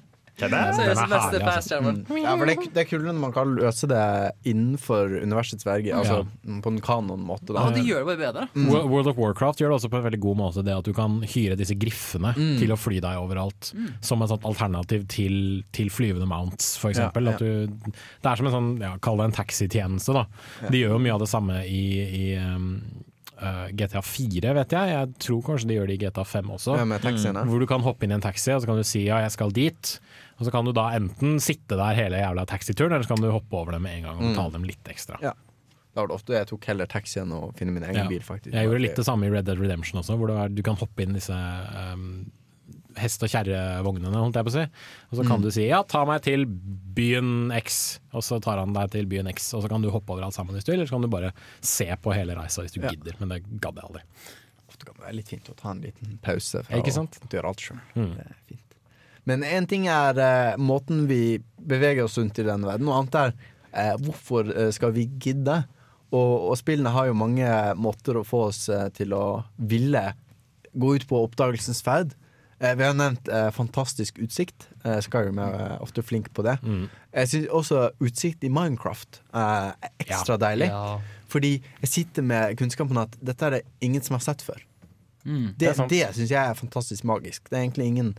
Seriøst, 0.05 0.05
den. 0.36 2.02
Mm. 2.06 2.18
Ja, 2.22 2.34
for 2.36 2.46
det, 2.48 2.56
er- 2.56 2.70
det 2.74 2.82
er 2.82 2.88
kulere 2.90 3.12
når 3.14 3.20
man 3.22 3.32
kan 3.34 3.54
løse 3.56 3.88
det 3.90 4.02
innenfor 4.48 5.14
universets 5.22 5.66
verge, 5.66 5.94
altså 5.96 6.26
på 6.62 6.72
en 6.72 6.80
kanon-måte. 6.84 7.54
Ja, 7.56 7.70
det 7.74 7.84
gjør 7.86 8.02
det 8.04 8.08
bare 8.10 8.20
bedre. 8.20 8.48
Mm. 8.54 8.68
World 8.90 9.10
of 9.12 9.20
Warcraft 9.20 9.62
gjør 9.62 9.72
det 9.72 9.78
også 9.80 9.90
på 9.92 10.00
en 10.00 10.06
veldig 10.08 10.20
god 10.26 10.40
måte, 10.42 10.64
det 10.66 10.76
at 10.76 10.84
du 10.88 10.92
kan 10.96 11.20
hyre 11.24 11.56
disse 11.58 11.76
griffene 11.78 12.34
Mm. 12.36 12.58
til 12.60 12.72
å 12.74 12.76
fly 12.76 13.00
deg 13.00 13.16
overalt. 13.20 13.70
Mm. 13.72 13.88
Som 14.04 14.22
et 14.22 14.28
sånt 14.32 14.44
alternativ 14.44 15.06
til, 15.08 15.62
til 15.72 15.88
flyvende 15.92 16.28
mounts, 16.28 16.74
eksempel. 16.90 17.30
Ja, 17.30 17.32
ja. 17.32 17.38
Du, 17.38 17.92
det 18.22 18.30
er 18.30 18.36
som 18.40 18.46
en 18.50 18.54
sånn, 18.56 18.70
ja, 18.82 18.94
kall 19.02 19.20
det 19.20 19.30
en 19.30 19.36
taxitjeneste, 19.40 20.14
da. 20.16 20.26
Ja. 20.62 20.70
De 20.72 20.82
gjør 20.84 20.96
jo 20.96 21.02
mye 21.06 21.16
av 21.16 21.22
det 21.24 21.30
samme 21.32 21.60
i, 21.66 21.82
i 22.04 22.24
um, 22.40 22.68
uh, 23.40 23.66
GTA 23.76 24.02
4, 24.04 24.54
vet 24.60 24.76
jeg. 24.76 24.92
Jeg 24.94 25.12
tror 25.26 25.42
kanskje 25.50 25.70
de 25.70 25.78
gjør 25.78 25.90
det 25.90 25.96
i 25.98 26.02
GTA 26.06 26.24
5 26.26 26.52
også. 26.58 26.76
Ja, 26.80 26.86
med 26.88 27.04
mm. 27.04 27.42
Hvor 27.50 27.62
du 27.62 27.68
kan 27.70 27.84
hoppe 27.86 28.06
inn 28.06 28.14
i 28.14 28.18
en 28.18 28.24
taxi, 28.24 28.52
og 28.54 28.62
så 28.62 28.70
kan 28.70 28.80
du 28.80 28.86
si 28.86 29.06
ja, 29.08 29.20
jeg 29.24 29.34
skal 29.36 29.54
dit. 29.56 29.96
Og 30.38 30.44
så 30.46 30.52
kan 30.52 30.64
du 30.68 30.72
da 30.76 30.90
enten 30.96 31.38
sitte 31.40 31.76
der 31.80 31.94
hele 31.96 32.18
jævla 32.20 32.44
taxituren, 32.46 32.92
eller 32.92 33.02
så 33.06 33.14
kan 33.14 33.22
du 33.24 33.30
hoppe 33.32 33.56
over 33.56 33.72
dem 33.72 33.82
med 33.82 33.96
en 33.98 34.02
gang 34.10 34.16
og 34.20 34.36
Mm. 34.36 34.52
dem 34.52 34.64
litt 34.64 34.84
ekstra. 34.84 35.16
Ja. 35.22 35.32
Da 35.94 36.02
var 36.02 36.08
det 36.08 36.16
ofte 36.18 36.34
jeg 36.36 36.46
tok 36.48 36.64
heller 36.68 36.86
taxi 36.86 37.20
enn 37.22 37.32
å 37.32 37.54
finne 37.56 37.72
min 37.72 37.82
egen 37.82 37.94
Ja. 38.02 38.06
bil, 38.08 38.20
faktisk. 38.20 38.52
Jeg 38.52 38.66
gjorde 38.68 38.80
litt 38.82 38.96
det 38.96 39.06
samme 39.06 39.24
i 39.24 39.30
Red 39.30 39.46
Dead 39.46 39.58
Redemption 39.58 39.98
også, 40.02 40.18
hvor 40.18 40.28
er, 40.30 40.48
du 40.52 40.62
kan 40.62 40.76
hoppe 40.76 41.00
inn 41.02 41.14
disse 41.14 41.32
um, 41.32 42.30
hest- 42.96 43.22
og 43.22 43.28
kjerrevognene, 43.30 44.12
holdt 44.12 44.34
jeg 44.36 44.44
på 44.44 44.52
å 44.52 44.52
si. 44.52 44.66
Og 45.12 45.16
så 45.18 45.26
kan 45.26 45.38
Mm. 45.40 45.42
du 45.42 45.50
si 45.50 45.66
ja, 45.68 45.82
ta 45.82 46.04
meg 46.04 46.20
til 46.22 46.44
byen 46.44 47.50
X, 47.62 48.00
og 48.12 48.20
så 48.22 48.40
tar 48.42 48.58
han 48.58 48.74
deg 48.74 48.90
til 48.90 49.06
byen 49.06 49.26
X, 49.32 49.54
og 49.54 49.62
så 49.64 49.68
kan 49.70 49.80
du 49.80 49.90
hoppe 49.90 50.10
over 50.12 50.22
alt 50.24 50.34
sammen 50.34 50.54
hvis 50.54 50.64
du 50.64 50.72
vil, 50.72 50.80
eller 50.80 50.86
så 50.86 50.90
kan 51.00 51.02
du 51.02 51.08
bare 51.08 51.32
se 51.62 51.86
på 51.96 52.12
hele 52.14 52.34
reisa 52.36 52.60
hvis 52.62 52.72
du 52.72 52.80
Ja. 52.82 52.90
gidder, 52.90 53.14
men 53.20 53.28
det 53.30 53.60
gadd 53.60 53.76
jeg 53.76 53.84
aldri. 53.84 54.02
Ofte 54.68 54.84
kan 54.84 54.94
det 54.96 55.04
være 55.06 55.14
litt 55.16 55.28
fint 55.28 55.44
å 55.48 55.56
ta 55.56 55.70
en 55.70 55.80
liten 55.80 56.18
pause 56.20 56.62
fra 56.64 56.76
å 56.76 56.82
gjøre 56.82 57.44
alt 57.44 57.56
sjøl. 57.60 57.80
Mm. 57.96 58.14
Det 58.16 58.26
er 58.26 58.34
fint. 58.48 58.65
Men 59.26 59.42
én 59.46 59.66
ting 59.66 59.88
er 59.90 60.18
eh, 60.22 60.58
måten 60.58 61.06
vi 61.10 61.38
beveger 61.66 62.06
oss 62.06 62.18
rundt 62.20 62.38
i 62.38 62.46
denne 62.46 62.68
verden, 62.68 62.90
og 62.90 63.00
annet 63.00 63.18
er 63.20 63.32
eh, 63.72 63.96
hvorfor 64.04 64.52
eh, 64.52 64.70
skal 64.74 64.94
vi 64.96 65.08
gidde? 65.22 65.64
Og, 66.14 66.52
og 66.52 66.54
spillene 66.60 66.92
har 66.94 67.08
jo 67.08 67.18
mange 67.18 67.48
måter 67.82 68.20
å 68.20 68.26
få 68.26 68.46
oss 68.52 68.68
eh, 68.70 68.86
til 68.94 69.16
å 69.16 69.24
ville 69.58 70.04
gå 70.76 70.94
ut 70.94 71.08
på 71.10 71.24
oppdagelsens 71.26 71.82
ferd. 71.82 72.14
Eh, 72.60 72.76
vi 72.78 72.86
har 72.86 72.94
nevnt 72.96 73.28
eh, 73.28 73.48
fantastisk 73.52 74.20
utsikt. 74.22 74.68
Eh, 74.84 75.00
Skyrim 75.04 75.40
er 75.42 75.58
eh, 75.64 75.74
ofte 75.82 76.04
flink 76.06 76.30
på 76.36 76.46
det. 76.46 76.56
Mm. 76.62 76.86
Jeg 77.18 77.32
syns 77.32 77.50
også 77.58 77.82
utsikt 78.06 78.46
i 78.46 78.52
Minecraft 78.52 79.20
eh, 79.26 79.74
er 79.74 80.06
ekstra 80.06 80.38
deilig. 80.40 80.70
Ja. 80.70 80.96
Fordi 81.32 81.56
jeg 81.58 81.90
sitter 81.90 82.24
med 82.24 82.54
kunnskapen 82.60 83.02
at 83.02 83.18
dette 83.18 83.48
er 83.48 83.58
det 83.58 83.62
ingen 83.84 84.04
som 84.06 84.16
har 84.16 84.24
sett 84.24 84.46
før. 84.46 84.62
Mm. 85.26 85.50
Det, 85.58 85.74
det, 85.74 85.90
det 85.90 86.02
syns 86.14 86.30
jeg 86.30 86.38
er 86.38 86.56
fantastisk 86.56 87.04
magisk. 87.08 87.50
Det 87.50 87.58
er 87.58 87.66
egentlig 87.66 87.90
ingen 87.90 88.14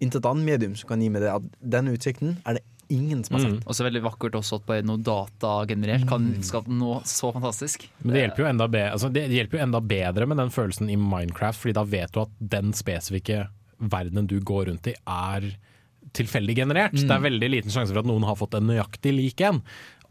intet 0.00 0.26
annet 0.28 0.44
medium 0.46 0.74
som 0.78 0.88
kan 0.88 1.00
gi 1.02 1.08
meg 1.10 1.22
det. 1.24 1.32
At 1.34 1.42
den 1.76 1.88
utsikten 1.92 2.36
er 2.46 2.58
det 2.58 2.64
ingen 2.90 3.22
som 3.24 3.36
har 3.36 3.44
Mm. 3.44 3.56
sett. 3.58 3.66
Og 3.68 3.74
så 3.76 3.84
veldig 3.84 4.02
vakkert 4.02 4.32
også 4.38 4.56
at 4.56 4.66
bare 4.66 4.82
noe 4.82 4.96
data 5.04 5.66
generert 5.68 6.06
kan 6.08 6.30
skape 6.42 6.68
noe 6.72 7.02
så 7.04 7.32
fantastisk. 7.34 7.88
Men 8.02 8.14
det 8.14 8.22
hjelper, 8.22 8.38
jo 8.38 8.46
enda 8.48 8.68
be 8.68 8.84
altså 8.90 9.12
det 9.12 9.26
hjelper 9.28 9.58
jo 9.58 9.64
enda 9.66 9.80
bedre 9.80 10.26
med 10.26 10.38
den 10.38 10.48
følelsen 10.54 10.88
i 10.90 10.96
Minecraft, 10.96 11.58
Fordi 11.60 11.74
da 11.74 11.84
vet 11.84 12.12
du 12.12 12.20
at 12.22 12.30
den 12.40 12.72
spesifikke 12.72 13.48
verdenen 13.78 14.26
du 14.26 14.40
går 14.40 14.66
rundt 14.70 14.86
i, 14.88 14.94
er 15.06 15.52
tilfeldig 16.16 16.56
generert. 16.56 16.92
Det 16.96 17.10
er 17.12 17.20
veldig 17.20 17.50
liten 17.50 17.70
sjanse 17.70 17.92
for 17.92 18.00
at 18.00 18.06
noen 18.08 18.24
har 18.24 18.34
fått 18.40 18.54
en 18.56 18.66
nøyaktig 18.66 19.12
lik 19.14 19.40
en. 19.44 19.60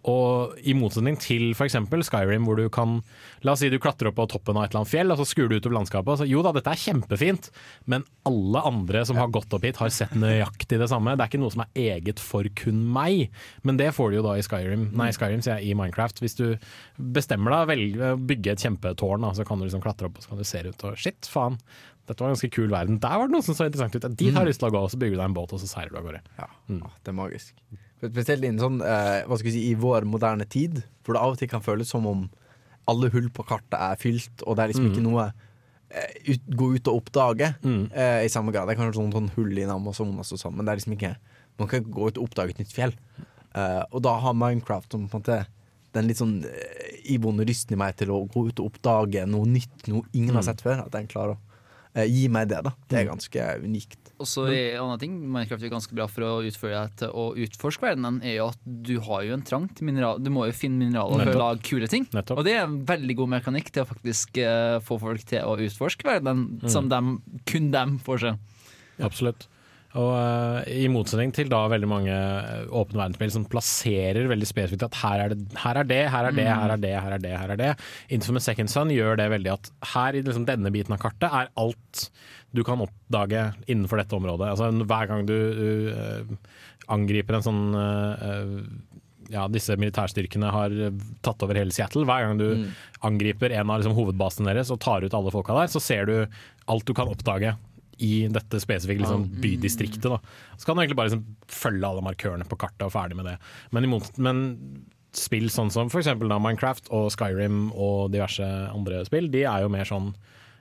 Og 0.08 0.56
i 0.64 0.76
motsetning 0.78 1.18
til 1.20 1.50
f.eks. 1.52 1.76
Skyrim, 2.08 2.46
hvor 2.48 2.60
du 2.60 2.68
kan 2.72 3.02
La 3.46 3.54
oss 3.54 3.62
si 3.64 3.70
du 3.72 3.78
klatrer 3.82 4.10
opp 4.10 4.18
på 4.18 4.28
toppen 4.32 4.58
av 4.58 4.66
et 4.66 4.72
eller 4.72 4.82
annet 4.84 4.92
fjell, 4.92 5.12
og 5.14 5.20
så 5.20 5.26
skuer 5.28 5.50
du 5.52 5.58
utover 5.58 5.76
landskapet. 5.78 6.14
Og 6.14 6.22
så, 6.22 6.28
jo 6.30 6.44
da, 6.46 6.54
dette 6.56 6.72
er 6.72 6.80
kjempefint, 6.82 7.50
men 7.92 8.06
alle 8.28 8.64
andre 8.70 9.04
som 9.08 9.20
har 9.20 9.32
gått 9.36 9.54
opp 9.56 9.68
hit, 9.68 9.80
har 9.82 9.92
sett 9.94 10.16
nøyaktig 10.18 10.80
det 10.82 10.90
samme. 10.92 11.16
Det 11.18 11.26
er 11.26 11.32
ikke 11.32 11.42
noe 11.44 11.54
som 11.54 11.66
er 11.66 11.84
eget 11.98 12.24
for 12.24 12.48
kun 12.58 12.80
meg, 12.96 13.28
men 13.68 13.80
det 13.80 13.92
får 13.96 14.14
du 14.14 14.20
jo 14.20 14.26
da 14.26 14.38
i 14.40 14.46
Skyrim. 14.46 14.88
Nei, 14.98 15.12
Skyrim 15.16 15.44
sier 15.44 15.60
jeg 15.60 15.74
i 15.74 15.78
Minecraft. 15.78 16.24
Hvis 16.24 16.40
du 16.40 16.48
bestemmer 16.98 17.68
deg 17.68 18.00
å 18.00 18.16
bygge 18.18 18.56
et 18.56 18.64
kjempetårn, 18.64 19.28
da, 19.28 19.36
så 19.38 19.46
kan 19.48 19.60
du 19.60 19.68
liksom 19.68 19.84
klatre 19.84 20.10
opp 20.10 20.18
og 20.18 20.26
så 20.26 20.34
kan 20.34 20.42
du 20.42 20.48
se 20.48 20.64
ut 20.68 20.88
og 20.88 20.98
shit, 21.00 21.30
faen. 21.32 21.60
Dette 22.08 22.24
var 22.24 22.32
en 22.32 22.38
ganske 22.38 22.54
kul 22.56 22.72
verden. 22.72 23.02
Der 23.04 23.20
var 23.20 23.28
det 23.28 23.36
noe 23.36 23.44
som 23.44 23.58
så 23.58 23.68
interessant 23.68 23.98
ut. 23.98 24.08
Dit 24.16 24.32
har 24.32 24.46
jeg 24.48 24.54
lyst 24.54 24.64
til 24.64 24.70
å 24.70 24.74
gå, 24.78 24.86
og 24.88 24.94
så 24.94 25.00
bygger 25.02 25.18
du 25.18 25.22
deg 25.22 25.28
en 25.28 25.36
båt, 25.36 25.52
og 25.52 25.60
så 25.60 25.68
seiler 25.68 25.92
du 25.92 26.00
av 26.00 26.08
gårde. 26.08 26.24
Ja, 26.40 26.48
det 26.72 27.12
er 27.12 27.18
magisk. 27.20 27.52
Spesielt 27.98 28.44
i 28.46 28.52
sånn, 28.62 28.82
eh, 28.86 29.24
hva 29.26 29.38
skal 29.40 29.50
vi 29.50 29.56
si, 29.56 29.64
i 29.72 29.76
vår 29.76 30.06
moderne 30.06 30.46
tid, 30.48 30.84
hvor 31.04 31.14
det 31.18 31.22
av 31.24 31.32
og 31.34 31.38
til 31.40 31.48
kan 31.50 31.62
føles 31.66 31.88
som 31.90 32.06
om 32.06 32.30
alle 32.88 33.10
hull 33.12 33.30
på 33.34 33.44
kartet 33.46 33.74
er 33.80 33.96
fylt, 34.00 34.44
og 34.46 34.56
det 34.56 34.64
er 34.64 34.68
liksom 34.74 34.86
Mm. 34.86 34.92
ikke 34.94 35.04
noe 35.08 35.34
eh, 35.90 36.34
ut, 36.34 36.42
gå 36.56 36.76
ut 36.76 36.88
og 36.92 37.02
oppdage 37.02 37.56
eh, 37.96 38.26
i 38.26 38.30
samme 38.30 38.52
grad. 38.52 38.68
Det 38.68 38.76
er 38.78 38.82
kanskje 38.82 39.00
sånn, 39.00 39.12
sånn 39.14 39.32
hull 39.36 39.58
i 39.58 39.64
Amazonas 39.64 40.32
og 40.34 40.40
sånn, 40.40 40.56
men 40.56 40.66
det 40.66 40.72
er 40.74 40.80
liksom 40.82 40.94
ikke 40.98 41.16
Man 41.60 41.68
kan 41.68 41.80
ikke 41.82 41.90
gå 41.96 42.08
ut 42.12 42.18
og 42.20 42.28
oppdage 42.30 42.50
et 42.54 42.60
nytt 42.60 42.74
fjell. 42.76 42.92
Eh, 43.56 43.84
og 43.92 44.04
da 44.04 44.12
har 44.20 44.34
Minecraft 44.38 44.92
som 44.92 45.08
på 45.10 45.16
en 45.18 45.22
måte 45.24 45.48
den 45.94 46.06
litt 46.08 46.18
sånn 46.20 46.46
eh, 46.46 47.00
iboende 47.16 47.48
lysten 47.48 47.74
i 47.74 47.80
meg 47.82 47.96
til 47.98 48.10
å 48.14 48.28
gå 48.30 48.44
ut 48.52 48.60
og 48.60 48.68
oppdage 48.76 49.24
noe 49.26 49.48
nytt, 49.50 49.88
noe 49.88 50.04
ingen 50.14 50.36
har 50.36 50.44
Mm. 50.44 50.46
sett 50.46 50.62
før. 50.62 50.86
At 50.86 50.92
den 50.92 51.08
klarer 51.08 51.34
å 51.34 51.38
eh, 51.96 52.06
gi 52.06 52.28
meg 52.28 52.50
det, 52.50 52.62
da. 52.64 52.74
Det 52.88 53.00
er 53.00 53.10
ganske 53.10 53.64
unikt. 53.64 54.07
Og 54.18 54.26
så 54.26 54.48
en 54.50 54.80
annen 54.82 55.00
ting 55.02 55.16
Minecraft 55.30 55.64
er 55.68 55.70
ganske 55.70 55.94
bra 55.94 56.08
for 56.10 56.26
å 56.26 56.30
utføre 56.48 56.80
deg 56.88 56.96
til 57.04 57.12
å 57.14 57.26
utforske 57.38 57.86
verdenen, 57.86 58.18
er 58.26 58.40
jo 58.40 58.48
at 58.50 58.58
du 58.66 58.96
har 59.06 59.22
jo 59.28 59.36
en 59.38 59.44
trang 59.46 59.68
til 59.78 59.86
mineral 59.86 60.18
Du 60.24 60.32
må 60.34 60.48
jo 60.50 60.56
finne 60.58 60.80
mineraler 60.82 61.22
for 61.28 61.38
å 61.38 61.44
lage 61.44 61.62
kule 61.68 61.88
ting. 61.92 62.08
Og 62.14 62.42
det 62.48 62.56
er 62.58 62.64
en 62.66 62.80
veldig 62.90 63.16
god 63.20 63.30
mekanikk 63.36 63.70
til 63.76 63.84
å 63.86 63.90
faktisk 63.92 64.40
uh, 64.42 64.80
få 64.82 64.98
folk 65.04 65.22
til 65.30 65.46
å 65.46 65.54
utforske 65.68 66.08
verdenen, 66.10 66.48
Mm. 66.58 66.70
som 66.74 66.90
dem, 66.90 67.14
kun 67.46 67.70
dem 67.72 68.00
får 68.02 68.24
se. 68.24 68.32
Absolutt. 69.06 69.46
Og 69.98 70.12
uh, 70.14 70.62
I 70.70 70.86
motsetning 70.94 71.32
til 71.34 71.50
da 71.50 71.64
veldig 71.72 71.88
mange 71.90 72.14
eh, 72.14 72.68
åpne 72.70 73.00
verdensspill 73.00 73.32
som 73.34 73.46
plasserer 73.50 74.28
veldig 74.30 74.46
spesifikt 74.50 74.84
at 74.86 74.98
her 75.02 75.24
er 75.24 75.34
det, 75.34 75.40
her 75.64 75.80
er 75.82 75.88
det, 75.90 76.02
her 76.14 76.28
er 76.30 76.36
det, 76.38 76.44
Mm. 76.48 76.60
her 76.62 76.74
er 76.76 76.82
det, 76.84 76.92
her 77.02 77.16
er 77.16 77.24
det. 77.24 77.32
her 77.42 77.54
er 77.56 77.58
det 77.62 77.70
Infamous 78.14 78.46
Second 78.46 78.70
Son 78.70 78.92
gjør 78.94 79.18
det 79.18 79.26
veldig 79.34 79.54
at 79.56 79.72
her 79.96 80.14
i 80.20 80.22
liksom 80.28 80.46
denne 80.46 80.70
biten 80.76 80.94
av 80.94 81.02
kartet 81.02 81.34
er 81.34 81.50
alt 81.58 82.04
du 82.54 82.62
kan 82.64 82.80
oppdage 82.86 83.42
innenfor 83.68 83.98
dette 84.00 84.16
området. 84.16 84.52
Altså 84.54 84.70
Hver 84.86 85.10
gang 85.10 85.26
du, 85.28 85.34
eh, 85.92 86.36
angriper 86.94 87.36
en 87.40 87.44
sånn 87.44 87.64
uh, 87.76 88.62
ja, 89.34 89.44
disse 89.52 89.76
militærstyrkene 89.76 90.52
har 90.56 90.72
tatt 91.26 91.42
over 91.44 91.58
hele 91.60 91.74
Seattle. 91.76 92.06
Hver 92.08 92.28
gang 92.30 92.38
du 92.40 92.46
Mm. 92.56 92.68
angriper 93.04 93.52
en 93.52 93.70
av 93.70 93.82
liksom, 93.82 93.98
hovedbasene 93.98 94.54
deres 94.54 94.72
og 94.72 94.80
tar 94.80 95.04
ut 95.04 95.14
alle 95.14 95.34
folka 95.34 95.54
der, 95.58 95.68
så 95.74 95.82
ser 95.84 96.06
du 96.08 96.16
alt 96.72 96.86
du 96.88 96.94
kan 96.94 97.10
oppdage 97.12 97.56
i 98.04 98.28
dette 98.32 98.62
spesifikke 98.62 99.04
liksom, 99.04 99.26
bydistriktet. 99.42 100.10
Da. 100.12 100.20
Så 100.58 100.68
kan 100.68 100.78
du 100.78 100.84
egentlig 100.84 101.00
bare 101.00 101.12
liksom, 101.12 101.26
følge 101.52 101.90
alle 101.90 102.06
markørene 102.06 102.48
på 102.48 102.60
kartet 102.62 102.88
og 102.88 102.94
ferdig 102.94 103.18
med 103.20 103.30
det. 103.32 103.38
Men, 103.76 103.90
men 104.22 104.42
spill 105.18 105.50
sånn 105.54 105.74
som 105.74 105.92
f.eks. 105.92 106.14
Minecraft 106.22 106.92
og 106.94 107.10
Skyrim 107.16 107.70
og 107.74 108.12
diverse 108.14 108.46
andre 108.72 109.04
spill, 109.08 109.32
de 109.34 109.48
er 109.50 109.66
jo 109.66 109.74
mer 109.74 109.88
sånn 109.90 110.12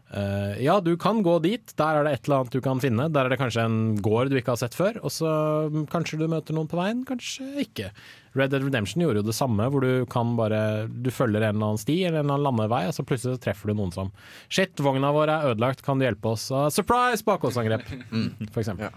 Uh, 0.07 0.55
ja, 0.63 0.77
du 0.79 0.93
kan 0.95 1.19
gå 1.27 1.33
dit, 1.43 1.73
der 1.81 1.99
er 1.99 2.07
det 2.07 2.13
et 2.15 2.29
eller 2.29 2.45
annet 2.45 2.55
du 2.55 2.61
kan 2.63 2.79
finne. 2.83 3.09
Der 3.11 3.27
er 3.27 3.33
det 3.33 3.41
kanskje 3.41 3.65
en 3.67 3.97
gård 3.99 4.31
du 4.31 4.37
ikke 4.39 4.53
har 4.55 4.61
sett 4.61 4.77
før, 4.79 5.01
og 5.03 5.11
så 5.11 5.31
mm, 5.73 5.89
kanskje 5.91 6.21
du 6.21 6.29
møter 6.31 6.55
noen 6.55 6.71
på 6.71 6.79
veien, 6.79 7.01
kanskje 7.09 7.49
ikke. 7.65 7.91
Red 8.37 8.53
Dead 8.53 8.65
Redemption 8.67 9.03
gjorde 9.03 9.23
jo 9.23 9.27
det 9.29 9.35
samme, 9.37 9.67
hvor 9.73 9.85
du 9.85 10.07
kan 10.13 10.35
bare 10.39 10.61
Du 10.93 11.11
følger 11.15 11.41
en 11.43 11.57
eller 11.57 11.71
annen 11.73 11.81
sti 11.81 11.97
eller 12.05 12.21
en 12.21 12.27
eller 12.27 12.37
annen 12.37 12.47
landevei, 12.51 12.83
og 12.91 12.95
så 12.97 13.05
plutselig 13.07 13.39
så 13.39 13.43
treffer 13.49 13.73
du 13.73 13.79
noen 13.79 13.93
som 13.95 14.13
Shit, 14.53 14.77
vogna 14.85 15.13
vår 15.17 15.33
er 15.33 15.51
ødelagt, 15.53 15.85
kan 15.87 15.99
du 16.01 16.07
hjelpe 16.07 16.35
oss? 16.35 16.49
Og 16.55 16.69
surprise, 16.75 17.25
bakholdsangrep! 17.27 17.87
For 18.55 18.63
eksempel. 18.63 18.93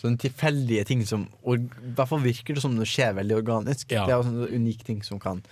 Sånne 0.00 0.18
tilfeldige 0.18 0.84
ting 0.88 1.04
som 1.06 1.28
og, 1.44 1.68
I 1.78 1.92
hvert 1.94 2.10
fall 2.10 2.22
virker 2.24 2.56
det 2.56 2.64
som 2.64 2.74
det 2.78 2.88
skjer 2.90 3.14
veldig 3.20 3.36
organisk. 3.38 3.92
Ja. 3.94 4.06
Det 4.08 4.16
er 4.16 4.24
sånne 4.26 4.48
unike 4.50 4.86
ting 4.88 5.02
som 5.06 5.20
kan 5.22 5.42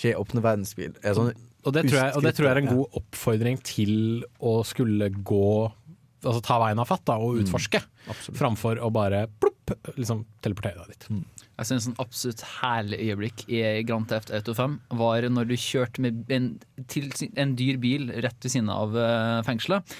skje 0.00 0.14
i 0.14 0.18
åpne 0.18 0.42
verdensbil. 0.44 0.96
Er 1.04 1.14
sånne 1.18 1.36
Og 1.68 1.74
det, 1.76 1.84
tror 1.90 2.00
jeg, 2.00 2.14
og 2.16 2.24
det 2.24 2.32
tror 2.36 2.48
jeg 2.48 2.56
er 2.56 2.62
en 2.62 2.72
god 2.72 2.96
oppfordring 3.02 3.60
til 3.66 4.24
å 4.40 4.60
skulle 4.66 5.12
gå 5.12 5.44
Altså 6.20 6.42
ta 6.44 6.58
veien 6.60 6.76
av 6.76 6.84
fatt 6.84 7.00
da, 7.08 7.14
og 7.16 7.38
utforske, 7.40 7.78
framfor 8.36 8.76
å 8.84 8.90
bare 8.92 9.22
plopp, 9.40 9.70
liksom 9.96 10.26
teleportere 10.44 10.82
deg 10.82 10.90
dit. 10.92 11.39
Jeg 11.60 11.68
syns 11.68 11.90
En 11.90 11.98
absolutt 12.00 12.42
herlig 12.62 13.02
øyeblikk 13.04 13.44
i 13.52 13.60
Grand 13.84 14.08
Theft 14.08 14.32
Auto 14.32 14.54
5 14.56 14.78
var 14.96 15.26
når 15.28 15.50
du 15.50 15.58
kjørte 15.60 16.00
med 16.00 16.32
en, 16.32 16.54
til, 16.88 17.10
en 17.36 17.52
dyr 17.58 17.76
bil 17.82 18.08
rett 18.24 18.40
ved 18.40 18.54
siden 18.54 18.72
av 18.72 18.96
eh, 18.96 19.42
fengselet. 19.44 19.96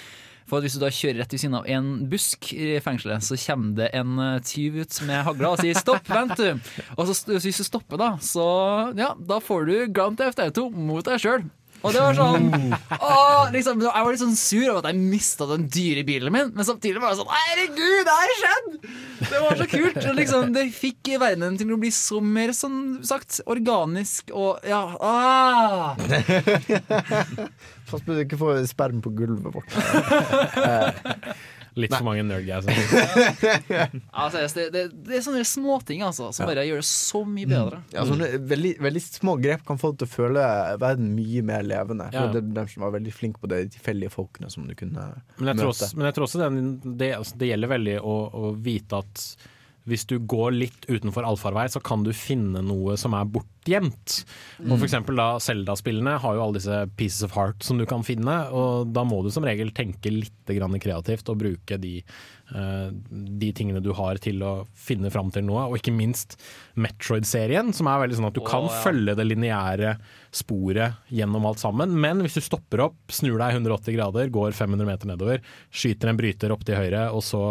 For 0.49 0.63
Hvis 0.63 0.73
du 0.75 0.81
da 0.81 0.89
kjører 0.91 1.21
rett 1.21 1.35
ved 1.35 1.43
siden 1.43 1.59
av 1.59 1.69
en 1.69 1.91
busk 2.11 2.49
i 2.55 2.73
fengselet, 2.83 3.23
så 3.23 3.37
kommer 3.45 3.77
det 3.77 3.91
en 3.95 4.17
eh, 4.19 4.41
tyv 4.47 4.81
ut 4.81 4.97
med 5.05 5.21
hagla 5.27 5.53
og 5.53 5.61
sier 5.61 5.77
'stopp, 5.77 6.09
vent', 6.09 6.41
du. 6.41 6.73
Og 6.97 7.07
så, 7.07 7.37
hvis 7.37 7.61
du 7.61 7.67
stopper, 7.67 8.01
da, 8.01 8.09
så 8.17 8.47
ja, 8.97 9.13
da 9.15 9.37
får 9.39 9.69
du 9.69 9.75
Grand 9.93 10.17
Theft 10.17 10.41
Auto 10.41 10.67
mot 10.73 11.05
deg 11.05 11.21
sjøl. 11.21 11.45
Og 11.81 11.95
det 11.95 12.01
var 12.03 12.17
sånn 12.17 12.51
åh, 12.99 13.47
liksom, 13.53 13.81
Jeg 13.81 14.05
var 14.05 14.13
litt 14.13 14.21
sånn 14.21 14.37
sur 14.37 14.67
over 14.67 14.81
at 14.83 14.91
jeg 14.91 15.01
mista 15.01 15.47
den 15.49 15.67
dyre 15.71 16.03
bilen 16.07 16.33
min, 16.33 16.51
men 16.53 16.67
samtidig 16.67 17.01
var 17.01 17.13
jeg 17.13 17.21
sånn 17.21 17.33
Herregud, 17.33 18.01
det 18.07 18.17
har 18.17 18.33
skjedd! 18.41 18.67
Det 19.21 19.39
var 19.41 19.57
så 19.59 19.67
kult. 19.69 19.97
Og 20.01 20.15
liksom, 20.17 20.53
det 20.55 20.65
fikk 20.75 21.11
verdenen 21.21 21.57
til 21.59 21.73
å 21.73 21.79
bli 21.81 21.91
så 21.93 22.21
mer 22.23 22.53
sånn 22.57 22.79
sagt 23.05 23.41
organisk 23.49 24.31
og 24.33 24.61
ja 24.67 24.81
ah. 25.01 25.97
Pass 27.89 28.05
på 28.05 28.13
du 28.13 28.21
ikke 28.23 28.39
får 28.39 28.63
sperm 28.69 29.01
på 29.03 29.13
gulvet 29.17 29.57
vårt. 29.57 29.71
Litt 31.79 31.93
for 31.93 32.03
mange 32.03 32.23
nerdguys. 32.27 32.65
Ja, 33.71 33.87
altså, 34.11 34.41
det, 34.57 34.65
det, 34.73 34.81
det 35.07 35.15
er 35.17 35.23
sånne 35.23 35.43
småting 35.47 36.01
altså, 36.03 36.29
som 36.35 36.49
bare 36.49 36.65
gjør 36.67 36.81
det 36.81 36.87
så 36.89 37.21
mye 37.27 37.47
bedre. 37.47 37.79
Ja, 37.93 38.03
sånne 38.07 38.27
veldig, 38.49 38.73
veldig 38.83 39.03
små 39.05 39.37
grep 39.41 39.63
kan 39.67 39.79
få 39.79 39.93
deg 39.93 40.01
til 40.01 40.09
å 40.09 40.11
føle 40.11 40.43
verden 40.81 41.13
mye 41.15 41.45
mer 41.47 41.63
levende. 41.67 42.09
Ja. 42.11 42.27
det 42.33 42.43
er 42.43 42.51
de 42.59 42.65
som 42.73 42.85
var 42.85 42.93
veldig 42.97 43.15
flinke 43.15 43.41
på 43.43 43.51
det, 43.51 43.63
de 43.63 43.77
tilfeldige 43.77 44.11
folkene 44.13 44.51
som 44.51 44.67
du 44.67 44.75
kunne 44.75 45.07
Men 45.39 45.53
jeg 45.53 45.61
tror 45.61 45.71
møte. 45.71 45.71
også, 45.71 45.91
men 45.97 46.09
jeg 46.09 46.17
tror 46.17 46.27
også 46.27 46.43
den, 46.43 46.61
det, 46.99 47.11
altså, 47.21 47.39
det 47.41 47.51
gjelder 47.53 47.73
veldig 47.77 47.97
å, 48.03 48.19
å 48.41 48.53
vite 48.67 49.01
at 49.01 49.25
hvis 49.89 50.05
du 50.05 50.19
går 50.29 50.51
litt 50.53 50.85
utenfor 50.91 51.25
allfarvei, 51.25 51.65
så 51.73 51.81
kan 51.81 52.03
du 52.05 52.11
finne 52.13 52.61
noe 52.61 52.93
som 53.01 53.15
er 53.17 53.25
bortgjemt. 53.61 54.25
Og 54.69 54.77
for 54.77 54.85
eksempel 54.85 55.17
da 55.17 55.39
Zelda-spillene 55.39 56.17
har 56.21 56.35
jo 56.35 56.43
alle 56.43 56.59
disse 56.59 56.87
pieces 56.97 57.23
of 57.23 57.35
heart 57.35 57.63
som 57.63 57.77
du 57.77 57.85
kan 57.85 58.03
finne, 58.03 58.49
og 58.51 58.91
da 58.93 59.03
må 59.03 59.21
du 59.23 59.31
som 59.31 59.43
regel 59.45 59.71
tenke 59.71 60.11
litt 60.11 60.33
grann 60.47 60.79
kreativt 60.79 61.29
og 61.29 61.39
bruke 61.41 61.77
de, 61.77 62.01
eh, 62.53 62.89
de 62.91 63.51
tingene 63.53 63.81
du 63.81 63.93
har 63.93 64.17
til 64.17 64.41
å 64.43 64.67
finne 64.73 65.09
fram 65.11 65.31
til 65.31 65.45
noe, 65.45 65.69
og 65.69 65.77
ikke 65.77 65.93
minst 65.93 66.37
Metroid-serien, 66.75 67.73
som 67.73 67.87
er 67.87 68.01
veldig 68.03 68.17
sånn 68.19 68.29
at 68.29 68.37
du 68.37 68.43
kan 68.45 68.67
oh, 68.67 68.71
ja. 68.71 68.81
følge 68.83 69.15
det 69.17 69.27
lineære 69.27 69.95
sporet 70.31 71.01
gjennom 71.11 71.45
alt 71.45 71.59
sammen, 71.59 71.93
men 71.99 72.21
hvis 72.23 72.37
du 72.37 72.41
stopper 72.41 72.85
opp, 72.87 72.99
snur 73.11 73.39
deg 73.41 73.57
180 73.57 73.97
grader, 73.97 74.31
går 74.31 74.55
500 74.55 74.87
meter 74.87 75.09
nedover, 75.09 75.41
skyter 75.71 76.11
en 76.11 76.19
bryter 76.19 76.53
opp 76.53 76.65
til 76.67 76.79
høyre, 76.79 77.09
og 77.11 77.23
så 77.25 77.43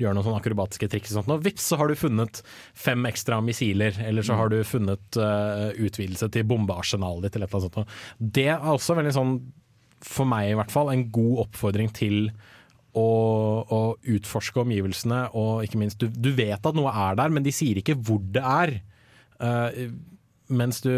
gjør 0.00 0.16
noen 0.16 0.26
sånne 0.26 0.42
akrobatiske 0.42 0.90
triks 0.90 1.14
og 1.14 1.22
sånt, 1.22 1.34
og 1.36 1.44
vips, 1.44 1.68
så 1.70 1.78
har 1.80 1.90
du 1.90 1.98
funnet 1.98 2.42
fem 2.74 3.04
ekstra 3.10 3.40
missiler, 3.44 3.94
eller 4.02 4.26
så 4.26 4.38
har 4.38 4.50
du 4.50 4.60
funnet 4.66 5.20
eh, 5.20 5.53
utvidelse 5.80 6.30
til 6.32 6.46
bombearsenalet 6.48 7.26
ditt, 7.26 7.38
eller 7.38 7.48
et 7.48 7.54
eller 7.54 7.68
annet 7.68 7.78
sånt. 7.80 8.32
Det 8.38 8.48
er 8.52 8.72
også 8.74 8.96
veldig 8.98 9.14
sånn, 9.16 9.36
for 10.04 10.28
meg 10.28 10.50
i 10.50 10.58
hvert 10.58 10.74
fall, 10.74 10.92
en 10.92 11.06
god 11.14 11.46
oppfordring 11.46 11.92
til 11.96 12.18
å, 12.94 13.04
å 13.64 13.80
utforske 14.16 14.62
omgivelsene, 14.62 15.20
og 15.34 15.64
ikke 15.66 15.80
minst, 15.80 16.02
du, 16.02 16.10
du 16.10 16.30
vet 16.36 16.58
at 16.58 16.76
noe 16.76 16.92
er 16.92 17.16
der, 17.18 17.32
men 17.34 17.46
de 17.46 17.54
sier 17.54 17.80
ikke 17.80 17.96
hvor 17.98 18.20
det 18.34 18.42
er. 18.44 18.76
Uh, 19.42 19.88
mens 20.54 20.82
du, 20.84 20.92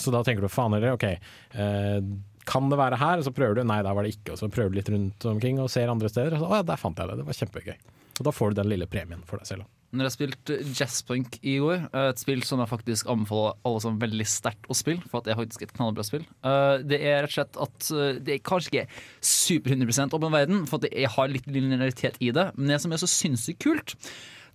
så 0.00 0.14
da 0.14 0.22
tenker 0.26 0.46
du 0.46 0.52
faen 0.52 0.76
heller, 0.76 0.96
ok, 0.96 1.10
Uh, 1.56 2.00
kan 2.46 2.68
det 2.70 2.78
være 2.78 2.98
her? 3.00 3.18
Og 3.18 3.26
så 3.26 3.32
prøver 3.34 3.58
du, 3.58 3.64
nei 3.66 3.80
der 3.82 3.94
var 3.96 4.06
det 4.06 4.14
ikke, 4.14 4.34
og 4.34 4.38
så 4.38 4.48
prøver 4.52 4.70
du 4.70 4.78
litt 4.78 4.90
rundt 4.92 5.24
omkring 5.26 5.58
og 5.62 5.70
ser 5.72 5.90
andre 5.90 6.10
steder, 6.12 6.36
og 6.36 6.44
så, 6.44 6.50
å 6.50 6.60
ja, 6.60 6.66
der 6.66 6.78
fant 6.78 7.00
jeg 7.02 7.10
det, 7.10 7.16
det 7.18 7.26
var 7.26 7.38
kjempegøy. 7.40 7.74
Og 8.16 8.28
da 8.28 8.32
får 8.32 8.52
du 8.52 8.60
den 8.60 8.70
lille 8.70 8.86
premien 8.90 9.24
for 9.26 9.42
deg 9.42 9.50
selv. 9.50 9.66
Når 9.94 10.08
jeg 10.08 10.14
spilte 10.16 10.56
Jazzpunk 10.76 11.36
i 11.46 11.58
går, 11.62 11.84
eh, 11.92 12.08
et 12.10 12.18
spill 12.18 12.42
som 12.42 12.58
jeg 12.58 12.68
faktisk 12.68 13.06
anbefaler 13.12 13.54
alle 13.64 13.80
som 13.84 13.98
veldig 14.02 14.26
sterkt 14.26 14.66
å 14.68 14.74
spille, 14.76 15.02
for 15.08 15.22
det 15.22 15.32
er 15.32 15.38
faktisk 15.38 15.62
et 15.62 15.74
knallbra 15.76 16.04
spill, 16.04 16.24
eh, 16.42 16.78
det 16.82 16.98
er 17.00 17.22
rett 17.22 17.30
og 17.30 17.36
slett 17.36 17.60
at 17.62 17.90
eh, 17.94 18.18
det 18.26 18.34
er 18.34 18.42
kanskje 18.50 18.72
ikke 18.72 18.86
super 19.20 19.76
100 19.76 20.10
åpen 20.18 20.32
verden, 20.34 20.66
for 20.66 20.78
det 20.82 20.90
er- 20.92 21.08
har 21.14 21.28
litt 21.28 21.46
linearitet 21.46 22.16
i 22.20 22.32
det, 22.32 22.50
men 22.56 22.68
det 22.68 22.80
som 22.82 22.92
er 22.92 22.96
så 22.96 23.06
sinnssykt 23.08 23.60
kult, 23.62 23.94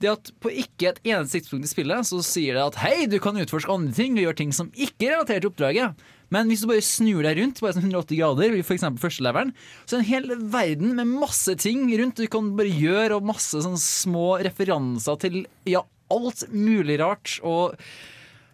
Det 0.01 0.09
at 0.09 0.31
på 0.41 0.49
ikke 0.49 0.87
et 0.89 0.99
eneste 1.05 1.37
tidspunkt 1.37 1.63
i 1.63 1.69
spillet 1.69 2.07
så 2.09 2.23
sier 2.25 2.55
det 2.57 2.63
at 2.63 2.75
hei, 2.81 3.05
du 3.05 3.19
kan 3.19 3.35
utforske 3.37 3.69
andre 3.69 3.93
ting 3.93 4.17
og 4.17 4.23
gjøre 4.25 4.35
ting 4.35 4.51
som 4.51 4.71
ikke 4.71 5.05
er 5.05 5.11
relatert 5.13 5.43
til 5.43 5.51
oppdraget. 5.51 5.93
Men 6.31 6.51
hvis 6.51 6.63
du 6.63 6.69
bare 6.71 6.85
snur 6.85 7.25
deg 7.27 7.41
rundt 7.41 7.59
bare 7.63 7.75
sånn 7.75 7.89
180 7.89 8.19
grader, 8.21 8.55
i 8.55 8.63
f.eks. 8.63 8.87
første 9.01 9.25
leveren, 9.25 9.51
så 9.83 9.97
er 9.97 9.99
det 9.99 10.03
en 10.05 10.11
hel 10.11 10.45
verden 10.53 10.95
med 10.99 11.11
masse 11.25 11.57
ting 11.59 11.83
rundt 11.99 12.21
du 12.21 12.29
kan 12.31 12.53
bare 12.57 12.71
gjøre, 12.71 13.17
og 13.17 13.27
masse 13.33 13.59
sånne 13.65 13.81
små 13.81 14.37
referanser 14.45 15.19
til 15.25 15.43
ja, 15.69 15.83
alt 16.11 16.47
mulig 16.53 16.99
rart. 17.01 17.35
Og 17.47 17.75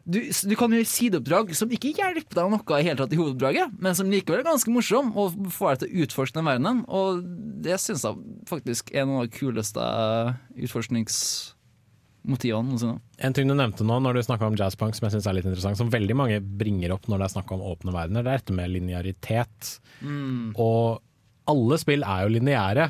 du, 0.08 0.22
du 0.24 0.56
kan 0.56 0.72
gjøre 0.72 0.88
sideoppdrag 0.88 1.52
som 1.58 1.72
ikke 1.74 1.92
hjelper 1.98 2.40
deg 2.40 2.54
noe 2.54 2.80
i 2.80 2.88
hele 2.88 3.00
tatt 3.02 3.14
i 3.14 3.20
hovedoppdraget, 3.20 3.76
men 3.84 3.98
som 3.98 4.10
likevel 4.12 4.42
er 4.42 4.48
ganske 4.48 4.72
morsom 4.72 5.12
og 5.20 5.36
får 5.52 5.74
deg 5.74 5.82
til 5.82 5.90
å 5.90 6.06
utforske 6.06 6.40
den 6.40 6.48
verdenen. 6.48 6.84
Og 6.88 7.22
det 7.66 7.78
syns 7.84 8.08
jeg 8.08 8.38
faktisk 8.50 8.94
er 8.96 9.08
noe 9.10 9.26
av 9.26 9.30
de 9.30 9.38
kuleste 9.38 9.88
utforskningsmotivene 12.26 12.70
noensinne. 12.72 13.00
En 13.20 13.34
ting 13.34 13.48
du 13.48 13.54
nevnte 13.56 13.86
nå 13.86 14.00
når 14.02 14.14
du 14.18 14.22
snakka 14.26 14.48
om 14.48 14.56
jazzpunk 14.58 14.96
som 14.96 15.06
jeg 15.08 15.16
synes 15.18 15.28
er 15.28 15.34
litt 15.38 15.46
interessant, 15.46 15.78
som 15.78 15.90
veldig 15.90 16.16
mange 16.16 16.40
bringer 16.42 16.92
opp 16.96 17.08
når 17.08 17.20
det 17.20 17.26
er 17.26 17.36
snakk 17.36 17.52
om 17.52 17.62
åpne 17.62 17.94
verdener, 17.94 18.24
det 18.24 18.32
er 18.34 18.42
dette 18.42 18.54
med 18.58 18.70
linearitet. 18.74 19.80
Mm. 20.02 20.54
Og 20.58 21.02
alle 21.48 21.78
spill 21.80 22.04
er 22.04 22.26
jo 22.26 22.34
lineære. 22.40 22.90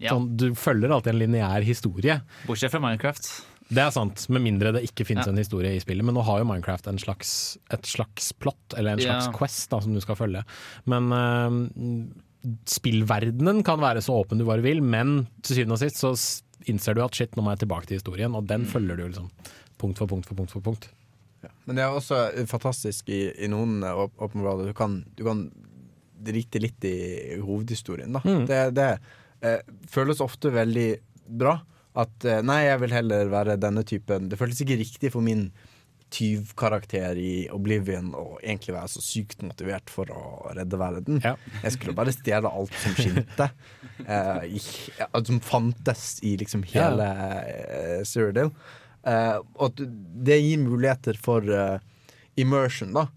Ja. 0.00 0.10
Sånn, 0.12 0.36
du 0.36 0.54
følger 0.54 0.90
alltid 0.92 1.14
en 1.14 1.22
lineær 1.22 1.62
historie. 1.64 2.20
Bortsett 2.46 2.70
fra 2.72 2.80
Minecraft. 2.82 3.28
Det 3.74 3.80
er 3.80 3.90
sant, 3.94 4.26
med 4.28 4.42
mindre 4.44 4.72
det 4.76 4.82
ikke 4.84 5.06
finnes 5.08 5.26
Ja. 5.26 5.32
en 5.32 5.38
historie 5.40 5.72
i 5.74 5.80
spillet. 5.80 6.04
Men 6.04 6.14
nå 6.14 6.22
har 6.22 6.38
jo 6.38 6.44
Minecraft 6.44 6.86
en 6.88 6.98
slags, 6.98 7.56
et 7.72 7.82
slags 7.82 8.32
plott, 8.32 8.74
eller 8.76 8.92
en 8.92 8.98
slags 8.98 9.26
Ja. 9.26 9.32
quest 9.32 9.70
da, 9.70 9.80
som 9.80 9.94
du 9.94 10.00
skal 10.00 10.16
følge. 10.16 10.44
Men 10.86 11.10
uh, 11.10 12.12
spillverdenen 12.68 13.64
kan 13.64 13.80
være 13.80 14.02
så 14.04 14.12
åpen 14.22 14.38
du 14.38 14.44
bare 14.44 14.60
vil, 14.62 14.82
men 14.82 15.26
til 15.42 15.56
syvende 15.56 15.72
og 15.72 15.78
sist 15.80 15.96
så 16.02 16.12
innser 16.70 16.96
du 16.96 17.02
at 17.04 17.16
shit, 17.16 17.34
nå 17.36 17.44
må 17.44 17.54
jeg 17.54 17.64
tilbake 17.64 17.88
til 17.90 17.98
historien, 18.00 18.34
og 18.34 18.46
den 18.50 18.66
følger 18.70 18.98
du 18.98 19.06
liksom 19.06 19.30
punkt 19.80 19.98
for 20.00 20.10
punkt 20.10 20.28
for 20.28 20.38
punkt 20.38 20.54
for 20.54 20.64
punkt. 20.64 20.88
Men 21.66 21.76
det 21.76 21.84
er 21.84 21.92
også 21.92 22.46
fantastisk 22.48 23.10
i, 23.12 23.26
i 23.44 23.48
noen 23.52 23.82
åpenbare 23.84 24.62
op- 24.62 24.66
Du 24.70 24.72
kan, 24.76 25.04
du 25.16 25.24
kan 25.26 25.44
drite 26.24 26.60
litt 26.62 26.84
i 26.88 26.94
hovedhistorien, 27.42 28.14
da. 28.16 28.22
Mm. 28.24 28.46
Det, 28.48 28.60
det 28.78 28.88
eh, 29.44 29.60
føles 29.90 30.22
ofte 30.24 30.52
veldig 30.54 30.88
bra. 31.40 31.58
At 32.00 32.24
eh, 32.24 32.40
nei, 32.42 32.62
jeg 32.64 32.80
vil 32.82 32.96
heller 32.96 33.28
være 33.30 33.54
denne 33.60 33.84
typen 33.86 34.26
Det 34.32 34.38
føles 34.40 34.58
ikke 34.64 34.80
riktig 34.80 35.12
for 35.14 35.22
min 35.22 35.44
tyvkarakter 36.14 37.18
i 37.18 37.32
Oblivion 37.52 38.12
og 38.14 38.36
egentlig 38.42 38.74
være 38.76 38.90
så 38.92 39.02
sykt 39.04 39.42
motivert 39.44 39.90
for 39.92 40.10
å 40.14 40.22
redde 40.56 40.78
verden. 40.80 41.18
Jeg 41.64 41.74
skulle 41.74 41.96
bare 41.98 42.14
stjele 42.14 42.50
alt 42.50 42.74
som 42.80 42.94
skinte. 42.98 43.48
Uh, 44.06 44.44
i, 44.56 44.60
som 45.26 45.40
fantes 45.44 46.06
i 46.26 46.36
liksom 46.40 46.62
hele 46.72 47.08
uh, 47.10 48.00
Cyrodiil. 48.06 48.52
Uh, 49.04 49.42
og 49.60 49.82
det 50.24 50.38
gir 50.40 50.62
muligheter 50.64 51.18
for 51.20 51.44
uh, 51.50 51.76
immersion, 52.40 52.94
da. 52.96 53.08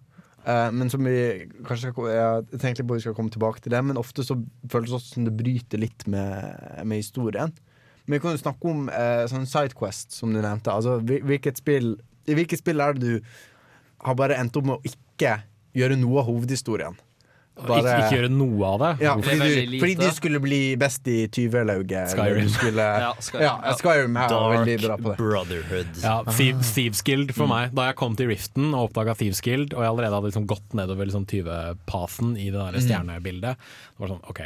Men 0.48 0.88
som 0.88 1.04
vi 1.04 1.44
kanskje 1.68 1.90
skal, 1.92 2.06
Jeg 2.08 2.60
tenkte 2.62 2.84
på 2.88 2.96
at 2.96 3.02
vi 3.02 3.04
skal 3.04 3.16
komme 3.18 3.32
tilbake 3.34 3.60
til 3.66 3.74
det, 3.74 3.82
men 3.84 3.98
ofte 4.00 4.24
så 4.24 4.38
føles 4.72 4.94
det 4.94 4.96
også 4.96 5.18
som 5.18 5.26
det 5.28 5.34
bryter 5.36 5.82
litt 5.82 6.06
med, 6.08 6.54
med 6.88 7.02
historien. 7.02 7.52
Men 8.06 8.16
vi 8.16 8.20
kan 8.24 8.32
jo 8.32 8.40
snakke 8.40 8.70
om 8.72 8.86
eh, 8.88 9.26
sånn 9.28 9.44
Sidequest, 9.44 10.16
som 10.16 10.32
du 10.32 10.40
nevnte. 10.40 10.72
Altså, 10.72 11.02
hvil- 11.04 11.26
hvilket 11.28 11.60
spill, 11.60 11.98
I 12.28 12.38
hvilket 12.38 12.60
spill 12.64 12.82
er 12.84 12.94
det 12.98 13.02
du 13.02 13.22
har 14.08 14.16
bare 14.20 14.36
endt 14.38 14.56
opp 14.60 14.66
med 14.68 14.78
å 14.78 14.82
ikke 14.88 15.38
gjøre 15.78 15.96
noe 16.00 16.20
av 16.22 16.28
hovedhistorien? 16.30 16.96
Ikke, 17.58 17.78
ikke 17.82 18.14
gjøre 18.20 18.28
noe 18.30 18.68
av 18.70 18.76
det. 18.84 18.90
Ja, 19.02 19.16
fordi 19.18 19.48
du, 19.66 19.78
fordi 19.82 19.94
du 19.98 20.12
skulle 20.14 20.38
bli 20.44 20.60
best 20.78 21.08
i 21.10 21.24
tyvelauget. 21.34 22.12
eller 22.14 22.36
Skyrim. 22.36 22.52
Skulle, 22.54 22.86
Ja, 23.08 23.08
Skyrim. 23.18 23.48
Ja, 23.48 23.72
Skyrim 23.80 24.20
er 24.22 24.36
veldig 24.54 24.76
bra 24.84 24.98
på 25.02 25.10
det. 25.10 25.16
Brotherhood. 25.24 25.98
Ja, 26.04 26.14
Thieves, 26.28 26.70
Thieves 26.76 27.02
Guild 27.08 27.34
for 27.34 27.50
meg. 27.50 27.74
Da 27.74 27.88
jeg 27.90 27.98
kom 27.98 28.14
til 28.20 28.30
Riften 28.30 28.70
og 28.78 28.92
oppdaga 28.92 29.16
Thieves 29.18 29.42
Guild, 29.42 29.74
og 29.74 29.82
jeg 29.82 29.90
allerede 29.90 30.20
hadde 30.20 30.30
liksom 30.30 30.46
gått 30.54 30.78
nedover 30.78 31.10
liksom 31.10 31.26
20-pasen 31.34 32.36
i 32.38 32.52
det 32.52 32.60
der 32.62 32.78
Mm. 32.78 32.86
stjernebildet, 32.86 33.58
det 33.58 34.06
var 34.06 34.14
sånn 34.14 34.22
OK, 34.30 34.44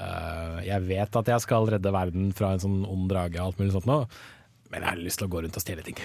uh, 0.00 0.58
jeg 0.64 0.88
vet 0.88 1.16
at 1.20 1.30
jeg 1.34 1.44
skal 1.44 1.68
redde 1.68 1.92
verden 1.92 2.32
fra 2.32 2.54
en 2.56 2.64
sånn 2.64 2.80
ond 2.88 3.10
drage 3.12 3.36
og 3.42 3.50
alt 3.50 3.60
mulig 3.60 3.76
sånt 3.76 3.88
nå, 3.92 4.00
men 4.70 4.82
jeg 4.84 4.88
har 4.90 5.00
lyst 5.00 5.18
til 5.22 5.28
å 5.28 5.30
gå 5.32 5.40
rundt 5.44 5.56
og 5.56 5.62
stjele 5.64 5.82
ting. 5.86 5.96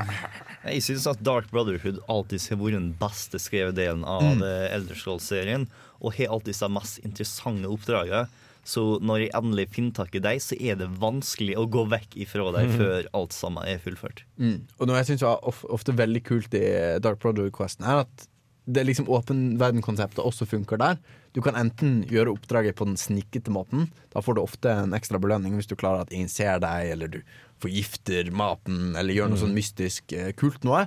Jeg 0.64 0.82
syns 0.84 1.06
at 1.10 1.20
Dark 1.24 1.50
Brotherhood 1.52 2.00
alltid 2.10 2.42
har 2.50 2.58
vært 2.60 2.76
den 2.76 2.90
beste 3.00 3.38
skrevet 3.40 3.76
delen 3.78 4.02
av 4.04 4.22
Mm. 4.26 4.40
mm. 4.42 4.44
Elderscroll-serien, 4.76 5.68
og 6.00 6.14
har 6.16 6.32
alltid 6.34 6.58
de 6.60 6.68
mest 6.74 6.98
interessante 7.06 7.68
oppdragene. 7.70 8.26
Så 8.64 8.98
når 9.00 9.22
jeg 9.24 9.30
endelig 9.38 9.68
finner 9.72 9.94
tak 9.96 10.14
i 10.14 10.20
deg, 10.20 10.40
så 10.44 10.54
er 10.60 10.76
det 10.76 10.90
vanskelig 11.00 11.54
å 11.56 11.64
gå 11.72 11.86
vekk 11.88 12.18
ifra 12.26 12.50
deg 12.52 12.68
Mm. 12.68 12.76
før 12.78 13.06
alt 13.16 13.32
sammen 13.32 13.64
er 13.66 13.78
fullført. 13.78 14.22
Mm. 14.38 14.66
Og 14.78 14.86
noe 14.86 14.96
jeg 15.00 15.06
syns 15.16 15.22
er 15.22 15.40
ofte 15.72 15.92
veldig 15.96 16.22
kult 16.24 16.52
i 16.54 16.98
Dark 17.00 17.18
Brotherhood 17.20 17.52
Questen, 17.56 17.86
er 17.88 18.04
at 18.04 18.26
det 18.70 18.84
liksom 18.86 19.08
åpen 19.08 19.56
verden-konseptet 19.58 20.20
også 20.22 20.46
funker 20.46 20.78
der. 20.78 20.98
Du 21.32 21.40
kan 21.40 21.54
enten 21.56 22.04
gjøre 22.06 22.36
oppdraget 22.36 22.76
på 22.76 22.84
den 22.84 22.96
snikkete 23.00 23.50
måten. 23.50 23.88
Da 24.12 24.20
får 24.20 24.34
du 24.36 24.42
ofte 24.42 24.68
en 24.70 24.92
ekstra 24.92 25.18
belønning 25.18 25.54
hvis 25.56 25.66
du 25.66 25.74
klarer 25.74 26.02
at 26.02 26.12
ingen 26.12 26.28
ser 26.28 26.60
deg, 26.60 26.90
eller 26.92 27.08
du 27.08 27.22
forgifter 27.60 28.30
maten, 28.32 28.94
eller 28.96 29.14
gjør 29.14 29.30
noe 29.30 29.38
Mm. 29.38 29.44
sånn 29.44 29.54
mystisk 29.56 30.12
eh, 30.16 30.32
kult 30.32 30.64
noe. 30.64 30.86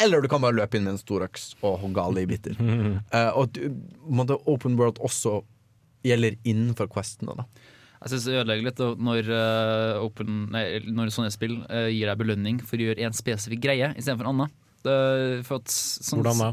Eller 0.00 0.22
du 0.22 0.28
kan 0.32 0.40
bare 0.40 0.56
løpe 0.56 0.76
inn 0.78 0.84
med 0.86 0.94
en 0.96 1.00
storøks 1.02 1.54
og 1.62 1.80
hogge 1.82 2.00
alle 2.02 2.22
i 2.22 2.26
biter. 2.30 2.56
Eh, 3.12 3.30
og 3.36 3.52
du- 3.52 3.68
måtte 4.08 4.38
open 4.46 4.76
world 4.78 4.98
også 5.00 5.42
gjelder 6.04 6.36
innenfor 6.44 6.88
questene, 6.88 7.34
da. 7.36 7.44
Jeg 8.00 8.14
syns 8.14 8.24
det 8.24 8.38
ødelegger 8.40 8.64
litt 8.64 8.78
når, 9.04 9.26
uh, 9.28 10.00
open, 10.06 10.46
nei, 10.50 10.78
når 10.88 11.10
sånne 11.12 11.30
spill 11.34 11.58
uh, 11.68 11.90
gir 11.92 12.08
deg 12.08 12.16
belønning 12.22 12.62
for 12.64 12.80
å 12.80 12.86
gjøre 12.86 13.04
en 13.04 13.12
spesifikk 13.12 13.60
greie 13.60 13.90
istedenfor 13.92 14.24
en 14.24 14.32
annen. 14.32 14.54
Det, 14.82 15.44
for 15.44 15.60
at, 15.60 15.68
sånn, 15.68 16.22
Hvordan 16.22 16.38
da? 16.40 16.48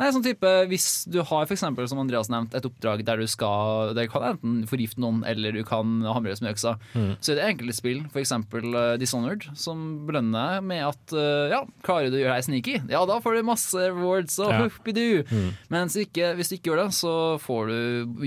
Nei, 0.00 0.08
sånn 0.14 0.22
type, 0.24 0.48
Hvis 0.70 1.04
du 1.12 1.18
har 1.20 1.44
for 1.44 1.52
eksempel, 1.52 1.84
som 1.90 1.98
Andreas 2.00 2.30
nevnt, 2.32 2.54
et 2.56 2.64
oppdrag 2.64 3.02
der 3.04 3.20
du 3.20 3.26
skal 3.28 3.90
Der 3.92 4.06
du 4.08 4.12
kan 4.14 4.24
enten 4.30 4.62
forgifte 4.70 5.02
noen 5.02 5.18
eller 5.28 5.52
du 5.52 5.60
kan 5.68 6.00
hamre 6.08 6.32
med 6.40 6.54
øksa, 6.54 6.78
Mm. 6.96 7.10
så 7.20 7.32
er 7.32 7.36
det 7.36 7.44
enkelte 7.50 7.74
spill, 7.76 8.00
f.eks. 8.08 8.32
Uh, 8.32 8.96
Dishonored, 8.96 9.44
som 9.60 10.06
belønner 10.08 10.56
deg 10.56 10.64
med 10.70 10.82
at 10.88 11.12
uh, 11.12 11.52
ja, 11.52 11.60
klarer 11.84 12.08
du 12.10 12.16
å 12.16 12.22
gjøre 12.24 12.38
deg 12.38 12.46
sneaky, 12.48 12.76
ja 12.90 13.04
da 13.06 13.20
får 13.20 13.36
du 13.36 13.42
masse 13.46 13.76
rewards 13.92 14.38
og 14.40 14.50
Ja. 14.50 14.62
huppidoo. 14.64 15.22
Mm. 15.28 15.52
Mens 15.76 15.96
ikke, 16.00 16.32
hvis 16.40 16.48
du 16.48 16.56
ikke 16.56 16.72
gjør 16.72 16.84
det, 16.86 16.90
så 16.96 17.14
får 17.44 17.68
du, 17.68 17.78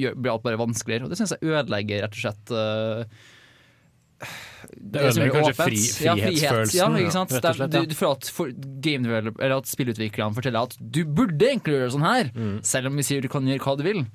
gjør, 0.06 0.16
blir 0.22 0.32
alt 0.38 0.44
bare 0.45 0.62
vanskeligere. 0.62 1.04
Og 1.08 1.10
det 1.10 1.18
syns 1.20 1.34
jeg 1.36 1.50
ødelegger 1.50 2.06
rett 2.06 2.14
og 2.14 2.22
slett 2.22 2.54
eh, 2.54 4.30
Det 4.72 5.02
som 5.14 5.23
ødelegger 5.23 5.34
kanskje 5.40 5.56
fri- 5.60 6.06
Ja, 6.06 6.15
frihet. 6.15 6.27
frihetsfølelsen, 6.27 6.76
Ja, 6.76 6.88
ja, 6.88 7.06
rett 7.06 7.15
og 7.15 7.56
slett, 7.56 7.60
ja. 7.60 7.68
du, 7.81 7.85
du 7.85 7.95
føler 7.95 8.11
at 8.18 8.26
for, 8.31 8.52
game 8.81 9.03
developer, 9.03 9.44
eller 9.44 9.57
at 9.57 9.65
spillutviklerne 9.72 10.34
forteller 10.35 10.64
at 10.69 10.77
du 10.80 11.03
burde 11.06 11.40
egentlig 11.41 11.73
gjøre 11.77 11.91
sånn 11.91 12.06
her, 12.07 12.31
Mm. 12.35 12.60
selv 12.64 12.88
om 12.88 12.95
vi 12.95 13.03
sier 13.03 13.22
du 13.22 13.27
kan 13.30 13.44
gjøre 13.45 13.60
hva 13.60 13.77
du 13.77 13.84
vil. 13.84 14.06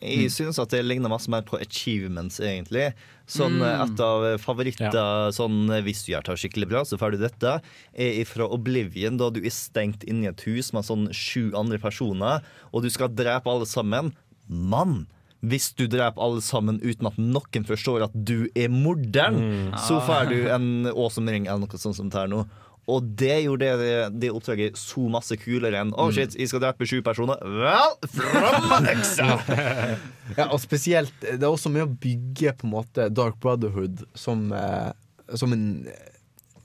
Jeg 0.00 0.30
synes 0.32 0.58
at 0.58 0.70
det 0.70 0.86
ligner 0.86 1.10
masse 1.12 1.28
mer 1.28 1.42
på 1.42 1.60
achievements, 1.60 2.40
egentlig. 2.40 2.94
Sånn 3.28 3.58
Mm. 3.60 3.92
Et 3.92 4.00
av 4.00 4.38
favoritter 4.40 5.28
sånn 5.36 5.68
hvis 5.84 6.06
du 6.06 6.12
gjør 6.12 6.24
det 6.24 6.38
skikkelig 6.40 6.68
bra, 6.70 6.80
så 6.82 6.96
får 6.98 7.12
du 7.12 7.18
dette, 7.18 7.60
er 7.94 8.24
fra 8.24 8.44
Oblivion, 8.48 9.18
da 9.18 9.28
du 9.28 9.40
er 9.44 9.50
stengt 9.50 10.02
inne 10.08 10.24
i 10.24 10.28
et 10.28 10.40
hus 10.48 10.72
med 10.72 10.84
sånn 10.84 11.08
sju 11.12 11.52
andre 11.54 11.76
personer, 11.78 12.40
og 12.72 12.82
du 12.82 12.88
skal 12.88 13.08
drepe 13.08 13.44
alle 13.46 13.66
sammen. 13.66 14.14
Mann! 14.48 15.06
Hvis 15.42 15.72
du 15.74 15.88
dreper 15.90 16.22
alle 16.22 16.40
sammen 16.40 16.76
uten 16.84 17.06
at 17.10 17.16
noen 17.18 17.64
forstår 17.66 18.04
at 18.06 18.12
du 18.14 18.48
er 18.54 18.68
morderen, 18.70 19.40
Mm. 19.42 19.72
så 19.88 19.96
Ah. 19.98 20.06
får 20.06 20.28
du 20.30 20.48
en 20.48 20.86
awesome 20.92 21.28
ring 21.30 21.46
eller 21.46 21.58
noe 21.66 21.78
sånt 21.78 21.96
som 21.96 22.08
det 22.08 22.18
her 22.20 22.28
nå. 22.28 22.44
Og 22.88 23.02
det 23.16 23.44
gjorde 23.44 23.78
det, 23.78 24.20
det 24.20 24.30
oppdraget 24.34 24.74
så 24.76 25.08
masse 25.08 25.36
kulere 25.38 25.78
enn 25.80 25.92
Å, 25.94 26.06
oh, 26.08 26.10
shit, 26.10 26.34
jeg 26.34 26.48
skal 26.50 26.60
drepe 26.64 26.86
sju 26.86 27.00
personer. 27.02 27.38
Vel, 27.38 27.92
fram 28.10 28.68
med 28.82 28.88
øksa! 28.96 29.98
Ja, 30.36 30.48
og 30.50 30.58
spesielt 30.60 31.12
Det 31.20 31.42
er 31.42 31.46
også 31.50 31.70
med 31.70 31.82
å 31.86 31.92
bygge 32.02 32.56
på 32.58 32.64
en 32.66 32.72
måte 32.74 33.06
Dark 33.14 33.38
Brotherhood 33.40 34.02
som, 34.14 34.52
eh, 34.52 34.90
som 35.34 35.52
en 35.52 35.86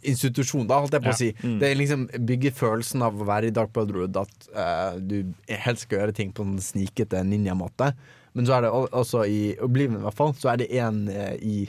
institusjon, 0.07 0.67
da, 0.69 0.79
holdt 0.83 0.95
jeg 0.97 1.05
på 1.05 1.13
å 1.13 1.17
si. 1.17 1.31
Mm. 1.43 1.57
Det 1.61 1.71
liksom 1.77 2.05
bygger 2.29 2.55
følelsen 2.55 3.03
av 3.05 3.17
å 3.17 3.27
være 3.27 3.49
i 3.49 3.55
Dark 3.55 3.73
Brotherhood, 3.75 4.17
at 4.19 4.47
uh, 4.55 4.99
du 4.99 5.33
helst 5.49 5.87
skal 5.87 6.01
gjøre 6.01 6.15
ting 6.17 6.31
på 6.35 6.45
en 6.45 6.55
snikete 6.63 7.23
ninjamåte. 7.27 7.91
Men 8.37 8.47
så 8.47 8.57
er 8.57 8.65
det 8.65 8.71
også 8.71 9.25
i 9.27 9.41
Oblivion, 9.65 9.99
i 10.01 10.07
hvert 10.07 10.17
fall, 10.17 10.33
så 10.37 10.53
er 10.53 10.63
det 10.63 10.71
en 10.79 11.05
uh, 11.09 11.35
i 11.41 11.67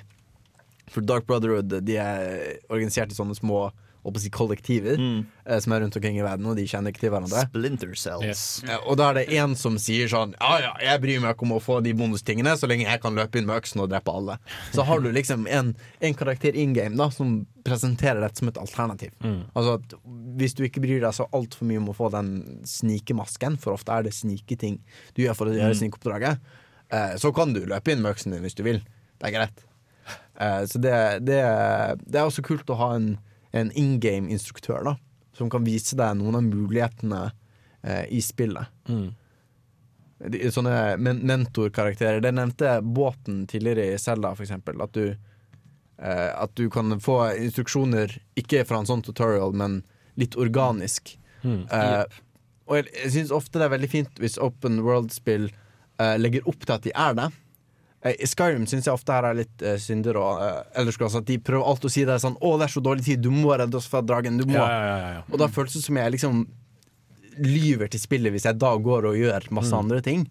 For 0.88 1.04
Dark 1.04 1.26
Brotherhood 1.28 1.74
de 1.84 1.98
er 2.00 2.58
organisert 2.72 3.12
i 3.12 3.18
sånne 3.18 3.36
små 3.36 3.66
si, 4.18 4.30
kollektiver 4.30 4.96
eh, 4.98 5.58
som 5.60 5.72
er 5.72 5.80
rundt 5.82 5.96
omkring 5.98 6.16
i 6.18 6.22
verden, 6.24 6.46
og 6.46 6.56
de 6.56 6.64
kjenner 6.66 6.90
ikke 6.94 7.00
til 7.06 7.10
hverandre. 7.12 7.42
Splinter 7.50 7.94
cells. 7.98 8.62
Ja, 8.66 8.78
og 8.86 8.96
da 9.00 9.10
er 9.10 9.14
det 9.20 9.26
en 9.36 9.54
som 9.58 9.76
sier 9.78 10.08
sånn 10.08 10.32
Ja, 10.40 10.58
ja, 10.62 10.72
jeg 10.80 11.00
bryr 11.02 11.20
meg 11.20 11.34
ikke 11.36 11.44
om 11.48 11.52
å 11.58 11.60
få 11.60 11.80
de 11.84 11.92
bonustingene 11.98 12.54
så 12.56 12.66
lenge 12.70 12.86
jeg 12.86 13.00
kan 13.02 13.14
løpe 13.18 13.38
inn 13.38 13.46
med 13.50 13.58
øksen 13.60 13.82
og 13.84 13.90
drepe 13.92 14.14
alle. 14.14 14.38
Så 14.72 14.84
har 14.88 15.00
du 15.04 15.10
liksom 15.12 15.46
en, 15.46 15.74
en 16.00 16.14
karakter 16.14 16.56
in 16.56 16.72
game 16.76 16.96
da 16.96 17.10
som 17.10 17.46
presenterer 17.68 18.22
dette 18.24 18.38
som 18.40 18.48
et 18.48 18.56
alternativ. 18.62 19.10
Altså 19.52 19.74
at 19.76 19.94
Hvis 20.40 20.54
du 20.56 20.62
ikke 20.64 20.80
bryr 20.80 21.02
deg 21.04 21.12
så 21.12 21.26
altfor 21.36 21.68
mye 21.68 21.82
om 21.82 21.90
å 21.92 21.96
få 21.98 22.08
den 22.14 22.62
snikemasken, 22.64 23.58
for 23.60 23.74
ofte 23.76 23.92
er 23.92 24.06
det 24.06 24.14
sniketing 24.16 24.78
du 25.16 25.24
gjør 25.26 25.36
for 25.36 25.50
å 25.50 25.56
gjøre 25.56 25.74
Mm. 25.74 25.80
snikeoppdraget, 25.82 26.38
eh, 26.90 27.16
så 27.20 27.32
kan 27.34 27.52
du 27.52 27.60
løpe 27.66 27.92
inn 27.92 28.00
med 28.00 28.14
øksen 28.14 28.32
din 28.32 28.42
hvis 28.46 28.54
du 28.56 28.62
vil. 28.64 28.80
Det 29.18 29.28
er 29.28 29.34
greit. 29.34 29.64
Eh, 30.40 30.62
så 30.70 30.78
det, 30.80 30.94
det, 31.26 31.40
det 32.06 32.20
er 32.20 32.24
også 32.28 32.44
kult 32.46 32.70
å 32.70 32.76
ha 32.78 32.94
en, 32.96 33.18
en 33.50 33.72
in 33.72 33.96
game-instruktør, 34.00 34.82
da. 34.84 34.96
Som 35.36 35.50
kan 35.50 35.64
vise 35.66 35.96
deg 35.96 36.18
noen 36.18 36.38
av 36.38 36.46
mulighetene 36.46 37.22
eh, 37.82 38.04
i 38.14 38.20
spillet. 38.24 38.70
Mm. 38.88 39.08
De, 40.18 40.40
sånne 40.50 40.96
men 40.98 41.22
mentorkarakterer. 41.28 42.20
Det 42.24 42.34
nevnte 42.34 42.78
båten 42.82 43.44
tidligere 43.50 43.92
i 43.94 43.98
Zelda, 44.02 44.34
for 44.34 44.46
eksempel. 44.46 44.82
At 44.82 44.96
du, 44.98 45.14
eh, 46.02 46.30
at 46.32 46.54
du 46.58 46.66
kan 46.74 46.98
få 47.00 47.20
instruksjoner, 47.38 48.18
ikke 48.40 48.64
fra 48.66 48.82
en 48.82 48.90
sånn 48.90 49.04
tutorial, 49.06 49.54
men 49.54 49.82
litt 50.18 50.34
organisk. 50.36 51.14
Mm. 51.44 51.62
Eh, 51.70 52.18
og 52.68 52.80
jeg, 52.80 52.90
jeg 53.04 53.14
syns 53.14 53.34
ofte 53.34 53.60
det 53.60 53.68
er 53.68 53.76
veldig 53.76 53.90
fint 53.92 54.18
hvis 54.20 54.40
open 54.42 54.82
world-spill 54.84 55.46
eh, 55.48 56.16
legger 56.18 56.48
opp 56.50 56.66
til 56.66 56.74
at 56.74 56.88
de 56.88 56.94
er 56.94 57.14
det. 57.18 57.28
Eh, 58.08 58.16
I 58.24 58.28
Skyrim 58.30 58.64
syns 58.70 58.86
jeg 58.88 58.94
ofte 58.94 59.12
her 59.14 59.26
er 59.28 59.36
litt 59.42 59.64
uh, 59.64 59.74
synder 59.82 60.16
og 60.20 60.40
uh, 60.40 60.62
Elderscrolls 60.80 61.16
at 61.20 61.26
de 61.28 61.36
prøver 61.44 61.66
alltid 61.68 61.90
å 61.90 61.92
si 61.94 62.04
det 62.08 62.14
er 62.16 62.22
sånn 62.24 62.38
'Å, 62.40 62.54
det 62.58 62.68
er 62.68 62.72
så 62.74 62.82
dårlig 62.84 63.04
tid, 63.06 63.22
du 63.24 63.30
må 63.34 63.52
redde 63.58 63.76
oss 63.78 63.88
fra 63.90 64.00
dragen'. 64.02 64.38
Du 64.40 64.46
må. 64.48 64.56
Ja, 64.56 64.68
ja, 64.68 64.96
ja, 65.02 65.08
ja. 65.18 65.22
Og 65.30 65.38
da 65.42 65.48
føles 65.52 65.76
det 65.76 65.84
som 65.84 65.98
jeg 66.00 66.14
liksom 66.16 66.46
lyver 67.38 67.86
til 67.92 68.00
spillet 68.02 68.34
hvis 68.34 68.46
jeg 68.48 68.58
da 68.58 68.72
går 68.82 69.06
og 69.12 69.18
gjør 69.18 69.50
masse 69.54 69.70
Mm. 69.74 69.78
andre 69.84 70.00
ting. 70.02 70.24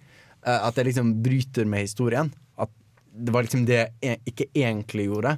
Uh, 0.45 0.67
at 0.67 0.75
jeg 0.75 0.85
liksom 0.89 1.13
bryter 1.23 1.65
med 1.65 1.85
historien. 1.87 2.31
At 2.57 2.69
det 3.13 3.33
var 3.33 3.43
liksom 3.43 3.65
det 3.65 3.91
jeg 4.01 4.19
ikke 4.25 4.47
egentlig 4.55 5.07
gjorde. 5.07 5.37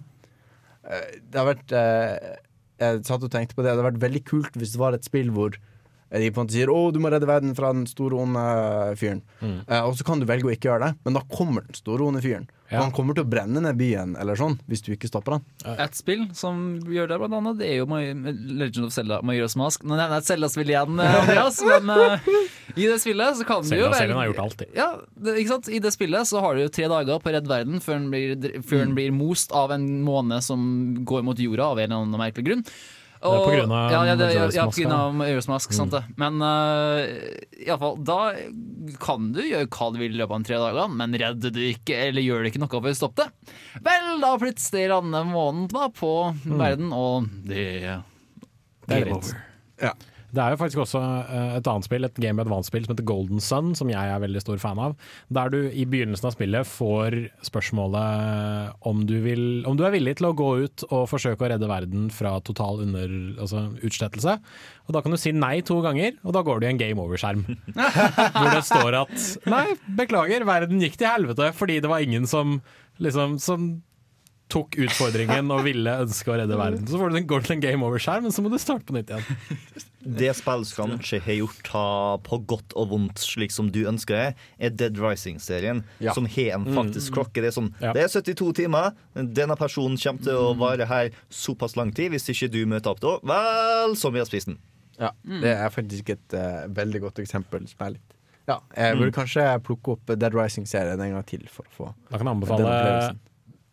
Uh, 0.84 1.08
det 1.30 1.38
har 1.40 1.46
vært 1.54 1.72
eh, 1.72 2.36
Jeg 2.80 3.04
satt 3.04 3.24
og 3.24 3.32
tenkte 3.32 3.56
på 3.56 3.62
det. 3.62 3.74
Det 3.74 3.76
hadde 3.76 3.92
vært 3.92 4.04
veldig 4.08 4.24
kult 4.24 4.54
hvis 4.56 4.72
det 4.72 4.80
var 4.80 4.94
et 4.96 5.04
spill 5.04 5.30
hvor 5.36 5.52
de 6.10 6.30
på 6.34 6.42
en 6.42 6.48
måte 6.48 6.56
sier 6.58 6.72
'Å, 6.74 6.92
du 6.94 7.00
må 7.00 7.12
redde 7.14 7.30
verden 7.30 7.56
fra 7.58 7.74
den 7.74 7.86
store, 7.90 8.18
onde 8.18 8.46
fyren'. 8.98 9.22
Mm. 9.42 9.60
Eh, 9.68 9.84
og 9.86 9.98
så 9.98 10.06
kan 10.06 10.20
du 10.20 10.26
velge 10.26 10.50
å 10.50 10.54
ikke 10.54 10.72
gjøre 10.72 10.90
det, 10.90 10.96
men 11.06 11.14
da 11.14 11.22
kommer 11.30 11.66
den 11.68 11.78
store, 11.78 12.08
onde 12.08 12.24
fyren. 12.24 12.48
Ja. 12.70 12.78
Og 12.78 12.84
han 12.84 12.94
kommer 12.94 13.18
til 13.18 13.26
å 13.26 13.30
brenne 13.30 13.62
ned 13.66 13.78
byen 13.80 14.12
eller 14.22 14.38
sånn, 14.38 14.60
hvis 14.70 14.84
du 14.86 14.92
ikke 14.94 15.10
stopper 15.10 15.38
han. 15.38 15.46
Et 15.82 15.96
spill 15.98 16.28
som 16.38 16.78
gjør 16.86 17.10
det, 17.10 17.18
blant 17.18 17.38
annet, 17.40 17.58
det 17.62 17.70
er 17.72 17.80
jo 17.80 17.88
Legend 17.90 18.86
of 18.86 18.94
Zelda 18.94 19.22
Majora's 19.26 19.58
Mask. 19.58 19.86
Nå 19.86 19.98
nevner 19.98 20.20
jeg 20.20 20.26
et 20.26 20.30
Zelda-spill 20.30 20.70
igjen, 20.70 21.02
eh, 21.02 21.18
Andreas, 21.24 21.58
men 21.72 21.90
uh, 21.90 22.30
i 22.76 22.86
det 22.86 23.00
spillet 23.02 23.40
så 23.40 23.48
kan 23.50 23.66
du 23.66 23.74
jo 23.74 23.88
Zelda-serien 23.88 24.22
har 24.22 24.30
gjort 24.30 24.44
alt. 24.46 24.62
Ja, 24.78 24.90
det, 25.18 25.40
ikke 25.42 25.56
sant? 25.56 25.72
I 25.74 25.82
det 25.82 25.94
spillet 25.96 26.30
så 26.30 26.46
har 26.46 26.54
du 26.54 26.64
jo 26.66 26.76
tre 26.78 26.86
dager 26.94 27.18
på 27.18 27.32
å 27.32 27.36
redde 27.40 27.50
verden 27.50 27.82
før 27.82 27.98
den 27.98 28.14
blir, 28.14 28.62
før 28.62 28.86
den 28.86 28.96
blir 28.98 29.18
most 29.18 29.56
av 29.56 29.74
en 29.74 29.90
måne 30.06 30.38
som 30.46 30.62
går 31.10 31.26
mot 31.26 31.42
jorda 31.42 31.72
av 31.74 31.82
en 31.82 31.90
eller 31.90 32.06
annen 32.06 32.22
merkelig 32.22 32.52
grunn. 32.52 32.66
Det 33.20 33.30
er 33.36 33.42
på 33.44 33.52
grunn 33.52 33.72
av 33.76 33.92
ja, 33.92 34.02
ja, 34.08 34.14
det, 34.16 34.28
ja, 34.32 34.44
ja, 34.56 34.66
Mask, 34.70 34.78
på 34.78 34.84
grunn 34.86 34.94
av 34.96 35.16
Majora's 35.20 35.50
Mask, 35.52 35.74
sant 35.76 35.92
det. 35.92 36.00
Men 36.22 36.40
uh, 36.40 37.02
iallfall, 37.66 37.98
da 38.08 38.20
kan 39.04 39.26
du 39.36 39.42
gjøre 39.44 39.68
hva 39.76 39.90
du 39.92 40.00
vil 40.00 40.16
i 40.16 40.22
løpet 40.22 40.38
av 40.38 40.46
tre 40.48 40.60
dager, 40.62 40.94
men 41.02 41.18
redder 41.20 41.52
du 41.56 41.60
ikke, 41.66 41.98
eller 42.08 42.24
gjør 42.24 42.46
du 42.46 42.52
ikke 42.52 42.62
noe 42.64 42.72
for 42.72 42.88
å 42.88 42.96
stoppe 42.96 43.26
det, 43.26 43.58
vel, 43.84 44.08
da 44.24 44.32
plutselig 44.40 44.86
lander 44.94 45.28
månen 45.28 45.68
da 45.74 45.90
på 45.92 46.14
verden, 46.48 46.94
og 46.96 47.28
det 47.50 47.68
Det 48.88 48.96
er 48.96 49.04
Game 49.04 49.20
dritt. 49.20 49.36
Det 50.36 50.42
er 50.44 50.54
jo 50.54 50.60
faktisk 50.62 50.84
også 50.84 51.02
eh, 51.02 51.54
et 51.58 51.70
annet 51.70 51.88
spill, 51.88 52.06
et 52.06 52.22
Game 52.22 52.42
Advance-spill 52.44 52.86
som 52.86 52.94
heter 52.94 53.08
Golden 53.08 53.42
Sun, 53.44 53.72
som 53.78 53.90
jeg 53.92 54.14
er 54.14 54.22
veldig 54.22 54.44
stor 54.44 54.62
fan 54.62 54.82
av. 54.82 54.96
Der 55.34 55.54
du 55.54 55.60
i 55.70 55.86
begynnelsen 55.90 56.30
av 56.30 56.36
spillet 56.36 56.70
får 56.70 57.18
spørsmålet 57.48 58.86
om 58.90 59.06
du, 59.10 59.16
vil, 59.26 59.44
om 59.70 59.78
du 59.80 59.86
er 59.88 59.96
villig 59.96 60.18
til 60.20 60.30
å 60.30 60.36
gå 60.38 60.50
ut 60.66 60.86
og 60.90 61.08
forsøke 61.12 61.48
å 61.48 61.52
redde 61.54 61.70
verden 61.72 62.10
fra 62.14 62.36
total 62.46 62.84
under, 62.86 63.16
altså 63.40 63.68
utslettelse. 63.86 64.38
Og 64.88 64.96
da 64.96 65.04
kan 65.06 65.14
du 65.14 65.20
si 65.22 65.34
nei 65.36 65.60
to 65.66 65.80
ganger, 65.86 66.18
og 66.24 66.36
da 66.36 66.44
går 66.46 66.62
du 66.62 66.68
i 66.68 66.72
en 66.74 66.82
game 66.82 67.02
over-skjerm. 67.02 67.46
Hvor 68.40 68.52
det 68.54 68.66
står 68.68 69.02
at 69.04 69.30
nei, 69.50 69.66
beklager, 69.98 70.48
verden 70.50 70.84
gikk 70.84 71.00
til 71.00 71.10
helvete 71.10 71.52
fordi 71.58 71.80
det 71.82 71.90
var 71.90 72.04
ingen 72.06 72.28
som 72.30 72.60
liksom 73.00 73.38
som 73.42 73.70
tok 74.50 74.76
utfordringen 74.82 75.52
og 75.54 75.64
ville 75.68 75.92
ønske 76.02 76.32
å 76.34 76.38
redde 76.40 76.58
verden. 76.58 76.88
Så 76.90 76.98
får 76.98 77.12
du 77.14 77.18
en, 77.20 77.28
går 77.30 77.44
til 77.46 77.54
en 77.56 77.62
game 77.62 77.86
over-skjerm, 77.86 78.24
men 78.26 78.34
så 78.34 78.42
må 78.42 78.50
du 78.50 78.58
starte 78.58 78.86
på 78.90 78.96
nytt 78.96 79.12
igjen. 79.14 79.84
Det 80.02 80.32
spill 80.36 80.64
som 80.66 80.90
kanskje 80.96 81.20
har 81.22 81.36
gjort 81.38 81.68
ha 81.76 81.84
på 82.26 82.40
godt 82.50 82.74
og 82.80 82.90
vondt 82.90 83.22
slik 83.22 83.52
som 83.54 83.70
du 83.76 83.84
ønsker 83.90 84.16
det, 84.18 84.30
er 84.60 84.70
Dead 84.74 84.98
Rising-serien, 84.98 85.84
Ja. 86.02 86.14
som 86.18 86.26
har 86.26 86.56
en 86.58 86.66
faktisk 86.66 87.12
Mm. 87.12 87.16
klokke. 87.20 87.34
Det 87.44 87.46
er 87.52 87.56
sånn, 87.62 87.74
Ja. 87.80 87.94
det 87.94 88.04
er 88.04 88.08
72 88.10 88.54
timer. 88.56 88.94
Denne 89.14 89.56
personen 89.56 89.98
kommer 90.02 90.24
til 90.24 90.34
å 90.34 90.56
være 90.58 90.88
her 90.88 91.10
såpass 91.30 91.76
lang 91.78 91.92
tid. 91.94 92.12
Hvis 92.12 92.30
ikke 92.30 92.50
du 92.52 92.66
møter 92.66 92.90
opp 92.90 93.00
da, 93.02 93.20
vel, 93.24 93.94
så 93.96 94.12
mye 94.12 94.22
av 94.22 94.28
spisen. 94.28 94.58
den. 94.58 94.60
Ja, 95.00 95.12
Det 95.24 95.56
er 95.58 95.70
faktisk 95.70 96.10
et 96.10 96.34
uh, 96.34 96.68
veldig 96.68 97.00
godt 97.02 97.20
eksempel 97.24 97.68
som 97.70 97.86
er 97.88 97.92
litt 97.92 98.16
Ja, 98.48 98.60
jeg 98.76 98.98
burde 98.98 99.12
Mm. 99.14 99.14
kanskje 99.14 99.62
plukke 99.64 99.92
opp 99.94 100.06
Dead 100.20 100.34
Rising-serien 100.34 101.00
en 101.00 101.12
gang 101.14 101.24
til 101.24 101.46
for 101.48 101.64
å 101.64 101.72
få 101.78 101.94
Da 102.10 102.18
kan 102.18 102.26
jeg 102.26 102.42
den 102.42 102.58
anbefale. 102.58 103.20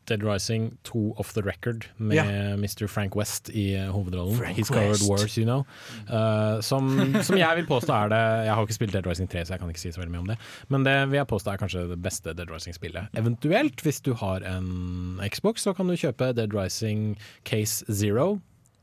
Dead 0.06 0.22
Rising 0.22 0.70
2 0.84 1.14
Off 1.18 1.32
The 1.34 1.42
Record 1.46 1.88
med 1.96 2.16
yeah. 2.16 2.54
Mr. 2.56 2.86
Frank 2.88 3.16
West 3.16 3.50
i 3.50 3.74
eh, 3.74 3.90
hovedrollen. 3.90 4.36
Frank 4.38 4.58
He's 4.58 4.70
Covered. 4.72 5.02
Wars, 5.08 5.36
you 5.38 5.44
know. 5.44 5.66
Uh, 6.08 6.60
som, 6.60 6.90
som 7.26 7.38
jeg 7.38 7.60
vil 7.60 7.68
påstå 7.68 7.92
er 7.92 8.12
det 8.14 8.22
Jeg 8.46 8.54
har 8.54 8.66
ikke 8.66 8.78
spilt 8.78 8.96
Dead 8.96 9.06
Rising 9.06 9.30
3, 9.30 9.44
så 9.44 9.54
jeg 9.54 9.62
kan 9.62 9.72
ikke 9.72 9.84
si 9.84 9.92
så 9.94 10.02
veldig 10.02 10.14
mye 10.14 10.24
om 10.24 10.32
det. 10.32 10.38
Men 10.72 10.86
det 10.86 10.96
vil 11.10 11.20
jeg 11.20 11.30
påstå 11.30 11.52
er 11.52 11.62
kanskje 11.62 11.86
det 11.92 12.00
beste 12.02 12.34
Dead 12.34 12.50
Rising-spillet. 12.52 13.12
Eventuelt, 13.18 13.82
hvis 13.82 14.00
du 14.00 14.14
har 14.14 14.46
en 14.46 15.20
Xbox, 15.32 15.66
så 15.66 15.74
kan 15.76 15.88
du 15.90 15.96
kjøpe 15.96 16.32
Dead 16.36 16.54
Rising 16.54 17.16
Case 17.44 17.84
Zero. 17.92 18.36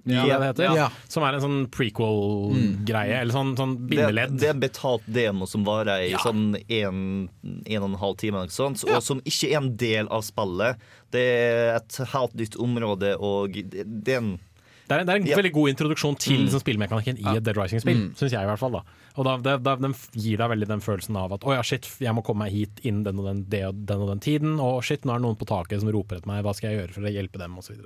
Ja. 0.05 0.25
det 0.39 0.47
heter, 0.57 0.75
Ja. 0.75 0.89
Som 1.07 1.23
er 1.23 1.33
en 1.35 1.41
sånn 1.41 1.67
prequel-greie, 1.71 3.21
eller 3.21 3.33
sånn, 3.33 3.55
sånn 3.57 3.75
bindeledd. 3.87 4.37
det 4.39 4.49
er 4.49 4.53
en 4.53 4.59
betalt 4.59 5.03
demo 5.07 5.45
som 5.47 5.63
varer 5.65 6.07
i 6.07 6.11
Ja. 6.11 6.17
sånn 6.19 6.55
en, 6.69 7.29
en 7.65 7.83
og 7.83 7.89
en 7.91 7.99
halv 7.99 8.17
time, 8.17 8.33
noe 8.33 8.47
sånt, 8.47 8.83
Ja. 8.87 8.97
og 8.97 9.03
som 9.03 9.21
ikke 9.21 9.51
er 9.53 9.57
en 9.57 9.75
del 9.77 10.07
av 10.09 10.21
spillet. 10.23 10.77
Det 11.11 11.21
er 11.21 11.75
et 11.77 11.95
helt 12.13 12.33
nytt 12.35 12.55
område, 12.57 13.15
og 13.19 13.53
det, 13.53 14.03
det 14.03 14.13
er 14.15 14.17
en 14.17 14.39
Det 14.85 14.99
er, 14.99 15.05
det 15.05 15.13
er 15.13 15.15
en 15.21 15.25
Ja. 15.25 15.37
veldig 15.37 15.53
god 15.53 15.69
introduksjon 15.69 16.17
til 16.19 16.37
Mm. 16.39 16.43
liksom, 16.49 16.59
spillmekanikken 16.61 17.17
i 17.25 17.37
et 17.37 17.43
Dead 17.43 17.55
Rising-spill, 17.55 18.11
Mm. 18.11 18.15
Jeg 18.19 18.33
i 18.33 18.45
hvert 18.45 18.59
fall. 18.59 18.71
da 18.73 18.81
Og 19.15 19.23
da, 19.23 19.37
det, 19.37 19.63
da, 19.63 19.75
Den 19.77 19.93
gir 20.11 20.37
deg 20.37 20.49
veldig 20.49 20.67
den 20.67 20.81
følelsen 20.81 21.15
av 21.15 21.31
at 21.31 21.39
å 21.41 21.53
ja, 21.55 21.61
shit, 21.61 21.83
jeg 21.99 22.13
må 22.13 22.21
komme 22.23 22.39
meg 22.39 22.51
hit 22.51 22.81
innen 22.83 23.03
den 23.05 23.17
og 23.19 23.25
den, 23.25 23.45
det 23.47 23.63
og 23.63 23.85
den 23.85 24.01
og 24.01 24.07
den 24.09 24.19
tiden, 24.19 24.59
og 24.59 24.83
shit, 24.83 25.03
nå 25.03 25.11
er 25.15 25.19
det 25.19 25.23
noen 25.23 25.37
på 25.37 25.45
taket 25.47 25.79
som 25.79 25.89
roper 25.89 26.17
etter 26.17 26.27
meg, 26.27 26.43
hva 26.43 26.53
skal 26.53 26.71
jeg 26.71 26.79
gjøre 26.89 26.93
for 26.93 27.01
å 27.01 27.13
hjelpe 27.13 27.37
dem, 27.39 27.55
osv. 27.57 27.77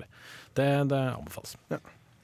Det, 0.55 0.87
det 0.89 1.15
anbefales. 1.15 1.55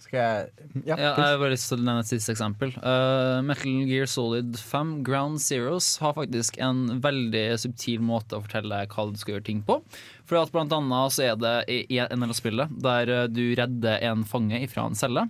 Skal 0.04 0.20
jeg 0.20 0.84
Ja, 0.84 0.98
Ja, 0.98 1.14
jeg 1.16 1.16
har 1.16 1.40
bare 1.40 1.54
lyst 1.54 1.70
til 1.72 1.80
å 1.80 1.86
nevne 1.86 2.04
et 2.04 2.10
siste 2.10 2.34
eksempel. 2.34 2.74
Uh, 2.84 3.40
Metal 3.46 3.88
Gear 3.88 4.10
Solid 4.10 4.58
5 4.60 4.96
Ground 5.08 5.42
Zeros 5.44 5.94
har 6.04 6.16
faktisk 6.18 6.60
en 6.64 7.00
veldig 7.04 7.46
subtil 7.64 8.04
måte 8.04 8.38
å 8.38 8.44
fortelle 8.44 8.84
hva 8.92 9.08
du 9.10 9.20
skal 9.20 9.38
gjøre 9.38 9.48
ting 9.48 9.64
på. 9.66 9.80
For 10.28 10.42
at 10.42 10.52
blant 10.54 10.76
annet 10.76 11.16
så 11.16 11.28
er 11.30 11.40
det 11.40 11.56
i 11.72 12.02
en 12.04 12.24
del 12.26 12.34
av 12.34 12.38
spillet 12.38 12.80
der 12.84 13.14
uh, 13.14 13.26
du 13.32 13.46
redder 13.60 14.04
en 14.12 14.28
fange 14.28 14.60
ifra 14.64 14.90
en 14.90 15.00
celle. 15.00 15.28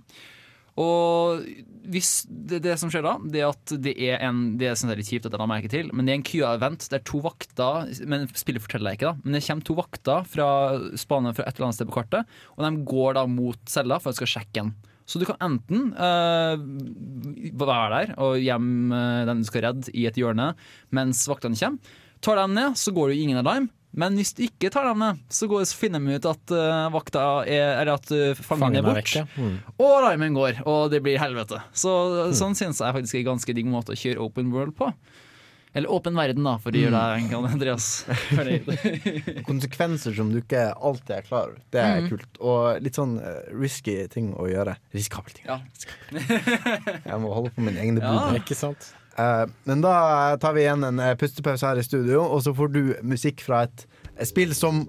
Og 0.80 1.44
hvis 1.92 2.24
det, 2.26 2.62
det 2.64 2.74
som 2.80 2.90
skjer 2.90 3.04
da, 3.04 3.12
det 3.30 3.42
at 3.46 3.74
det 3.84 3.92
er 4.00 4.22
en 4.26 4.56
Det 4.58 4.72
synes 4.72 4.88
jeg 4.88 4.94
er 4.94 5.00
litt 5.02 5.10
kjipt 5.12 5.28
at 5.28 5.34
jeg 5.36 5.42
la 5.42 5.46
merke 5.46 5.70
til, 5.70 5.90
men 5.94 6.06
det 6.06 6.14
er 6.14 6.18
en 6.18 6.26
QA-event 6.26 6.88
der 6.90 7.04
to 7.06 7.20
vakter 7.22 7.92
Men 8.10 8.26
spillet 8.34 8.64
forteller 8.64 8.92
jeg 8.92 9.00
ikke, 9.00 9.12
da. 9.12 9.22
Men 9.22 9.36
det 9.36 9.44
kommer 9.46 9.68
to 9.68 9.76
vakter 9.78 10.26
fra 10.32 10.48
Spania 10.98 11.34
fra 11.36 11.46
et 11.46 11.54
eller 11.54 11.68
annet 11.68 11.78
sted 11.78 11.90
på 11.90 11.98
kartet, 12.00 12.34
og 12.56 12.66
de 12.66 12.88
går 12.90 13.18
da 13.20 13.26
mot 13.30 13.60
cella 13.70 14.00
for 14.00 14.10
at 14.10 14.18
de 14.18 14.22
skal 14.24 14.32
sjekke 14.38 14.58
den. 14.62 14.74
Så 15.04 15.20
du 15.20 15.26
kan 15.28 15.36
enten 15.44 15.90
uh, 15.92 16.56
være 17.60 17.88
der 17.92 18.14
og 18.24 18.40
gjemme 18.40 19.00
den 19.28 19.42
du 19.44 19.48
skal 19.50 19.66
redde, 19.68 19.92
i 19.92 20.06
et 20.08 20.16
hjørne 20.16 20.54
mens 20.96 21.26
vaktene 21.28 21.58
kommer. 21.60 21.94
Tar 22.24 22.40
dem 22.40 22.54
ned, 22.56 22.78
så 22.80 22.94
går 22.96 23.10
det 23.10 23.18
jo 23.18 23.26
ingen 23.26 23.42
alarm. 23.42 23.68
Men 23.94 24.16
hvis 24.18 24.32
du 24.34 24.42
ikke 24.48 24.70
tar 24.74 24.88
dem 24.90 24.98
ned, 24.98 25.20
så, 25.30 25.46
går, 25.50 25.64
så 25.70 25.76
finner 25.78 26.02
de 26.02 26.16
ut 26.18 26.26
at 26.26 26.54
uh, 26.56 26.90
vakta 26.90 27.24
er 27.46 27.76
Eller 27.80 27.92
at 27.94 28.08
fangen 28.42 28.64
Fangen 28.66 28.80
er 28.80 28.82
er 28.82 28.88
borte. 28.88 29.22
Mm. 29.38 29.58
Og 29.78 29.92
alarmen 30.00 30.34
går, 30.34 30.62
og 30.66 30.90
det 30.90 31.02
blir 31.04 31.18
helvete. 31.22 31.60
Så 31.72 31.92
Sånn 32.34 32.56
synes 32.58 32.80
jeg 32.82 32.96
faktisk 32.96 33.14
er 33.14 33.22
en 33.22 33.30
ganske 33.34 33.54
digg 33.54 33.66
måte 33.70 33.94
å 33.94 34.00
kjøre 34.00 34.18
open 34.26 34.50
world 34.54 34.74
på. 34.78 34.90
Eller 35.74 35.90
åpen 35.90 36.14
verden, 36.14 36.44
da, 36.46 36.52
for 36.62 36.70
å 36.70 36.78
gjøre 36.78 36.94
deg 36.94 37.22
enkel, 37.24 37.46
Andreas. 37.50 37.86
Konsekvenser 39.48 40.14
som 40.14 40.30
du 40.30 40.38
ikke 40.38 40.68
alltid 40.74 41.16
er 41.16 41.24
klar 41.26 41.48
over. 41.48 41.58
Det 41.74 41.80
er 41.82 42.00
Mhm. 42.00 42.08
kult. 42.12 42.38
Og 42.40 42.82
litt 42.82 42.94
sånn 42.94 43.16
eh, 43.18 43.40
risky 43.52 43.96
ting 44.08 44.32
å 44.34 44.46
gjøre. 44.48 44.76
Risikable 44.94 45.32
ting. 45.34 45.46
Ja. 45.46 45.60
Jeg 46.12 47.18
må 47.20 47.32
holde 47.34 47.50
på 47.54 47.60
min 47.66 47.76
egen 47.76 47.98
Ja. 48.02 48.12
bod. 48.30 48.38
Ikke 48.38 48.54
sant? 48.54 48.92
Eh, 49.18 49.46
men 49.64 49.82
da 49.84 50.36
tar 50.42 50.56
vi 50.56 50.64
igjen 50.64 50.84
en 50.86 51.00
eh, 51.02 51.14
pustepause 51.18 51.66
her 51.66 51.80
i 51.80 51.86
studio, 51.86 52.24
og 52.24 52.42
så 52.46 52.54
får 52.56 52.72
du 52.74 52.82
musikk 53.06 53.44
fra 53.46 53.64
et, 53.68 53.86
spill 54.26 54.54
som 54.56 54.84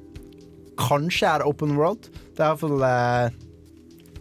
kanskje 0.80 1.30
er 1.38 1.46
open 1.48 1.76
world. 1.80 2.10
Det 2.36 2.44
er 2.44 2.52
iallfall 2.52 2.82
uh, 2.84 3.30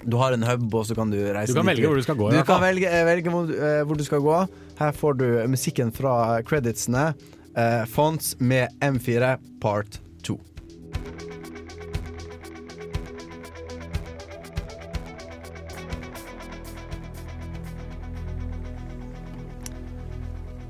Du 0.05 0.19
har 0.21 0.37
en 0.37 0.47
hub, 0.47 0.69
og 0.71 0.87
så 0.87 0.97
kan 0.97 1.11
du 1.11 1.19
reise 1.19 1.53
Du 1.53 1.59
kan 1.59 1.67
velge 1.67 1.89
hvor 1.89 1.99
du 1.99 2.07
skal 2.07 2.19
gå, 2.21 2.31
Du 2.31 2.43
kan 2.47 2.63
velge, 2.63 2.91
eh, 2.91 3.07
velge 3.09 3.33
hvor, 3.33 3.51
eh, 3.51 3.83
hvor 3.83 3.99
du 3.99 4.05
skal 4.07 4.23
gå. 4.25 4.39
Her 4.79 4.95
får 4.95 5.19
du 5.19 5.27
musikken 5.51 5.93
fra 5.95 6.41
creditsene. 6.47 7.13
Uh, 7.55 7.85
Fonts 7.87 8.35
med 8.43 8.73
M4 8.83 9.37
Part 9.63 10.01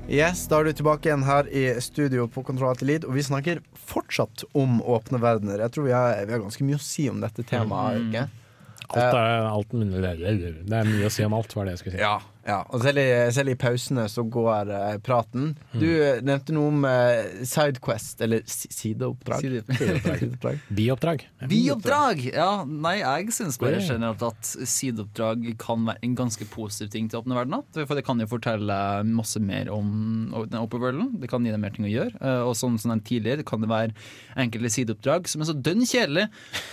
Yes, 0.05 0.43
Da 0.45 0.59
er 0.61 0.67
du 0.69 0.75
tilbake 0.77 1.09
igjen 1.09 1.23
her 1.25 1.47
i 1.49 1.63
studio 1.81 2.27
på 2.29 2.43
Kontroll 2.45 2.75
Alt 2.75 2.83
Lid, 2.85 3.07
og 3.09 3.15
vi 3.17 3.23
snakker 3.25 3.61
fortsatt 3.89 4.43
om 4.53 4.77
åpne 4.85 5.17
verdener. 5.17 5.63
Jeg 5.65 5.73
tror 5.73 5.87
vi 5.87 5.95
har, 5.97 6.19
vi 6.29 6.35
har 6.35 6.43
ganske 6.43 6.67
mye 6.67 6.77
å 6.77 6.83
si 6.85 7.07
om 7.09 7.23
dette 7.23 7.41
temaet. 7.49 8.03
Mm. 8.05 8.43
Alt 8.85 9.01
er, 9.01 9.47
alt, 9.49 9.73
det 9.73 10.77
er 10.77 10.91
mye 10.91 11.09
å 11.09 11.13
si 11.13 11.25
om 11.25 11.33
alt, 11.33 11.55
var 11.57 11.65
det 11.65 11.73
jeg 11.73 11.81
skulle 11.81 11.95
si. 11.97 12.03
Ja, 12.03 12.19
ja. 12.45 12.59
og 12.69 12.83
selv 12.85 13.01
i, 13.01 13.07
selv 13.35 13.51
i 13.51 13.57
pausene 13.59 14.05
så 14.11 14.23
går 14.29 14.71
uh, 14.71 14.97
praten. 15.05 15.53
Du 15.73 15.87
eh, 15.89 16.21
nevnte 16.25 16.55
noe 16.55 16.69
om 16.71 16.85
uh, 16.87 17.41
Sidequest, 17.47 18.21
eller 18.25 18.45
sideoppdrag. 18.47 19.43
Sideoppdrag. 19.43 20.05
Sideoppdrag. 20.21 20.61
Bioppdrag. 20.79 21.25
Bioppdrag! 21.51 22.23
Ja, 22.31 22.49
nei, 22.69 22.99
jeg 23.01 23.35
syns 23.35 23.59
bare 23.61 23.79
Det- 23.79 23.89
generelt 23.89 24.23
at 24.25 24.53
sideoppdrag 24.69 25.49
kan 25.61 25.87
være 25.89 26.03
en 26.05 26.15
ganske 26.17 26.47
positiv 26.53 26.93
ting 26.93 27.09
til 27.09 27.23
åpne 27.23 27.37
verdener. 27.37 27.65
For 27.83 27.97
det 27.97 28.05
kan 28.07 28.21
jo 28.21 28.29
fortelle 28.29 28.79
masse 29.09 29.41
mer 29.41 29.71
om 29.73 29.89
den 30.45 30.59
open 30.61 30.83
worlden. 30.83 31.11
Det 31.21 31.29
kan 31.31 31.43
gi 31.45 31.53
deg 31.53 31.61
mer 31.61 31.73
ting 31.75 31.87
å 31.89 31.91
gjøre. 31.91 32.15
Og 32.45 32.53
som 32.57 32.77
som 32.79 32.93
den 32.93 33.03
tidligere, 33.05 33.45
kan 33.47 33.63
det 33.63 33.69
være 33.71 33.93
enkelte 34.41 34.71
sideoppdrag 34.73 35.29
som 35.31 35.41
er 35.41 35.49
så 35.49 35.55
dønn 35.57 35.85
kjedelig 35.87 36.27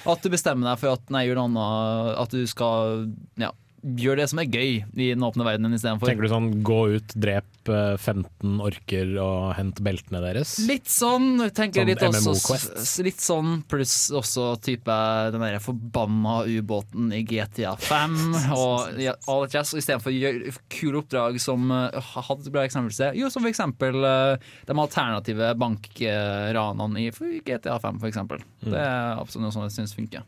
at 0.08 0.24
du 0.24 0.30
bestemmer 0.32 0.72
deg 0.72 0.80
for 0.82 0.96
at 0.96 1.12
nei, 1.14 1.26
gjør 1.28 1.42
noe 1.42 1.48
annet. 1.48 2.20
At 2.22 2.34
du 2.34 2.42
skal 2.50 3.06
ja, 3.40 3.52
gjøre 3.82 4.20
det 4.22 4.28
som 4.30 4.38
er 4.38 4.46
gøy 4.46 4.76
i 4.94 5.06
den 5.12 5.24
åpne 5.26 5.42
verdenen 5.46 5.74
istedenfor. 5.74 6.06
Tenker 6.06 6.22
du 6.28 6.30
sånn 6.30 6.50
gå 6.62 6.76
ut, 6.94 7.14
drep 7.18 7.68
eh, 7.72 7.96
15 7.98 8.60
orker 8.62 9.10
og 9.22 9.48
hent 9.58 9.80
beltene 9.82 10.20
deres? 10.22 10.52
Litt 10.68 10.86
sånn, 10.90 11.40
tenker 11.54 11.82
jeg 11.82 11.90
litt 11.92 12.02
Sånn 12.04 12.14
også 12.14 12.30
MMO-quest. 12.30 12.76
s- 12.78 12.94
Litt 13.02 13.22
sånn, 13.22 13.56
pluss 13.70 13.96
også 14.14 14.46
type 14.62 14.96
den 15.34 15.42
derre 15.42 15.58
forbanna 15.62 16.40
ubåten 16.46 17.10
i 17.16 17.22
GTA 17.26 17.74
5 17.78 18.16
og 18.54 19.00
ja, 19.02 19.16
all 19.26 19.44
that 19.46 19.58
jazz. 19.58 19.74
Istedenfor 19.78 20.14
gjøre 20.14 20.54
kule 20.72 21.02
oppdrag 21.02 21.40
som 21.42 21.66
uh, 21.74 21.90
hadde 22.28 22.52
bra 22.54 22.62
eksempel. 22.68 22.94
Jo, 23.18 23.30
som 23.34 23.42
for 23.42 23.50
eksempel 23.50 23.98
uh, 24.06 24.36
de 24.68 24.78
alternative 24.78 25.52
bankranene 25.58 27.02
i 27.02 27.10
GTA 27.44 27.78
5, 27.82 27.98
for 28.02 28.08
eksempel. 28.10 28.38
Mm. 28.62 28.70
Det 28.72 28.78
er 28.78 29.18
absolutt 29.18 29.46
noe 29.48 29.54
som 29.54 29.66
jeg 29.66 29.74
syns 29.80 29.94
funker. 29.96 30.22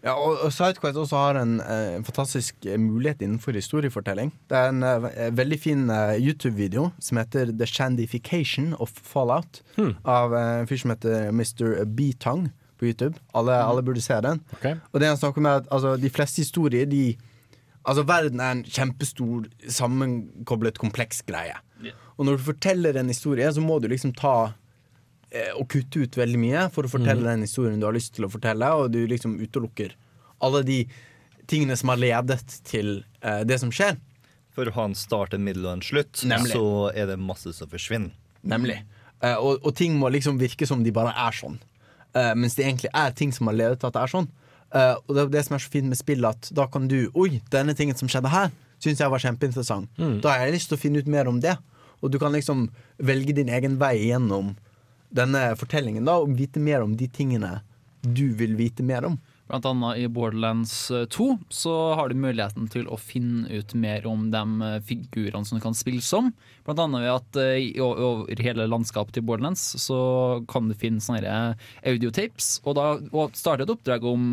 Ja, 0.00 0.14
og, 0.16 0.38
og 0.46 0.52
Sidequest 0.52 0.96
også 0.96 1.16
har 1.20 1.36
en 1.40 1.58
en, 1.60 2.04
fantastisk 2.04 2.66
eh, 2.66 2.78
mulighet 2.80 3.22
innenfor 3.22 3.52
historiefortelling. 3.52 4.32
Det 4.48 4.56
er 4.56 4.68
en 4.68 4.82
en 4.82 5.36
veldig 5.36 5.60
fin 5.60 5.90
uh, 5.90 6.16
YouTube-video 6.16 6.90
som 7.00 7.20
heter 7.20 7.52
The 7.52 7.66
Shandification 7.66 8.74
of 8.78 8.90
Fallout. 8.94 9.62
Av 10.04 10.34
eh, 10.34 10.60
en 10.60 10.66
fyr 10.66 10.76
som 10.76 10.94
heter 10.94 11.28
Mr. 11.28 11.84
B-Tong 11.84 12.48
på 12.78 12.86
YouTube. 12.86 13.18
Alle, 13.34 13.52
alle 13.52 13.82
burde 13.82 14.00
se 14.00 14.16
den. 14.24 14.40
Og 14.92 15.00
det 15.00 15.08
han 15.08 15.16
snakker 15.16 15.42
om 15.42 15.46
er 15.46 15.60
at 15.60 15.68
altså, 15.70 15.96
de 15.96 16.10
fleste 16.10 16.40
historier 16.40 16.86
de, 16.86 17.16
Altså 17.88 18.02
Verden 18.04 18.40
er 18.40 18.50
en 18.52 18.64
kjempestor, 18.64 19.46
sammenkoblet, 19.68 20.78
kompleks 20.78 21.22
greie. 21.24 21.56
Og 22.18 22.26
når 22.26 22.36
du 22.36 22.42
forteller 22.50 22.98
en 23.00 23.08
historie, 23.08 23.48
så 23.52 23.62
må 23.64 23.78
du 23.80 23.88
liksom 23.88 24.12
ta 24.12 24.52
eh, 25.30 25.52
og 25.56 25.68
kutte 25.72 26.04
ut 26.04 26.18
veldig 26.20 26.40
mye 26.40 26.66
for 26.74 26.86
å 26.86 26.92
fortelle 26.92 27.24
mm. 27.24 27.30
den 27.32 27.46
historien 27.46 27.80
du 27.80 27.88
har 27.88 27.96
lyst 27.96 28.14
til 28.16 28.26
å 28.26 28.32
fortelle, 28.32 28.70
og 28.76 28.92
du 28.94 29.02
liksom 29.10 29.38
utelukker 29.40 29.96
alle 30.44 30.62
de 30.66 30.80
tingene 31.50 31.76
som 31.76 31.92
har 31.92 32.00
ledet 32.00 32.42
til 32.68 33.00
eh, 33.22 33.42
det 33.48 33.60
som 33.62 33.72
skjer. 33.74 33.98
For 34.54 34.66
å 34.66 34.74
ha 34.74 34.88
en 34.90 34.96
start, 34.98 35.34
en 35.36 35.44
middel 35.46 35.66
og 35.68 35.78
en 35.78 35.84
slutt, 35.84 36.24
Nemlig. 36.26 36.54
så 36.54 36.90
er 36.94 37.10
det 37.12 37.20
masse 37.22 37.52
som 37.56 37.70
forsvinner. 37.70 38.14
Nemlig. 38.46 38.80
Eh, 39.20 39.36
og, 39.36 39.60
og 39.64 39.74
ting 39.76 39.98
må 40.00 40.10
liksom 40.12 40.40
virke 40.40 40.68
som 40.68 40.84
de 40.84 40.94
bare 40.94 41.12
er 41.26 41.36
sånn. 41.36 41.58
Eh, 42.16 42.32
mens 42.38 42.56
det 42.58 42.66
egentlig 42.66 42.90
er 42.96 43.14
ting 43.16 43.34
som 43.34 43.50
har 43.50 43.58
ledet 43.58 43.80
til 43.80 43.90
at 43.90 43.96
det 43.96 44.04
er 44.04 44.14
sånn. 44.14 44.30
Eh, 44.70 44.94
og 44.94 45.14
det 45.14 45.22
er 45.22 45.34
det 45.34 45.44
som 45.46 45.56
er 45.56 45.64
så 45.64 45.72
fint 45.72 45.90
med 45.90 45.98
spill, 45.98 46.26
at 46.28 46.50
da 46.56 46.66
kan 46.70 46.88
du 46.90 46.98
Oi, 47.18 47.40
denne 47.52 47.74
tingen 47.78 47.98
som 47.98 48.10
skjedde 48.10 48.32
her, 48.32 48.50
syns 48.80 49.02
jeg 49.02 49.12
var 49.12 49.22
kjempeinteressant. 49.22 49.90
Mm. 50.00 50.18
Da 50.24 50.34
har 50.34 50.48
jeg 50.48 50.56
lyst 50.58 50.70
til 50.72 50.78
å 50.78 50.82
finne 50.82 51.02
ut 51.02 51.10
mer 51.10 51.30
om 51.30 51.40
det. 51.42 51.56
Og 52.00 52.12
du 52.12 52.16
kan 52.20 52.32
liksom 52.32 52.68
velge 53.02 53.34
din 53.36 53.50
egen 53.52 53.76
vei 53.80 53.96
gjennom 54.08 54.54
denne 55.10 55.42
fortellingen 55.58 56.06
da, 56.08 56.18
og 56.22 56.34
vite 56.38 56.62
mer 56.62 56.84
om 56.84 56.96
de 56.96 57.08
tingene 57.10 57.58
du 58.00 58.30
vil 58.38 58.56
vite 58.58 58.84
mer 58.86 59.06
om. 59.10 59.18
Annet 59.50 59.98
i 59.98 60.06
Borderlands 60.08 60.90
eh, 60.90 61.06
2 61.10 61.26
så 61.48 61.74
har 61.98 62.10
du 62.10 62.18
muligheten 62.18 62.68
til 62.70 62.86
å 62.90 62.98
finne 63.00 63.48
ut 63.50 63.74
mer 63.74 64.06
om 64.08 64.28
de 64.32 64.42
eh, 64.66 64.76
figurene 64.86 65.46
som 65.46 65.58
du 65.58 65.64
kan 65.64 65.76
spille 65.76 66.04
som. 66.04 66.30
Annet 66.70 67.02
ved 67.02 67.10
at 67.10 67.38
eh, 67.42 67.82
over 67.82 68.42
hele 68.44 68.68
landskapet 68.70 69.16
til 69.16 69.26
Borderlands 69.26 69.62
så 69.82 69.98
kan 70.50 70.70
du 70.70 70.76
finne 70.78 71.02
sånne 71.02 71.56
audiotapes, 71.86 72.60
og 72.64 72.78
da 72.78 72.86
og 73.10 73.36
starte 73.38 73.66
et 73.66 73.74
oppdrag 73.74 74.06
om 74.06 74.24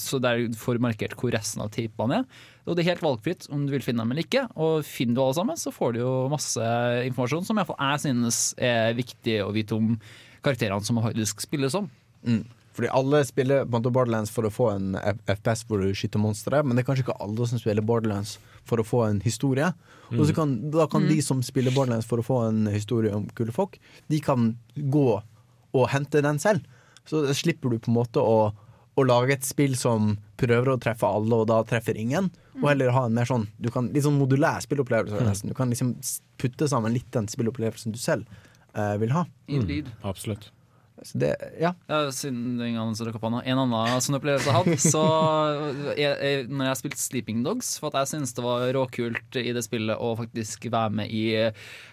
så 0.00 0.20
der 0.22 0.46
du 0.46 0.58
får 0.58 0.80
markert 0.82 1.16
hvor 1.18 1.34
resten 1.34 1.64
av 1.64 1.72
tapene 1.74 2.22
er. 2.22 2.40
Og 2.62 2.76
det 2.78 2.84
er 2.84 2.92
helt 2.92 3.02
valgfritt 3.02 3.48
om 3.50 3.64
du 3.66 3.72
vil 3.74 3.82
finne 3.82 4.04
dem 4.04 4.14
eller 4.14 4.26
ikke. 4.26 4.44
Og 4.54 4.86
finner 4.86 5.18
du 5.18 5.24
alle 5.24 5.38
sammen, 5.40 5.58
så 5.58 5.74
får 5.74 5.96
du 5.96 6.04
jo 6.04 6.12
masse 6.30 6.72
informasjon 7.08 7.48
som 7.48 7.58
iallfall 7.58 7.80
jeg 7.82 8.04
synes 8.06 8.42
er 8.62 8.94
viktig 8.94 9.40
å 9.42 9.50
vite 9.54 9.74
om 9.74 9.96
karakterene 10.46 10.86
som 10.86 11.02
faktisk 11.02 11.42
spilles 11.42 11.74
som. 11.74 11.90
Mm. 12.22 12.44
Fordi 12.72 12.88
alle 12.88 13.20
spiller 13.28 13.66
Borderlands 13.68 14.30
for 14.32 14.48
å 14.48 14.50
få 14.52 14.70
en 14.72 14.94
FPS 15.28 15.64
hvor 15.68 15.82
du 15.82 15.90
skyter 15.92 16.18
monstre, 16.22 16.62
men 16.64 16.76
det 16.76 16.84
er 16.84 16.88
kanskje 16.88 17.04
ikke 17.06 17.20
alle 17.20 17.46
som 17.50 17.60
spiller 17.60 17.84
Borderlands 17.84 18.38
for 18.64 18.80
å 18.80 18.86
få 18.86 19.02
en 19.10 19.20
historie. 19.20 19.72
Og 20.12 20.22
så 20.28 20.34
kan, 20.36 20.54
da 20.70 20.86
kan 20.86 21.02
Mm. 21.02 21.08
de 21.08 21.20
som 21.22 21.42
spiller 21.42 21.72
Borderlands 21.72 22.06
for 22.06 22.18
å 22.18 22.24
få 22.24 22.48
en 22.48 22.66
historie 22.72 23.12
om 23.14 23.26
kule 23.34 23.52
folk, 23.52 23.78
de 24.08 24.20
kan 24.20 24.56
gå 24.76 25.22
og 25.74 25.88
hente 25.88 26.22
den 26.22 26.38
selv. 26.38 26.64
Så 27.04 27.26
slipper 27.34 27.70
du 27.70 27.78
på 27.78 27.88
en 27.90 27.96
måte 27.96 28.20
å, 28.20 28.52
å 28.96 29.04
lage 29.04 29.32
et 29.32 29.44
spill 29.44 29.74
som 29.76 30.16
prøver 30.38 30.68
å 30.72 30.80
treffe 30.80 31.04
alle, 31.08 31.34
og 31.34 31.46
da 31.48 31.62
treffer 31.64 31.96
ingen. 31.96 32.30
Og 32.60 32.68
heller 32.68 32.92
ha 32.92 33.06
en 33.06 33.14
mer 33.14 33.24
sånn, 33.24 33.48
du 33.60 33.70
kan, 33.70 33.88
litt 33.92 34.04
sånn 34.04 34.18
modulær 34.20 34.60
spillopplevelse. 34.64 35.20
Mm. 35.20 35.28
nesten. 35.28 35.48
Du 35.48 35.54
kan 35.54 35.68
liksom 35.72 35.94
putte 36.38 36.68
sammen 36.68 36.92
litt 36.92 37.10
den 37.10 37.26
spillopplevelsen 37.28 37.92
du 37.92 37.98
selv 37.98 38.24
eh, 38.74 38.96
vil 39.00 39.10
ha. 39.16 39.24
Mm. 39.48 39.92
Absolutt. 40.04 40.50
Så 41.02 41.18
det, 41.18 41.32
ja. 41.60 41.72
Ja, 41.90 42.00
siden 42.14 42.56
det 42.58 42.66
er 42.66 42.70
ingen 42.72 42.94
som 42.98 43.10
opp. 43.10 43.24
En 43.26 43.60
annen 43.64 44.02
sånn 44.04 44.18
opplevelse 44.18 44.50
jeg 44.50 44.56
hadde, 44.58 44.78
så 44.82 45.02
jeg, 46.02 46.14
jeg, 46.14 46.46
når 46.50 46.70
jeg 46.70 46.80
spilte 46.82 47.02
Sleeping 47.02 47.42
Dogs, 47.46 47.74
for 47.82 47.90
at 47.90 48.02
jeg 48.02 48.12
syntes 48.14 48.36
det 48.38 48.46
var 48.46 48.66
råkult 48.76 49.38
i 49.40 49.50
det 49.54 49.64
spillet 49.66 49.98
å 49.98 50.14
faktisk 50.18 50.68
være 50.72 50.96
med 51.02 51.12
i 51.12 51.24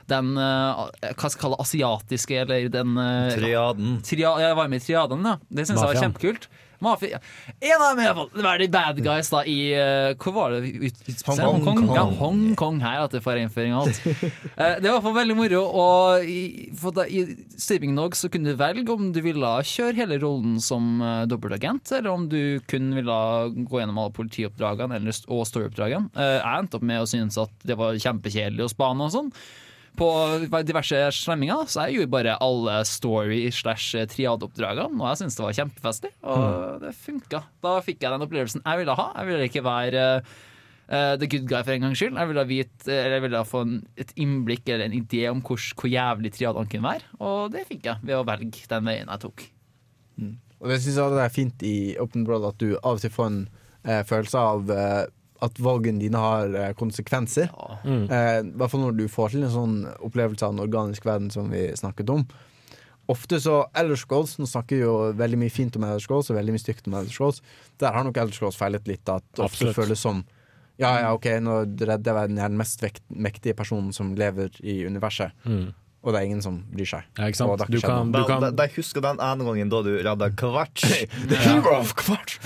den 0.10 0.32
eh, 0.42 0.80
Hva 1.10 1.30
skal 1.30 1.36
jeg 1.36 1.44
kalle 1.44 1.62
asiatiske, 1.66 2.42
eller 2.46 2.72
den 2.74 2.98
eh, 3.02 3.36
Triaden. 3.36 4.00
Tria, 4.06 4.34
jeg 4.46 4.58
var 4.62 4.72
med 4.72 4.82
i 4.82 4.86
triaden, 4.86 5.30
ja. 5.34 5.38
Det 5.50 5.66
syns 5.68 5.82
jeg 5.82 5.94
var 5.94 6.04
kjempekult. 6.06 6.50
Mafia. 6.84 7.20
En 7.60 7.82
av 7.82 7.90
dem 7.92 8.02
i 8.02 8.08
hvert 8.08 8.18
fall. 8.20 8.30
Det 8.34 8.46
var 8.46 8.62
de 8.62 8.68
bad 8.74 9.02
guys 9.04 9.32
da 9.34 9.44
i 9.48 9.58
eh, 9.76 10.12
Hvor 10.20 10.36
var 10.36 10.56
det? 10.56 10.72
Ut, 10.80 11.24
Hong 11.28 11.66
Hong. 11.66 11.82
Ja, 11.96 12.06
Hong 12.20 12.44
Kong 12.60 12.80
her, 12.84 13.08
får 13.24 13.42
innføring 13.44 13.76
og 13.76 13.88
alt. 13.88 14.02
Eh, 14.60 14.76
det 14.82 14.90
var 14.90 14.90
i 14.90 14.96
hvert 14.98 15.06
fall 15.06 15.16
veldig 15.16 15.36
moro. 15.38 15.60
Og 15.80 16.26
i, 16.28 16.70
for 16.78 16.96
da, 16.96 17.06
I 17.08 17.38
Sleeping 17.60 17.94
Dog 17.96 18.16
så 18.18 18.28
kunne 18.32 18.52
du 18.52 18.60
velge 18.60 18.92
om 18.92 19.12
du 19.16 19.22
ville 19.24 19.52
kjøre 19.70 19.96
hele 19.96 20.18
rollen 20.20 20.58
som 20.64 21.00
uh, 21.04 21.24
dobbeltagent, 21.30 21.94
eller 21.96 22.12
om 22.12 22.26
du 22.32 22.60
kun 22.70 22.92
ville 22.98 23.20
gå 23.70 23.80
gjennom 23.80 24.02
alle 24.02 24.16
politioppdragene 24.16 25.00
eller, 25.00 25.22
og 25.32 25.46
storyoppdragene. 25.48 26.12
Uh, 26.18 26.40
jeg 26.40 26.66
endte 26.66 26.80
opp 26.80 26.88
med 26.92 27.04
å 27.04 27.10
synes 27.10 27.40
at 27.40 27.54
det 27.64 27.80
var 27.80 28.00
kjempekjedelig 28.00 28.68
å 28.68 28.72
spane 28.74 29.08
og 29.08 29.16
sånn 29.16 29.34
på 29.98 30.10
diverse 30.68 31.00
slemminger, 31.18 31.66
så 31.72 31.88
jeg 31.88 32.00
gjorde 32.00 32.14
bare 32.14 32.38
alle 32.44 32.78
story 32.88 33.42
slash 33.54 33.98
triadeoppdragene, 34.14 35.00
og 35.00 35.10
jeg 35.12 35.22
syntes 35.22 35.40
det 35.40 35.46
var 35.46 35.58
kjempefestlig, 35.58 36.12
og 36.24 36.84
det 36.84 36.94
funka. 36.98 37.42
Da 37.66 37.74
fikk 37.86 38.06
jeg 38.06 38.14
den 38.14 38.28
opplevelsen 38.28 38.64
jeg 38.66 38.82
ville 38.84 38.96
ha. 39.00 39.08
Jeg 39.18 39.30
ville 39.32 39.50
ikke 39.50 39.66
være 39.66 40.04
uh, 40.20 41.14
the 41.20 41.30
good 41.30 41.48
guy 41.50 41.62
for 41.62 41.76
en 41.76 41.88
gangs 41.88 42.02
skyld. 42.02 42.18
Jeg 42.20 42.32
ville, 42.32 42.48
vite, 42.50 42.90
eller 42.96 43.18
jeg 43.18 43.26
ville 43.28 43.46
få 43.52 43.64
en, 43.68 43.78
et 44.00 44.14
innblikk 44.16 44.70
eller 44.70 44.90
en 44.90 45.00
idé 45.00 45.24
om 45.32 45.44
hvor, 45.46 45.62
hvor 45.80 45.92
jævlig 45.92 46.34
triadene 46.38 46.72
kunne 46.72 46.90
være, 46.90 47.16
og 47.20 47.56
det 47.56 47.66
fikk 47.70 47.90
jeg 47.92 48.04
ved 48.04 48.20
å 48.20 48.28
velge 48.28 48.68
den 48.72 48.92
veien 48.92 49.10
jeg 49.10 49.26
tok. 49.26 49.48
Og 50.60 50.68
det 50.68 50.82
syns 50.84 50.98
jeg 51.00 51.16
det 51.16 51.24
er 51.24 51.32
fint 51.32 51.64
i 51.64 51.78
Open 52.04 52.26
Broad 52.28 52.48
at 52.50 52.60
du 52.60 52.74
av 52.82 52.98
og 52.98 53.04
til 53.04 53.14
får 53.14 53.30
en 53.30 53.40
eh, 53.88 54.02
følelse 54.08 54.42
av 54.44 54.74
eh, 54.76 55.06
at 55.42 55.58
valgene 55.64 56.00
dine 56.02 56.20
har 56.20 56.54
eh, 56.56 56.74
konsekvenser. 56.80 57.50
Mm. 57.86 58.06
Eh, 58.12 58.40
I 58.44 58.54
hvert 58.60 58.72
fall 58.74 58.82
når 58.86 58.98
du 58.98 59.06
får 59.08 59.32
til 59.36 59.44
en 59.48 59.54
sånn 59.54 59.76
opplevelse 60.06 60.44
av 60.46 60.54
en 60.56 60.64
organisk 60.66 61.06
verden 61.08 61.30
som 61.32 61.50
vi 61.54 61.68
snakket 61.80 62.10
om. 62.14 62.26
Ofte 63.10 63.40
så 63.42 63.64
Elders 63.74 64.04
Goals, 64.06 64.36
Nå 64.38 64.46
snakker 64.46 64.76
vi 64.78 64.84
jo 64.84 64.96
veldig 65.18 65.40
mye 65.42 65.50
fint 65.54 65.76
om 65.80 65.84
Elders 65.88 66.06
Goals 66.12 66.30
og 66.30 66.38
veldig 66.38 66.54
mye 66.54 66.62
stygt 66.62 66.86
om 66.92 66.94
Elders 67.00 67.18
Goals. 67.18 67.40
Der 67.82 67.96
har 67.96 68.04
nok 68.06 68.18
Elders 68.22 68.38
Goals 68.44 68.60
feilet 68.60 68.86
litt. 68.88 69.08
At 69.10 69.24
det 69.34 69.46
ofte 69.48 69.74
føles 69.74 70.00
som 70.00 70.26
Ja, 70.80 70.94
ja, 71.02 71.10
OK, 71.16 71.26
nå 71.44 71.64
redder 71.76 72.22
jeg 72.22 72.36
den 72.38 72.56
mest 72.60 72.80
vekt, 72.86 73.02
mektige 73.12 73.56
personen 73.58 73.90
som 73.92 74.14
lever 74.16 74.54
i 74.64 74.78
universet. 74.88 75.34
Mm. 75.44 75.74
Og 76.00 76.14
det 76.16 76.20
er 76.22 76.28
ingen 76.30 76.42
som 76.46 76.62
bryr 76.72 76.88
seg. 76.88 77.04
Ja, 77.18 77.26
ikke 77.28 77.36
sant? 77.42 77.66
Du 77.68 77.82
kan- 77.82 78.12
du 78.14 78.22
kan- 78.24 78.40
Da, 78.46 78.52
da, 78.52 78.64
jeg 78.70 78.78
husker 78.78 79.02
den 79.04 79.20
ene 79.20 79.44
gangen 79.44 79.68
da 79.74 79.82
du 79.84 79.90
redda 79.98 80.30
Kvarts. 80.30 80.86
The 81.28 81.36
hero 81.36 81.74
of 81.82 81.96
Kvarts! 81.96 82.38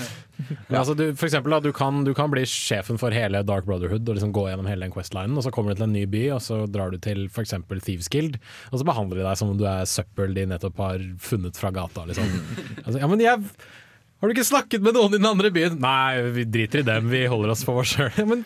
Men 0.68 0.78
altså, 0.80 0.96
du, 0.98 1.04
for 1.18 1.28
eksempel, 1.28 1.54
da, 1.54 1.60
du, 1.64 1.70
kan, 1.76 2.02
du 2.06 2.12
kan 2.16 2.32
bli 2.32 2.44
sjefen 2.48 3.00
for 3.00 3.14
hele 3.14 3.44
Dark 3.46 3.68
Brotherhood 3.68 4.08
og 4.08 4.18
liksom 4.18 4.34
gå 4.36 4.46
gjennom 4.48 4.68
hele 4.70 4.86
den 4.86 4.94
Quest-linen, 4.94 5.36
og 5.38 5.46
så 5.46 5.52
kommer 5.54 5.72
du 5.72 5.80
til 5.80 5.88
en 5.88 5.96
ny 5.96 6.04
by, 6.10 6.24
og 6.36 6.42
så 6.44 6.64
drar 6.70 6.94
du 6.94 6.98
til 7.02 7.26
f.eks. 7.30 7.56
Thieves 7.84 8.10
Guild, 8.12 8.40
og 8.72 8.80
så 8.80 8.88
behandler 8.88 9.20
de 9.20 9.28
deg 9.28 9.40
som 9.40 9.54
om 9.54 9.60
du 9.60 9.66
er 9.68 9.88
søppel 9.88 10.36
de 10.36 10.48
nettopp 10.50 10.82
har 10.84 11.08
funnet 11.22 11.60
fra 11.60 11.72
gata. 11.74 12.06
Liksom. 12.10 12.28
Altså, 12.84 12.98
ja, 13.00 13.08
men 13.08 13.22
jeg 13.22 13.40
har 14.24 14.30
du 14.30 14.32
ikke 14.38 14.46
snakket 14.46 14.84
med 14.84 14.96
noen 14.96 15.12
i 15.12 15.18
den 15.18 15.28
andre 15.28 15.50
byen? 15.52 15.74
Nei, 15.82 16.22
vi 16.32 16.46
driter 16.48 16.80
i 16.80 16.86
dem, 16.86 17.10
vi 17.12 17.26
holder 17.28 17.50
oss 17.52 17.64
for 17.66 17.82
oss 17.82 17.90
sjøl. 17.92 18.22
Men 18.30 18.44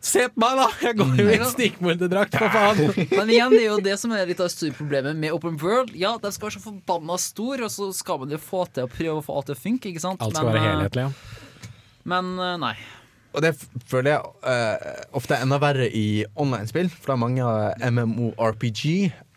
Se 0.00 0.22
på 0.32 0.40
meg, 0.40 0.56
da! 0.56 0.66
Jeg 0.80 0.96
går 0.96 1.18
jo 1.20 1.26
i 1.28 1.38
snikmorderdrakt, 1.50 2.36
for 2.40 2.52
faen! 2.54 2.78
Men 3.18 3.32
igjen, 3.32 3.52
det 3.52 3.60
er 3.60 3.66
jo 3.66 3.80
det 3.84 3.96
som 4.00 4.14
er 4.16 4.30
litt 4.30 4.40
av 4.40 4.54
problemet 4.78 5.18
med 5.20 5.34
Open 5.36 5.58
World. 5.60 5.92
Ja, 5.98 6.14
de 6.22 6.30
skal 6.32 6.48
være 6.48 6.56
så 6.56 6.62
forbanna 6.64 7.18
store, 7.20 7.66
og 7.68 7.74
så 7.74 7.90
skal 7.96 8.22
man 8.22 8.32
jo 8.32 8.40
få 8.40 8.64
til 8.72 8.88
å 8.88 8.90
prøve 8.92 9.18
å 9.20 9.26
få 9.26 9.36
alt 9.36 9.50
til 9.50 9.58
å 9.58 9.60
funke, 9.60 9.92
ikke 9.92 10.04
sant? 10.06 10.24
Alt 10.24 10.38
skal 10.38 10.48
Men, 10.48 10.56
være 10.56 10.64
eh, 10.64 10.72
helhetlig, 10.72 11.04
ja. 11.04 11.76
Men 12.14 12.32
eh, 12.40 12.56
nei. 12.64 12.74
Og 13.30 13.44
det 13.44 13.52
føler 13.86 14.16
jeg 14.16 14.30
uh, 14.42 15.02
ofte 15.14 15.36
er 15.36 15.44
enda 15.44 15.60
verre 15.62 15.84
i 15.94 16.24
online-spill, 16.34 16.88
for 16.90 17.12
det 17.12 17.14
er 17.14 17.20
mange 17.22 17.44
av 17.46 17.84
MMORPG, 17.94 18.80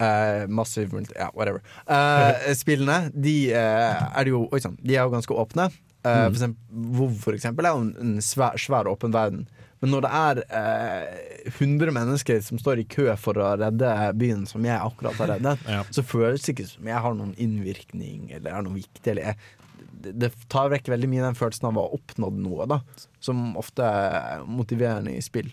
uh, 0.01 0.47
Massive 0.49 1.03
ja, 1.11 1.27
whatever, 1.35 1.61
uh, 1.85 2.39
spillene, 2.63 3.11
de 3.13 3.35
er 3.53 4.31
jo 4.31 4.47
Oi 4.49 4.63
sann, 4.63 4.79
de 4.81 4.95
er 4.95 5.03
jo 5.03 5.13
ganske 5.13 5.37
åpne. 5.43 5.69
Eh, 6.03 6.23
For 6.23 6.35
eksempel, 6.35 6.57
WoW 6.97 7.13
for 7.15 7.37
eksempel 7.37 7.67
er 7.67 7.75
jo 7.75 7.83
en, 7.85 7.93
en 8.03 8.15
svær, 8.23 8.57
svær 8.59 8.89
åpen 8.91 9.13
verden. 9.15 9.45
Men 9.83 9.91
når 9.91 10.05
det 10.05 10.11
er 10.15 10.39
eh, 10.59 11.49
100 11.51 11.91
mennesker 11.91 12.37
som 12.45 12.59
står 12.61 12.79
i 12.79 12.87
kø 12.87 13.09
for 13.19 13.35
å 13.35 13.49
redde 13.59 13.89
byen 14.15 14.45
som 14.47 14.63
jeg 14.63 14.79
akkurat 14.79 15.19
har 15.19 15.33
reddet, 15.35 15.65
så 15.95 16.05
føles 16.07 16.45
det 16.45 16.55
ikke 16.55 16.69
som 16.69 16.87
jeg 16.87 17.03
har 17.03 17.17
noen 17.17 17.33
innvirkning 17.35 18.31
eller 18.31 18.53
er 18.53 18.63
noe 18.63 18.77
viktig. 18.77 19.03
Eller 19.11 19.33
jeg, 19.33 19.83
det, 20.05 20.15
det 20.23 20.31
tar 20.51 20.71
vekk 20.71 20.87
veldig 20.93 21.09
mye 21.11 21.25
den 21.27 21.35
følelsen 21.39 21.67
av 21.67 21.75
å 21.81 21.83
ha 21.83 21.99
oppnådd 21.99 22.39
noe, 22.45 22.69
da. 22.71 22.79
Som 23.23 23.51
ofte 23.59 23.83
er 23.83 24.47
motiverende 24.47 25.17
i 25.17 25.25
spill 25.25 25.51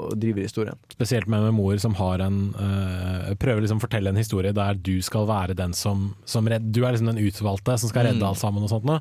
og 0.00 0.14
driver 0.20 0.44
historien. 0.46 0.78
Spesielt 0.92 1.28
med 1.30 1.48
en 1.48 1.54
mor 1.56 1.76
som 1.82 1.94
har 1.98 2.22
en 2.24 2.38
øh, 2.54 3.34
prøver 3.40 3.64
liksom 3.64 3.80
å 3.80 3.84
fortelle 3.84 4.10
en 4.12 4.20
historie 4.20 4.52
der 4.56 4.74
du 4.74 4.98
skal 5.04 5.26
være 5.28 5.56
den 5.58 5.72
som, 5.76 6.14
som 6.28 6.46
redd, 6.50 6.66
Du 6.74 6.82
er 6.84 6.94
liksom 6.94 7.10
den 7.12 7.22
utvalgte 7.24 7.78
som 7.80 7.90
skal 7.92 8.08
redde 8.08 8.20
Mm. 8.24 8.28
alt 8.28 8.38
sammen 8.38 8.62
og 8.62 8.70
sånt 8.70 8.84
noe. 8.88 9.00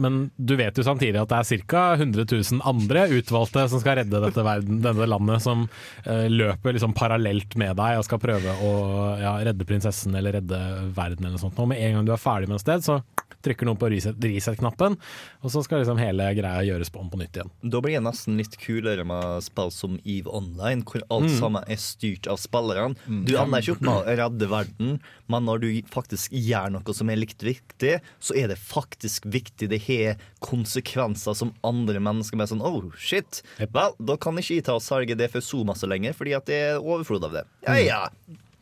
Men 0.00 0.30
du 0.38 0.56
vet 0.56 0.76
jo 0.76 0.82
samtidig 0.86 1.20
at 1.20 1.28
det 1.30 1.38
er 1.38 1.64
ca. 1.68 1.82
100 1.98 2.24
000 2.32 2.62
andre 2.64 3.06
utvalgte 3.18 3.68
som 3.70 3.80
skal 3.82 3.98
redde 4.00 4.20
dette, 4.24 4.44
verden, 4.44 4.80
denne 4.84 5.06
landet, 5.08 5.42
som 5.44 5.66
øh, 6.06 6.26
løper 6.32 6.72
liksom 6.74 6.94
parallelt 6.96 7.56
med 7.60 7.76
deg 7.76 7.98
og 8.00 8.04
skal 8.08 8.18
prøve 8.22 8.56
å 8.64 8.72
ja, 9.20 9.34
redde 9.44 9.66
prinsessen 9.68 10.14
eller 10.16 10.40
redde 10.40 10.60
verden 10.96 11.26
eller 11.26 11.36
noe 11.36 11.44
sånt. 11.44 11.58
Og 11.60 11.68
med 11.70 11.82
en 11.84 11.98
gang 11.98 12.08
du 12.08 12.12
er 12.14 12.22
ferdig 12.24 12.48
med 12.50 12.56
et 12.58 12.64
sted, 12.66 12.84
så 12.86 13.00
trykker 13.44 13.66
noen 13.68 13.76
på 13.76 13.90
reset- 13.92 14.16
reset-knappen, 14.24 14.96
og 15.44 15.50
så 15.52 15.62
skal 15.64 15.82
liksom 15.82 15.98
hele 16.00 16.24
greia 16.34 16.62
gjøres 16.64 16.88
på, 16.90 17.00
om 17.02 17.10
på 17.12 17.18
nytt 17.20 17.36
igjen. 17.36 17.50
Da 17.62 17.80
blir 17.84 17.98
det 17.98 18.04
nesten 18.06 18.38
litt 18.40 18.56
kulere 18.58 19.04
med 19.04 19.42
spill 19.44 19.70
som 19.70 19.98
EVE 20.04 20.32
Online, 20.32 20.82
hvor 20.82 21.02
alt 21.10 21.28
Mm. 21.28 21.38
sammen 21.38 21.64
er 21.68 21.76
styrt 21.76 22.26
av 22.26 22.38
spillerne. 22.40 22.96
Mm. 23.06 23.24
Du 23.26 23.36
ender 23.36 23.60
ikke 23.60 23.72
opp 23.76 23.82
med 23.82 23.94
å 24.00 24.16
redde 24.16 24.48
verden, 24.48 25.00
men 25.28 25.44
når 25.44 25.60
du 25.60 25.68
faktisk 25.92 26.30
gjør 26.32 26.72
noe 26.72 26.94
som 26.94 27.10
er 27.10 27.16
likt 27.20 27.42
viktig, 27.44 28.00
så 28.20 28.34
er 28.36 28.48
det 28.48 28.58
faktisk 28.58 29.24
viktig. 29.28 29.68
Det 29.68 29.82
har 29.88 30.16
konsekvenser 30.40 31.34
som 31.36 31.52
andre 31.66 32.00
mennesker 32.00 32.36
med 32.40 32.48
sånn 32.48 32.62
Oh, 32.64 32.90
shit. 32.96 33.42
Vel, 33.58 33.92
da 34.00 34.16
kan 34.16 34.36
ikke 34.40 34.56
jeg 34.56 34.64
ta 34.64 34.74
og 34.78 34.82
salge 34.84 35.16
det 35.18 35.30
for 35.30 35.40
så 35.44 35.64
masse 35.66 35.84
lenger, 35.86 36.14
fordi 36.16 36.34
at 36.36 36.46
det 36.48 36.54
er 36.70 36.78
overflod 36.80 37.24
av 37.28 37.32
det. 37.36 37.44
Ja, 37.66 37.74
ja. 37.76 38.02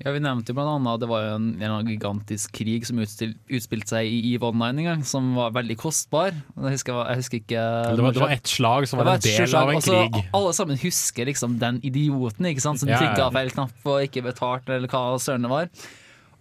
Ja, 0.03 0.11
Vi 0.11 0.21
nevnte 0.23 0.51
jo 0.51 0.63
at 0.63 1.01
det 1.03 1.09
var 1.11 1.23
jo 1.23 1.35
en, 1.37 1.49
en 1.63 1.87
gigantisk 1.87 2.53
krig 2.57 2.87
som 2.89 2.99
utspilte 2.99 3.93
seg 3.93 4.11
i 4.11 4.35
EVE 4.35 4.49
Online 4.51 4.83
en 4.83 4.89
gang, 4.91 5.05
som 5.07 5.33
var 5.39 5.55
veldig 5.55 5.77
kostbar. 5.79 6.35
Jeg 6.35 6.77
husker, 6.77 6.99
jeg 7.07 7.21
husker 7.21 7.39
ikke 7.39 7.63
Det 7.95 8.07
var, 8.07 8.17
det 8.17 8.25
var 8.25 8.35
ett 8.35 8.51
slag 8.51 8.89
som 8.91 8.99
var 8.99 9.15
en 9.15 9.23
del 9.23 9.47
slag, 9.47 9.63
av 9.63 9.71
en 9.71 9.81
altså, 9.81 9.99
krig. 10.03 10.31
Alle 10.41 10.53
sammen 10.59 10.83
husker 10.83 11.31
liksom 11.31 11.59
den 11.63 11.79
idioten 11.87 12.51
ikke 12.51 12.65
sant, 12.65 12.83
som 12.83 12.91
ja. 12.91 12.99
trykka 12.99 13.31
feil 13.37 13.55
knapp 13.55 13.91
og 13.95 14.07
ikke 14.09 14.25
betalte, 14.27 14.75
eller 14.79 14.91
hva 14.91 15.05
søren 15.23 15.47
det 15.47 15.53
var. 15.53 15.71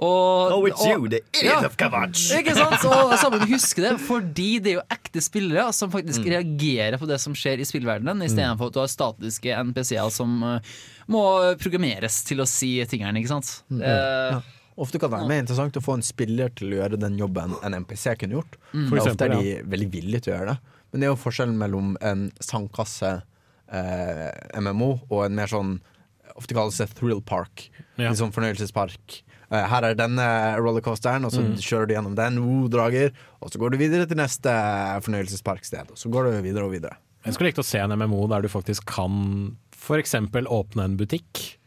Og, 0.01 0.53
Oh, 0.55 0.63
it's 0.65 0.81
you, 0.87 1.07
the 1.11 1.19
idiot 1.37 1.65
of 1.67 1.75
Kavach. 1.77 2.17
Ikke 2.33 2.55
sant? 2.57 2.81
Og 2.89 3.11
sammen 3.21 3.43
husker 3.51 3.85
det, 3.85 3.91
fordi 4.01 4.47
det 4.63 4.71
er 4.71 4.77
jo 4.79 4.85
ekte 4.97 5.21
spillere 5.21 5.67
som 5.77 5.91
faktisk 5.93 6.23
Mm. 6.25 6.31
reagerer 6.33 6.97
på 6.97 7.05
det 7.09 7.19
som 7.21 7.35
skjer 7.37 7.61
i 7.61 7.67
spillverdenen, 7.69 8.23
istedenfor 8.25 8.71
at 8.71 8.73
du 8.73 8.79
har 8.81 8.89
statiske 8.89 9.53
NPC-er 9.69 10.09
som 10.13 10.33
uh, 10.41 10.73
må 11.11 11.21
programmeres 11.61 12.23
til 12.25 12.41
å 12.41 12.47
si 12.49 12.73
tingene, 12.89 13.21
ikke 13.21 13.29
sant? 13.35 13.53
Mm. 13.69 13.81
Uh, 13.85 14.41
Ja. 14.41 14.41
Ofte 14.81 14.97
kan 14.97 15.11
det 15.11 15.17
være 15.19 15.27
mer 15.29 15.41
interessant 15.43 15.75
å 15.77 15.81
få 15.83 15.93
en 15.99 16.01
spiller 16.01 16.49
til 16.57 16.71
å 16.71 16.77
gjøre 16.79 16.97
den 16.97 17.17
jobben 17.19 17.51
en 17.61 17.73
NPC 17.83 18.15
kunne 18.17 18.39
gjort. 18.39 18.55
Mm. 18.73 18.85
For 18.89 18.97
eksempel, 18.97 19.11
ofte 19.11 19.25
er 19.27 19.61
de 19.61 19.71
veldig 19.75 19.89
villige 19.93 20.21
til 20.25 20.31
å 20.33 20.37
gjøre 20.37 20.53
det. 20.55 20.77
Men 20.91 21.01
det 21.03 21.05
er 21.05 21.11
jo 21.11 21.19
forskjellen 21.21 21.57
mellom 21.59 21.89
en 22.01 22.23
sandkasse 22.41 23.11
eh, 23.69 24.29
MMO 24.63 24.87
og 25.11 25.25
en 25.27 25.35
mer 25.37 25.51
sånn 25.51 25.77
Ofte 26.39 26.55
kalles 26.55 26.77
det 26.79 26.87
thrill 26.95 27.19
park. 27.27 27.65
Ja. 27.99 28.13
Sånn 28.15 28.31
fornøyelsespark. 28.31 29.17
Eh, 29.51 29.65
her 29.67 29.83
er 29.83 29.95
denne 29.99 30.25
rollercoasteren, 30.63 31.25
og 31.27 31.31
så 31.35 31.41
Mm. 31.43 31.55
kjører 31.59 31.87
du 31.87 31.93
gjennom 31.93 32.15
den, 32.15 32.37
oh, 32.39 32.67
drager, 32.71 33.11
og 33.41 33.51
så 33.51 33.59
går 33.59 33.71
du 33.71 33.77
videre 33.77 34.05
til 34.07 34.17
neste 34.17 34.49
fornøyelsesparksted. 35.03 35.91
Og 35.91 35.97
så 35.99 36.09
går 36.11 36.23
du 36.31 36.41
videre 36.41 36.63
og 36.65 36.71
videre. 36.71 36.95
Jeg 37.25 37.33
skulle 37.35 37.51
likt 37.51 37.59
å 37.61 37.65
se 37.67 37.77
en 37.83 37.91
MMO 37.91 38.27
der 38.31 38.41
du 38.41 38.47
faktisk 38.49 38.85
kan 38.89 39.57
f.eks. 39.75 40.13
åpne 40.15 40.83
en 40.85 40.97
butikk. 40.97 41.57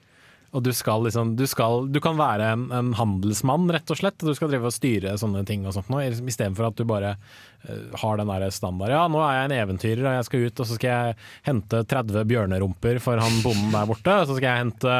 Og 0.54 0.62
du 0.62 0.70
skal 0.74 1.02
liksom 1.06 1.34
Du, 1.38 1.46
skal, 1.50 1.88
du 1.90 2.00
kan 2.02 2.18
være 2.18 2.52
en, 2.54 2.68
en 2.74 2.92
handelsmann, 2.98 3.66
rett 3.74 3.90
og 3.90 3.98
slett. 4.00 4.22
Og 4.22 4.30
du 4.30 4.38
skal 4.38 4.52
drive 4.52 4.70
og 4.70 4.74
styre 4.74 5.16
sånne 5.20 5.42
ting 5.48 5.66
og 5.66 5.74
sånt 5.76 5.90
nå, 5.92 6.02
istedenfor 6.04 6.68
at 6.68 6.78
du 6.78 6.84
bare 6.88 7.14
eh, 7.16 7.96
har 8.00 8.20
den 8.20 8.30
der 8.30 8.46
standard 8.54 8.94
Ja, 8.94 9.02
nå 9.10 9.22
er 9.24 9.38
jeg 9.38 9.48
en 9.48 9.56
eventyrer, 9.58 10.04
og 10.04 10.18
jeg 10.18 10.28
skal 10.28 10.46
ut, 10.46 10.62
og 10.62 10.70
så 10.70 10.78
skal 10.78 10.92
jeg 10.92 11.18
hente 11.48 11.82
30 11.90 12.28
bjørnerumper 12.30 13.02
for 13.02 13.22
han 13.22 13.42
bonden 13.44 13.74
der 13.74 13.90
borte. 13.90 14.20
Og 14.20 14.30
så 14.30 14.38
skal 14.38 14.50
jeg 14.50 14.64
hente 14.64 14.96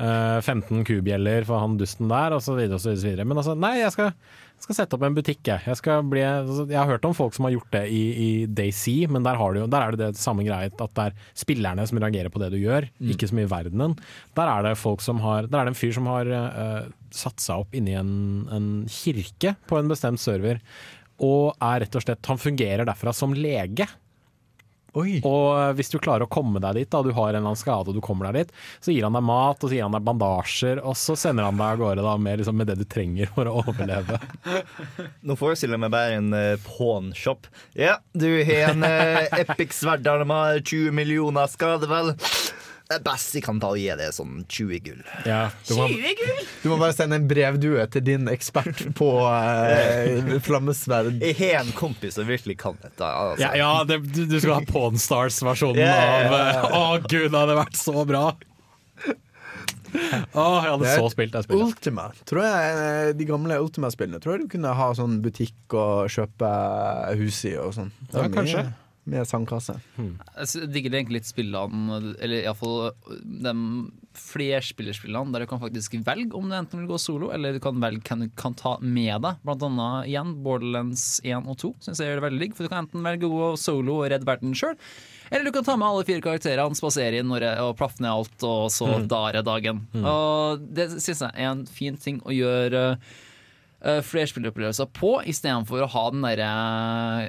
uh, 0.00 0.38
15 0.42 0.84
kubjeller 0.88 1.46
for 1.48 1.62
han 1.62 1.78
dusten 1.80 2.10
der, 2.10 2.36
og 2.36 2.44
så 2.44 2.58
videre 2.58 2.80
og 2.80 2.84
så 2.84 2.96
videre. 2.98 3.28
Men 3.28 3.40
altså, 3.40 3.56
nei, 3.58 3.78
jeg 3.82 3.94
skal 3.94 4.12
skal 4.64 4.76
sette 4.80 4.96
opp 4.96 5.04
en 5.06 5.14
butikk, 5.16 5.40
jeg. 5.46 5.62
Jeg, 5.66 5.78
skal 5.80 6.02
bli, 6.10 6.22
altså, 6.26 6.64
jeg 6.68 6.78
har 6.80 6.88
hørt 6.90 7.04
om 7.08 7.14
folk 7.16 7.36
som 7.36 7.46
har 7.46 7.54
gjort 7.54 7.70
det 7.76 7.82
i, 7.94 8.02
i 8.24 8.28
Daisy, 8.46 8.96
men 9.10 9.22
der, 9.26 9.38
har 9.38 9.54
du, 9.54 9.60
der 9.70 9.84
er 9.84 9.94
det 9.94 10.00
det 10.14 10.20
samme 10.20 10.44
greia 10.46 10.66
at 10.70 10.78
det 10.98 11.04
er 11.04 11.16
spillerne 11.38 11.86
som 11.88 12.00
reagerer 12.02 12.32
på 12.34 12.42
det 12.42 12.50
du 12.54 12.58
gjør, 12.60 12.88
Mm. 12.98 13.10
ikke 13.14 13.28
så 13.30 13.36
mye 13.38 13.48
verdenen. 13.50 13.94
Der 14.34 14.48
er 14.50 14.64
det 14.66 14.78
folk 14.80 15.02
som 15.04 15.20
har 15.22 15.46
Der 15.46 15.60
er 15.60 15.68
det 15.68 15.74
en 15.74 15.78
fyr 15.78 15.92
som 15.94 16.06
har 16.10 16.26
uh, 16.26 16.88
satt 17.14 17.38
seg 17.40 17.62
opp 17.62 17.74
inni 17.78 17.94
en, 17.94 18.10
en 18.50 18.68
kirke 18.90 19.54
på 19.68 19.78
en 19.78 19.88
bestemt 19.90 20.20
server, 20.22 20.58
og 21.22 21.54
er 21.62 21.84
rett 21.84 21.96
og 21.98 22.04
slett 22.04 22.26
Han 22.30 22.38
fungerer 22.38 22.86
derfra 22.88 23.14
som 23.14 23.32
lege. 23.34 23.86
Og 24.96 25.58
eh, 25.60 25.72
hvis 25.78 25.92
du 25.92 25.98
klarer 26.00 26.24
å 26.24 26.30
komme 26.30 26.62
deg 26.62 26.78
dit, 26.80 26.90
da 26.90 27.02
du 27.04 27.10
har 27.12 27.28
en 27.28 27.36
eller 27.36 27.50
annen 27.50 27.60
skade 27.60 27.92
og 27.92 27.98
du 27.98 28.02
kommer 28.04 28.28
deg 28.28 28.42
dit, 28.46 28.54
så 28.80 28.94
gir 28.94 29.06
han 29.06 29.16
deg 29.18 29.26
mat 29.28 29.60
og 29.60 29.68
så 29.68 29.76
gir 29.76 29.86
han 29.86 29.96
deg 29.96 30.06
bandasjer, 30.06 30.82
og 30.82 30.96
så 30.98 31.16
sender 31.18 31.48
han 31.48 31.60
deg 31.60 31.66
av 31.74 31.82
gårde 31.82 32.06
da, 32.06 32.16
med, 32.16 32.40
liksom, 32.42 32.58
med 32.58 32.70
det 32.70 32.78
du 32.80 32.86
trenger 32.88 33.32
for 33.34 33.50
å 33.50 33.58
overleve. 33.62 34.20
Nå 35.26 35.38
forestiller 35.38 35.76
jeg 35.76 35.84
meg 35.84 35.94
bare 35.94 36.18
en 36.18 36.32
uh, 36.34 36.68
pawnshop. 36.78 37.50
Ja, 37.78 37.98
du 38.16 38.28
har 38.48 38.72
en 38.72 38.86
uh, 38.86 39.40
epic 39.42 39.76
med 40.28 40.64
20 40.64 40.94
millioner 40.96 41.50
skade, 41.50 41.88
vel? 41.90 42.14
Det 42.88 42.96
er 42.96 43.02
best 43.04 43.34
jeg 43.36 43.42
kan 43.44 43.58
ta 43.60 43.68
og 43.74 43.76
gi 43.76 43.90
det 44.00 44.06
sånn 44.16 44.38
20 44.48 44.78
gull. 44.80 45.00
Ja, 45.28 45.50
du 45.68 45.74
må- 45.76 45.88
Du 46.62 46.68
må 46.70 46.78
bare 46.80 46.94
sende 46.96 47.18
en 47.20 47.26
brevdue 47.28 47.84
til 47.92 48.00
din 48.06 48.24
ekspert 48.32 48.80
på 48.96 49.08
eh, 49.28 50.38
flammesverd. 50.40 51.20
Jeg 51.20 51.36
har 51.36 51.60
en 51.66 51.72
kompis 51.76 52.16
som 52.16 52.24
virkelig 52.24 52.56
kan 52.62 52.78
dette. 52.80 53.04
Altså. 53.04 53.42
Ja, 53.44 53.50
ja 53.60 53.84
det, 53.84 54.00
du, 54.08 54.22
du 54.24 54.38
skal 54.40 54.54
ha 54.62 54.64
Pawn 54.72 54.96
Stars-versjonen 54.96 55.76
yeah, 55.76 56.00
av 56.00 56.32
ja. 56.32 56.40
eh, 56.64 56.78
Å 56.80 57.02
gud, 57.04 57.28
det 57.28 57.36
hadde 57.42 57.58
vært 57.60 57.76
så 57.76 58.06
bra! 58.08 58.24
Oh, 60.36 60.58
jeg 60.60 60.72
hadde 60.72 60.96
så 60.96 61.06
spilt 61.12 61.32
det 61.32 61.44
spillet. 61.44 61.68
Ultima. 61.68 62.08
Tror 62.28 62.42
jeg, 62.44 62.72
eh, 62.88 63.12
de 63.16 63.24
gamle 63.28 63.56
Ultima-spillene 63.64 64.20
tror 64.20 64.36
jeg 64.38 64.46
du 64.48 64.50
kunne 64.56 64.72
ha 64.80 64.88
sånn 64.96 65.20
butikk 65.24 65.76
og 65.76 66.08
kjøpe 66.12 66.50
hus 67.20 67.44
i 67.48 67.54
og 67.60 67.72
sånn. 67.76 67.92
Ja, 68.12 68.26
kanskje. 68.32 68.64
Mye. 68.64 68.74
Med 69.08 69.24
sandkasse. 69.26 69.78
Jeg 69.96 70.48
sy- 70.50 70.66
digger 70.68 70.92
egentlig 70.98 71.20
litt 71.22 71.28
spillene, 71.30 71.98
eller 72.20 72.42
iallfall 72.44 72.90
de 73.24 73.54
flerspillerspillene, 74.18 75.32
der 75.32 75.44
du 75.44 75.48
kan 75.50 75.60
faktisk 75.62 75.94
velge 76.06 76.34
om 76.36 76.48
du 76.50 76.56
enten 76.58 76.80
vil 76.82 76.90
gå 76.90 76.98
solo, 77.00 77.30
eller 77.34 77.54
du 77.56 77.60
kan 77.64 77.78
velge 77.80 78.02
hvem 78.04 78.26
du 78.26 78.32
kan 78.38 78.54
ta 78.58 78.76
med 78.82 79.22
deg. 79.24 79.38
Blant 79.46 79.64
annet 79.68 80.10
igjen 80.10 80.34
Borderlands 80.44 81.04
1 81.24 81.46
og 81.48 81.56
2 81.62 81.70
syns 81.86 82.02
jeg 82.02 82.10
gjør 82.10 82.20
det 82.20 82.26
veldig 82.26 82.42
digg, 82.44 82.56
for 82.58 82.66
du 82.68 82.72
kan 82.72 82.84
enten 82.84 83.06
velge 83.06 83.28
å 83.28 83.32
gå 83.38 83.48
solo 83.60 84.00
og 84.02 84.10
redde 84.12 84.28
verden 84.28 84.52
sjøl, 84.58 84.76
eller 85.30 85.44
du 85.48 85.52
kan 85.58 85.64
ta 85.66 85.76
med 85.80 85.88
alle 85.88 86.06
fire 86.08 86.24
karakterene, 86.24 86.78
spasere 86.78 87.20
inn 87.22 87.32
og 87.32 87.76
plaffe 87.78 88.00
ned 88.04 88.10
alt, 88.12 88.44
og 88.48 88.68
så 88.74 88.88
Mm. 88.98 89.08
da 89.08 89.22
er 89.28 89.42
dagen. 89.42 89.86
Mm. 89.94 90.04
Og 90.04 90.68
det 90.74 90.90
syns 91.00 91.20
jeg 91.20 91.32
er 91.34 91.50
en 91.52 91.66
fin 91.66 91.96
ting 91.96 92.20
å 92.24 92.32
gjøre 92.34 92.84
uh, 92.98 93.24
flerspilleropplevelser 94.02 94.88
på, 94.96 95.12
istedenfor 95.30 95.84
å 95.84 95.88
ha 95.92 96.04
den 96.10 96.24
derre 96.26 96.48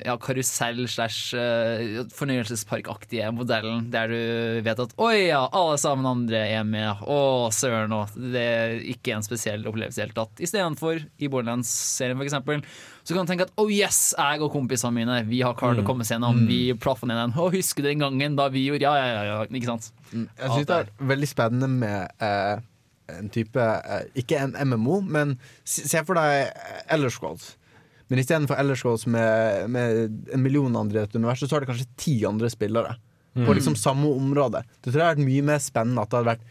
ja, 0.01 0.15
karusell 0.17 0.79
slash 0.89 1.35
uh, 1.37 2.05
fornøyelsesparkaktige 2.15 3.29
modellen 3.37 3.89
der 3.93 4.09
du 4.09 4.61
vet 4.65 4.81
at 4.81 4.95
oi 4.97 5.27
ja, 5.29 5.43
alle 5.55 5.77
sammen 5.81 6.07
andre 6.09 6.41
er 6.49 6.65
med, 6.65 7.03
å 7.05 7.49
søren 7.53 7.93
òg. 7.93 8.15
Det 8.33 8.41
er 8.41 8.73
ikke 8.95 9.13
en 9.17 9.25
spesiell 9.25 9.67
opplevelse 9.69 9.99
i 9.99 10.01
det 10.01 10.07
hele 10.07 10.17
tatt. 10.17 10.41
Istedenfor 10.41 11.03
i 11.21 11.29
Borderlands-serien 11.29 12.17
for 12.17 12.25
eksempel, 12.25 12.63
så 13.05 13.13
kan 13.15 13.25
du 13.25 13.31
tenke 13.31 13.45
at 13.47 13.53
oh 13.61 13.69
yes, 13.71 14.13
jeg 14.17 14.41
og 14.45 14.51
kompisene 14.53 14.93
mine, 14.93 15.19
vi 15.29 15.43
har 15.45 15.53
klart 15.57 15.77
å 15.77 15.83
Mm. 15.83 15.85
komme 15.87 16.01
oss 16.05 16.11
gjennom, 16.11 16.41
Mm. 16.43 16.47
vi 16.49 16.73
plaffa 16.73 17.05
ned 17.07 17.17
den. 17.17 17.33
Å, 17.39 17.51
husker 17.53 17.83
du 17.83 17.89
den 17.89 17.99
gangen 18.03 18.35
da 18.35 18.49
vi 18.49 18.65
gjorde 18.67 18.81
Ja, 18.89 18.95
ja, 18.97 19.07
ja, 19.13 19.23
ja 19.23 19.45
ikke 19.45 19.65
sant? 19.69 19.91
Jeg 20.11 20.49
syns 20.49 20.65
det 20.67 20.75
er 20.81 20.89
veldig 20.99 21.27
spennende 21.29 21.69
med 21.69 22.09
eh, 22.19 22.59
en 23.17 23.29
type 23.33 23.59
eh, 23.59 24.05
Ikke 24.21 24.39
en 24.39 24.55
MMO, 24.69 25.01
men 25.01 25.37
se 25.65 26.03
for 26.05 26.19
deg 26.19 26.51
Elder 26.91 27.13
Scrolls. 27.13 27.55
Men 28.09 28.21
istedenfor 28.23 28.57
Elder 28.57 28.77
Scrolls 28.79 29.05
med, 29.07 29.69
med 29.69 30.31
en 30.33 30.41
million 30.41 30.75
andre 30.75 31.03
i 31.03 31.07
et 31.07 31.15
univers, 31.15 31.43
så 31.43 31.55
har 31.55 31.61
det 31.61 31.69
kanskje 31.69 31.91
ti 32.01 32.15
andre 32.25 32.49
spillere. 32.49 32.95
på 33.33 33.41
Mm. 33.45 33.55
liksom 33.55 33.75
samme 33.75 34.07
område. 34.07 34.63
Det 34.81 34.89
tror 34.91 34.99
jeg 34.99 35.05
hadde 35.05 35.19
vært 35.19 35.27
mye 35.27 35.43
mer 35.45 35.59
spennende 35.61 36.01
at 36.01 36.09
det 36.09 36.17
hadde 36.17 36.31
vært 36.33 36.47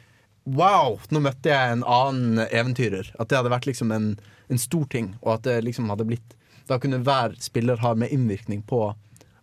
Wow, 0.49 0.95
nå 1.13 1.21
møtte 1.21 1.51
jeg 1.51 1.73
en 1.75 1.83
annen 1.85 2.39
eventyrer. 2.47 3.11
At 3.21 3.29
det 3.29 3.37
hadde 3.37 3.51
vært 3.53 3.67
liksom 3.69 3.91
en, 3.93 4.07
en 4.49 4.61
stor 4.63 4.87
ting, 4.89 5.11
og 5.21 5.35
at 5.35 5.43
det 5.45 5.59
liksom 5.67 5.91
hadde 5.93 6.07
blitt 6.09 6.37
Da 6.71 6.79
kunne 6.81 7.03
hver 7.05 7.35
spiller 7.43 7.83
ha 7.83 7.95
mer 7.99 8.13
innvirkning 8.13 8.63
på, 8.63 8.95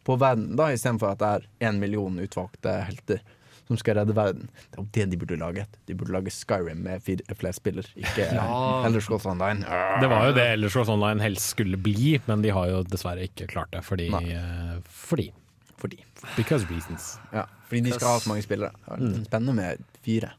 på 0.06 0.16
verden, 0.22 0.56
da 0.58 0.72
istedenfor 0.74 1.12
at 1.12 1.22
det 1.22 1.30
er 1.36 1.70
én 1.70 1.80
million 1.82 2.18
utvalgte 2.22 2.74
helter 2.88 3.22
som 3.68 3.78
skal 3.82 3.98
redde 4.00 4.16
verden. 4.16 4.50
Det 4.76 4.82
er 4.82 4.88
det 4.94 5.06
de 5.14 5.20
burde 5.22 5.38
laget. 5.42 5.80
De 5.88 5.96
burde 5.98 6.14
lage 6.14 6.34
Skyrim 6.34 6.84
med 6.86 7.02
flere 7.06 7.54
spiller, 7.54 7.88
ikke 7.96 8.28
Ja. 8.36 8.46
Elder 8.86 9.02
Scrolls 9.02 9.26
Online. 9.26 9.66
Det 10.02 10.10
var 10.12 10.28
jo 10.30 10.36
det 10.38 10.46
Elder 10.54 10.70
Scrolls 10.70 10.90
Online 10.90 11.22
helst 11.24 11.50
skulle 11.56 11.78
bli, 11.78 12.20
men 12.28 12.42
de 12.46 12.54
har 12.54 12.70
jo 12.70 12.84
dessverre 12.84 13.26
ikke 13.26 13.48
klart 13.52 13.72
det 13.74 13.84
fordi 13.86 14.10
eh, 14.14 14.78
Fordi. 14.86 15.32
Fordi. 15.78 16.04
Because 16.38 16.66
reasons. 16.72 17.20
Ja, 17.34 17.44
fordi 17.68 17.82
de 17.82 17.94
skal 17.94 18.08
ha 18.08 18.20
så 18.20 18.30
mange 18.30 18.46
spillere. 18.46 18.72
Det 18.88 19.12
er 19.20 19.24
Spennende 19.26 19.54
med 19.54 19.86
fire. 20.06 20.32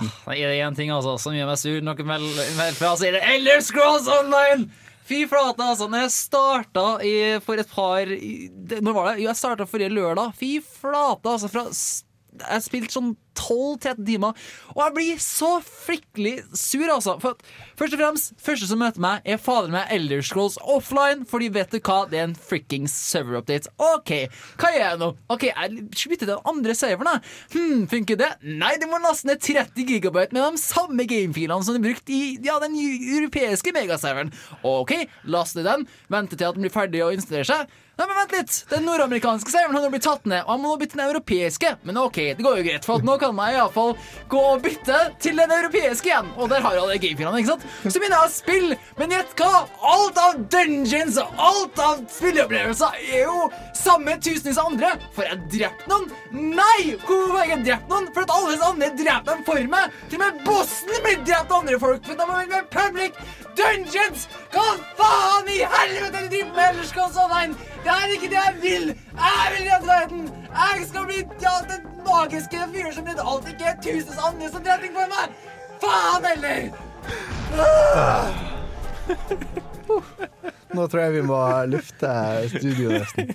Det 0.00 0.38
er 0.40 0.54
én 0.66 0.74
ting 0.74 0.90
altså, 0.90 1.18
som 1.20 1.34
gjør 1.36 1.50
meg 1.50 1.60
sur. 1.60 1.82
Noe 1.84 2.06
meld, 2.08 2.24
meld 2.56 2.78
fra, 2.78 2.94
så 2.96 3.08
er 3.08 3.18
det 3.18 3.26
Elder 3.34 3.60
Scrolls 3.64 4.08
Online! 4.08 4.70
Fy 5.02 5.24
flate, 5.28 5.60
altså. 5.60 5.88
Når 5.90 6.04
jeg 6.06 6.14
starta 6.14 6.84
i, 7.04 7.14
for 7.44 7.60
et 7.60 7.68
par 7.68 8.08
i, 8.14 8.48
det, 8.52 8.78
Når 8.86 8.94
var 8.96 9.08
det? 9.10 9.22
Jo, 9.22 9.28
jeg 9.28 9.40
starta 9.40 9.66
forrige 9.68 9.92
lørdag. 9.92 10.32
Fy 10.38 10.54
flate, 10.62 11.28
altså. 11.28 11.50
Fra, 11.52 11.66
jeg 12.38 12.48
har 12.48 12.62
spilt 12.64 12.94
sånn 12.94 13.12
12-13 13.38 14.04
timer, 14.06 14.38
og 14.74 14.80
jeg 14.84 14.94
blir 14.96 15.22
så 15.22 15.50
fryktelig 15.64 16.34
sur, 16.58 16.86
altså. 16.92 17.16
For 17.22 17.38
først 17.78 17.96
og 17.96 18.02
fremst, 18.02 18.32
første 18.42 18.68
som 18.70 18.82
møter 18.82 19.02
meg, 19.02 19.22
er 19.24 19.40
fader 19.42 19.72
meg 19.72 19.92
Elder 19.94 20.22
Scrolls 20.24 20.58
Offline, 20.62 21.26
fordi 21.28 21.50
vet 21.54 21.74
du 21.74 21.80
hva, 21.80 22.02
det 22.10 22.20
er 22.20 22.28
en 22.30 22.36
frikkings 22.38 22.94
server 22.94 23.40
update. 23.40 23.72
OK, 23.82 24.14
hva 24.60 24.72
gjør 24.74 24.86
jeg 24.86 25.00
nå? 25.02 25.10
OK, 25.32 25.48
jeg 25.50 25.86
bytter 25.90 26.24
til 26.26 26.32
den 26.32 26.50
andre 26.52 26.76
serveren, 26.78 27.12
jeg. 27.12 27.36
Hm, 27.56 27.86
funker 27.92 28.20
det? 28.20 28.32
Nei, 28.42 28.74
det 28.80 28.88
må 28.90 29.00
laste 29.02 29.28
ned 29.30 29.42
30 29.42 29.86
gigabyte 29.88 30.36
med 30.36 30.44
de 30.44 30.62
samme 30.62 31.06
gamefilene 31.08 31.66
som 31.66 31.76
de 31.76 31.84
brukte 31.84 32.14
i 32.14 32.36
ja, 32.44 32.58
den 32.62 32.76
europeiske 32.78 33.74
megaserveren. 33.76 34.32
OK, 34.66 34.96
laste 35.30 35.64
den, 35.66 35.86
vente 36.12 36.38
til 36.38 36.48
at 36.48 36.58
den 36.58 36.66
blir 36.66 36.74
ferdig 36.74 37.04
å 37.04 37.12
installere 37.14 37.48
seg. 37.48 37.80
Nei, 37.92 38.06
men 38.08 38.16
vent 38.16 38.32
litt! 38.32 38.54
Den 38.70 38.86
nordamerikanske 38.88 39.52
serveren 39.52 39.76
har 39.76 39.84
nå 39.84 39.90
blitt 39.92 40.06
tatt 40.06 40.24
ned, 40.24 40.46
og 40.46 40.54
jeg 40.54 40.62
må 40.62 40.70
nå 40.70 40.76
bytte 40.80 40.96
den 40.96 41.04
europeiske. 41.04 41.72
Men 41.86 42.00
OK, 42.00 42.18
det 42.38 42.44
går 42.44 42.56
jo 42.58 42.64
greit, 42.64 42.86
for 42.88 43.04
nå 43.04 43.18
kan 43.22 43.40
jeg 43.42 43.58
iallfall 43.58 43.94
gå 44.32 44.42
og 44.52 44.62
bytte 44.64 44.98
til 45.22 45.38
den 45.38 45.54
europeiske 45.58 46.10
igjen. 46.10 46.30
Og 46.36 46.50
der 46.52 46.64
har 46.64 46.76
jeg 46.76 46.84
alle 46.84 47.00
gamefilene, 47.02 47.42
ikke 47.42 47.54
sant? 47.54 47.66
Så 47.86 48.00
begynner 48.00 48.18
jeg 48.18 48.30
å 48.30 48.34
spille, 48.34 48.78
men 48.98 49.14
gjett 49.16 49.34
hva? 49.38 49.64
Alt 49.92 50.20
av 50.22 50.40
dungeons 50.52 51.20
og 51.22 51.44
alt 51.50 51.82
av 51.82 52.02
spilleopplevelser 52.16 52.98
er 53.02 53.24
jo 53.26 53.48
samme 53.78 54.16
tusenvis 54.22 54.60
av 54.60 54.72
andre. 54.72 54.94
Får 55.16 55.28
jeg 55.28 55.40
drept 55.56 55.86
noen? 55.90 56.08
Nei! 56.32 56.96
Hvorfor 57.02 57.36
har 57.36 57.46
jeg 57.46 57.52
ikke 57.52 57.68
drept 57.70 57.92
noen? 57.92 58.10
For 58.14 58.26
at 58.26 58.34
alle 58.36 58.70
andre 58.70 58.90
dreper 58.98 59.30
dem 59.32 59.46
for 59.48 59.70
meg. 59.76 59.96
Til 60.08 60.20
og 60.20 60.24
med 60.24 60.42
bossen 60.46 60.92
blir 61.06 61.22
drept 61.22 61.50
av 61.50 61.62
andre 61.62 61.80
folk. 61.82 62.04
For 62.06 62.18
de 62.18 62.28
har 62.32 62.50
med 62.52 62.70
public 62.72 63.18
dungeons! 63.58 64.28
Hva 64.54 64.66
faen 64.98 65.46
i 65.52 65.58
helvete 65.74 66.06
er 66.06 66.12
det 66.12 66.22
du 66.22 66.28
driver 66.36 66.52
med 66.56 66.64
ellers, 66.70 66.92
Online? 67.24 67.52
Det 67.84 67.92
er 67.94 68.06
ikke 68.16 68.30
det 68.32 68.40
jeg 68.40 68.54
vil! 68.62 68.86
Jeg 69.18 69.46
vil 69.54 69.64
redde 69.70 69.86
verden! 69.88 70.22
Jeg 70.52 70.86
skal 70.88 71.02
bli 71.10 71.18
ja, 71.42 71.54
den 71.70 71.82
magiske 72.06 72.56
fyren 72.74 72.94
som 72.96 73.04
redder 73.10 73.24
alt, 73.34 73.44
ikke 73.52 73.76
tusen 73.86 74.16
andre 74.28 74.46
som 74.54 74.60
dreper 74.66 74.82
ting 74.86 74.94
for 74.96 75.06
meg! 75.12 75.26
Faen 75.82 76.22
heller! 76.30 76.60
Nå 80.72 80.82
tror 80.88 81.00
jeg 81.02 81.12
vi 81.18 81.24
må 81.28 81.40
lufte 81.68 82.08
studio 82.54 82.86
nesten. 82.94 83.34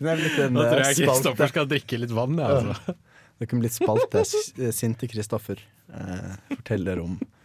Nå 0.00 0.14
tror 0.16 0.80
eh, 0.80 0.90
jeg 0.92 0.96
Kristoffer 1.02 1.50
skal 1.50 1.66
drikke 1.68 1.98
litt 2.00 2.12
vann. 2.14 2.38
Ja, 2.40 2.60
altså. 2.60 2.94
Det 3.40 3.48
kunne 3.48 3.64
blitt 3.64 3.76
spalte. 3.76 4.22
Eh, 4.60 4.70
Sinte 4.76 5.08
Kristoffer 5.10 5.58
eh, 5.60 6.32
forteller 6.52 7.00
om 7.02 7.16
eh, 7.16 7.39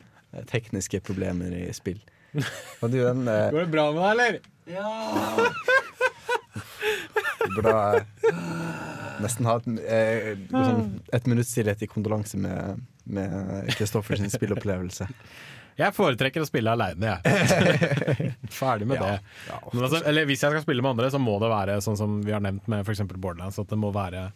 tekniske 0.50 1.00
problemer 1.06 1.54
i 1.56 1.66
spill. 1.74 2.02
Og 2.84 2.90
du, 2.92 3.00
den 3.00 3.28
eh, 3.32 3.50
Går 3.54 3.64
det 3.66 3.72
bra 3.74 3.88
med 3.96 4.02
deg, 4.04 4.12
eller? 4.12 4.40
Ja. 4.76 4.90
Du 7.46 7.62
burde 7.62 7.72
ha 7.76 7.90
nesten 9.22 9.46
ha 9.48 9.56
et, 9.60 9.68
eh, 9.86 10.32
sånn, 10.52 10.88
et 11.14 11.28
minutts 11.30 11.52
stillhet 11.54 11.84
i 11.86 11.88
kondolanse 11.88 12.40
med, 12.42 12.82
med 13.06 13.70
Kristoffer 13.78 14.20
spillopplevelse. 14.34 15.08
Jeg 15.76 15.92
foretrekker 15.96 16.44
å 16.44 16.48
spille 16.48 16.72
aleine, 16.72 17.18
jeg. 17.18 18.34
Ferdig 18.60 18.88
med 18.88 19.00
Ja. 19.02 19.16
det. 19.16 19.56
Men 19.74 19.84
altså, 19.88 20.02
eller 20.08 20.28
hvis 20.30 20.44
jeg 20.46 20.54
skal 20.56 20.64
spille 20.64 20.84
med 20.84 20.94
andre, 20.96 21.10
så 21.12 21.20
må 21.20 21.36
det 21.44 21.52
være 21.52 21.80
sånn 21.84 22.00
som 22.00 22.22
vi 22.24 22.32
har 22.36 22.44
nevnt 22.44 22.68
med 22.72 22.86
f.eks. 22.88 23.04
Borderlands. 23.12 23.60
At 23.60 23.72
det 23.72 23.80
må 23.80 23.92
være 23.96 24.30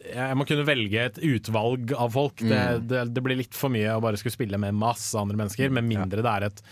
Jeg 0.00 0.36
må 0.38 0.46
kunne 0.48 0.64
velge 0.64 1.02
et 1.10 1.18
utvalg 1.22 1.92
av 1.96 2.12
folk. 2.14 2.40
Det, 2.40 2.60
Mm. 2.80 2.86
det, 2.88 3.00
det 3.14 3.22
blir 3.24 3.36
litt 3.36 3.54
for 3.54 3.68
mye 3.72 3.96
å 3.96 4.00
bare 4.02 4.16
skulle 4.20 4.32
spille 4.34 4.58
med 4.58 4.74
masse 4.74 5.14
andre 5.18 5.36
mennesker, 5.36 5.70
med 5.70 5.84
mindre 5.84 6.22
det 6.24 6.30
er 6.30 6.46
et 6.48 6.62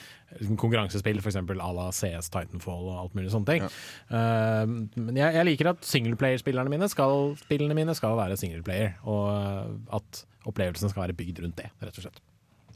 konkurransespill, 0.59 1.19
f.eks. 1.23 1.37
à 1.41 1.69
la 1.73 1.87
CS, 1.93 2.29
Titanfall 2.31 2.85
og 2.91 2.99
alt 3.03 3.15
mulig 3.17 3.31
sånne 3.33 3.49
ting. 3.49 3.65
Eh, 4.13 4.65
men 5.01 5.17
jeg, 5.17 5.35
jeg 5.39 5.47
liker 5.49 5.71
at 5.73 5.85
singleplayer-spillerne 5.89 6.69
mine 6.73 6.89
skal, 6.93 7.35
spillene 7.41 7.77
mine 7.79 7.95
skal 7.97 8.17
være 8.19 8.37
singleplayer, 8.41 8.97
og 9.09 9.29
eh, 9.33 9.97
at 10.01 10.23
opplevelsen 10.49 10.93
skal 10.93 11.07
være 11.07 11.17
bygd 11.19 11.41
rundt 11.45 11.57
det, 11.63 11.71
rett 11.81 12.01
og 12.01 12.07
slett. 12.09 12.21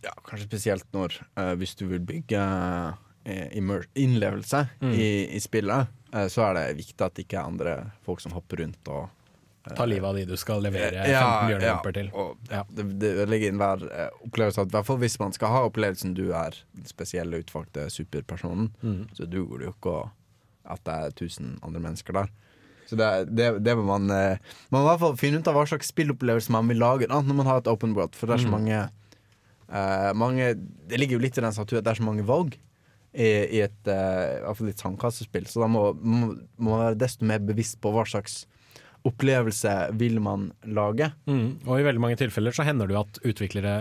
Ja, 0.02 0.12
kanskje 0.26 0.48
spesielt 0.48 0.88
når 0.96 1.14
uh, 1.38 1.52
hvis 1.60 1.76
du 1.78 1.84
vil 1.92 2.00
bygge 2.02 2.40
uh, 2.42 3.84
innlevelse 3.94 4.64
Mm. 4.82 4.92
i, 4.98 5.10
i 5.36 5.40
spillet, 5.40 5.86
så 6.28 6.42
er 6.48 6.56
det 6.58 6.64
viktig 6.76 7.00
at 7.06 7.14
det 7.16 7.22
ikke 7.24 7.38
er 7.38 7.46
andre 7.48 7.74
folk 8.04 8.20
som 8.20 8.34
hopper 8.34 8.60
rundt 8.64 8.88
og 8.92 9.06
Ta 9.62 9.84
livet 9.86 10.04
av 10.08 10.16
de 10.18 10.24
du 10.26 10.34
skal 10.36 10.62
levere 10.64 11.04
Ja, 11.06 11.20
15 11.22 11.48
bjørnehjelper 11.52 11.92
til. 11.94 12.08
Og, 12.18 12.36
ja, 12.50 12.64
det, 12.74 12.86
det 12.98 13.10
ødelegger 13.22 13.52
enhver 13.52 13.84
eh, 13.94 14.08
opplevelse. 14.26 14.64
I 14.66 14.72
hvert 14.74 14.86
fall 14.88 14.98
hvis 14.98 15.18
man 15.22 15.32
skal 15.36 15.52
ha 15.54 15.60
opplevelsen 15.68 16.14
du 16.18 16.24
er 16.34 16.56
den 16.74 16.88
spesielle, 16.90 17.38
utvalgte 17.44 17.84
superpersonen, 17.94 18.72
Mm. 18.82 19.04
så 19.14 19.26
duger 19.30 19.58
det 19.62 19.68
jo 19.70 19.74
ikke 19.76 19.96
at 20.72 20.82
det 20.86 20.94
er 20.94 21.14
1000 21.14 21.58
andre 21.62 21.80
mennesker 21.80 22.12
der. 22.12 22.32
Så 22.90 22.96
det, 22.98 23.10
det, 23.36 23.46
det 23.64 23.76
må 23.78 23.84
man 23.86 24.10
eh, 24.10 24.36
Man 24.70 24.82
må 24.82 24.86
i 24.86 24.90
hvert 24.90 25.00
fall 25.00 25.16
finne 25.16 25.38
ut 25.38 25.46
av 25.48 25.54
hva 25.54 25.62
slags 25.70 25.88
spillopplevelse 25.94 26.50
man 26.52 26.66
vil 26.68 26.82
lage 26.82 27.06
da, 27.08 27.20
når 27.22 27.38
man 27.38 27.46
har 27.46 27.62
et 27.62 27.70
open 27.70 27.94
world. 27.94 28.14
For 28.18 28.26
det 28.26 28.34
er 28.40 28.42
så 28.44 28.50
Mm. 28.50 28.56
mange, 28.58 28.80
eh, 29.70 30.12
mange 30.14 30.54
Det 30.90 30.98
ligger 30.98 31.16
jo 31.18 31.22
litt 31.22 31.38
i 31.38 31.40
den 31.44 31.52
statuen 31.54 31.78
at 31.78 31.84
det 31.86 31.90
er 31.94 32.00
så 32.02 32.06
mange 32.10 32.26
valg 32.26 32.58
i, 33.14 33.28
i 33.28 33.60
et 33.60 33.86
uh, 33.86 33.92
i 33.92 34.40
hvert 34.42 34.56
fall 34.56 34.66
litt 34.70 34.80
sandkassespill. 34.80 35.44
Så 35.46 35.60
da 35.60 35.66
må 35.68 35.82
man 36.02 36.78
være 36.80 36.98
desto 36.98 37.24
mer 37.28 37.38
bevisst 37.44 37.78
på 37.84 37.92
hva 37.92 38.04
slags 38.08 38.46
opplevelse 39.08 39.72
vil 39.98 40.20
man 40.22 40.50
lage. 40.64 41.10
Mm. 41.26 41.64
Og 41.66 41.80
i 41.80 41.86
veldig 41.86 42.02
mange 42.02 42.20
tilfeller 42.20 42.54
så 42.54 42.66
hender 42.66 42.90
det 42.90 42.96
jo 42.96 43.02
at 43.04 43.20
utviklere 43.32 43.76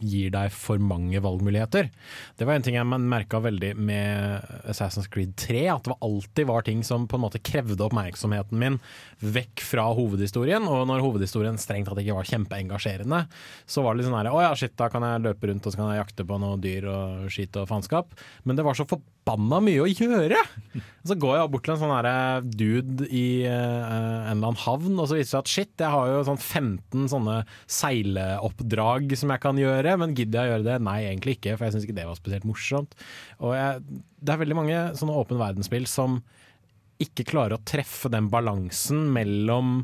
gir 0.00 0.32
deg 0.34 0.52
for 0.54 0.80
mange 0.82 1.20
valgmuligheter. 1.22 1.90
Det 2.36 2.46
var 2.46 2.58
en 2.58 2.64
ting 2.66 2.76
jeg 2.76 2.86
merka 2.86 3.40
veldig 3.42 3.72
med 3.78 4.44
Assassin's 4.68 5.08
Creed 5.12 5.34
3, 5.40 5.62
at 5.72 5.88
det 5.88 5.98
alltid 6.04 6.48
var 6.50 6.66
ting 6.66 6.84
som 6.86 7.06
på 7.08 7.18
en 7.18 7.24
måte 7.24 7.42
krevde 7.42 7.84
oppmerksomheten 7.86 8.60
min 8.60 8.80
vekk 9.20 9.64
fra 9.64 9.86
hovedhistorien. 9.96 10.68
Og 10.68 10.86
når 10.90 11.04
hovedhistorien 11.04 11.60
strengt 11.60 11.90
tatt 11.90 12.00
ikke 12.02 12.16
var 12.18 12.28
kjempeengasjerende, 12.28 13.22
så 13.66 13.84
var 13.84 13.94
det 13.94 14.02
litt 14.02 14.10
sånn 14.10 14.18
her 14.20 14.32
Å 14.32 14.44
ja, 14.44 14.52
shit, 14.58 14.76
da 14.78 14.90
kan 14.92 15.06
jeg 15.06 15.24
løpe 15.26 15.50
rundt 15.50 15.66
og 15.66 15.74
så 15.74 15.80
kan 15.80 15.92
jeg 15.92 16.02
jakte 16.02 16.28
på 16.28 16.40
noe 16.40 16.60
dyr 16.60 16.88
og 16.90 17.30
skit 17.32 17.56
og 17.60 17.68
faenskap. 17.70 18.12
Men 18.44 18.58
det 18.58 18.66
var 18.66 18.78
så 18.78 18.88
forbanna 18.88 19.60
mye 19.64 19.84
å 19.84 19.90
gjøre! 19.90 20.44
Så 21.06 21.16
går 21.16 21.38
jeg 21.38 21.50
bort 21.52 21.64
til 21.64 21.74
en 21.74 21.80
sånn 21.80 21.94
her 21.96 22.44
dude 22.44 23.06
i 23.08 23.42
eh, 23.48 23.52
en 23.54 24.36
eller 24.36 24.50
annen 24.50 24.60
havn, 24.66 24.98
og 25.00 25.08
så 25.08 25.16
viser 25.16 25.24
det 25.24 25.30
seg 25.30 25.40
at 25.40 25.52
shit, 25.54 25.72
jeg 25.80 25.92
har 25.94 26.10
jo 26.10 26.24
sånn 26.28 26.40
15 26.40 27.06
sånne 27.14 27.36
seileoppdrag 27.70 29.14
som 29.16 29.32
jeg 29.32 29.42
kan 29.42 29.60
gjøre, 29.60 29.69
men 30.00 30.16
gidder 30.18 30.40
jeg 30.40 30.50
å 30.50 30.54
gjøre 30.54 30.66
det? 30.66 30.76
Nei, 30.86 30.98
egentlig 31.08 31.36
ikke, 31.38 31.56
for 31.56 31.66
jeg 31.66 31.76
syns 31.76 31.86
ikke 31.86 31.96
det 32.00 32.08
var 32.08 32.18
spesielt 32.18 32.48
morsomt. 32.48 32.96
Og 33.38 33.56
jeg, 33.56 34.02
det 34.20 34.34
er 34.34 34.42
veldig 34.42 34.58
mange 34.58 34.82
sånne 34.98 35.16
åpen 35.22 35.40
verdensspill 35.40 35.88
som 35.90 36.20
ikke 37.00 37.28
klarer 37.30 37.56
å 37.56 37.64
treffe 37.64 38.10
den 38.12 38.28
balansen 38.32 39.08
mellom 39.14 39.80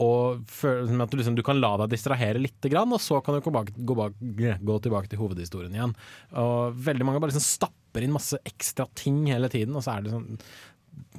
og 0.00 0.46
at 0.54 1.10
du, 1.12 1.18
liksom, 1.18 1.34
du 1.36 1.42
kan 1.44 1.58
la 1.60 1.74
deg 1.82 1.90
distrahere 1.92 2.40
litt, 2.40 2.62
og 2.62 2.94
så 3.02 3.18
kan 3.24 3.36
du 3.36 3.42
gå, 3.44 3.52
bak, 3.52 3.72
gå, 3.74 3.96
bak, 3.98 4.14
gå 4.16 4.76
tilbake 4.86 5.10
til 5.10 5.20
hovedhistorien 5.20 5.74
igjen. 5.76 5.92
Og 6.40 6.78
veldig 6.86 7.04
mange 7.04 7.20
bare 7.20 7.34
liksom 7.34 7.44
stapper 7.44 8.06
inn 8.06 8.14
masse 8.14 8.38
ekstra 8.46 8.86
ting 8.96 9.26
hele 9.28 9.50
tiden, 9.52 9.76
og 9.76 9.84
så 9.84 9.98
er 9.98 10.06
det 10.06 10.14
sånn 10.14 10.38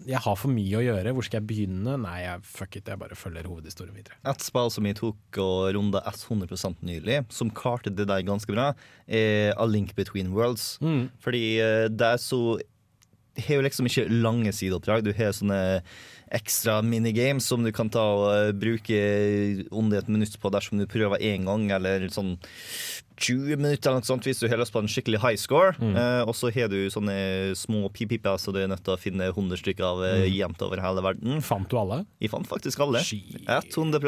Jeg 0.08 0.18
har 0.24 0.38
for 0.40 0.50
mye 0.50 0.80
å 0.80 0.82
gjøre, 0.82 1.12
hvor 1.14 1.26
skal 1.26 1.42
jeg 1.42 1.48
begynne? 1.52 1.94
Nei, 2.02 2.16
jeg, 2.24 2.42
fuck 2.48 2.78
it, 2.80 2.88
jeg 2.90 2.98
bare 2.98 3.18
følger 3.18 3.46
hovedhistorien 3.46 3.94
videre. 3.94 4.18
Et 4.32 4.46
spill 4.46 4.72
som 4.74 4.88
jeg 4.88 4.98
tok 4.98 5.40
og 5.44 5.60
runda 5.78 6.02
100% 6.10 6.82
nylig, 6.88 7.20
som 7.30 7.52
klarte 7.54 7.94
det 7.94 8.08
der 8.10 8.26
ganske 8.26 8.50
bra, 8.54 8.72
er 9.06 9.54
A 9.62 9.68
Link 9.70 9.94
Between 10.00 10.34
Worlds. 10.34 10.74
Fordi 11.22 11.44
eh, 11.62 11.86
det 11.94 12.14
er 12.16 12.22
så 12.22 12.42
har 13.40 13.60
jo 13.60 13.64
liksom 13.64 13.88
ikke 13.88 14.10
lange 14.12 14.52
sideoppdrag. 14.56 15.06
Du 15.06 15.14
har 15.16 15.36
sånne 15.36 15.60
ekstra 16.36 16.80
minigames 16.84 17.48
som 17.48 17.64
du 17.64 17.72
kan 17.76 17.92
ta 17.92 18.04
og 18.16 18.28
eh, 18.34 18.52
bruke 18.56 19.00
under 19.70 20.02
et 20.02 20.12
minutt 20.12 20.38
på 20.42 20.52
dersom 20.54 20.82
du 20.82 20.88
prøver 20.90 21.22
én 21.24 21.48
gang, 21.48 21.70
eller 21.78 22.08
sånn 22.12 22.38
20 23.22 23.58
minutter 23.62 23.92
eller 23.92 24.02
noe 24.02 24.10
sånt 24.10 24.26
hvis 24.28 24.40
du 24.42 24.48
har 24.52 24.58
lyst 24.62 24.74
på 24.74 24.82
en 24.82 24.90
skikkelig 24.92 25.20
high 25.24 25.38
score. 25.40 25.76
Mm. 25.80 25.96
Eh, 25.96 26.22
og 26.26 26.34
så 26.38 26.50
har 26.56 26.68
du 26.74 26.80
sånne 26.94 27.16
små 27.58 27.86
pipiper, 27.94 28.38
så 28.42 28.52
du 28.56 28.60
er 28.64 28.68
nødt 28.72 28.84
til 28.86 28.96
å 28.96 29.00
finne 29.02 29.30
100 29.32 29.62
stykker 29.62 29.86
av 29.86 30.04
eh, 30.08 30.26
Mm. 30.26 30.34
jevnt 30.40 30.62
over 30.66 30.82
hele 30.84 31.02
verden. 31.06 31.42
Fant 31.46 31.70
du 31.70 31.78
alle? 31.78 32.02
Jeg 32.20 32.32
fant 32.34 32.48
faktisk 32.50 32.80
alle. 32.84 33.00
100 33.06 34.02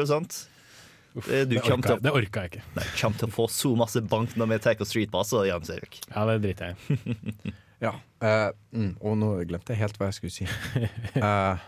det, 1.14 1.44
det 1.48 1.60
kommer 1.62 1.78
orka- 1.78 1.86
til 1.86 1.96
å- 1.96 2.02
det 2.02 2.12
orka 2.12 2.40
jeg 2.42 2.50
ikke. 2.50 2.62
Nei, 2.74 2.84
kommer 3.00 3.18
til 3.18 3.28
å 3.28 3.34
få 3.36 3.44
så 3.48 3.76
masse 3.78 4.00
bank 4.02 4.30
når 4.36 4.48
vi 4.50 4.58
tar 4.58 4.84
Street 4.84 5.10
Pass 5.12 5.32
og 5.32 5.46
Jan 5.46 5.62
Erik. 5.70 6.00
Ja, 6.10 6.24
det 6.26 6.40
driter 6.42 6.74
jeg 6.74 6.98
i. 6.98 7.52
Ja. 7.84 7.90
Uh, 8.22 8.50
mm, 8.72 8.96
og 9.04 9.16
nå 9.18 9.28
glemte 9.44 9.74
jeg 9.74 9.80
helt 9.82 9.98
hva 9.98 10.06
jeg 10.08 10.14
skulle 10.16 10.32
si. 10.32 10.46
Eh, 11.20 11.58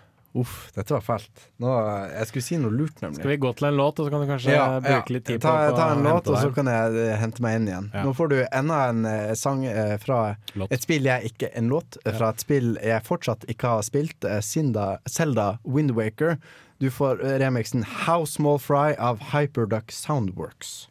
uff, 0.40 0.54
dette 0.76 0.94
var 0.94 1.02
fælt. 1.04 1.44
Nå, 1.62 1.72
jeg 2.12 2.28
skulle 2.30 2.46
si 2.46 2.58
noe 2.60 2.74
lurt, 2.74 2.96
nemlig. 3.02 3.20
Skal 3.20 3.32
vi 3.32 3.36
gå 3.42 3.52
til 3.58 3.68
en 3.68 3.78
låt, 3.78 4.00
og 4.00 4.06
så 4.06 4.12
kan 4.14 4.24
du 4.24 4.30
kanskje 4.30 4.54
Ja, 4.54 4.66
bruke 4.84 5.16
litt 5.16 5.26
tid 5.28 5.42
ta, 5.44 5.54
på 5.70 5.76
ta 5.78 5.88
en 5.94 6.04
låt, 6.06 6.30
og 6.30 6.38
så 6.40 6.50
kan 6.56 6.70
jeg 6.70 6.98
eh, 7.02 7.14
hente 7.20 7.44
meg 7.44 7.60
inn 7.60 7.70
igjen. 7.70 7.90
Ja. 7.94 8.04
Nå 8.06 8.14
får 8.16 8.32
du 8.32 8.36
enda 8.44 8.80
en 8.90 9.06
uh, 9.08 9.32
sang 9.38 9.64
uh, 9.66 9.96
fra 10.02 10.20
et 10.66 10.82
spill 10.82 11.06
jeg 11.08 11.32
ikke 11.32 11.50
En 11.58 11.70
låt 11.72 11.98
uh, 12.04 12.12
fra 12.16 12.32
et 12.34 12.44
spill 12.44 12.74
jeg 12.82 13.06
fortsatt 13.06 13.46
ikke 13.52 13.76
har 13.76 13.86
spilt. 13.86 14.28
Sinda, 14.44 14.96
Zelda 15.08 15.56
Windwaker. 15.64 16.36
Du 16.82 16.90
får 16.92 17.22
remixen 17.40 17.86
How 18.04 18.26
Small 18.28 18.60
Fry 18.60 18.92
av 19.00 19.32
Hyperduck 19.32 19.94
Soundworks. 19.94 20.84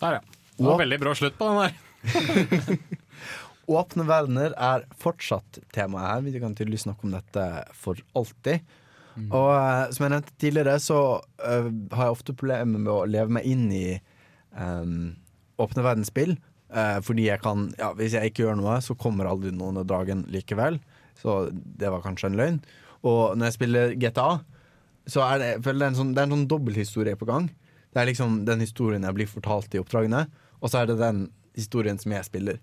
Der, 0.00 0.18
ja. 0.18 0.40
Det 0.56 0.64
var 0.64 0.80
veldig 0.80 0.98
brå 1.02 1.12
slutt 1.16 1.36
på 1.38 1.48
den 1.50 1.58
der. 1.64 2.78
Åpne 3.76 4.06
verdener 4.06 4.54
er 4.62 4.84
fortsatt 5.00 5.58
temaet 5.74 6.06
her. 6.06 6.26
Vi 6.26 6.40
kan 6.40 6.54
tydeligvis 6.54 6.86
snakke 6.86 7.08
om 7.08 7.14
dette 7.16 7.46
for 7.74 8.00
alltid. 8.16 8.62
Og 9.16 9.50
eh, 9.56 9.86
som 9.94 10.04
jeg 10.04 10.12
nevnte 10.12 10.34
tidligere, 10.40 10.76
så 10.82 10.98
uh, 11.24 11.70
har 11.96 12.08
jeg 12.08 12.16
ofte 12.16 12.36
problemer 12.36 12.82
med 12.82 12.92
å 12.92 13.06
leve 13.08 13.32
meg 13.38 13.48
inn 13.48 13.64
i 13.72 13.86
um, 14.52 15.14
åpne 15.62 15.84
verdensspill. 15.86 16.36
Uh, 16.66 16.98
fordi 17.06 17.28
jeg 17.28 17.40
kan 17.44 17.70
Ja, 17.78 17.92
hvis 17.96 18.16
jeg 18.16 18.30
ikke 18.30 18.44
gjør 18.44 18.58
noe, 18.60 18.76
så 18.84 18.96
kommer 18.98 19.28
aldri 19.30 19.54
noen 19.54 19.80
av 19.80 19.88
dagen 19.88 20.26
likevel. 20.32 20.78
Så 21.16 21.46
det 21.52 21.90
var 21.92 22.04
kanskje 22.04 22.30
en 22.30 22.38
løgn. 22.38 22.60
Og 23.06 23.36
når 23.38 23.48
jeg 23.48 23.56
spiller 23.56 23.94
GTA, 23.96 24.30
så 25.08 25.22
er 25.30 25.40
det, 25.40 25.50
det 25.64 25.74
er 25.74 25.88
en 25.88 25.98
sånn, 25.98 26.12
det 26.12 26.22
er 26.22 26.28
en 26.28 26.36
sånn 26.36 26.50
dobbelthistorie 26.50 27.16
på 27.18 27.28
gang. 27.28 27.48
Det 27.96 28.02
er 28.02 28.10
liksom 28.10 28.42
den 28.44 28.60
historien 28.60 29.06
jeg 29.08 29.16
blir 29.16 29.28
fortalt 29.30 29.72
i 29.72 29.80
oppdragene, 29.80 30.26
og 30.60 30.68
så 30.68 30.82
er 30.82 30.90
det 30.90 30.98
den 31.00 31.22
historien 31.56 31.96
som 31.96 32.12
jeg 32.12 32.26
spiller. 32.26 32.58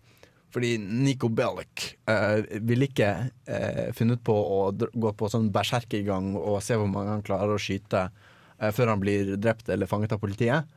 Fordi 0.54 0.76
Nico 0.78 1.32
Bellic 1.34 1.96
uh, 2.06 2.46
ville 2.62 2.86
ikke 2.86 3.10
uh, 3.50 3.88
funnet 3.98 4.22
på 4.22 4.36
å 4.38 4.60
gå 4.78 5.14
på 5.18 5.30
sånn 5.34 5.50
berserkergang 5.56 6.36
og 6.38 6.60
se 6.62 6.78
hvor 6.78 6.92
mange 6.92 7.16
han 7.16 7.26
klarer 7.26 7.56
å 7.56 7.58
skyte 7.58 8.04
uh, 8.12 8.70
før 8.70 8.94
han 8.94 9.02
blir 9.02 9.34
drept 9.42 9.74
eller 9.74 9.90
fanget 9.90 10.14
av 10.14 10.22
politiet. 10.22 10.70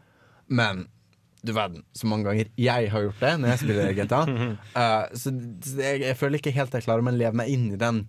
Men 0.48 0.86
du 1.44 1.52
verden, 1.52 1.84
så 1.92 2.08
mange 2.08 2.24
ganger 2.30 2.48
jeg 2.56 2.88
har 2.96 3.04
gjort 3.04 3.20
det 3.20 3.36
når 3.42 3.52
jeg 3.52 3.64
spiller 3.66 3.94
GTA. 4.00 4.24
Uh, 4.72 5.04
så 5.12 5.36
så 5.36 5.78
jeg, 5.84 6.06
jeg 6.06 6.20
føler 6.22 6.40
ikke 6.40 6.56
helt 6.56 6.80
jeg 6.80 6.88
klarer 6.88 7.04
å 7.04 7.18
leve 7.20 7.36
meg 7.36 7.52
inn 7.52 7.68
i 7.76 7.84
den. 7.84 8.06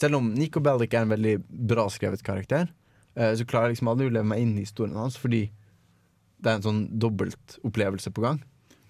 Selv 0.00 0.22
om 0.22 0.32
Nico 0.32 0.64
Bellic 0.64 0.96
er 0.96 1.04
en 1.04 1.12
veldig 1.12 1.36
bra 1.44 1.90
skrevet 1.92 2.24
karakter, 2.24 2.72
uh, 3.20 3.34
så 3.36 3.44
klarer 3.44 3.68
jeg 3.68 3.76
liksom 3.76 3.92
aldri 3.92 4.08
å 4.08 4.16
leve 4.16 4.32
meg 4.32 4.48
inn 4.48 4.56
i 4.56 4.64
historien 4.64 4.96
hans, 4.96 5.20
fordi 5.20 5.50
det 6.40 6.50
er 6.50 6.58
en 6.58 6.66
sånn 6.66 6.80
dobbeltopplevelse 7.02 8.12
på 8.16 8.24
gang. 8.24 8.40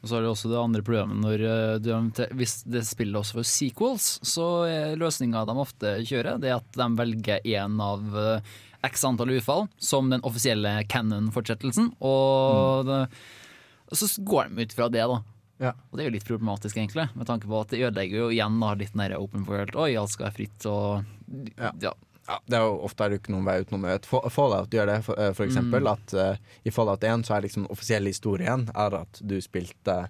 Og 0.01 0.09
så 0.09 0.17
er 0.17 0.25
det 0.25 0.31
også 0.31 0.49
det 0.49 0.61
andre 0.61 0.85
problemet 0.85 1.21
når 1.21 1.43
eh, 1.45 1.75
du, 1.85 1.91
hvis 2.39 2.61
det 2.65 2.87
spillet 2.89 3.21
også 3.21 3.41
får 3.41 3.49
sequels, 3.51 4.07
så 4.25 4.47
er 4.65 4.97
løsninga 5.01 5.45
de 5.49 5.57
ofte 5.61 5.93
kjører, 6.09 6.41
det 6.41 6.53
er 6.53 6.57
at 6.57 6.79
de 6.79 6.89
velger 6.97 7.45
én 7.45 7.77
av 7.85 8.17
eh, 8.17 8.55
x 8.89 9.05
antall 9.05 9.35
utfall 9.37 9.67
som 9.77 10.09
den 10.09 10.25
offisielle 10.25 10.79
canon-fortsettelsen, 10.89 11.93
og 12.01 12.89
det, 12.89 13.03
så 13.93 14.09
går 14.25 14.49
de 14.49 14.65
ut 14.65 14.77
fra 14.79 14.89
det, 14.89 15.05
da. 15.05 15.21
Ja. 15.61 15.75
Og 15.91 15.99
det 15.99 16.05
er 16.07 16.09
jo 16.09 16.15
litt 16.17 16.29
problematisk, 16.29 16.79
egentlig, 16.81 17.11
med 17.13 17.29
tanke 17.29 17.51
på 17.51 17.61
at 17.61 17.75
det 17.75 17.83
ødelegger 17.83 18.23
jo 18.23 18.31
igjen 18.33 18.57
da, 18.63 18.73
litt 18.81 18.97
den 18.97 19.19
open 19.19 19.45
world. 19.45 19.77
Oi, 19.77 19.93
alt 20.01 20.15
skal 20.15 20.31
være 20.31 20.39
fritt 20.39 20.71
og 20.71 21.05
Ja. 21.61 21.75
Ja, 21.85 21.93
det 22.47 22.57
er 22.59 22.65
jo 22.67 22.79
ofte 22.87 23.05
er 23.05 23.13
det 23.13 23.21
ikke 23.21 23.33
noen 23.35 23.47
vei 23.49 23.57
utenom 23.65 23.85
det. 23.89 24.07
Fa- 24.09 24.23
Fallout 24.31 24.71
gjør 24.75 24.87
det, 24.91 24.97
for, 25.07 25.19
eh, 25.21 25.33
for 25.37 25.47
eksempel. 25.47 25.83
Mm. 25.87 25.93
At 25.93 26.15
uh, 26.15 26.57
i 26.63 26.71
Fallout 26.75 27.05
1 27.05 27.27
så 27.27 27.37
er 27.37 27.45
liksom 27.47 27.67
den 27.67 27.75
offisielle 27.75 28.13
historien 28.13 28.69
er 28.75 28.97
at 29.03 29.21
du 29.23 29.37
spilte 29.43 30.03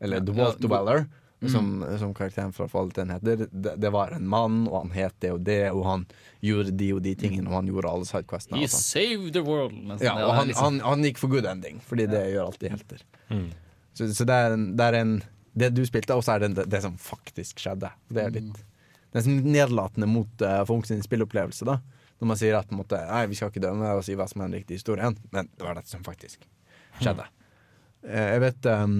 Eller 0.00 0.22
The 0.24 0.32
Walt 0.32 0.60
Dweller, 0.64 1.04
mm. 1.40 1.48
som, 1.52 1.70
som 2.00 2.14
karakteren 2.16 2.52
fra 2.56 2.68
Fallout 2.68 2.98
1 2.98 3.12
heter. 3.16 3.46
Det, 3.50 3.74
det 3.76 3.90
var 3.92 4.14
en 4.16 4.26
mann, 4.28 4.62
og 4.68 4.78
han 4.80 4.94
het 4.96 5.14
det 5.20 5.32
og 5.34 5.42
det, 5.44 5.60
og 5.70 5.84
han 5.84 6.06
gjorde 6.40 6.72
de 6.80 6.92
og 6.96 7.02
de 7.04 7.14
tingene, 7.20 7.48
og 7.50 7.58
han 7.60 7.68
gjorde 7.68 7.90
alle 7.92 8.08
sidequestene. 8.08 8.62
He 8.62 8.70
sånn. 8.70 8.86
saved 8.86 9.34
the 9.36 9.44
world! 9.44 9.76
nesten. 9.76 10.06
Ja, 10.08 10.16
og 10.24 10.34
han, 10.38 10.48
liksom- 10.48 10.64
han, 10.64 10.80
han 10.88 11.04
gikk 11.04 11.20
for 11.20 11.32
good 11.32 11.46
ending, 11.50 11.82
fordi 11.84 12.08
det 12.10 12.24
gjør 12.32 12.48
alltid 12.48 12.74
helter. 12.78 13.04
Mm. 13.28 13.50
Så, 13.92 14.08
så 14.14 14.24
det, 14.24 14.34
er 14.46 14.56
en, 14.56 14.66
det 14.78 14.86
er 14.86 14.96
en 15.02 15.20
Det 15.60 15.72
du 15.74 15.80
spilte, 15.84 16.14
og 16.14 16.22
så 16.24 16.36
er 16.36 16.44
det 16.44 16.54
det, 16.54 16.64
det 16.70 16.78
som 16.84 16.94
faktisk 16.96 17.58
skjedde. 17.58 17.90
Det 18.08 18.22
er 18.22 18.30
litt 18.36 18.60
Er 19.10 19.24
sånn 19.26 19.40
nedlatende 19.42 20.06
mot 20.06 20.44
uh, 20.44 20.60
folk 20.68 20.86
sin 20.86 21.02
spillopplevelse, 21.02 21.66
da. 21.66 21.80
Når 22.20 22.28
man 22.30 22.38
sier 22.38 22.56
at 22.58 22.72
måte, 22.76 23.00
Nei, 23.08 23.24
vi 23.30 23.38
skal 23.38 23.50
ikke 23.50 23.62
dømme 23.64 23.94
og 23.96 24.04
si 24.06 24.14
hva 24.18 24.26
som 24.30 24.42
er 24.42 24.50
den 24.50 24.60
riktige 24.60 24.78
historien, 24.78 25.16
men 25.32 25.48
det 25.56 25.64
var 25.64 25.78
dette 25.78 25.90
som 25.90 26.04
faktisk 26.06 26.44
skjedde. 27.00 27.24
Eh, 28.04 28.26
jeg 28.34 28.42
vet 28.44 28.68
um, 28.70 28.98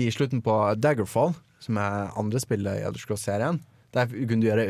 I 0.00 0.10
slutten 0.12 0.42
på 0.44 0.56
Daggerfall, 0.76 1.32
som 1.60 1.80
er 1.80 2.12
andre 2.20 2.42
spillet 2.42 2.80
i 2.80 2.84
Elder 2.84 3.00
Scrolls-serien, 3.00 3.62
der 3.96 4.12
kunne 4.12 4.44
du 4.44 4.50
gjøre 4.50 4.66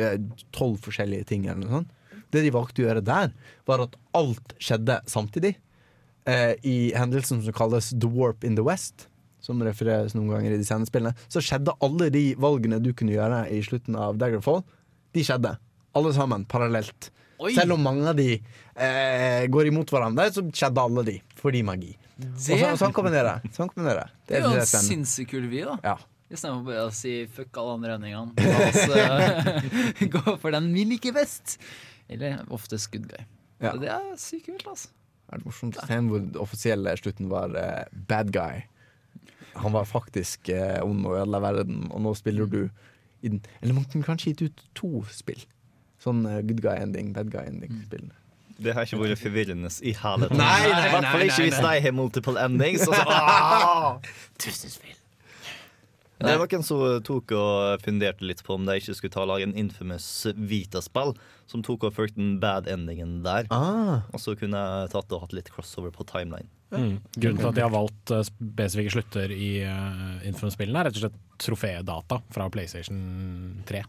tolv 0.55 0.79
forskjellige 0.87 1.29
ting. 1.29 1.45
eller 1.47 1.65
noe 1.65 1.81
sånt. 1.81 1.91
Det 2.31 2.45
de 2.47 2.55
valgte 2.55 2.85
å 2.85 2.87
gjøre 2.87 3.05
der, 3.05 3.35
var 3.67 3.83
at 3.85 3.99
alt 4.17 4.55
skjedde 4.63 5.01
samtidig. 5.11 5.57
Eh, 6.31 6.55
I 6.63 6.79
hendelsen 6.95 7.43
som 7.43 7.57
kalles 7.57 7.91
The 7.91 8.09
Warp 8.09 8.47
in 8.47 8.57
the 8.57 8.65
West, 8.65 9.10
som 9.45 9.63
refereres 9.65 10.17
noen 10.17 10.31
ganger 10.35 10.55
i 10.55 10.61
de 10.61 10.67
senere 10.67 10.91
spillene, 10.91 11.15
så 11.33 11.43
skjedde 11.45 11.77
alle 11.85 12.11
de 12.15 12.25
valgene 12.41 12.81
du 12.83 12.93
kunne 12.97 13.15
gjøre 13.15 13.47
i 13.55 13.63
slutten 13.67 13.97
av 13.99 14.21
Daggerfall, 14.21 14.63
de 15.17 15.25
skjedde. 15.27 15.57
Alle 15.99 16.13
sammen, 16.15 16.45
parallelt. 16.51 17.11
Oi! 17.41 17.55
Selv 17.57 17.75
om 17.79 17.83
mange 17.83 18.05
av 18.11 18.19
de 18.19 18.35
eh, 18.37 19.43
går 19.51 19.71
imot 19.71 19.91
hverandre, 19.91 20.29
så 20.35 20.45
skjedde 20.45 20.85
alle 20.85 21.05
de, 21.09 21.17
fordi 21.41 21.65
magi. 21.67 21.95
Og 22.21 22.37
så, 22.37 22.59
sånn 22.77 22.95
kombinerer 22.95 23.39
jeg. 23.39 23.53
Sånn 23.57 23.71
kombinerer 23.73 24.05
jeg. 24.05 24.17
Det 24.29 24.39
er 24.39 24.45
jo 24.45 24.57
en 24.61 24.69
sinnssykt 24.69 25.33
kul 25.33 25.49
vy, 25.49 25.65
da. 25.65 25.79
Ja. 25.87 25.97
Istedenfor 26.31 26.67
bare 26.69 26.87
å 26.87 26.91
si 26.95 27.15
fuck 27.35 27.57
alle 27.59 27.79
andre 27.79 27.97
endingene. 27.97 28.35
La 28.39 28.67
oss 28.69 28.83
eh, 28.95 30.05
gå 30.15 30.37
for 30.37 30.55
den 30.55 30.69
vi 30.77 30.85
liker 30.93 31.17
best. 31.17 31.57
Eller 32.13 32.45
oftest 32.55 32.93
good 32.93 33.09
guy. 33.11 33.25
Ja. 33.61 33.73
Det 33.81 33.91
er 33.91 34.13
sykt 34.21 34.47
kult, 34.47 34.69
altså. 34.69 34.93
Det 35.31 35.39
er 35.39 35.43
morsomt 35.47 35.79
å 35.79 35.87
se 35.87 35.99
hvor 36.07 36.23
den 36.23 36.39
offisielle 36.43 36.95
slutten 36.99 37.29
var 37.31 37.53
uh, 37.55 37.83
bad 38.11 38.31
guy. 38.35 38.63
Han 39.59 39.75
var 39.75 39.89
faktisk 39.89 40.49
eh, 40.55 40.79
ond 40.85 41.07
og 41.09 41.17
ødela 41.19 41.41
verden, 41.43 41.89
og 41.91 42.05
nå 42.05 42.15
spiller 42.19 42.47
du 42.47 42.63
i 43.21 43.29
den 43.29 43.41
Eller 43.61 43.75
man 43.77 43.85
kunne 43.85 44.07
kanskje 44.07 44.33
gitt 44.33 44.43
ut 44.43 44.63
to 44.75 45.03
spill. 45.13 45.43
Sånn 46.01 46.23
uh, 46.25 46.39
good 46.41 46.63
guy 46.65 46.79
ending, 46.81 47.13
bad 47.13 47.29
guy 47.33 47.45
ending-spillene. 47.45 48.15
Det 48.61 48.73
har 48.77 48.85
ikke 48.85 49.01
vært 49.01 49.21
forvirrende 49.21 49.69
i 49.85 49.93
hele 49.97 50.29
tatt. 50.31 50.65
I 50.65 50.89
hvert 50.93 51.11
fall 51.11 51.27
ikke 51.27 51.45
hvis 51.49 51.61
de 51.61 51.75
har 51.85 51.93
multiple 51.97 52.41
endings. 52.41 52.87
Og 52.89 52.97
så, 52.97 53.05
ah! 53.17 54.01
Tusen 54.41 54.73
spill. 54.73 54.97
Det 56.21 56.35
var 56.37 56.51
noen 56.53 56.65
som 56.65 56.81
tok 57.05 57.33
og 57.33 57.81
funderte 57.85 58.27
litt 58.29 58.43
på 58.45 58.59
om 58.59 58.67
de 58.69 58.77
ikke 58.77 58.93
skulle 58.99 59.15
ta 59.15 59.25
lage 59.25 59.47
en 59.49 59.57
infamous 59.57 60.09
Vita-spill, 60.37 61.15
som 61.49 61.65
tok 61.65 61.87
og 61.89 61.95
fulgte 61.97 62.21
den 62.21 62.35
bad 62.43 62.69
endingen 62.69 63.23
der. 63.25 63.49
Ah. 63.49 64.05
Og 64.13 64.21
så 64.21 64.37
kunne 64.37 64.61
jeg 64.61 64.93
tatt 64.93 65.17
og 65.17 65.25
hatt 65.25 65.37
litt 65.37 65.49
crossover 65.55 65.95
på 65.95 66.05
timeline. 66.09 66.51
Mm. 66.71 67.01
Grunnen 67.17 67.39
til 67.41 67.49
at 67.51 67.57
de 67.57 67.63
har 67.65 67.73
valgt 67.75 68.11
eh, 68.15 68.23
spesifikke 68.29 68.93
slutter 68.95 69.33
i 69.35 69.49
uh, 69.67 70.21
Infamous-spillene, 70.29 70.79
er 70.85 70.89
rett 70.91 70.99
og 71.01 71.07
slett 71.09 71.17
trofédata 71.43 72.21
fra 72.31 72.47
PlayStation 72.55 73.01
3. 73.67 73.81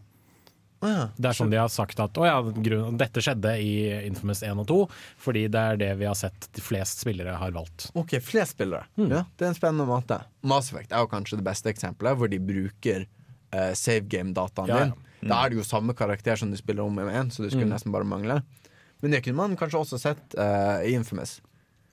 Det 0.82 1.28
er 1.30 1.36
sånn 1.38 1.52
de 1.52 1.60
har 1.60 1.68
sagt 1.70 2.00
at 2.02 2.16
ja, 2.26 2.40
grunnen, 2.42 2.96
dette 2.98 3.22
skjedde 3.22 3.52
i 3.62 3.68
Infamous 4.08 4.40
1 4.42 4.58
og 4.58 4.66
2, 4.66 4.78
fordi 5.22 5.44
det 5.54 5.60
er 5.62 5.76
det 5.78 5.90
vi 6.00 6.08
har 6.08 6.16
sett 6.18 6.48
de 6.58 6.64
flest 6.64 7.04
spillere 7.04 7.36
har 7.38 7.54
valgt. 7.54 7.84
OK, 7.94 8.16
flest 8.18 8.56
spillere. 8.56 8.88
Ja, 8.98 9.20
det 9.38 9.46
er 9.46 9.52
en 9.52 9.58
spennende 9.60 9.86
måte. 9.86 10.18
Mass 10.42 10.72
Effect 10.72 10.90
er 10.90 11.04
jo 11.04 11.10
kanskje 11.12 11.38
det 11.38 11.46
beste 11.46 11.70
eksempelet, 11.70 12.18
hvor 12.18 12.32
de 12.32 12.40
bruker 12.42 13.06
uh, 13.54 13.70
save 13.78 14.08
game-dataen 14.10 14.72
din. 14.72 14.96
Da 15.22 15.44
er 15.44 15.52
det 15.54 15.60
jo 15.60 15.68
samme 15.68 15.94
karakter 15.94 16.34
som 16.40 16.50
du 16.50 16.58
spiller 16.58 16.82
om 16.82 16.98
med 16.98 17.14
én, 17.14 17.30
så 17.30 17.44
det 17.46 17.52
skulle 17.54 17.68
Mm. 17.70 17.76
nesten 17.76 17.94
bare 17.94 18.08
mangle. 18.10 18.40
Men 19.02 19.14
det 19.14 19.22
kunne 19.22 19.38
man 19.38 19.54
kanskje 19.56 19.78
også 19.84 20.00
sett 20.02 20.34
uh, 20.34 20.82
i 20.82 20.96
Infamous. 20.98 21.36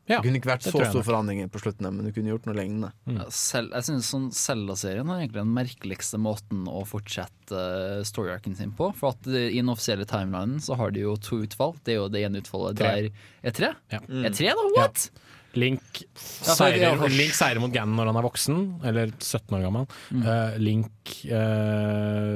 Det 0.09 0.19
kunne 0.25 0.39
ikke 0.41 0.49
vært 0.49 0.65
så 0.65 0.73
stor 0.73 1.03
forandring 1.05 1.43
på 1.53 1.61
slutten, 1.61 1.87
men 1.93 2.07
du 2.07 2.13
kunne 2.15 2.33
gjort 2.33 2.49
noe 2.49 2.57
lignende. 2.57 2.91
Mm. 3.05 3.21
selv, 3.33 3.71
jeg 3.77 3.87
synes 3.89 4.09
sånn 4.09 4.27
Zelda-serien 4.35 5.09
er 5.09 5.21
egentlig 5.21 5.43
den 5.43 5.55
merkeligste 5.55 6.19
måten 6.21 6.65
å 6.69 6.83
fortsette 6.89 7.53
uh, 7.53 8.01
story-arken 8.07 8.57
sin 8.57 8.73
på. 8.75 8.91
For 8.97 9.13
at 9.13 9.29
eh, 9.29 9.51
i 9.53 9.61
den 9.61 9.71
offisielle 9.71 10.07
timelinen 10.09 10.59
så 10.63 10.77
har 10.79 10.93
de 10.95 11.05
jo 11.05 11.15
to 11.21 11.43
utfall. 11.45 11.75
Det 11.85 11.95
er 11.95 12.01
jo 12.01 12.11
det 12.11 12.25
ene 12.25 12.41
utfallet 12.43 12.79
Tre. 12.79 12.93
der 12.95 13.49
Er 13.49 13.55
tre? 13.55 13.73
Ja. 13.93 14.01
Er 14.01 14.33
tre, 14.35 14.53
da? 14.57 14.69
What? 14.75 15.09
Link 15.57 15.81
Ja, 16.01 16.05
Link, 16.13 16.55
seirer, 16.59 17.05
Link 17.09 17.33
seirer 17.33 17.61
mot 17.63 17.73
Ganon 17.73 17.97
når 17.97 18.11
han 18.11 18.19
er 18.19 18.25
voksen, 18.27 18.59
eller 18.85 19.13
17 19.17 19.55
år 19.57 19.63
gammel. 19.65 19.87
Mm. 20.13 20.25
Uh, 20.25 20.57
Link 20.61 21.15
eh, 21.25 22.35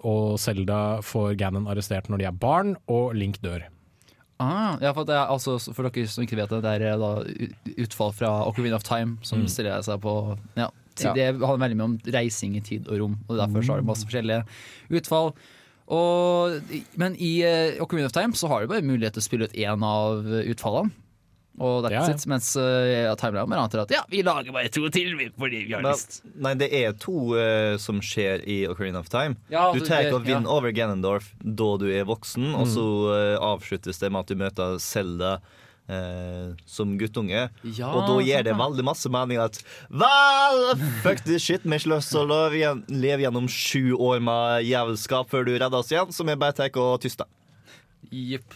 og 0.00 0.36
Selda 0.40 0.80
får 1.04 1.36
Ganon 1.40 1.68
arrestert 1.70 2.10
når 2.12 2.22
de 2.22 2.28
er 2.28 2.40
barn, 2.44 2.74
og 2.92 3.14
Link 3.16 3.40
dør. 3.44 3.64
Ah, 4.40 4.78
ja, 4.80 4.94
for, 4.96 5.04
det 5.04 5.12
er, 5.12 5.26
altså, 5.28 5.58
for 5.60 5.84
dere 5.90 6.08
som 6.08 6.24
ikke 6.24 6.38
vet 6.38 6.48
det, 6.54 6.62
det 6.64 6.70
er 6.88 6.96
da 7.00 7.10
utfall 7.84 8.12
fra 8.16 8.30
Ocarina 8.48 8.78
of 8.78 8.86
Time 8.86 9.18
som 9.26 9.42
Mm. 9.42 9.48
stiller 9.52 9.82
seg 9.84 10.00
på 10.00 10.14
ja, 10.56 10.70
Ja. 11.00 11.12
Det 11.14 11.26
handler 11.38 11.60
veldig 11.62 11.76
mye 11.76 11.88
om 11.90 11.98
reising 12.12 12.56
i 12.56 12.60
tid 12.64 12.88
og 12.88 12.98
rom, 13.00 13.18
og 13.28 13.36
derfor 13.38 13.62
så 13.64 13.72
har 13.72 13.80
det 13.80 13.86
masse 13.88 14.04
forskjellige 14.08 14.42
utfall. 14.98 15.30
Og, 15.90 16.60
men 17.00 17.16
i 17.18 17.42
uh, 17.42 17.82
Ocarina 17.82 18.06
of 18.06 18.12
Time 18.12 18.32
så 18.36 18.48
har 18.48 18.60
du 18.62 18.68
bare 18.70 18.84
mulighet 18.84 19.14
til 19.16 19.22
å 19.22 19.26
spille 19.28 19.48
ut 19.48 19.56
én 19.58 19.82
av 19.86 20.24
utfallene. 20.24 20.92
Og 21.60 21.84
that's 21.84 21.92
Ja, 21.92 22.04
ja. 22.08 22.14
it. 22.16 22.26
Mens 22.30 22.50
uh, 22.56 23.12
Timeline 23.20 23.52
er 23.52 23.60
antar 23.60 23.82
at 23.84 23.90
ja, 23.92 24.00
vi 24.08 24.22
lager 24.24 24.54
bare 24.54 24.70
to 24.72 24.86
til 24.88 25.12
fordi 25.36 25.58
vi 25.68 25.74
har 25.76 25.84
lyst. 25.84 26.22
nei, 26.40 26.54
det 26.56 26.70
er 26.72 26.94
to 26.96 27.34
uh, 27.36 27.76
som 27.76 28.00
skjer 28.00 28.46
i 28.48 28.62
Ocarina 28.70 29.02
of 29.04 29.10
Time. 29.12 29.36
Ja, 29.52 29.66
du 29.76 29.80
tar 29.84 30.06
ikke 30.06 30.22
og 30.22 30.24
vinner 30.24 30.48
ja. 30.48 30.54
over 30.56 30.72
Ganondorf 30.72 31.34
da 31.44 31.70
du 31.82 31.88
er 31.92 32.06
voksen, 32.08 32.54
og 32.54 32.64
Mm. 32.66 32.72
så 32.72 32.86
uh, 33.12 33.36
avsluttes 33.52 34.00
det 34.00 34.10
med 34.12 34.20
at 34.24 34.32
du 34.32 34.36
møter 34.40 34.78
Zelda 34.80 35.38
Uh, 35.90 36.54
som 36.70 36.92
guttunge. 37.00 37.48
Ja, 37.66 37.88
og 37.90 38.04
da 38.06 38.20
gir 38.22 38.44
det 38.46 38.52
veldig 38.54 38.84
masse 38.86 39.10
mening 39.10 39.40
at 39.42 39.56
Vel, 39.90 40.60
fuck 41.02 41.24
this 41.26 41.42
shit, 41.42 41.64
vi 41.64 41.72
har 41.74 41.80
ikke 41.82 41.90
lyst 41.96 42.12
til 42.14 42.30
å 42.30 42.44
leve 42.86 43.24
gjennom 43.24 43.48
sju 43.50 43.96
år 43.98 44.22
med 44.22 44.68
jævelskap 44.68 45.26
før 45.32 45.48
du 45.48 45.56
redder 45.56 45.80
oss 45.80 45.90
igjen, 45.90 46.12
så 46.14 46.22
vi 46.28 46.36
bare 46.38 46.54
tar 46.54 46.70
og 46.78 47.00
tyster. 47.02 47.26
Jepp. 48.12 48.54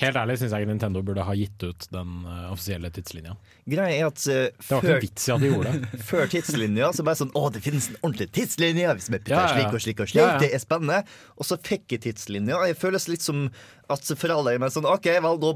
Helt 0.00 0.16
ærlig 0.16 0.38
syns 0.40 0.54
jeg 0.56 0.66
Nintendo 0.68 1.02
burde 1.04 1.24
ha 1.26 1.34
gitt 1.36 1.62
ut 1.66 1.84
den 1.92 2.22
uh, 2.24 2.48
offisielle 2.52 2.88
tidslinja. 2.94 3.34
Greia 3.68 3.98
er 3.98 4.06
at 4.08 4.22
uh, 4.24 4.46
Det 4.56 4.70
var 4.70 4.80
ikke 4.80 4.94
noe 4.94 5.02
vits 5.04 5.26
i 5.28 5.34
at 5.34 5.42
de 5.42 5.50
gjorde 5.50 5.74
det. 5.74 6.00
Før 6.10 6.32
tidslinja 6.32 6.88
så 6.96 7.04
bare 7.06 7.20
sånn 7.20 7.34
Å, 7.36 7.42
det 7.52 7.62
finnes 7.64 7.90
en 7.92 7.98
ordentlig 8.00 8.30
tidslinje! 8.38 8.94
Hvis 8.96 9.10
vi 9.12 9.20
putter 9.20 9.36
Ja, 9.36 9.42
ja, 9.44 9.50
ja. 9.50 9.58
slik 9.58 9.76
og 9.76 9.84
slik 9.84 10.02
og 10.02 10.10
slik, 10.14 10.40
det 10.40 10.48
er 10.56 10.62
spennende. 10.64 11.02
Og 11.36 11.48
så 11.48 11.60
fikk 11.60 11.96
jeg 11.96 12.04
tidslinja, 12.08 12.62
jeg 12.70 12.80
føles 12.80 13.08
litt 13.12 13.26
som 13.26 13.44
at 13.92 14.12
foreldrene 14.18 14.58
mine 14.62 14.72
sånn 14.74 14.88
OK, 14.88 15.06
vel, 15.24 15.38
da 15.42 15.52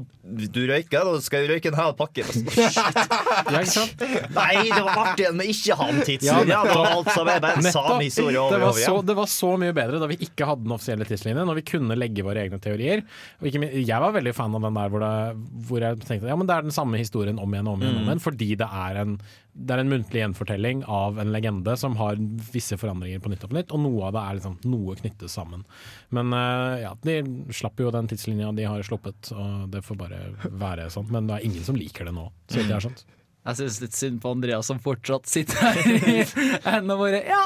du 0.53 0.59
røyker, 0.69 1.07
da 1.07 1.21
skal 1.23 1.43
jeg 1.45 1.51
røyke 1.55 1.71
en 1.71 1.77
hel 1.79 1.93
pakke. 1.99 2.25
Ja, 3.47 3.61
ikke 3.61 3.71
sant? 3.71 4.01
Nei, 4.35 4.55
det 4.67 4.81
var 4.83 4.97
artig 5.05 5.27
vi 5.37 5.45
ikke 5.53 5.75
han 5.79 5.99
tidslinja. 6.03 6.61
det 6.67 6.73
var 6.75 6.89
alt 6.89 7.09
sammen 7.13 7.39
bare 7.43 7.51
en 7.59 7.63
Nettopp. 7.63 7.87
samme 7.87 8.03
historie 8.07 8.33
det, 8.35 8.41
over 8.41 8.55
og 8.57 8.59
var 8.59 8.67
over 8.67 8.81
så, 8.81 8.91
igjen. 8.91 9.07
det 9.07 9.15
var 9.19 9.29
så 9.31 9.51
mye 9.61 9.75
bedre 9.77 10.01
da 10.01 10.09
vi 10.11 10.17
ikke 10.27 10.47
hadde 10.49 10.65
den 10.65 10.73
offisielle 10.75 11.07
tidslinjen, 11.07 11.47
når 11.47 11.59
vi 11.61 11.65
kunne 11.71 11.97
legge 11.99 12.25
våre 12.27 12.43
egne 12.43 12.59
teorier. 12.63 13.03
Ikke, 13.45 13.61
jeg 13.77 14.03
var 14.03 14.15
veldig 14.17 14.33
fan 14.35 14.57
av 14.57 14.65
den 14.67 14.79
der 14.81 14.91
hvor, 14.93 15.05
det, 15.05 15.13
hvor 15.69 15.85
jeg 15.85 15.99
tenkte 16.03 16.31
ja, 16.31 16.37
men 16.39 16.49
det 16.49 16.57
er 16.57 16.67
den 16.67 16.75
samme 16.75 16.99
historien 16.99 17.39
om 17.39 17.55
igjen 17.55 17.69
og 17.71 17.77
om 17.77 17.85
igjen, 17.85 17.95
om 17.95 18.03
Mm. 18.07 18.09
igjen 18.11 18.23
fordi 18.27 18.49
det 18.59 18.67
er, 18.67 19.01
en, 19.05 19.15
det 19.57 19.73
er 19.73 19.81
en 19.81 19.89
muntlig 19.89 20.21
gjenfortelling 20.21 20.83
av 20.91 21.17
en 21.19 21.31
legende 21.33 21.73
som 21.79 21.95
har 21.97 22.19
visse 22.53 22.77
forandringer 22.77 23.21
på 23.23 23.31
nytt 23.31 23.45
og 23.45 23.51
på 23.51 23.57
nytt, 23.57 23.73
og 23.73 23.81
noe 23.81 24.07
av 24.07 24.15
det 24.15 24.23
er 24.23 24.37
liksom 24.37 24.57
noe 24.69 24.95
knyttet 24.99 25.33
sammen. 25.33 25.65
Men 26.13 26.33
uh, 26.35 26.77
ja, 26.81 26.93
de 27.03 27.17
slapp 27.55 27.81
jo 27.81 27.91
den 27.93 28.09
tidslinja 28.11 28.51
de 28.57 28.67
har 28.69 28.85
sluppet, 28.85 29.31
og 29.33 29.67
det 29.73 29.83
får 29.85 29.99
bare 29.99 30.23
være 30.47 30.89
sånn. 30.93 31.09
Men 31.13 31.29
det 31.29 31.39
er 31.39 31.47
ingen 31.49 31.65
som 31.65 31.79
liker 31.79 32.09
det 32.09 32.15
nå, 32.17 32.29
så 32.47 32.59
vidt 32.59 32.69
jeg 32.69 32.75
har 32.77 32.87
skjønt. 32.87 33.05
Jeg 33.47 33.59
syns 33.61 33.79
litt 33.79 33.95
synd 33.95 34.19
på 34.23 34.33
Andreas 34.35 34.67
som 34.69 34.79
fortsatt 34.83 35.29
sitter 35.31 35.61
her 35.63 35.77
i 35.95 36.17
hendene 36.67 36.99
våre. 36.99 37.23
Ja, 37.23 37.45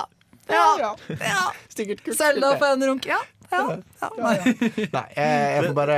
ja, 0.49 0.95
ja. 1.21 1.43
Selda 2.11 2.55
på 2.59 2.67
en 2.67 2.87
runk. 2.89 3.07
Ja, 3.07 3.21
ja. 3.51 3.63
ja. 4.01 4.09
Nei. 4.17 4.35
Nei, 4.95 5.05
jeg, 5.15 5.65
får 5.67 5.75
bare 5.77 5.97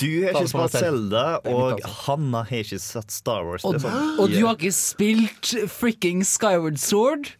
Du 0.00 0.08
har 0.24 0.36
ikke 0.36 0.50
spilt 0.52 0.76
Selda, 0.76 1.24
og. 1.48 1.80
Hanna 2.04 2.44
har 2.48 2.64
ikke 2.64 2.80
sett 2.82 3.14
Star 3.14 3.46
Wars. 3.48 3.64
Og, 3.68 3.78
sånn, 3.82 4.18
og 4.20 4.32
du 4.32 4.40
har 4.44 4.58
ikke 4.58 4.74
spilt 4.76 5.54
fricking 5.72 6.24
Skyward 6.26 6.80
Sword? 6.82 7.32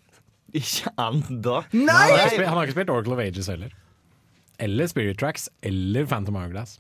Ikke 0.53 0.93
ennå. 1.01 1.63
Han 1.73 1.89
har, 1.89 2.17
ikke 2.17 2.35
spilt, 2.35 2.49
han 2.49 2.59
har 2.59 2.67
ikke 2.67 2.77
spilt 2.77 2.93
Oracle 2.93 3.17
of 3.17 3.23
Ages 3.25 3.49
heller. 3.53 3.77
Eller 4.63 4.87
Spirit 4.87 5.19
Tracks, 5.19 5.49
eller 5.67 6.07
Phantom 6.07 6.37
Hourglass. 6.39 6.77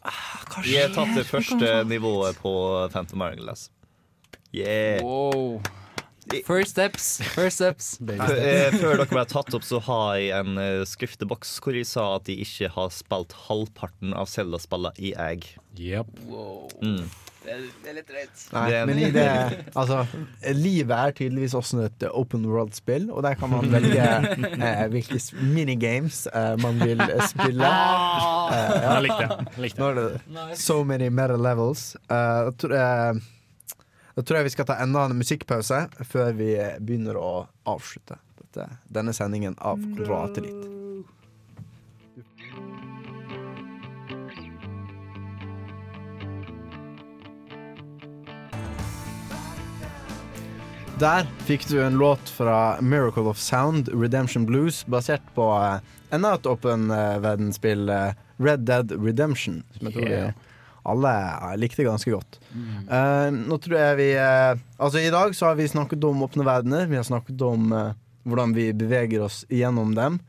Jeg 0.69 0.87
har 0.87 0.93
tatt 0.95 1.17
det 1.17 1.25
første 1.27 1.71
nivået 1.91 2.37
på 2.39 2.53
Phantom 2.93 3.25
Hourglass. 3.25 3.71
Yeah. 4.53 5.01
Wow. 5.03 5.63
First 6.47 6.71
steps. 6.71 7.09
First 7.35 7.57
steps. 7.61 7.89
Eh, 8.03 8.71
Før 8.79 8.97
dere 9.03 9.09
ble 9.11 9.25
tatt 9.29 9.53
opp, 9.57 9.65
så 9.67 9.81
har 9.89 10.15
jeg 10.21 10.31
en 10.39 10.59
eh, 10.63 10.85
skrifteboks 10.89 11.57
hvor 11.65 11.75
jeg 11.77 11.89
sa 11.91 12.05
at 12.17 12.29
de 12.29 12.37
ikke 12.45 12.71
har 12.77 12.93
spilt 12.95 13.35
halvparten 13.49 14.15
av 14.17 14.31
Zelda-spillene 14.31 14.95
i 15.03 15.13
egg. 15.19 15.49
Yep. 15.79 16.15
Mm. 16.83 17.03
Det 17.43 17.51
er, 17.51 17.63
det 17.83 17.91
er 17.91 17.97
litt 17.97 18.07
drøyt. 18.13 18.43
Men 18.87 18.99
i 19.03 19.09
det, 19.11 19.25
altså, 19.81 20.05
livet 20.55 20.95
er 20.95 21.15
tydeligvis 21.19 21.57
også 21.59 21.81
et 21.89 22.05
open 22.15 22.47
world-spill, 22.47 23.09
og 23.11 23.25
der 23.27 23.35
kan 23.41 23.51
man 23.51 23.67
velge 23.75 24.07
eh, 24.63 24.85
hvilke 24.95 25.19
minigames 25.43 26.29
eh, 26.31 26.55
man 26.63 26.79
vil 26.87 27.03
eh, 27.03 27.19
spille. 27.33 27.67
Ah! 27.67 28.47
Eh, 28.55 28.79
Ja, 28.79 28.95
jeg. 29.03 29.51
Likte 29.67 29.91
det. 29.99 30.09
Nå 30.31 30.47
er 30.47 30.53
det 30.55 30.59
so 30.63 30.79
many 30.87 31.11
meta 31.11 31.35
levels. 31.35 31.97
Uh, 32.07 32.53
tror 32.63 32.79
jeg- 32.79 33.23
da 34.15 34.23
tror 34.23 34.41
jeg 34.41 34.51
vi 34.51 34.53
skal 34.57 34.69
ta 34.69 34.77
enda 34.83 35.07
en 35.09 35.17
musikkpause 35.17 35.87
før 36.05 36.35
vi 36.37 36.53
eh, 36.61 36.77
begynner 36.81 37.17
å 37.17 37.47
avslutte 37.69 38.19
dette, 38.37 38.69
denne 38.93 39.15
sendingen 39.17 39.57
av 39.59 39.81
Ratellitt. 40.05 40.69
Der 51.01 51.25
fikk 51.49 51.65
du 51.67 51.81
en 51.83 51.97
låt 51.99 52.29
fra 52.31 52.77
Miracle 52.85 53.25
of 53.27 53.41
Sound, 53.41 53.89
Redemption 53.97 54.45
Blues, 54.47 54.85
basert 54.87 55.25
på 55.35 55.49
eh, 55.57 55.81
enda 56.13 56.37
et 56.37 56.47
åpen 56.47 56.93
eh, 56.93 57.17
verdensspill, 57.25 57.89
Red 58.43 58.69
Dead 58.69 58.93
Redemption, 58.93 59.63
som 59.79 59.89
jeg 59.89 59.97
tror 59.97 60.11
Yeah. 60.13 60.33
Alle 60.83 61.13
likte 61.61 61.85
ganske 61.87 62.11
godt. 62.11 62.39
Eh, 62.91 63.29
nå 63.33 63.59
tror 63.63 63.79
jeg 63.79 63.99
vi 64.01 64.09
uh, 64.19 64.59
Altså, 64.79 64.99
i 64.99 65.13
dag 65.15 65.35
så 65.37 65.51
har 65.51 65.59
vi 65.59 65.69
snakket 65.71 66.05
om 66.05 66.25
åpne 66.27 66.47
verdener. 66.47 66.89
Vi 66.91 66.99
har 66.99 67.07
snakket 67.07 67.43
om 67.47 67.71
uh, 67.73 67.93
hvordan 68.27 68.55
vi 68.57 68.73
beveger 68.75 69.23
oss 69.29 69.43
gjennom 69.51 69.97
dem, 69.99 70.21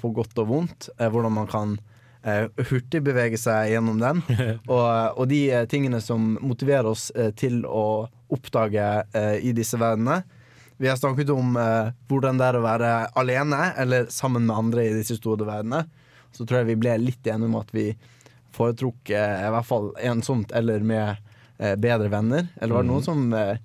på 0.00 0.08
godt 0.16 0.38
og 0.40 0.46
vondt. 0.48 0.86
hvordan 0.96 1.34
man 1.36 1.46
kan 1.46 1.74
hurtig 2.56 3.02
bevege 3.04 3.36
seg 3.36 3.74
gjennom 3.74 3.98
dem. 4.00 4.22
og, 4.72 5.18
og 5.20 5.26
de 5.28 5.42
tingene 5.68 6.00
som 6.00 6.38
motiverer 6.40 6.88
oss 6.88 7.10
til 7.36 7.58
å 7.68 8.08
oppdage 8.32 8.86
i 9.44 9.52
disse 9.52 9.76
verdenene. 9.76 10.22
Vi 10.80 10.88
har 10.88 10.96
snakket 10.96 11.28
om 11.34 11.52
hvordan 12.08 12.40
det 12.40 12.46
er 12.48 12.56
å 12.56 12.64
være 12.64 12.94
alene 13.20 13.74
eller 13.84 14.08
sammen 14.08 14.48
med 14.48 14.56
andre 14.56 14.86
i 14.88 14.96
disse 14.96 15.18
store 15.20 15.44
verdenene. 15.44 15.84
Så 16.32 16.48
tror 16.48 16.62
jeg 16.62 16.70
vi 16.72 16.80
ble 16.80 16.96
litt 17.04 17.28
enige 17.28 17.52
om 17.52 17.60
at 17.60 17.76
vi 17.76 17.90
foretrukk 18.56 19.10
eh, 19.14 19.46
i 19.46 19.50
hvert 19.54 19.68
fall 19.68 19.92
ensomt 20.12 20.52
eller 20.56 20.80
med 20.80 21.16
eh, 21.58 21.76
bedre 21.76 22.08
venner. 22.12 22.48
Eller 22.60 22.74
var 22.78 22.86
det 22.86 22.92
noen 22.92 23.06
som 23.06 23.28
eh, 23.34 23.58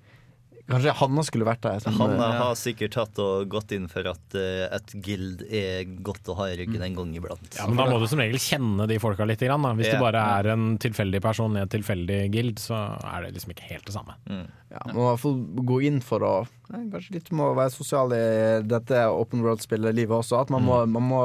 Kanskje 0.66 0.90
Hanna 0.98 1.22
skulle 1.22 1.46
vært 1.46 1.60
der? 1.62 1.76
Som, 1.78 1.94
Hanna 2.00 2.26
eh, 2.26 2.40
har 2.40 2.56
sikkert 2.58 2.96
tatt 2.96 3.18
og 3.22 3.44
gått 3.52 3.70
inn 3.76 3.84
for 3.86 4.08
at 4.10 4.34
uh, 4.34 4.64
et 4.74 4.94
guild 4.98 5.44
er 5.46 5.84
godt 6.02 6.26
å 6.26 6.34
ha 6.40 6.48
i 6.50 6.56
ryggen 6.58 6.82
en 6.82 6.96
gang 6.96 7.12
iblant. 7.14 7.44
Ja, 7.54 7.68
men 7.70 7.78
Da 7.78 7.84
må 7.86 8.00
du 8.02 8.08
som 8.10 8.18
regel 8.18 8.40
kjenne 8.42 8.88
de 8.90 8.96
folka 8.98 9.22
litt. 9.30 9.44
Grann, 9.46 9.62
da. 9.62 9.70
Hvis 9.78 9.92
Ja. 9.92 10.00
du 10.00 10.02
bare 10.02 10.24
er 10.40 10.48
en 10.56 10.64
tilfeldig 10.82 11.20
person 11.22 11.54
i 11.54 11.62
et 11.62 11.70
tilfeldig 11.70 12.18
guild, 12.34 12.58
så 12.58 12.80
er 12.98 13.28
det 13.28 13.36
liksom 13.36 13.54
ikke 13.54 13.68
helt 13.70 13.86
det 13.86 13.94
samme. 13.94 14.18
Ja, 14.26 14.82
man 14.88 14.96
må 14.96 15.04
i 15.04 15.10
hvert 15.12 15.22
fall 15.22 15.38
gå 15.70 15.78
inn 15.86 16.02
for 16.02 16.26
å 16.26 16.34
Kanskje 16.66 17.14
litt 17.14 17.30
må 17.30 17.52
være 17.54 17.70
sosial 17.70 18.10
i 18.10 18.24
dette 18.66 19.04
open 19.06 19.46
world-spillet 19.46 19.94
livet 19.94 20.18
også. 20.18 20.40
At 20.42 20.50
man 20.50 20.66
må, 20.66 20.80
man 20.90 21.06
må 21.06 21.20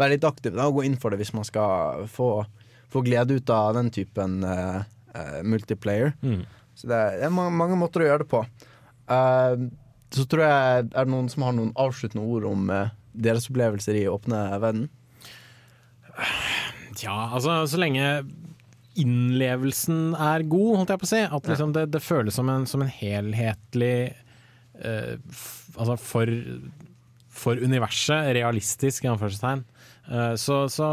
være 0.00 0.14
litt 0.14 0.24
aktiv 0.24 0.56
da, 0.56 0.64
og 0.64 0.80
gå 0.80 0.86
inn 0.88 0.96
for 0.96 1.12
det 1.12 1.20
hvis 1.20 1.34
man 1.36 1.44
skal 1.44 2.06
få, 2.08 2.46
få 2.92 3.02
glede 3.06 3.38
ut 3.38 3.50
av 3.52 3.74
den 3.76 3.90
typen 3.94 4.40
uh, 4.46 4.80
uh, 5.14 5.40
multiplayer. 5.44 6.14
Mm. 6.22 6.42
Så 6.78 6.88
det 6.90 6.96
er, 6.96 7.18
det 7.20 7.28
er 7.28 7.34
mange, 7.34 7.56
mange 7.58 7.78
måter 7.80 8.04
å 8.04 8.08
gjøre 8.08 8.24
det 8.24 8.30
på. 8.32 8.42
Uh, 9.08 9.68
så 10.14 10.24
tror 10.24 10.44
jeg 10.44 10.84
Er 10.86 11.04
det 11.04 11.12
noen 11.12 11.28
som 11.28 11.44
har 11.44 11.52
noen 11.56 11.74
avsluttende 11.76 12.24
ord 12.24 12.46
om 12.48 12.70
deres 13.12 13.48
opplevelser 13.50 13.98
i 13.98 14.06
åpne 14.08 14.38
verden? 14.62 14.86
Ja, 17.02 17.28
altså 17.28 17.60
så 17.68 17.80
lenge 17.80 18.06
innlevelsen 18.98 20.14
er 20.16 20.46
god, 20.50 20.80
holdt 20.80 20.92
jeg 20.92 21.02
på 21.02 21.06
å 21.06 21.10
si. 21.12 21.22
At 21.38 21.50
liksom 21.50 21.74
det, 21.76 21.86
det 21.94 22.02
føles 22.02 22.38
som 22.38 22.50
en, 22.50 22.66
som 22.70 22.82
en 22.84 22.92
helhetlig 22.92 24.10
uh, 24.82 25.14
f, 25.30 25.54
Altså 25.78 25.94
for, 26.00 26.30
for 27.30 27.60
universet, 27.62 28.32
realistisk, 28.34 29.04
i 29.04 29.10
anførselstegn. 29.12 29.60
Uh, 30.08 30.32
så, 30.40 30.64
så 30.72 30.88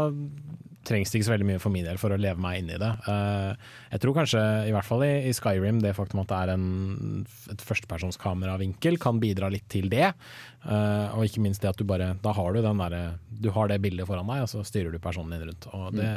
trengs 0.86 1.12
det 1.12 1.18
ikke 1.18 1.28
så 1.28 1.34
veldig 1.34 1.48
mye 1.50 1.62
for 1.62 1.74
min 1.74 1.86
del 1.86 1.98
for 2.00 2.14
å 2.14 2.18
leve 2.20 2.42
meg 2.42 2.60
inn 2.60 2.70
i 2.72 2.78
det. 2.80 2.92
Eh, 3.10 3.68
jeg 3.94 4.02
tror 4.02 4.16
kanskje, 4.20 4.42
i 4.68 4.74
hvert 4.74 4.88
fall 4.88 5.04
i, 5.06 5.34
Skyrim, 5.36 5.82
det 5.84 5.96
faktum 5.98 6.22
at 6.22 6.30
det 6.30 6.38
er 6.38 6.54
en, 6.54 6.66
et 7.52 7.66
førstepersonskameravinkel 7.66 9.00
kan 9.02 9.20
bidra 9.22 9.50
litt 9.52 9.66
til 9.72 9.90
det. 9.92 10.12
Eh, 10.64 11.16
og 11.16 11.26
ikke 11.26 11.44
minst 11.44 11.64
det 11.64 11.70
at 11.72 11.78
du 11.78 11.86
bare 11.86 12.14
Da 12.22 12.32
har 12.34 12.56
du 12.56 12.58
derre 12.64 13.02
Du 13.30 13.52
har 13.54 13.68
det 13.70 13.78
bildet 13.84 14.08
foran 14.08 14.26
deg, 14.30 14.46
og 14.46 14.50
så 14.50 14.64
styrer 14.66 14.94
du 14.94 15.02
personen 15.02 15.36
din 15.36 15.50
rundt. 15.50 15.68
Og 15.76 15.98
det, 15.98 16.10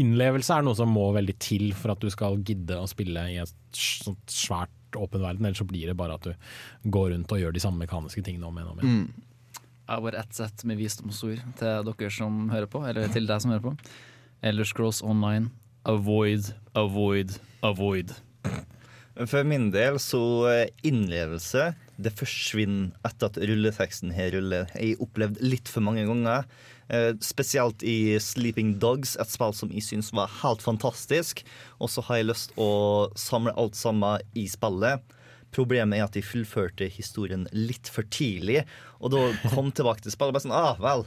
innlevelse 0.00 0.56
er 0.56 0.64
noe 0.66 0.78
som 0.78 0.90
må 0.90 1.08
veldig 1.14 1.36
til 1.42 1.68
for 1.76 1.94
at 1.94 2.02
du 2.02 2.10
skal 2.12 2.40
gidde 2.46 2.78
å 2.80 2.88
spille 2.90 3.28
i 3.30 3.38
et 3.42 3.78
sånt 3.78 4.32
svært 4.32 4.72
åpen 4.98 5.22
verden, 5.22 5.46
ellers 5.46 5.58
så 5.58 5.66
blir 5.68 5.90
det 5.90 5.96
bare 5.98 6.18
at 6.18 6.26
du 6.26 6.90
går 6.94 7.12
rundt 7.14 7.32
og 7.34 7.40
gjør 7.40 7.54
de 7.54 7.62
samme 7.62 7.82
mekaniske 7.82 8.22
tingene 8.26 8.46
om 8.46 8.58
igjen 8.58 8.70
og 8.70 8.76
om 8.76 8.82
igjen. 8.82 9.06
Jeg 9.14 9.33
har 9.86 10.04
bare 10.04 10.20
ett 10.20 10.34
sett 10.34 10.64
med 10.64 10.80
visdomsord 10.80 11.42
til 11.58 11.88
dere 11.90 12.10
som 12.12 12.48
hører 12.52 12.70
på, 12.70 12.84
eller 12.88 13.10
til 13.12 13.28
deg 13.28 13.42
som 13.42 13.54
hører 13.54 13.66
på. 13.68 13.74
Eller 14.44 14.68
Scrolls 14.68 15.02
Online. 15.02 15.50
Avoid, 15.88 16.52
avoid, 16.74 17.36
avoid. 17.62 18.14
For 19.14 19.46
min 19.46 19.68
del 19.70 20.00
så 20.02 20.20
innlevelse 20.82 21.74
det 22.02 22.10
forsvinner 22.18 22.90
etter 23.06 23.30
at 23.30 23.36
rulleteksten 23.38 24.10
her 24.14 24.32
ruller. 24.34 24.70
Jeg 24.74 24.96
har 24.96 25.04
opplevd 25.04 25.42
litt 25.44 25.70
for 25.70 25.84
mange 25.86 26.02
ganger. 26.08 26.48
Eh, 26.90 27.12
spesielt 27.22 27.84
i 27.86 28.16
Sleeping 28.20 28.74
Dogs, 28.82 29.14
et 29.20 29.30
spill 29.30 29.54
som 29.56 29.70
jeg 29.72 29.86
syns 29.86 30.10
var 30.16 30.32
helt 30.42 30.64
fantastisk. 30.64 31.44
Og 31.78 31.92
så 31.92 32.02
har 32.08 32.20
jeg 32.20 32.30
lyst 32.32 32.56
å 32.58 33.12
samle 33.18 33.54
alt 33.60 33.78
sammen 33.78 34.24
i 34.34 34.48
spillet. 34.50 35.04
Problemet 35.54 35.98
er 36.00 36.08
at 36.08 36.16
de 36.18 36.24
fullførte 36.26 36.90
historien 36.90 37.46
litt 37.54 37.88
for 37.94 38.02
tidlig, 38.10 38.64
og 39.00 39.14
da 39.14 39.24
kom 39.54 39.70
tilbake 39.74 40.02
til 40.04 40.12
spillet 40.14 40.34
og 40.34 40.38
bare 40.40 40.46
sånn 40.48 40.58
Ah, 40.58 40.74
vel. 40.82 41.06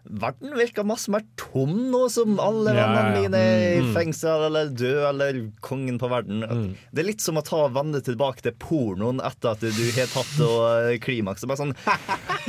Verden 0.00 0.54
virker 0.56 0.86
masse 0.88 1.10
mer 1.12 1.20
tom 1.36 1.74
nå 1.92 2.06
som 2.08 2.38
alle 2.40 2.72
Ja, 2.72 2.86
vennene 2.88 3.18
mine 3.18 3.36
er 3.36 3.58
i 3.74 3.80
Mm, 3.82 3.88
mm. 3.90 3.96
fengsel 3.98 4.44
eller 4.46 4.70
død 4.72 5.00
eller 5.10 5.40
kongen 5.60 5.98
på 6.00 6.08
verden. 6.08 6.40
Det 6.88 7.02
er 7.02 7.08
litt 7.10 7.20
som 7.20 7.36
å 7.36 7.42
ta 7.44 7.66
vende 7.68 8.00
tilbake 8.06 8.40
til 8.46 8.54
pornoen 8.62 9.20
etter 9.20 9.52
at 9.52 9.60
du 9.60 9.82
har 9.98 10.08
tatt 10.08 10.40
og 10.46 10.62
eh, 10.94 10.96
klimaks. 11.04 11.44
og 11.44 11.52
Bare 11.52 11.60
sånn 11.60 11.76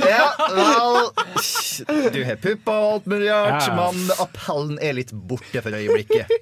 Ja, 0.00 0.32
vel 0.48 2.08
Du 2.16 2.22
har 2.24 2.40
pupper 2.40 2.72
og 2.72 2.88
alt 2.94 3.06
mulig 3.12 3.28
rart, 3.28 3.68
ja. 3.68 3.76
men 3.76 4.00
appellen 4.16 4.78
er 4.80 4.96
litt 4.96 5.12
borte 5.12 5.60
for 5.60 5.76
øyeblikket. 5.76 6.32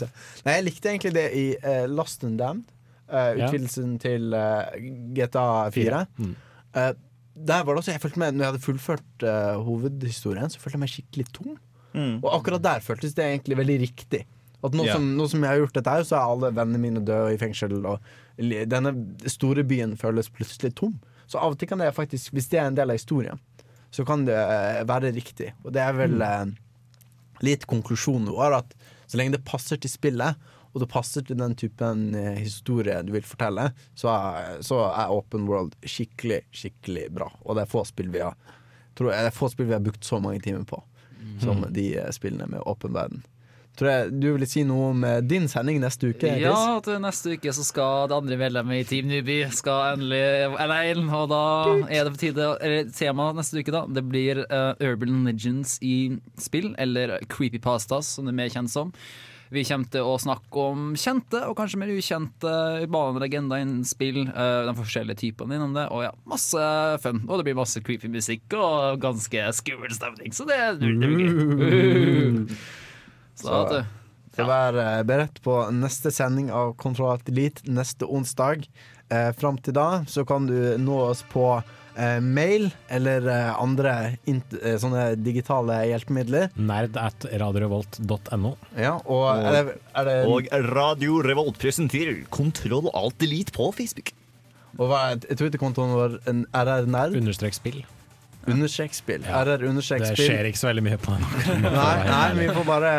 det. 0.05 0.11
Nei, 0.47 0.55
jeg 0.59 0.65
likte 0.69 0.91
egentlig 0.93 1.13
det 1.17 1.27
i 1.37 1.47
uh, 1.65 1.85
Lost 1.93 2.25
and 2.25 2.39
Damned. 2.41 2.73
utvidelsen 3.07 3.39
Ja. 3.39 3.47
utvidelsen 3.47 3.99
til 4.03 4.33
uh, 4.35 4.67
GTA 5.15 5.71
4. 5.71 6.01
Mm. 6.19 6.33
Eh, 6.75 6.93
der 7.37 7.63
var 7.65 7.75
det 7.77 7.83
også, 7.85 7.93
jeg 7.93 8.01
følte 8.03 8.19
meg, 8.19 8.33
når 8.35 8.43
jeg 8.47 8.53
hadde 8.53 8.65
fullført 8.65 9.23
eh, 9.29 9.59
hovedhistorien, 9.63 10.49
så 10.51 10.59
følte 10.59 10.75
jeg 10.79 10.83
meg 10.83 10.91
skikkelig 10.95 11.27
tom. 11.37 11.53
Mm. 11.93 12.15
Og 12.25 12.31
akkurat 12.41 12.63
der 12.65 12.81
føltes 12.83 13.15
det 13.15 13.25
egentlig 13.29 13.59
veldig 13.61 13.77
riktig. 13.85 14.23
At 14.65 14.73
nå, 14.75 14.87
Ja. 14.89 14.95
som, 14.97 15.07
nå 15.19 15.29
som 15.31 15.45
jeg 15.45 15.53
har 15.53 15.61
gjort 15.61 15.75
dette, 15.77 15.91
her, 15.99 16.03
så 16.09 16.17
er 16.17 16.33
alle 16.33 16.51
vennene 16.57 16.81
mine 16.83 17.03
døde 17.05 17.29
og 17.29 17.35
i 17.37 17.39
fengsel. 17.39 17.77
Og 17.87 18.01
denne 18.41 18.93
store 19.31 19.63
byen 19.69 19.95
føles 20.01 20.29
plutselig 20.33 20.73
tom. 20.81 20.97
Så 21.29 21.39
av 21.39 21.53
og 21.55 21.59
til 21.61 21.69
kan 21.69 21.79
det 21.79 21.93
faktisk, 21.95 22.33
hvis 22.33 22.49
det 22.51 22.59
er 22.63 22.67
en 22.71 22.75
del 22.79 22.91
av 22.91 22.97
historien, 22.99 23.39
så 23.97 24.05
kan 24.05 24.27
det 24.28 24.36
eh, 24.36 24.82
være 24.89 25.14
riktig. 25.16 25.55
Og 25.64 25.73
det 25.73 25.81
er 25.81 25.97
vel 25.97 26.20
eh, 26.20 26.44
litt 27.47 27.64
konklusjonen 27.70 28.28
vår, 28.36 28.59
at 28.60 28.77
så 29.06 29.16
lenge 29.20 29.36
det 29.39 29.44
passer 29.48 29.81
til 29.81 29.93
spillet, 29.93 30.36
og 30.77 30.82
det 30.82 30.90
passer 30.93 31.24
til 31.24 31.39
den 31.40 31.55
typen 31.56 32.10
eh, 32.18 32.35
historie 32.43 32.98
du 33.06 33.14
vil 33.14 33.24
fortelle, 33.24 33.70
så 33.97 34.10
er, 34.12 34.59
så 34.66 34.82
er 34.90 35.14
Open 35.14 35.47
World 35.48 35.78
skikkelig, 35.89 36.43
skikkelig 36.52 37.06
bra. 37.16 37.31
Og 37.47 37.56
det 37.56 37.64
er 37.64 37.73
få 37.73 37.86
spill 37.89 38.12
vi 38.12 38.20
har 38.20 38.36
tror 38.97 39.10
jeg, 39.12 39.24
det 39.27 39.32
er 39.32 39.36
få 39.36 39.48
spill 39.52 39.66
vi 39.68 39.74
har 39.77 39.82
brukt 39.85 40.05
så 40.09 40.20
mange 40.24 40.40
timer 40.44 40.68
på 40.68 40.82
som 41.43 41.59
Mm. 41.60 41.73
de 41.74 41.86
spillene 42.16 42.47
med 42.48 42.62
åpen 42.64 42.94
verden. 42.94 43.23
Tror 43.77 43.90
jeg 43.90 44.15
Du 44.16 44.27
ville 44.32 44.48
si 44.48 44.65
noe 44.66 44.90
om 44.94 45.05
eh, 45.05 45.20
din 45.20 45.48
sending 45.53 45.82
neste 45.82 46.11
uke? 46.12 46.24
Chris? 46.24 46.44
Ja, 46.47 46.81
til 46.85 46.98
neste 47.05 47.36
uke 47.36 47.53
så 47.57 47.66
skal 47.66 48.09
det 48.11 48.16
andre 48.16 48.40
medlemmet 48.40 48.81
i 48.81 48.89
Team 48.89 49.11
Newbie 49.11 49.51
skal 49.55 49.97
endelig 49.97 50.23
alene, 50.62 51.07
og 51.12 51.28
da 51.32 51.43
er 51.93 52.07
det 52.07 52.15
på 52.16 52.23
tide 52.24 52.51
Eller 52.65 52.90
temaet 52.97 53.36
neste 53.39 53.61
uke, 53.61 53.74
da. 53.74 53.85
Det 53.86 54.05
blir 54.09 54.43
uh, 54.48 54.73
Urban 54.81 55.24
Legends 55.28 55.77
i 55.85 55.97
spill, 56.40 56.73
eller 56.81 57.19
Creepypastas, 57.32 58.16
som 58.16 58.27
det 58.28 58.32
er 58.35 58.40
mer 58.44 58.53
kjent 58.53 58.73
som. 58.73 58.93
Vi 59.55 59.62
kommer 59.62 59.86
til 59.93 60.03
å 60.03 60.16
snakke 60.19 60.62
om 60.73 60.86
kjente 60.98 61.39
og 61.47 61.55
kanskje 61.59 61.78
mer 61.78 61.93
ukjente 61.94 62.55
urbanske 62.82 63.23
legender 63.23 63.62
innen 63.62 63.85
spill. 63.86 64.24
eh, 64.27 64.62
de 64.66 64.74
forskjellige 64.74 65.20
typene 65.20 65.55
innom 65.55 65.77
det. 65.77 65.86
Og 65.94 66.03
ja, 66.03 66.11
masse 66.27 66.65
fun. 67.05 67.23
Og 67.28 67.39
det 67.39 67.47
blir 67.47 67.59
masse 67.61 67.82
creepy 67.86 68.11
musikk 68.11 68.57
og 68.59 68.98
ganske 69.05 69.47
skummel 69.61 69.94
stemning. 69.94 70.35
Så 70.35 70.48
det, 70.51 70.59
det 70.82 70.90
blir 70.98 71.31
gøy. 71.62 72.59
Så, 73.37 73.47
Så- 73.47 73.63
vet 73.71 73.87
ja. 74.37 74.45
Vær 74.45 74.77
eh, 74.77 75.03
beredt 75.09 75.39
på 75.45 75.55
neste 75.73 76.11
sending 76.13 76.51
av 76.53 76.75
Kontroll 76.77 77.17
Elite 77.31 77.65
neste 77.73 78.05
onsdag. 78.05 78.67
Eh, 79.09 79.31
Fram 79.39 79.57
til 79.63 79.73
da 79.77 80.03
så 80.11 80.27
kan 80.29 80.45
du 80.49 80.77
nå 80.83 80.99
oss 81.07 81.23
på 81.33 81.63
eh, 81.97 82.19
mail 82.21 82.67
eller 82.93 83.25
eh, 83.33 83.53
andre 83.63 83.95
eh, 84.29 84.77
sånne 84.83 85.07
digitale 85.25 85.79
hjelpemidler. 85.89 86.51
Nerd 86.59 86.99
at 87.01 87.25
radiorevolt.no. 87.33 88.53
Ja, 88.77 88.99
og 89.07 89.25
er 89.41 89.57
det, 89.57 89.79
er 89.97 90.11
det 90.11 90.17
Og 90.29 90.53
Radio 90.75 91.21
Revolt 91.25 91.57
presenterer 91.63 92.25
Kontroll 92.29 92.91
Alt 92.93 93.23
Elite 93.25 93.57
på 93.57 93.71
Facebook. 93.73 94.13
Og 94.77 94.91
hva 94.91 95.15
er 95.15 95.23
Twitter-kontoen 95.33 95.95
vår? 95.97 96.19
En 96.29 96.45
RR-nerd? 96.53 97.17
Understrek 97.17 97.57
spill. 97.57 97.87
Understrek 98.47 98.93
spill. 98.95 99.25
Ja. 99.25 99.41
RR 99.47 99.65
understrek 99.71 100.05
Det 100.05 100.19
skjer 100.19 100.51
ikke 100.51 100.61
så 100.61 100.69
veldig 100.69 100.85
mye 100.91 100.99
på 101.01 101.15
den. 101.17 101.63
Nei, 101.65 101.95
nei, 102.11 102.27
vi 102.43 102.51
får 102.53 102.69
bare 102.69 102.93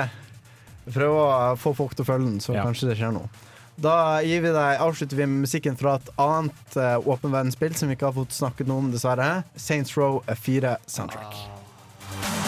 prøve 0.94 1.20
å 1.28 1.58
få 1.60 1.74
folk 1.78 1.96
til 1.96 2.06
å 2.06 2.10
følge 2.12 2.26
den, 2.32 2.40
så 2.44 2.54
Ja. 2.56 2.64
kanskje 2.66 2.90
det 2.90 2.98
skjer 2.98 3.14
noe. 3.14 3.30
Da 3.78 4.22
gir 4.26 4.42
vi 4.42 4.50
deg, 4.50 4.80
avslutter 4.82 5.16
vi 5.20 5.26
med 5.30 5.44
musikken 5.46 5.78
fra 5.78 5.96
et 6.00 6.10
annet 6.18 6.78
uh, 6.78 6.98
åpen 7.06 7.30
verdensspill 7.32 7.76
som 7.78 7.88
vi 7.90 7.94
ikke 7.96 8.10
har 8.10 8.16
fått 8.18 8.34
snakket 8.34 8.66
noe 8.68 8.82
om, 8.82 8.92
dessverre. 8.92 9.44
Saints 9.56 9.94
Row 9.98 10.24
4 10.34 10.78
Soundtrack. 10.88 12.47